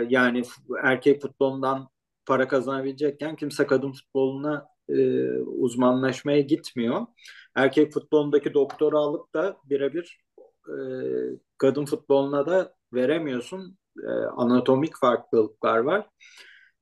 yani 0.09 0.43
erkek 0.83 1.21
futbolundan 1.21 1.89
para 2.25 2.47
kazanabilecekken 2.47 3.35
kimse 3.35 3.67
kadın 3.67 3.91
futboluna 3.91 4.67
e, 4.89 5.31
uzmanlaşmaya 5.39 6.41
gitmiyor. 6.41 7.01
Erkek 7.55 7.93
futbolundaki 7.93 8.53
doktoru 8.53 8.99
alıp 8.99 9.33
da 9.33 9.57
birebir 9.65 10.19
e, 10.67 10.75
kadın 11.57 11.85
futboluna 11.85 12.45
da 12.45 12.73
veremiyorsun. 12.93 13.77
E, 14.03 14.09
anatomik 14.37 14.97
farklılıklar 14.97 15.77
var. 15.77 16.09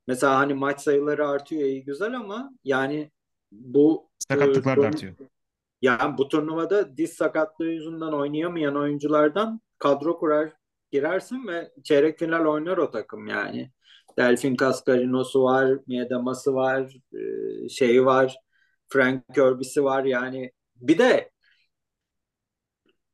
Mesela 0.08 0.38
hani 0.38 0.54
maç 0.54 0.82
sayıları 0.82 1.28
artıyor 1.28 1.62
iyi 1.62 1.84
güzel 1.84 2.16
ama 2.16 2.52
yani 2.64 3.12
bu 3.52 4.10
sakatlıklar 4.30 4.78
e, 4.78 4.82
da 4.82 4.88
artıyor. 4.88 5.14
Yani 5.82 6.18
bu 6.18 6.28
turnuvada 6.28 6.98
diz 6.98 7.14
sakatlığı 7.14 7.66
yüzünden 7.66 8.12
oynayamayan 8.12 8.76
oyunculardan 8.76 9.62
kadro 9.80 10.20
kurar 10.20 10.54
girersin 10.92 11.48
ve 11.48 11.72
çeyrek 11.84 12.20
final 12.20 12.46
oynar 12.46 12.78
o 12.78 12.92
takım 12.92 13.28
yani. 13.28 13.72
Delfin 14.18 14.56
Cascarino'su 14.56 15.44
var, 15.44 15.80
Miedamas'ı 15.88 16.54
var, 16.54 16.98
e, 17.14 17.70
şeyi 17.70 18.06
var, 18.06 18.36
Frank 18.90 19.36
Kirby'si 19.36 19.84
var 19.84 20.04
yani. 20.04 20.52
Bir 20.76 20.98
de 20.98 21.32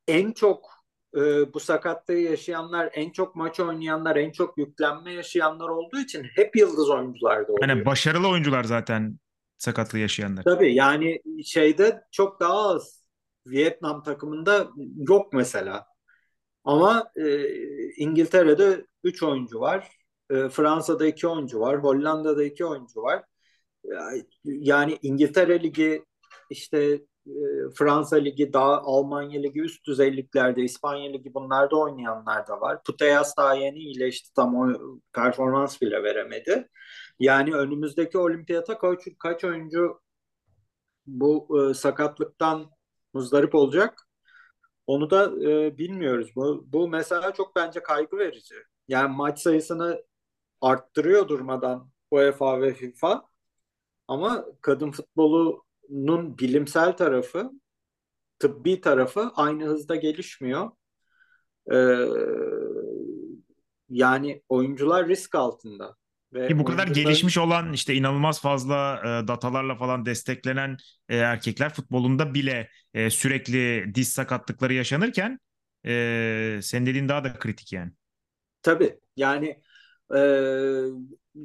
en 0.08 0.32
çok 0.32 0.79
e, 1.16 1.54
bu 1.54 1.60
sakatlığı 1.60 2.18
yaşayanlar, 2.18 2.90
en 2.94 3.10
çok 3.10 3.36
maç 3.36 3.60
oynayanlar, 3.60 4.16
en 4.16 4.32
çok 4.32 4.58
yüklenme 4.58 5.14
yaşayanlar 5.14 5.70
olduğu 5.70 6.00
için 6.00 6.24
hep 6.36 6.56
yıldız 6.56 6.90
oyuncular 6.90 7.48
da 7.48 7.54
oluyor. 7.54 7.70
Yani 7.70 7.86
başarılı 7.86 8.28
oyuncular 8.28 8.64
zaten 8.64 9.20
sakatlığı 9.58 10.00
yaşayanlar. 10.00 10.44
Tabii 10.44 10.76
yani 10.76 11.22
şeyde 11.46 12.02
çok 12.12 12.40
daha 12.40 12.70
az. 12.70 13.00
Vietnam 13.48 14.04
takımında 14.04 14.70
yok 15.10 15.34
mesela. 15.34 15.86
Ama 16.64 17.12
e, 17.16 17.50
İngiltere'de 17.96 18.86
3 19.04 19.24
oyuncu 19.24 19.60
var. 19.60 19.92
E, 20.30 20.50
Fransa'da 20.50 21.08
2 21.08 21.28
oyuncu 21.28 21.60
var. 21.60 21.84
Hollanda'da 21.84 22.44
2 22.44 22.66
oyuncu 22.66 23.02
var. 23.02 23.24
Yani 24.44 25.00
İngiltere 25.02 25.64
Ligi 25.64 26.06
işte 26.50 27.02
Fransa 27.76 28.16
Ligi 28.16 28.54
daha 28.54 28.82
Almanya 28.82 29.42
Ligi 29.42 29.62
üst 29.62 29.88
düzeyliklerde 29.88 30.62
İspanya 30.62 31.12
Ligi 31.12 31.34
bunlarda 31.34 31.76
oynayanlar 31.76 32.48
da 32.48 32.62
var. 32.62 32.84
Putellas 32.84 33.38
daha 33.38 33.54
yeni 33.54 33.80
iyileşti 33.80 34.34
tam 34.34 34.56
o 34.56 34.68
performans 35.14 35.82
bile 35.82 36.04
veremedi. 36.04 36.70
Yani 37.20 37.54
önümüzdeki 37.56 38.18
olimpiyata 38.18 38.78
kaç, 38.78 39.00
kaç 39.20 39.44
oyuncu 39.44 40.02
bu 41.08 41.48
e, 41.60 41.74
sakatlıktan 41.74 42.72
muzdarip 43.14 43.56
olacak? 43.56 44.08
Onu 44.88 45.10
da 45.10 45.50
e, 45.50 45.78
bilmiyoruz. 45.78 46.32
Bu, 46.36 46.66
bu 46.68 46.88
mesela 46.88 47.34
çok 47.34 47.56
bence 47.56 47.84
kaygı 47.84 48.18
verici. 48.18 48.56
Yani 48.88 49.16
maç 49.16 49.40
sayısını 49.40 50.04
arttırıyor 50.62 51.28
durmadan 51.28 51.90
UEFA 52.12 52.62
ve 52.62 52.74
FIFA. 52.74 53.26
Ama 54.08 54.46
kadın 54.62 54.94
futbolunun 55.90 56.38
bilimsel 56.38 56.98
tarafı, 56.98 57.52
tıbbi 58.40 58.82
tarafı 58.82 59.32
aynı 59.36 59.66
hızda 59.66 59.96
gelişmiyor. 59.96 60.72
Ee, 61.72 62.06
yani 63.90 64.42
oyuncular 64.50 65.08
risk 65.08 65.36
altında. 65.36 65.96
Ve 66.34 66.48
Ki 66.48 66.60
bu 66.60 66.64
kadar 66.64 66.84
oyuncular... 66.84 67.06
gelişmiş 67.06 67.38
olan 67.38 67.74
işte 67.74 67.94
inanılmaz 67.94 68.42
fazla 68.42 69.02
e, 69.04 69.28
datalarla 69.28 69.76
falan 69.76 70.06
desteklenen 70.06 70.78
e, 71.10 71.18
erkekler 71.18 71.74
futbolunda 71.74 72.34
bile 72.34 72.70
e, 72.94 73.10
sürekli 73.10 73.92
diz 73.96 74.10
sakatlıkları 74.10 74.74
yaşanırken 74.74 75.40
e, 75.86 76.60
senin 76.62 76.86
dediğin 76.86 77.10
daha 77.10 77.24
da 77.24 77.34
kritik 77.34 77.74
yani. 77.74 77.92
Tabii 78.62 79.00
yani 79.16 79.62
e, 80.16 80.22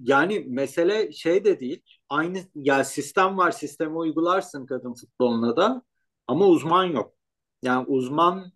yani 0.03 0.45
mesele 0.49 1.13
şey 1.13 1.45
de 1.45 1.61
değil 1.61 1.83
aynı 2.09 2.39
ya 2.55 2.85
sistem 2.85 3.39
var 3.39 3.51
sistemi 3.51 3.97
uygularsın 3.97 4.67
kadın 4.67 4.95
futboluna 4.95 5.57
da 5.57 5.83
ama 6.29 6.47
uzman 6.47 6.85
yok. 6.85 7.15
Yani 7.63 7.87
uzman 7.87 8.53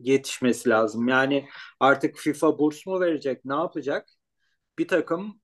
yetişmesi 0.00 0.68
lazım. 0.68 1.08
Yani 1.08 1.48
artık 1.80 2.16
FIFA 2.16 2.58
burs 2.58 2.86
mu 2.86 3.00
verecek 3.00 3.44
ne 3.44 3.54
yapacak? 3.54 4.08
bir 4.80 4.88
takım 4.88 5.40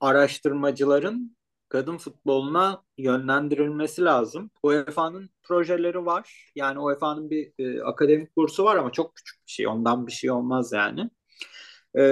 araştırmacıların 0.00 1.36
kadın 1.68 1.98
futboluna 1.98 2.84
yönlendirilmesi 2.98 4.04
lazım. 4.04 4.50
UEFA'nın 4.62 5.30
projeleri 5.42 6.06
var. 6.06 6.52
Yani 6.54 6.78
UEFA'nın 6.78 7.30
bir 7.30 7.52
e, 7.58 7.82
akademik 7.82 8.36
bursu 8.36 8.64
var 8.64 8.76
ama 8.76 8.92
çok 8.92 9.16
küçük 9.16 9.46
bir 9.46 9.52
şey. 9.52 9.68
Ondan 9.68 10.06
bir 10.06 10.12
şey 10.12 10.30
olmaz 10.30 10.72
yani. 10.72 11.10
E, 11.94 12.02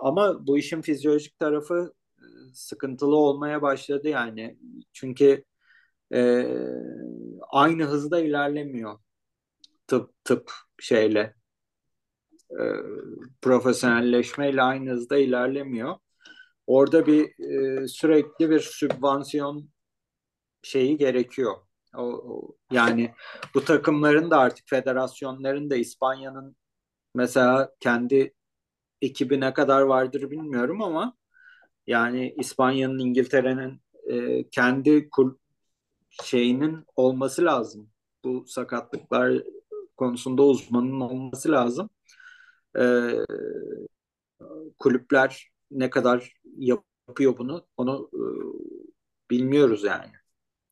ama 0.00 0.46
bu 0.46 0.58
işin 0.58 0.82
fizyolojik 0.82 1.38
tarafı 1.38 1.92
e, 2.18 2.24
sıkıntılı 2.54 3.16
olmaya 3.16 3.62
başladı 3.62 4.08
yani. 4.08 4.58
Çünkü 4.92 5.44
e, 6.14 6.46
aynı 7.50 7.84
hızda 7.84 8.20
ilerlemiyor 8.20 8.98
tıp 9.86 10.24
tıp 10.24 10.52
şeyle 10.80 11.34
e, 12.50 12.64
profesyonelleşmeyle 13.42 14.62
aynı 14.62 14.90
hızda 14.90 15.18
ilerlemiyor. 15.18 15.96
Orada 16.66 17.06
bir 17.06 17.24
e, 17.38 17.88
sürekli 17.88 18.50
bir 18.50 18.60
sübvansiyon 18.60 19.70
şeyi 20.62 20.96
gerekiyor. 20.96 21.54
O, 21.96 22.02
o, 22.02 22.56
yani 22.70 23.14
bu 23.54 23.64
takımların 23.64 24.30
da 24.30 24.38
artık 24.38 24.68
federasyonların 24.68 25.70
da 25.70 25.76
İspanya'nın 25.76 26.56
mesela 27.14 27.72
kendi 27.80 28.34
ekibi 29.02 29.40
ne 29.40 29.54
kadar 29.54 29.82
vardır 29.82 30.30
bilmiyorum 30.30 30.82
ama 30.82 31.16
yani 31.86 32.34
İspanya'nın 32.38 32.98
İngiltere'nin 32.98 33.80
e, 34.10 34.48
kendi 34.50 35.10
kul 35.10 35.34
şeyinin 36.10 36.84
olması 36.96 37.44
lazım. 37.44 37.90
Bu 38.24 38.44
sakatlıklar 38.46 39.42
konusunda 39.96 40.42
uzmanın 40.42 41.00
olması 41.00 41.52
lazım 41.52 41.90
e, 42.78 42.84
kulüpler 44.78 45.50
ne 45.70 45.90
kadar 45.90 46.34
yapıyor 46.56 47.38
bunu 47.38 47.66
onu 47.76 48.10
e, 48.14 48.22
bilmiyoruz 49.30 49.84
yani. 49.84 50.10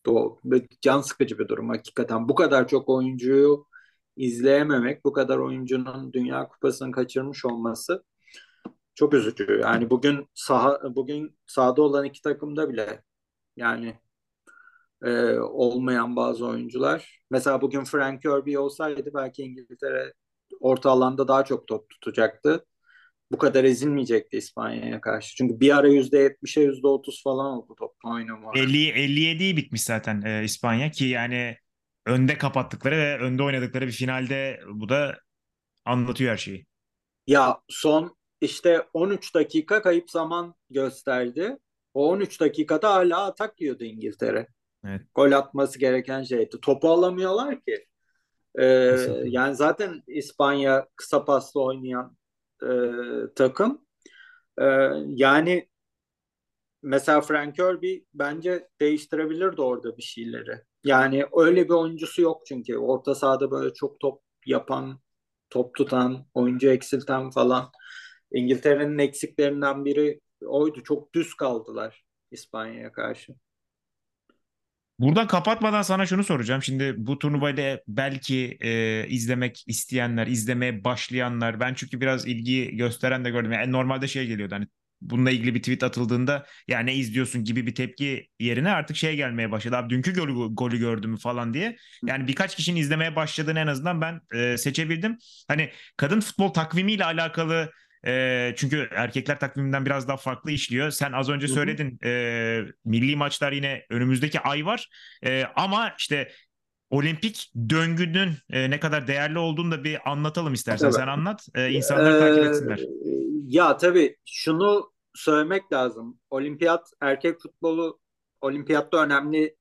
O 0.09 0.39
can 0.81 1.01
sıkıcı 1.01 1.39
bir 1.39 1.48
durum 1.48 1.69
hakikaten. 1.69 2.28
Bu 2.28 2.35
kadar 2.35 2.69
çok 2.69 2.89
oyuncuyu 2.89 3.66
izleyememek, 4.16 5.05
bu 5.05 5.12
kadar 5.12 5.39
oyuncunun 5.39 6.12
Dünya 6.12 6.48
Kupası'nı 6.48 6.93
kaçırmış 6.93 7.44
olması 7.44 8.05
çok 9.01 9.14
üzücü. 9.14 9.60
Yani 9.62 9.90
bugün 9.90 10.28
saha 10.35 10.81
bugün 10.97 11.39
sahada 11.47 11.82
olan 11.82 12.05
iki 12.05 12.22
takımda 12.22 12.70
bile 12.70 13.02
yani 13.56 14.01
e, 15.05 15.10
olmayan 15.39 16.16
bazı 16.16 16.47
oyuncular. 16.47 17.20
Mesela 17.31 17.60
bugün 17.60 17.85
Frank 17.85 18.22
Kirby 18.22 18.59
olsaydı 18.59 19.10
belki 19.14 19.43
İngiltere 19.43 20.12
orta 20.60 20.90
alanda 20.90 21.28
daha 21.28 21.44
çok 21.44 21.68
top 21.68 21.90
tutacaktı. 21.90 22.66
bu 23.32 23.39
kadar 23.39 23.64
ezilmeyecekti 23.64 24.36
İspanya'ya 24.36 25.01
karşı. 25.01 25.36
Çünkü 25.36 25.60
bir 25.60 25.77
ara 25.77 25.89
%70'e 25.89 26.64
%30 26.64 27.22
falan 27.24 27.47
oldu 27.47 27.74
top 27.78 27.93
oynama. 28.05 28.52
50 28.55 28.89
57'yi 28.89 29.56
bitmiş 29.56 29.82
zaten 29.82 30.22
e, 30.22 30.44
İspanya 30.44 30.90
ki 30.90 31.05
yani 31.05 31.56
önde 32.06 32.39
kapattıkları 32.39 32.97
ve 32.97 33.18
önde 33.18 33.43
oynadıkları 33.43 33.86
bir 33.86 33.93
finalde 33.93 34.60
bu 34.74 34.89
da 34.89 35.20
anlatıyor 35.85 36.32
her 36.32 36.36
şeyi. 36.36 36.66
Ya 37.27 37.60
son 37.68 38.19
işte 38.40 38.86
13 38.92 39.34
dakika 39.34 39.82
kayıp 39.82 40.10
zaman 40.10 40.54
gösterdi. 40.70 41.58
O 41.94 42.08
13 42.08 42.40
dakikada 42.40 42.94
hala 42.94 43.26
atak 43.26 43.60
yiyordu 43.60 43.84
İngiltere. 43.84 44.46
Evet. 44.84 45.00
Gol 45.14 45.32
atması 45.32 45.78
gereken 45.78 46.22
şeydi. 46.22 46.60
Topu 46.62 46.88
alamıyorlar 46.88 47.60
ki. 47.60 47.86
Ee, 48.58 48.64
yani 49.24 49.56
zaten 49.56 50.02
İspanya 50.06 50.88
kısa 50.96 51.24
paslı 51.24 51.62
oynayan 51.62 52.16
e, 52.62 52.68
takım. 53.36 53.86
E, 54.60 54.64
yani 55.06 55.68
mesela 56.82 57.20
Frank 57.20 57.56
Kirby 57.56 57.98
bence 58.14 58.68
değiştirebilirdi 58.80 59.62
orada 59.62 59.96
bir 59.96 60.02
şeyleri. 60.02 60.62
Yani 60.84 61.24
öyle 61.36 61.64
bir 61.64 61.74
oyuncusu 61.74 62.22
yok 62.22 62.42
çünkü. 62.46 62.76
Orta 62.76 63.14
sahada 63.14 63.50
böyle 63.50 63.74
çok 63.74 64.00
top 64.00 64.22
yapan, 64.46 65.00
top 65.50 65.74
tutan, 65.74 66.26
oyuncu 66.34 66.70
eksilten 66.70 67.30
falan. 67.30 67.70
İngiltere'nin 68.32 68.98
eksiklerinden 68.98 69.85
biri 69.85 70.20
oydu. 70.47 70.82
Çok 70.82 71.15
düz 71.15 71.35
kaldılar 71.35 72.05
İspanya'ya 72.31 72.93
karşı. 72.93 73.35
Buradan 74.98 75.27
kapatmadan 75.27 75.82
sana 75.82 76.07
şunu 76.07 76.24
soracağım. 76.24 76.62
Şimdi 76.62 76.94
bu 76.97 77.19
turnuvayı 77.19 77.81
belki 77.89 78.59
e, 78.61 79.07
izlemek 79.09 79.65
isteyenler, 79.66 80.27
izlemeye 80.27 80.85
başlayanlar, 80.85 81.61
ben 81.61 81.74
çünkü 81.74 82.01
biraz 82.01 82.27
ilgi 82.27 82.77
gösteren 82.77 83.24
de 83.24 83.31
gördüm. 83.31 83.52
Yani 83.52 83.73
normalde 83.73 84.09
şey 84.09 84.27
geliyordu 84.27 84.55
hani 84.55 84.66
bununla 85.01 85.31
ilgili 85.31 85.55
bir 85.55 85.62
tweet 85.62 85.82
atıldığında 85.82 86.47
ya 86.69 86.81
ne 86.81 86.94
izliyorsun 86.94 87.44
gibi 87.44 87.66
bir 87.66 87.74
tepki 87.74 88.28
yerine 88.40 88.70
artık 88.70 88.97
şey 88.97 89.16
gelmeye 89.16 89.51
başladı. 89.51 89.77
Abi 89.77 89.90
dünkü 89.90 90.15
golü, 90.15 90.55
golü 90.55 90.78
gördüm 90.78 91.16
falan 91.16 91.55
diye. 91.55 91.77
Yani 92.07 92.28
birkaç 92.28 92.57
kişinin 92.57 92.81
izlemeye 92.81 93.16
başladığını 93.16 93.59
en 93.59 93.66
azından 93.66 94.01
ben 94.01 94.20
e, 94.35 94.59
seçebildim. 94.59 95.19
Hani 95.48 95.70
kadın 95.97 96.20
futbol 96.20 96.48
takvimiyle 96.48 97.05
alakalı 97.05 97.70
e, 98.06 98.55
çünkü 98.56 98.89
erkekler 98.90 99.40
takviminden 99.40 99.86
biraz 99.86 100.09
daha 100.09 100.16
farklı 100.16 100.51
işliyor. 100.51 100.90
Sen 100.90 101.12
az 101.12 101.28
önce 101.28 101.48
söyledin 101.48 101.98
e, 102.05 102.62
milli 102.85 103.16
maçlar 103.16 103.52
yine 103.52 103.86
önümüzdeki 103.90 104.40
ay 104.40 104.66
var. 104.66 104.89
E, 105.24 105.44
ama 105.56 105.94
işte 105.98 106.28
olimpik 106.90 107.52
döngünün 107.70 108.32
e, 108.51 108.70
ne 108.70 108.81
kadar 108.81 109.06
değerli 109.06 109.39
olduğunu 109.39 109.70
da 109.70 109.85
bir 109.85 110.10
anlatalım 110.10 110.55
istersen. 110.55 110.86
Evet. 110.86 110.94
Sen 110.94 111.06
anlat. 111.06 111.47
E, 111.55 111.70
insanlar 111.70 112.16
ee, 112.16 112.18
takip 112.18 112.44
etsinler. 112.44 112.81
Ya 113.47 113.77
tabii 113.77 114.16
şunu 114.24 114.93
söylemek 115.14 115.72
lazım. 115.72 116.20
Olimpiyat 116.31 116.90
erkek 117.01 117.40
futbolu 117.40 118.01
olimpiyatta 118.40 119.05
önemli 119.05 119.56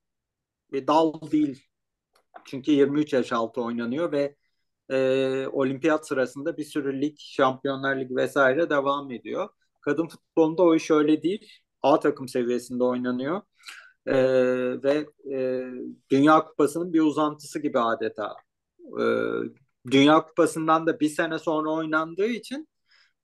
bir 0.72 0.86
dal 0.86 1.30
değil. 1.32 1.66
Çünkü 2.44 2.72
23 2.72 3.12
yaş 3.12 3.32
altı 3.32 3.62
oynanıyor 3.62 4.12
ve 4.12 4.36
e, 4.90 5.48
olimpiyat 5.48 6.08
sırasında 6.08 6.56
bir 6.56 6.64
sürü 6.64 7.00
lig, 7.02 7.16
şampiyonlar 7.18 7.96
ligi 8.00 8.16
vesaire 8.16 8.70
devam 8.70 9.10
ediyor. 9.10 9.48
Kadın 9.80 10.08
futbolunda 10.08 10.62
o 10.62 10.74
iş 10.74 10.90
öyle 10.90 11.22
değil. 11.22 11.52
A 11.82 12.00
takım 12.00 12.28
seviyesinde 12.28 12.84
oynanıyor. 12.84 13.42
E, 14.06 14.14
ve 14.82 15.06
e, 15.34 15.64
Dünya 16.10 16.44
Kupası'nın 16.44 16.92
bir 16.92 17.00
uzantısı 17.00 17.58
gibi 17.62 17.78
adeta. 17.80 18.34
E, 19.00 19.04
Dünya 19.90 20.22
Kupası'ndan 20.26 20.86
da 20.86 21.00
bir 21.00 21.08
sene 21.08 21.38
sonra 21.38 21.70
oynandığı 21.70 22.26
için 22.26 22.68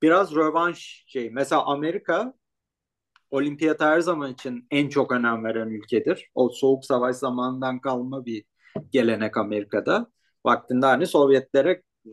biraz 0.02 0.34
rövanş 0.34 1.04
şey. 1.08 1.30
Mesela 1.30 1.64
Amerika 1.66 2.34
olimpiyat 3.30 3.80
her 3.80 4.00
zaman 4.00 4.32
için 4.32 4.66
en 4.70 4.88
çok 4.88 5.12
önem 5.12 5.44
veren 5.44 5.68
ülkedir. 5.68 6.30
O 6.34 6.48
soğuk 6.48 6.84
savaş 6.84 7.16
zamanından 7.16 7.80
kalma 7.80 8.26
bir 8.26 8.44
gelenek 8.92 9.36
Amerika'da 9.36 10.10
vaktinde 10.46 10.86
hani 10.86 11.06
Sovyetlere 11.06 11.82
e, 12.06 12.10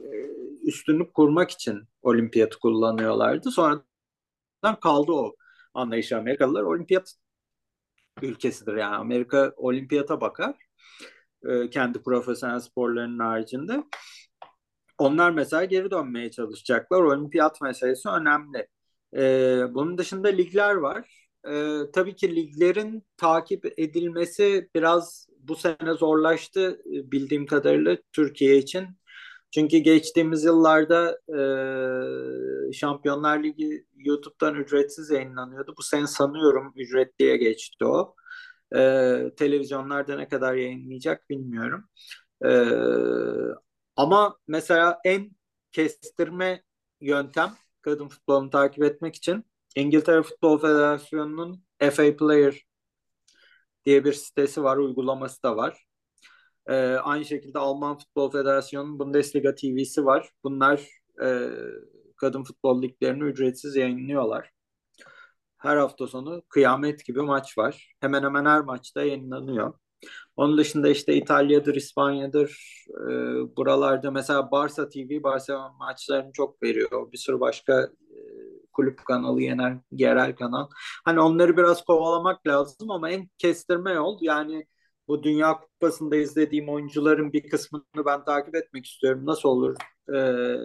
üstünlük 0.64 1.14
kurmak 1.14 1.52
için 1.52 1.84
olimpiyatı 2.02 2.60
kullanıyorlardı. 2.60 3.52
Sonradan 3.52 4.80
kaldı 4.82 5.12
o 5.12 5.36
anlayış 5.74 6.12
Amerikalılar. 6.12 6.64
Olimpiyat 6.64 7.14
ülkesidir 8.22 8.74
yani. 8.76 8.96
Amerika 8.96 9.54
olimpiyata 9.58 10.22
bakar. 10.22 10.56
E, 11.50 11.70
kendi 11.70 12.04
profesyonel 12.04 12.60
sporlarının 12.60 13.20
haricinde. 13.20 13.84
Onlar 14.98 15.32
mesela 15.32 15.66
geri 15.66 15.92
dönmeye 15.92 16.32
çalışacaklar. 16.32 17.02
Olimpiyat 17.02 17.62
meselesi 17.62 18.10
önemli. 18.10 18.68
E, 19.16 19.22
bunun 19.74 19.98
dışında 19.98 20.28
ligler 20.28 20.76
var. 20.76 21.30
E, 21.48 21.80
tabii 21.94 22.16
ki 22.16 22.36
liglerin 22.36 23.04
takip 23.18 23.80
edilmesi 23.80 24.70
biraz 24.76 25.28
bu 25.48 25.56
sene 25.56 25.94
zorlaştı 26.00 26.82
e, 26.86 27.12
bildiğim 27.12 27.46
kadarıyla 27.46 27.98
Türkiye 28.14 28.58
için. 28.58 28.88
Çünkü 29.54 29.78
geçtiğimiz 29.78 30.44
yıllarda 30.44 31.20
e, 32.70 32.74
Şampiyonlar 32.74 33.44
Ligi 33.44 33.86
YouTube'dan 33.96 34.56
ücretsiz 34.56 35.10
yayınlanıyordu. 35.10 35.74
Bu 35.78 35.84
sene 35.84 36.08
sanıyorum 36.08 36.74
ücretliye 36.76 37.38
geçti 37.38 37.86
o. 37.86 38.16
E, 38.76 38.80
televizyonlarda 39.38 40.16
ne 40.16 40.28
kadar 40.28 40.54
yayınlayacak 40.56 41.30
bilmiyorum. 41.30 41.86
E, 42.46 42.50
ama 43.96 44.38
mesela 44.48 45.00
en 45.06 45.32
kestirme 45.72 46.64
yöntem 47.02 47.54
kadın 47.82 48.08
futbolunu 48.08 48.50
takip 48.50 48.84
etmek 48.84 49.16
için 49.16 49.46
İngiltere 49.76 50.24
Futbol 50.24 50.58
Federasyonu'nun 50.60 51.64
FA 51.80 52.18
Player 52.18 52.62
diye 53.86 54.06
bir 54.06 54.14
sitesi 54.14 54.64
var, 54.64 54.78
uygulaması 54.78 55.44
da 55.44 55.58
var. 55.58 55.86
Ee, 56.68 56.76
aynı 57.04 57.26
şekilde 57.26 57.60
Alman 57.60 57.98
Futbol 57.98 58.32
Federasyonu'nun 58.32 59.00
Bundesliga 59.00 59.56
TV'si 59.56 60.06
var. 60.06 60.30
Bunlar 60.44 60.90
e, 61.24 61.50
kadın 62.18 62.44
futbol 62.44 62.82
liglerini 62.82 63.24
ücretsiz 63.24 63.76
yayınlıyorlar. 63.76 64.50
Her 65.58 65.78
hafta 65.78 66.08
sonu 66.08 66.42
kıyamet 66.50 67.06
gibi 67.06 67.22
maç 67.22 67.58
var. 67.58 67.96
Hemen 68.00 68.24
hemen 68.24 68.46
her 68.46 68.62
maçta 68.62 69.02
yayınlanıyor. 69.04 69.74
Onun 70.36 70.58
dışında 70.58 70.90
işte 70.90 71.16
İtalya'dır, 71.16 71.76
İspanya'dır. 71.76 72.84
E, 72.90 73.12
buralarda 73.58 74.12
mesela 74.12 74.52
Barça 74.52 74.90
TV 74.90 75.24
Barcelona 75.24 75.70
maçlarını 75.80 76.32
çok 76.34 76.64
veriyor. 76.64 77.12
Bir 77.12 77.18
sürü 77.18 77.40
başka 77.40 77.84
e, 77.84 78.18
kulüp 78.74 79.06
kanalı, 79.06 79.42
yerel, 79.42 79.80
yerel 79.92 80.36
kanal. 80.36 80.68
Hani 81.06 81.20
onları 81.20 81.58
biraz 81.58 81.86
kovalamak 81.86 82.48
lazım 82.48 82.92
ama 82.92 83.10
en 83.10 83.30
kestirme 83.38 83.92
yol 83.94 84.18
yani 84.22 84.66
bu 85.08 85.24
Dünya 85.24 85.60
Kupası'nda 85.60 86.16
izlediğim 86.16 86.70
oyuncuların 86.70 87.34
bir 87.34 87.50
kısmını 87.50 88.06
ben 88.06 88.26
takip 88.26 88.56
etmek 88.56 88.86
istiyorum. 88.86 89.26
Nasıl 89.26 89.50
olur 89.50 89.76
ee, 90.14 90.56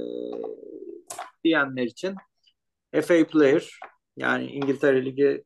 diyenler 1.44 1.82
için 1.82 2.14
FA 2.93 3.26
Player 3.26 3.78
yani 4.16 4.47
İngiltere 4.47 5.05
Ligi 5.05 5.44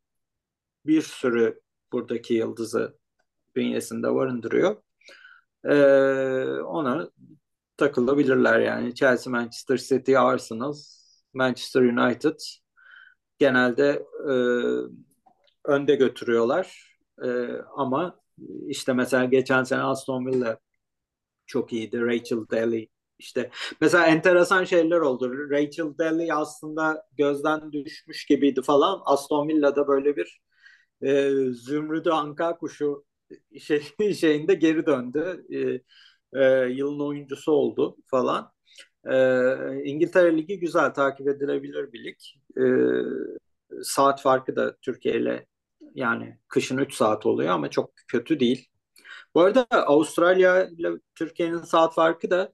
bir 0.87 1.03
sürü 1.03 1.61
buradaki 1.93 2.35
yıldızı 2.35 2.99
bünyesinde 3.57 4.15
barındırıyor. 4.15 4.77
Ee, 5.65 5.75
ona 6.63 7.11
takılabilirler 7.77 8.61
yani. 8.61 8.95
Chelsea, 8.95 9.31
Manchester 9.31 9.77
City, 9.77 10.19
Arsenal, 10.19 10.75
Manchester 11.35 11.83
United 11.83 12.39
genelde 13.39 14.07
e, 14.29 14.33
önde 15.65 15.95
götürüyorlar. 15.95 16.97
E, 17.25 17.29
ama 17.77 18.21
işte 18.67 18.93
mesela 18.93 19.25
geçen 19.25 19.65
sene 19.65 19.81
Aston 19.83 20.27
Villa 20.27 20.59
çok 21.47 21.73
iyiydi. 21.73 22.01
Rachel 22.03 22.39
Daly 22.51 22.89
işte 23.19 23.51
mesela 23.81 24.07
enteresan 24.07 24.65
şeyler 24.65 24.99
oldu. 24.99 25.51
Rachel 25.51 25.99
Daly 25.99 26.33
aslında 26.33 27.07
gözden 27.19 27.73
düşmüş 27.73 28.27
gibiydi 28.27 28.63
falan. 28.63 29.03
Aston 29.05 29.49
Villa'da 29.49 29.89
böyle 29.89 30.17
bir 30.17 30.41
e, 31.03 31.31
zümrüdü 31.53 32.11
anka 32.11 32.59
kuşu 32.59 33.05
şey, 33.61 33.83
şeyinde 34.15 34.55
geri 34.55 34.87
döndü. 34.87 35.47
E, 35.51 36.41
e, 36.43 36.67
yılın 36.69 37.01
oyuncusu 37.01 37.53
oldu 37.53 37.97
falan. 38.07 38.53
E, 39.11 39.17
İngiltere 39.85 40.37
Ligi 40.37 40.61
güzel 40.61 40.95
takip 40.95 41.29
edilebilir 41.29 41.93
bir 41.93 42.05
lig. 42.05 42.17
E, 42.59 42.65
saat 43.83 44.23
farkı 44.23 44.57
da 44.57 44.77
Türkiye 44.77 45.15
ile 45.15 45.47
yani 45.95 46.39
kışın 46.49 46.79
3 46.79 46.95
saat 46.95 47.27
oluyor 47.27 47.51
ama 47.51 47.71
çok 47.71 47.93
kötü 48.09 48.41
değil. 48.41 48.69
Bu 49.35 49.41
arada 49.41 49.67
Avustralya 49.71 50.69
ile 50.69 50.91
Türkiye'nin 51.15 51.59
saat 51.59 51.95
farkı 51.95 52.31
da 52.31 52.53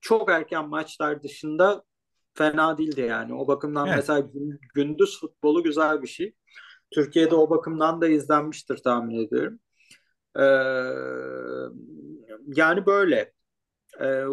çok 0.00 0.30
erken 0.30 0.68
maçlar 0.68 1.22
dışında 1.22 1.84
fena 2.34 2.78
değildi 2.78 3.00
yani. 3.00 3.34
O 3.34 3.48
bakımdan 3.48 3.86
evet. 3.86 3.96
mesela 3.96 4.28
gündüz 4.74 5.20
futbolu 5.20 5.62
güzel 5.62 6.02
bir 6.02 6.08
şey. 6.08 6.34
Türkiye'de 6.90 7.34
o 7.34 7.50
bakımdan 7.50 8.00
da 8.00 8.08
izlenmiştir 8.08 8.76
tahmin 8.76 9.26
ediyorum. 9.26 9.60
Ee, 10.36 10.42
yani 12.56 12.86
böyle. 12.86 13.32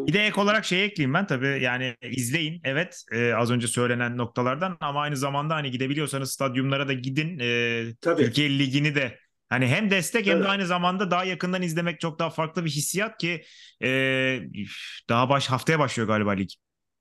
Bir 0.07 0.13
de 0.13 0.25
ek 0.25 0.41
olarak 0.41 0.65
şey 0.65 0.85
ekleyeyim 0.85 1.13
ben 1.13 1.27
tabii 1.27 1.47
yani 1.61 1.95
izleyin 2.01 2.61
evet 2.63 3.03
e, 3.11 3.33
az 3.33 3.51
önce 3.51 3.67
söylenen 3.67 4.17
noktalardan 4.17 4.77
ama 4.79 5.01
aynı 5.01 5.17
zamanda 5.17 5.55
hani 5.55 5.71
gidebiliyorsanız 5.71 6.31
stadyumlara 6.31 6.87
da 6.87 6.93
gidin 6.93 7.39
e, 7.39 7.85
Türkiye 8.01 8.59
Ligi'ni 8.59 8.95
de. 8.95 9.19
Hani 9.49 9.67
hem 9.67 9.91
destek 9.91 10.27
hem 10.27 10.43
de 10.43 10.47
aynı 10.47 10.65
zamanda 10.65 11.11
daha 11.11 11.23
yakından 11.23 11.61
izlemek 11.61 11.99
çok 11.99 12.19
daha 12.19 12.29
farklı 12.29 12.65
bir 12.65 12.69
hissiyat 12.69 13.17
ki 13.17 13.43
e, 13.83 14.39
daha 15.09 15.29
baş 15.29 15.47
haftaya 15.47 15.79
başlıyor 15.79 16.07
galiba 16.07 16.31
lig. 16.31 16.49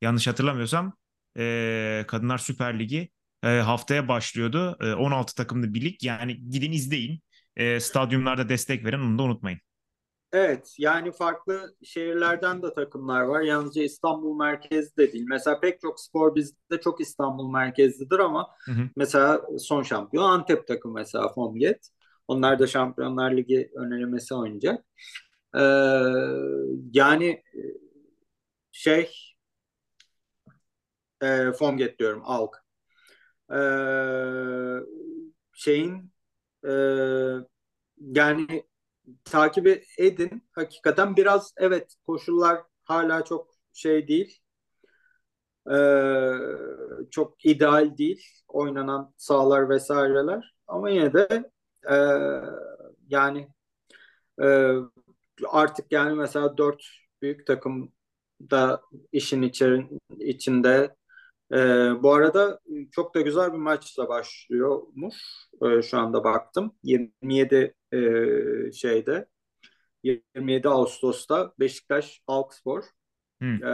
Yanlış 0.01 0.27
hatırlamıyorsam 0.27 0.97
e, 1.39 2.05
Kadınlar 2.09 2.39
Süper 2.39 2.78
Ligi 2.78 3.11
e, 3.45 3.49
haftaya 3.49 4.09
başlıyordu. 4.09 4.77
E, 4.81 4.95
16 4.95 5.35
takımlı 5.35 5.74
bir 5.74 5.81
lig. 5.81 6.03
Yani 6.03 6.51
gidin 6.51 6.73
izleyin 6.73 7.23
e, 7.57 7.81
stadyumlarda 7.81 8.49
destek 8.49 8.85
verin 8.85 9.01
onu 9.01 9.19
da 9.19 9.23
unutmayın. 9.23 9.61
Evet 10.37 10.75
yani 10.79 11.13
farklı 11.13 11.77
şehirlerden 11.85 12.63
de 12.63 12.75
takımlar 12.75 13.21
var. 13.21 13.41
Yalnızca 13.41 13.83
İstanbul 13.83 14.37
merkezli 14.37 14.97
de 14.97 15.13
değil. 15.13 15.27
Mesela 15.29 15.61
pek 15.61 15.81
çok 15.81 16.01
spor 16.01 16.35
bizde 16.35 16.81
çok 16.81 17.01
İstanbul 17.01 17.51
merkezlidir 17.51 18.19
ama 18.19 18.49
hı 18.65 18.73
hı. 18.73 18.89
mesela 18.97 19.43
son 19.59 19.83
şampiyon 19.83 20.25
Antep 20.25 20.67
takım 20.67 20.95
mesela 20.95 21.29
Fomget. 21.35 21.89
Onlar 22.29 22.59
da 22.59 22.67
Şampiyonlar 22.67 23.37
Ligi 23.37 23.71
önerilmesi 23.77 24.35
oynayacak. 24.35 24.85
Ee, 25.57 25.61
yani 26.93 27.43
şey 28.73 29.11
e, 31.23 31.53
Fomget 31.53 31.99
diyorum 31.99 32.23
Alk. 32.25 32.57
Ee, 33.53 33.57
şeyin 35.55 36.13
e, 36.69 36.73
yani 37.99 38.63
takip 39.24 39.66
edin. 39.99 40.43
Hakikaten 40.53 41.16
biraz 41.16 41.55
evet 41.57 41.95
koşullar 42.07 42.62
hala 42.85 43.24
çok 43.24 43.51
şey 43.73 44.09
değil. 44.09 44.41
Ee, 45.70 46.31
çok 47.11 47.45
ideal 47.45 47.99
değil 47.99 48.27
oynanan 48.49 49.15
sahalar 49.16 49.69
vesaireler 49.69 50.55
ama 50.66 50.91
yine 50.91 51.12
de 51.12 51.51
e, 51.91 51.97
yani 53.09 53.49
e, 54.43 54.73
artık 55.49 55.93
yani 55.93 56.15
mesela 56.15 56.59
dört 56.59 56.83
büyük 57.23 57.47
takım 57.47 57.93
da 58.51 58.83
işin 59.12 59.43
içerin, 59.43 60.01
içinde 60.19 60.97
e, 61.53 61.57
bu 62.03 62.15
arada 62.15 62.61
çok 62.93 63.15
da 63.15 63.20
güzel 63.20 63.53
bir 63.53 63.59
maçla 63.59 64.09
başlıyormuş. 64.09 65.16
E, 65.62 65.83
şu 65.83 65.99
anda 65.99 66.24
baktım. 66.24 66.73
27 66.83 67.74
e, 67.97 68.73
şeyde 68.73 69.28
27 70.02 70.68
Ağustos'ta 70.68 71.52
Beşiktaş 71.60 72.23
Alkspor 72.27 72.85
hmm. 73.40 73.64
e, 73.64 73.70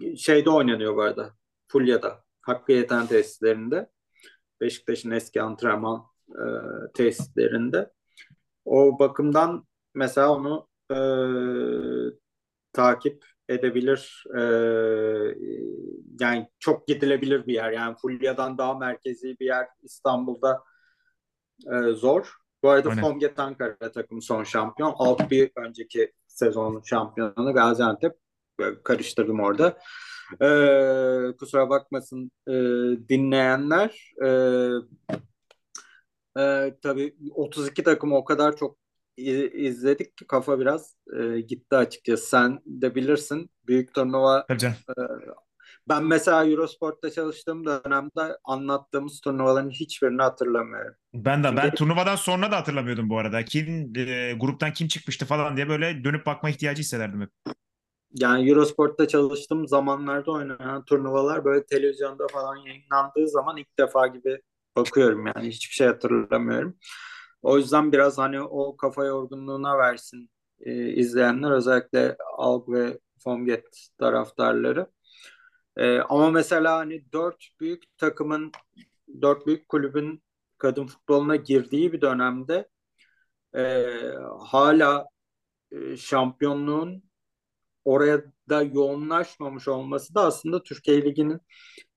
e, 0.00 0.16
şeyde 0.16 0.50
oynanıyor 0.50 0.96
bu 0.96 1.02
arada. 1.02 1.34
Fulya'da. 1.68 2.24
Hakkı 2.40 2.72
Yeten 2.72 3.06
tesislerinde. 3.06 3.90
Beşiktaş'ın 4.60 5.10
eski 5.10 5.42
antrenman 5.42 6.04
e, 6.28 6.44
tesislerinde. 6.94 7.92
O 8.64 8.98
bakımdan 8.98 9.66
mesela 9.94 10.34
onu 10.34 10.68
e, 10.90 10.98
takip 12.72 13.24
edebilir 13.48 14.24
e, 14.36 14.42
yani 16.20 16.48
çok 16.58 16.88
gidilebilir 16.88 17.46
bir 17.46 17.54
yer 17.54 17.72
yani 17.72 17.96
Fulya'dan 18.02 18.58
daha 18.58 18.78
merkezi 18.78 19.36
bir 19.40 19.46
yer 19.46 19.66
İstanbul'da 19.82 20.62
e, 21.72 21.92
zor. 21.92 22.34
Bu 22.62 22.70
arada 22.70 22.88
Aynen. 22.88 23.02
Fonget 23.02 23.38
Ankara 23.38 23.92
takım 23.92 24.22
son 24.22 24.44
şampiyon. 24.44 24.94
Alt 24.98 25.30
bir 25.30 25.50
önceki 25.56 26.12
sezonun 26.26 26.82
şampiyonu 26.84 27.54
Gaziantep. 27.54 28.12
Karıştırdım 28.84 29.40
orada. 29.40 29.78
Ee, 30.32 31.36
kusura 31.38 31.70
bakmasın 31.70 32.30
e, 32.48 32.52
dinleyenler. 33.08 34.12
E, 34.24 34.28
e, 36.40 36.74
tabii 36.82 37.16
32 37.30 37.82
takım 37.82 38.12
o 38.12 38.24
kadar 38.24 38.56
çok 38.56 38.76
izledik 39.16 40.16
ki 40.16 40.26
kafa 40.26 40.60
biraz 40.60 40.96
e, 41.20 41.40
gitti 41.40 41.76
açıkçası. 41.76 42.26
Sen 42.26 42.60
de 42.66 42.94
bilirsin 42.94 43.50
büyük 43.66 43.94
turnuva 43.94 44.46
e, 44.50 44.54
ben 45.88 46.04
mesela 46.04 46.46
Eurosport'ta 46.46 47.10
çalıştığım 47.10 47.66
dönemde 47.66 48.38
anlattığımız 48.44 49.20
turnuvaların 49.20 49.70
hiçbirini 49.70 50.22
hatırlamıyorum. 50.22 50.94
Ben 51.14 51.44
de 51.44 51.48
Çünkü... 51.48 51.62
ben 51.62 51.74
turnuvadan 51.74 52.16
sonra 52.16 52.52
da 52.52 52.56
hatırlamıyordum 52.56 53.10
bu 53.10 53.18
arada. 53.18 53.44
Kim 53.44 53.92
e, 53.96 54.32
gruptan 54.32 54.72
kim 54.72 54.88
çıkmıştı 54.88 55.26
falan 55.26 55.56
diye 55.56 55.68
böyle 55.68 56.04
dönüp 56.04 56.26
bakma 56.26 56.50
ihtiyacı 56.50 56.82
hissederdim 56.82 57.20
hep. 57.20 57.30
Yani 58.14 58.50
Eurosport'ta 58.50 59.08
çalıştığım 59.08 59.68
zamanlarda 59.68 60.32
oynanan 60.32 60.84
turnuvalar 60.84 61.44
böyle 61.44 61.66
televizyonda 61.66 62.26
falan 62.32 62.56
yayınlandığı 62.56 63.28
zaman 63.28 63.56
ilk 63.56 63.78
defa 63.78 64.06
gibi 64.06 64.40
bakıyorum 64.76 65.26
yani 65.26 65.48
hiçbir 65.48 65.74
şey 65.74 65.86
hatırlamıyorum. 65.86 66.76
O 67.42 67.58
yüzden 67.58 67.92
biraz 67.92 68.18
hani 68.18 68.42
o 68.42 68.76
kafa 68.76 69.04
yorgunluğuna 69.04 69.78
versin 69.78 70.30
e, 70.60 70.88
izleyenler 70.88 71.50
özellikle 71.50 72.16
Alg 72.36 72.68
ve 72.68 72.98
Fomget 73.24 73.64
taraftarları. 73.98 74.86
E, 75.76 75.98
ama 75.98 76.30
mesela 76.30 76.76
hani 76.76 77.12
dört 77.12 77.48
büyük 77.60 77.82
takımın, 77.98 78.52
dört 79.22 79.46
büyük 79.46 79.68
kulübün 79.68 80.22
kadın 80.58 80.86
futboluna 80.86 81.36
girdiği 81.36 81.92
bir 81.92 82.00
dönemde 82.00 82.68
e, 83.56 83.86
hala 84.40 85.06
e, 85.72 85.96
şampiyonluğun 85.96 87.02
oraya 87.84 88.22
da 88.48 88.62
yoğunlaşmamış 88.62 89.68
olması 89.68 90.14
da 90.14 90.22
aslında 90.26 90.62
Türkiye 90.62 91.02
Ligi'nin 91.02 91.40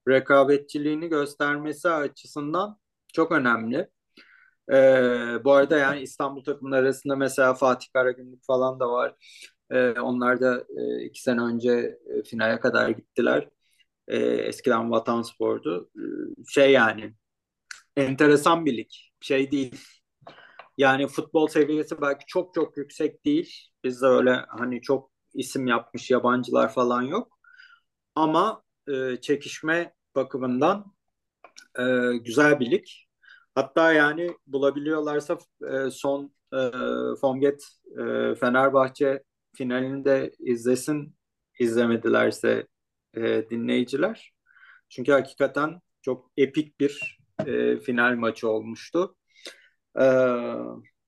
rekabetçiliğini 0.07 1.09
göstermesi 1.09 1.89
açısından 1.89 2.79
çok 3.13 3.31
önemli. 3.31 3.89
Ee, 4.71 5.43
bu 5.43 5.53
arada 5.53 5.77
yani 5.77 6.01
İstanbul 6.01 6.43
takımları 6.43 6.81
arasında 6.81 7.15
mesela 7.15 7.53
Fatih 7.53 7.87
Karagümrük 7.93 8.45
falan 8.45 8.79
da 8.79 8.89
var. 8.89 9.15
Ee, 9.71 9.91
onlar 9.91 10.41
da 10.41 10.65
e, 10.77 11.03
iki 11.03 11.21
sene 11.21 11.41
önce 11.41 11.99
e, 12.19 12.23
finale 12.23 12.59
kadar 12.59 12.89
gittiler. 12.89 13.49
Ee, 14.07 14.17
eskiden 14.19 14.91
Vatan 14.91 15.21
Spor'du. 15.21 15.89
Ee, 15.95 16.43
şey 16.49 16.71
yani 16.71 17.13
enteresan 17.95 18.65
bir 18.65 18.77
lig. 18.77 18.89
Şey 19.21 19.51
değil. 19.51 19.75
Yani 20.77 21.07
futbol 21.07 21.47
seviyesi 21.47 22.01
belki 22.01 22.25
çok 22.27 22.53
çok 22.53 22.77
yüksek 22.77 23.25
değil. 23.25 23.53
Bizde 23.83 24.05
öyle 24.05 24.31
hani 24.49 24.81
çok 24.81 25.11
isim 25.33 25.67
yapmış 25.67 26.11
yabancılar 26.11 26.73
falan 26.73 27.01
yok. 27.01 27.39
Ama 28.15 28.63
e, 28.87 29.21
çekişme 29.21 29.93
bakımından 30.15 30.93
e, 31.79 31.83
güzel 32.17 32.59
bir 32.59 32.71
lig. 32.71 32.85
Hatta 33.55 33.93
yani 33.93 34.31
bulabiliyorlarsa 34.47 35.37
e, 35.71 35.91
son 35.91 36.33
e, 36.53 36.57
Fonget 37.21 37.63
e, 37.91 38.35
Fenerbahçe 38.35 39.23
finalini 39.55 40.05
de 40.05 40.31
izlesin 40.39 41.15
izlemedilerse 41.59 42.67
e, 43.17 43.49
dinleyiciler. 43.49 44.33
Çünkü 44.89 45.11
hakikaten 45.11 45.81
çok 46.01 46.31
epik 46.37 46.79
bir 46.79 47.19
e, 47.45 47.77
final 47.79 48.15
maçı 48.15 48.49
olmuştu. 48.49 49.15
E, 49.99 50.05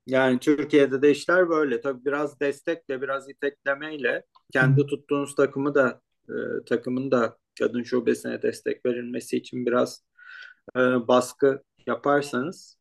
yani 0.07 0.40
Türkiye'de 0.40 1.02
de 1.02 1.11
işler 1.11 1.49
böyle. 1.49 1.81
Tabii 1.81 2.06
biraz 2.06 2.40
destekle, 2.40 3.02
biraz 3.02 3.30
iteklemeyle 3.30 4.26
kendi 4.53 4.86
tuttuğunuz 4.86 5.36
takımı 5.36 5.76
da 5.76 6.02
e, 6.30 6.34
takımın 6.65 7.11
da 7.11 7.38
kadın 7.60 7.84
şubesine 7.84 8.41
destek 8.41 8.86
verilmesi 8.86 9.38
için 9.38 9.65
biraz 9.65 10.03
e, 10.76 10.80
baskı 10.80 11.64
yaparsanız 11.88 12.77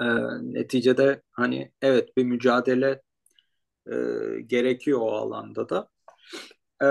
e, 0.00 0.04
neticede 0.42 1.22
hani 1.32 1.72
evet 1.82 2.16
bir 2.16 2.24
mücadele 2.24 3.02
e, 3.86 3.94
gerekiyor 4.46 4.98
o 5.02 5.12
alanda 5.12 5.68
da. 5.68 5.88
E, 6.82 6.86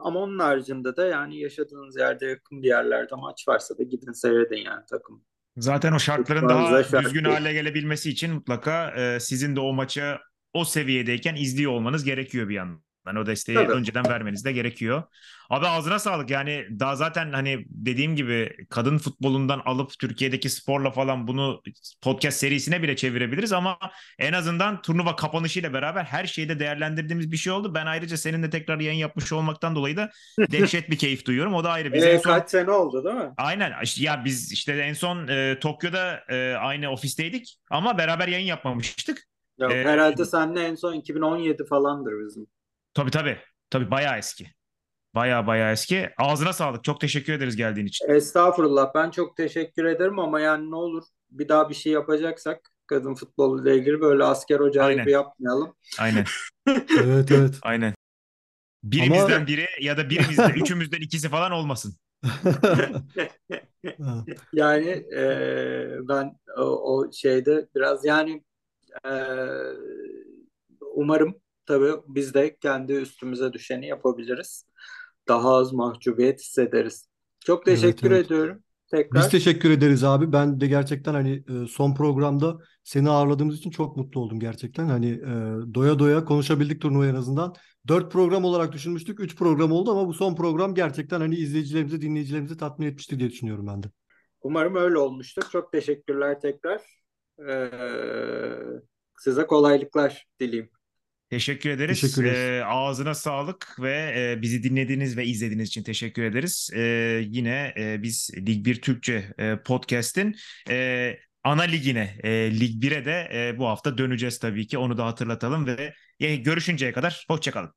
ama 0.00 0.20
onun 0.20 0.38
haricinde 0.38 0.96
de 0.96 1.02
yani 1.02 1.40
yaşadığınız 1.40 1.96
yerde 1.96 2.26
yakın 2.26 2.62
bir 2.62 2.68
yerlerde 2.68 3.14
maç 3.14 3.48
varsa 3.48 3.78
da 3.78 3.82
gidin 3.82 4.12
seyredin 4.12 4.56
yani 4.56 4.82
takım. 4.90 5.24
Zaten 5.56 5.92
o 5.92 5.98
şartların 5.98 6.48
daha 6.48 6.84
şart 6.84 7.04
düzgün 7.04 7.24
hale 7.24 7.52
gelebilmesi 7.52 8.10
için 8.10 8.34
mutlaka 8.34 8.90
e, 8.90 9.20
sizin 9.20 9.56
de 9.56 9.60
o 9.60 9.72
maça 9.72 10.20
o 10.52 10.64
seviyedeyken 10.64 11.34
izliyor 11.34 11.72
olmanız 11.72 12.04
gerekiyor 12.04 12.48
bir 12.48 12.54
yandan. 12.54 12.82
Yani 13.06 13.18
o 13.18 13.26
desteği 13.26 13.54
Tabii. 13.54 13.72
önceden 13.72 14.08
vermeniz 14.08 14.44
de 14.44 14.52
gerekiyor. 14.52 15.02
Abi 15.50 15.66
ağzına 15.66 15.98
sağlık 15.98 16.30
yani 16.30 16.66
daha 16.80 16.96
zaten 16.96 17.32
hani 17.32 17.64
dediğim 17.68 18.16
gibi 18.16 18.56
kadın 18.70 18.98
futbolundan 18.98 19.62
alıp 19.64 19.98
Türkiye'deki 19.98 20.50
sporla 20.50 20.90
falan 20.90 21.26
bunu 21.26 21.62
podcast 22.02 22.38
serisine 22.38 22.82
bile 22.82 22.96
çevirebiliriz 22.96 23.52
ama 23.52 23.78
en 24.18 24.32
azından 24.32 24.82
turnuva 24.82 25.16
kapanışıyla 25.16 25.72
beraber 25.72 26.04
her 26.04 26.26
şeyde 26.26 26.58
değerlendirdiğimiz 26.58 27.32
bir 27.32 27.36
şey 27.36 27.52
oldu. 27.52 27.74
Ben 27.74 27.86
ayrıca 27.86 28.16
seninle 28.16 28.50
tekrar 28.50 28.80
yayın 28.80 28.98
yapmış 28.98 29.32
olmaktan 29.32 29.76
dolayı 29.76 29.96
da 29.96 30.10
dehşet 30.38 30.90
bir 30.90 30.98
keyif 30.98 31.26
duyuyorum. 31.26 31.54
O 31.54 31.64
da 31.64 31.70
ayrı. 31.70 31.92
Biz 31.92 32.04
ee, 32.04 32.10
en 32.10 32.18
son... 32.18 32.30
Kaç 32.30 32.50
sene 32.50 32.70
oldu 32.70 33.04
değil 33.04 33.16
mi? 33.16 33.30
Aynen. 33.36 33.72
Ya 33.96 34.24
biz 34.24 34.52
işte 34.52 34.72
en 34.72 34.94
son 34.94 35.28
e, 35.28 35.58
Tokyo'da 35.60 36.24
e, 36.28 36.54
aynı 36.54 36.90
ofisteydik 36.90 37.58
ama 37.70 37.98
beraber 37.98 38.28
yayın 38.28 38.46
yapmamıştık. 38.46 39.18
Yok, 39.58 39.72
Ee, 39.72 39.84
herhalde 39.84 40.24
seninle 40.24 40.62
en 40.62 40.74
son 40.74 40.94
2017 40.94 41.64
falandır 41.64 42.12
bizim. 42.26 42.46
Tabii 42.94 43.10
tabii. 43.10 43.38
Tabii 43.70 43.90
bayağı 43.90 44.18
eski. 44.18 44.46
Bayağı 45.14 45.46
bayağı 45.46 45.72
eski. 45.72 46.10
Ağzına 46.18 46.52
sağlık. 46.52 46.84
Çok 46.84 47.00
teşekkür 47.00 47.32
ederiz 47.32 47.56
geldiğin 47.56 47.86
için. 47.86 48.10
Estağfurullah. 48.10 48.94
Ben 48.94 49.10
çok 49.10 49.36
teşekkür 49.36 49.84
ederim 49.84 50.18
ama 50.18 50.40
yani 50.40 50.70
ne 50.70 50.76
olur 50.76 51.04
bir 51.30 51.48
daha 51.48 51.68
bir 51.70 51.74
şey 51.74 51.92
yapacaksak 51.92 52.70
kadın 52.86 53.14
futbolu 53.14 53.62
ile 53.62 53.76
ilgili 53.76 54.00
böyle 54.00 54.24
asker 54.24 54.60
ocağı 54.60 54.86
Aynen. 54.86 55.04
gibi 55.04 55.12
yapmayalım. 55.12 55.76
Aynen. 55.98 56.24
Evet 57.04 57.30
evet. 57.30 57.54
Aynen. 57.62 57.94
Birimizden 58.84 59.36
Ama- 59.36 59.46
biri 59.46 59.66
ya 59.80 59.96
da 59.96 60.10
birimizden, 60.10 60.50
üçümüzden 60.50 61.00
ikisi 61.00 61.28
falan 61.28 61.52
olmasın. 61.52 61.94
Yani 64.52 64.88
e, 65.16 65.22
ben 66.08 66.38
o, 66.56 66.62
o 66.62 67.12
şeyde 67.12 67.68
biraz 67.74 68.04
yani 68.04 68.44
e, 69.06 69.10
umarım 70.94 71.34
tabii 71.66 71.92
biz 72.06 72.34
de 72.34 72.56
kendi 72.56 72.92
üstümüze 72.92 73.52
düşeni 73.52 73.86
yapabiliriz. 73.86 74.66
Daha 75.28 75.54
az 75.54 75.72
mahcubiyet 75.72 76.40
hissederiz. 76.40 77.08
Çok 77.40 77.68
Evet, 77.68 77.80
teşekkür 77.80 78.10
evet. 78.10 78.26
ediyorum. 78.26 78.62
Tekrar. 78.90 79.22
Biz 79.22 79.30
teşekkür 79.30 79.70
ederiz 79.70 80.04
abi. 80.04 80.32
Ben 80.32 80.60
de 80.60 80.66
gerçekten 80.66 81.14
hani 81.14 81.44
e, 81.48 81.66
son 81.66 81.94
programda 81.94 82.58
seni 82.84 83.10
ağırladığımız 83.10 83.58
için 83.58 83.70
çok 83.70 83.96
mutlu 83.96 84.20
oldum 84.20 84.40
gerçekten. 84.40 84.86
Hani 84.86 85.10
e, 85.10 85.74
doya 85.74 85.98
doya 85.98 86.24
konuşabildik 86.24 86.82
turnuva 86.82 87.06
en 87.06 87.14
azından. 87.14 87.54
Dört 87.88 88.12
program 88.12 88.44
olarak 88.44 88.72
düşünmüştük. 88.72 89.20
Üç 89.20 89.36
program 89.36 89.72
oldu 89.72 89.90
ama 89.90 90.08
bu 90.08 90.14
son 90.14 90.34
program 90.34 90.74
gerçekten 90.74 91.20
hani 91.20 91.34
izleyicilerimizi, 91.34 92.00
dinleyicilerimizi 92.00 92.56
tatmin 92.56 92.86
etmiştir 92.86 93.18
diye 93.18 93.30
düşünüyorum 93.30 93.66
ben 93.66 93.82
de. 93.82 93.86
Umarım 94.42 94.74
öyle 94.76 94.98
olmuştur. 94.98 95.42
Çok 95.52 95.72
teşekkürler 95.72 96.40
tekrar. 96.40 96.80
Ee, 97.48 97.70
size 99.18 99.46
kolaylıklar 99.46 100.26
dileyim. 100.40 100.70
Teşekkür 101.30 101.70
ederiz. 101.70 102.00
Teşekkür 102.00 102.24
ederiz. 102.24 102.38
Ee, 102.38 102.64
ağzına 102.64 103.14
sağlık 103.14 103.76
ve 103.80 104.14
e, 104.16 104.42
bizi 104.42 104.62
dinlediğiniz 104.62 105.16
ve 105.16 105.26
izlediğiniz 105.26 105.68
için 105.68 105.82
teşekkür 105.82 106.22
ederiz. 106.22 106.70
Ee, 106.74 106.80
yine 107.28 107.74
e, 107.76 108.02
biz 108.02 108.30
Lig 108.36 108.66
1 108.66 108.82
Türkçe 108.82 109.34
e, 109.38 109.56
podcast'in 109.64 110.36
e, 110.70 111.18
ana 111.44 111.62
ligine, 111.62 112.18
e, 112.22 112.60
Lig 112.60 112.84
1'e 112.84 113.04
de 113.04 113.28
e, 113.32 113.58
bu 113.58 113.66
hafta 113.66 113.98
döneceğiz 113.98 114.38
tabii 114.38 114.66
ki. 114.66 114.78
Onu 114.78 114.96
da 114.96 115.06
hatırlatalım 115.06 115.66
ve 115.66 115.94
e, 116.20 116.36
görüşünceye 116.36 116.92
kadar 116.92 117.24
hoşçakalın. 117.28 117.72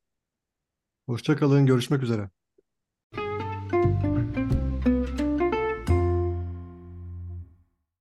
Hoşça 1.06 1.36
kalın. 1.36 1.66
Görüşmek 1.66 2.04
üzere. 2.04 2.30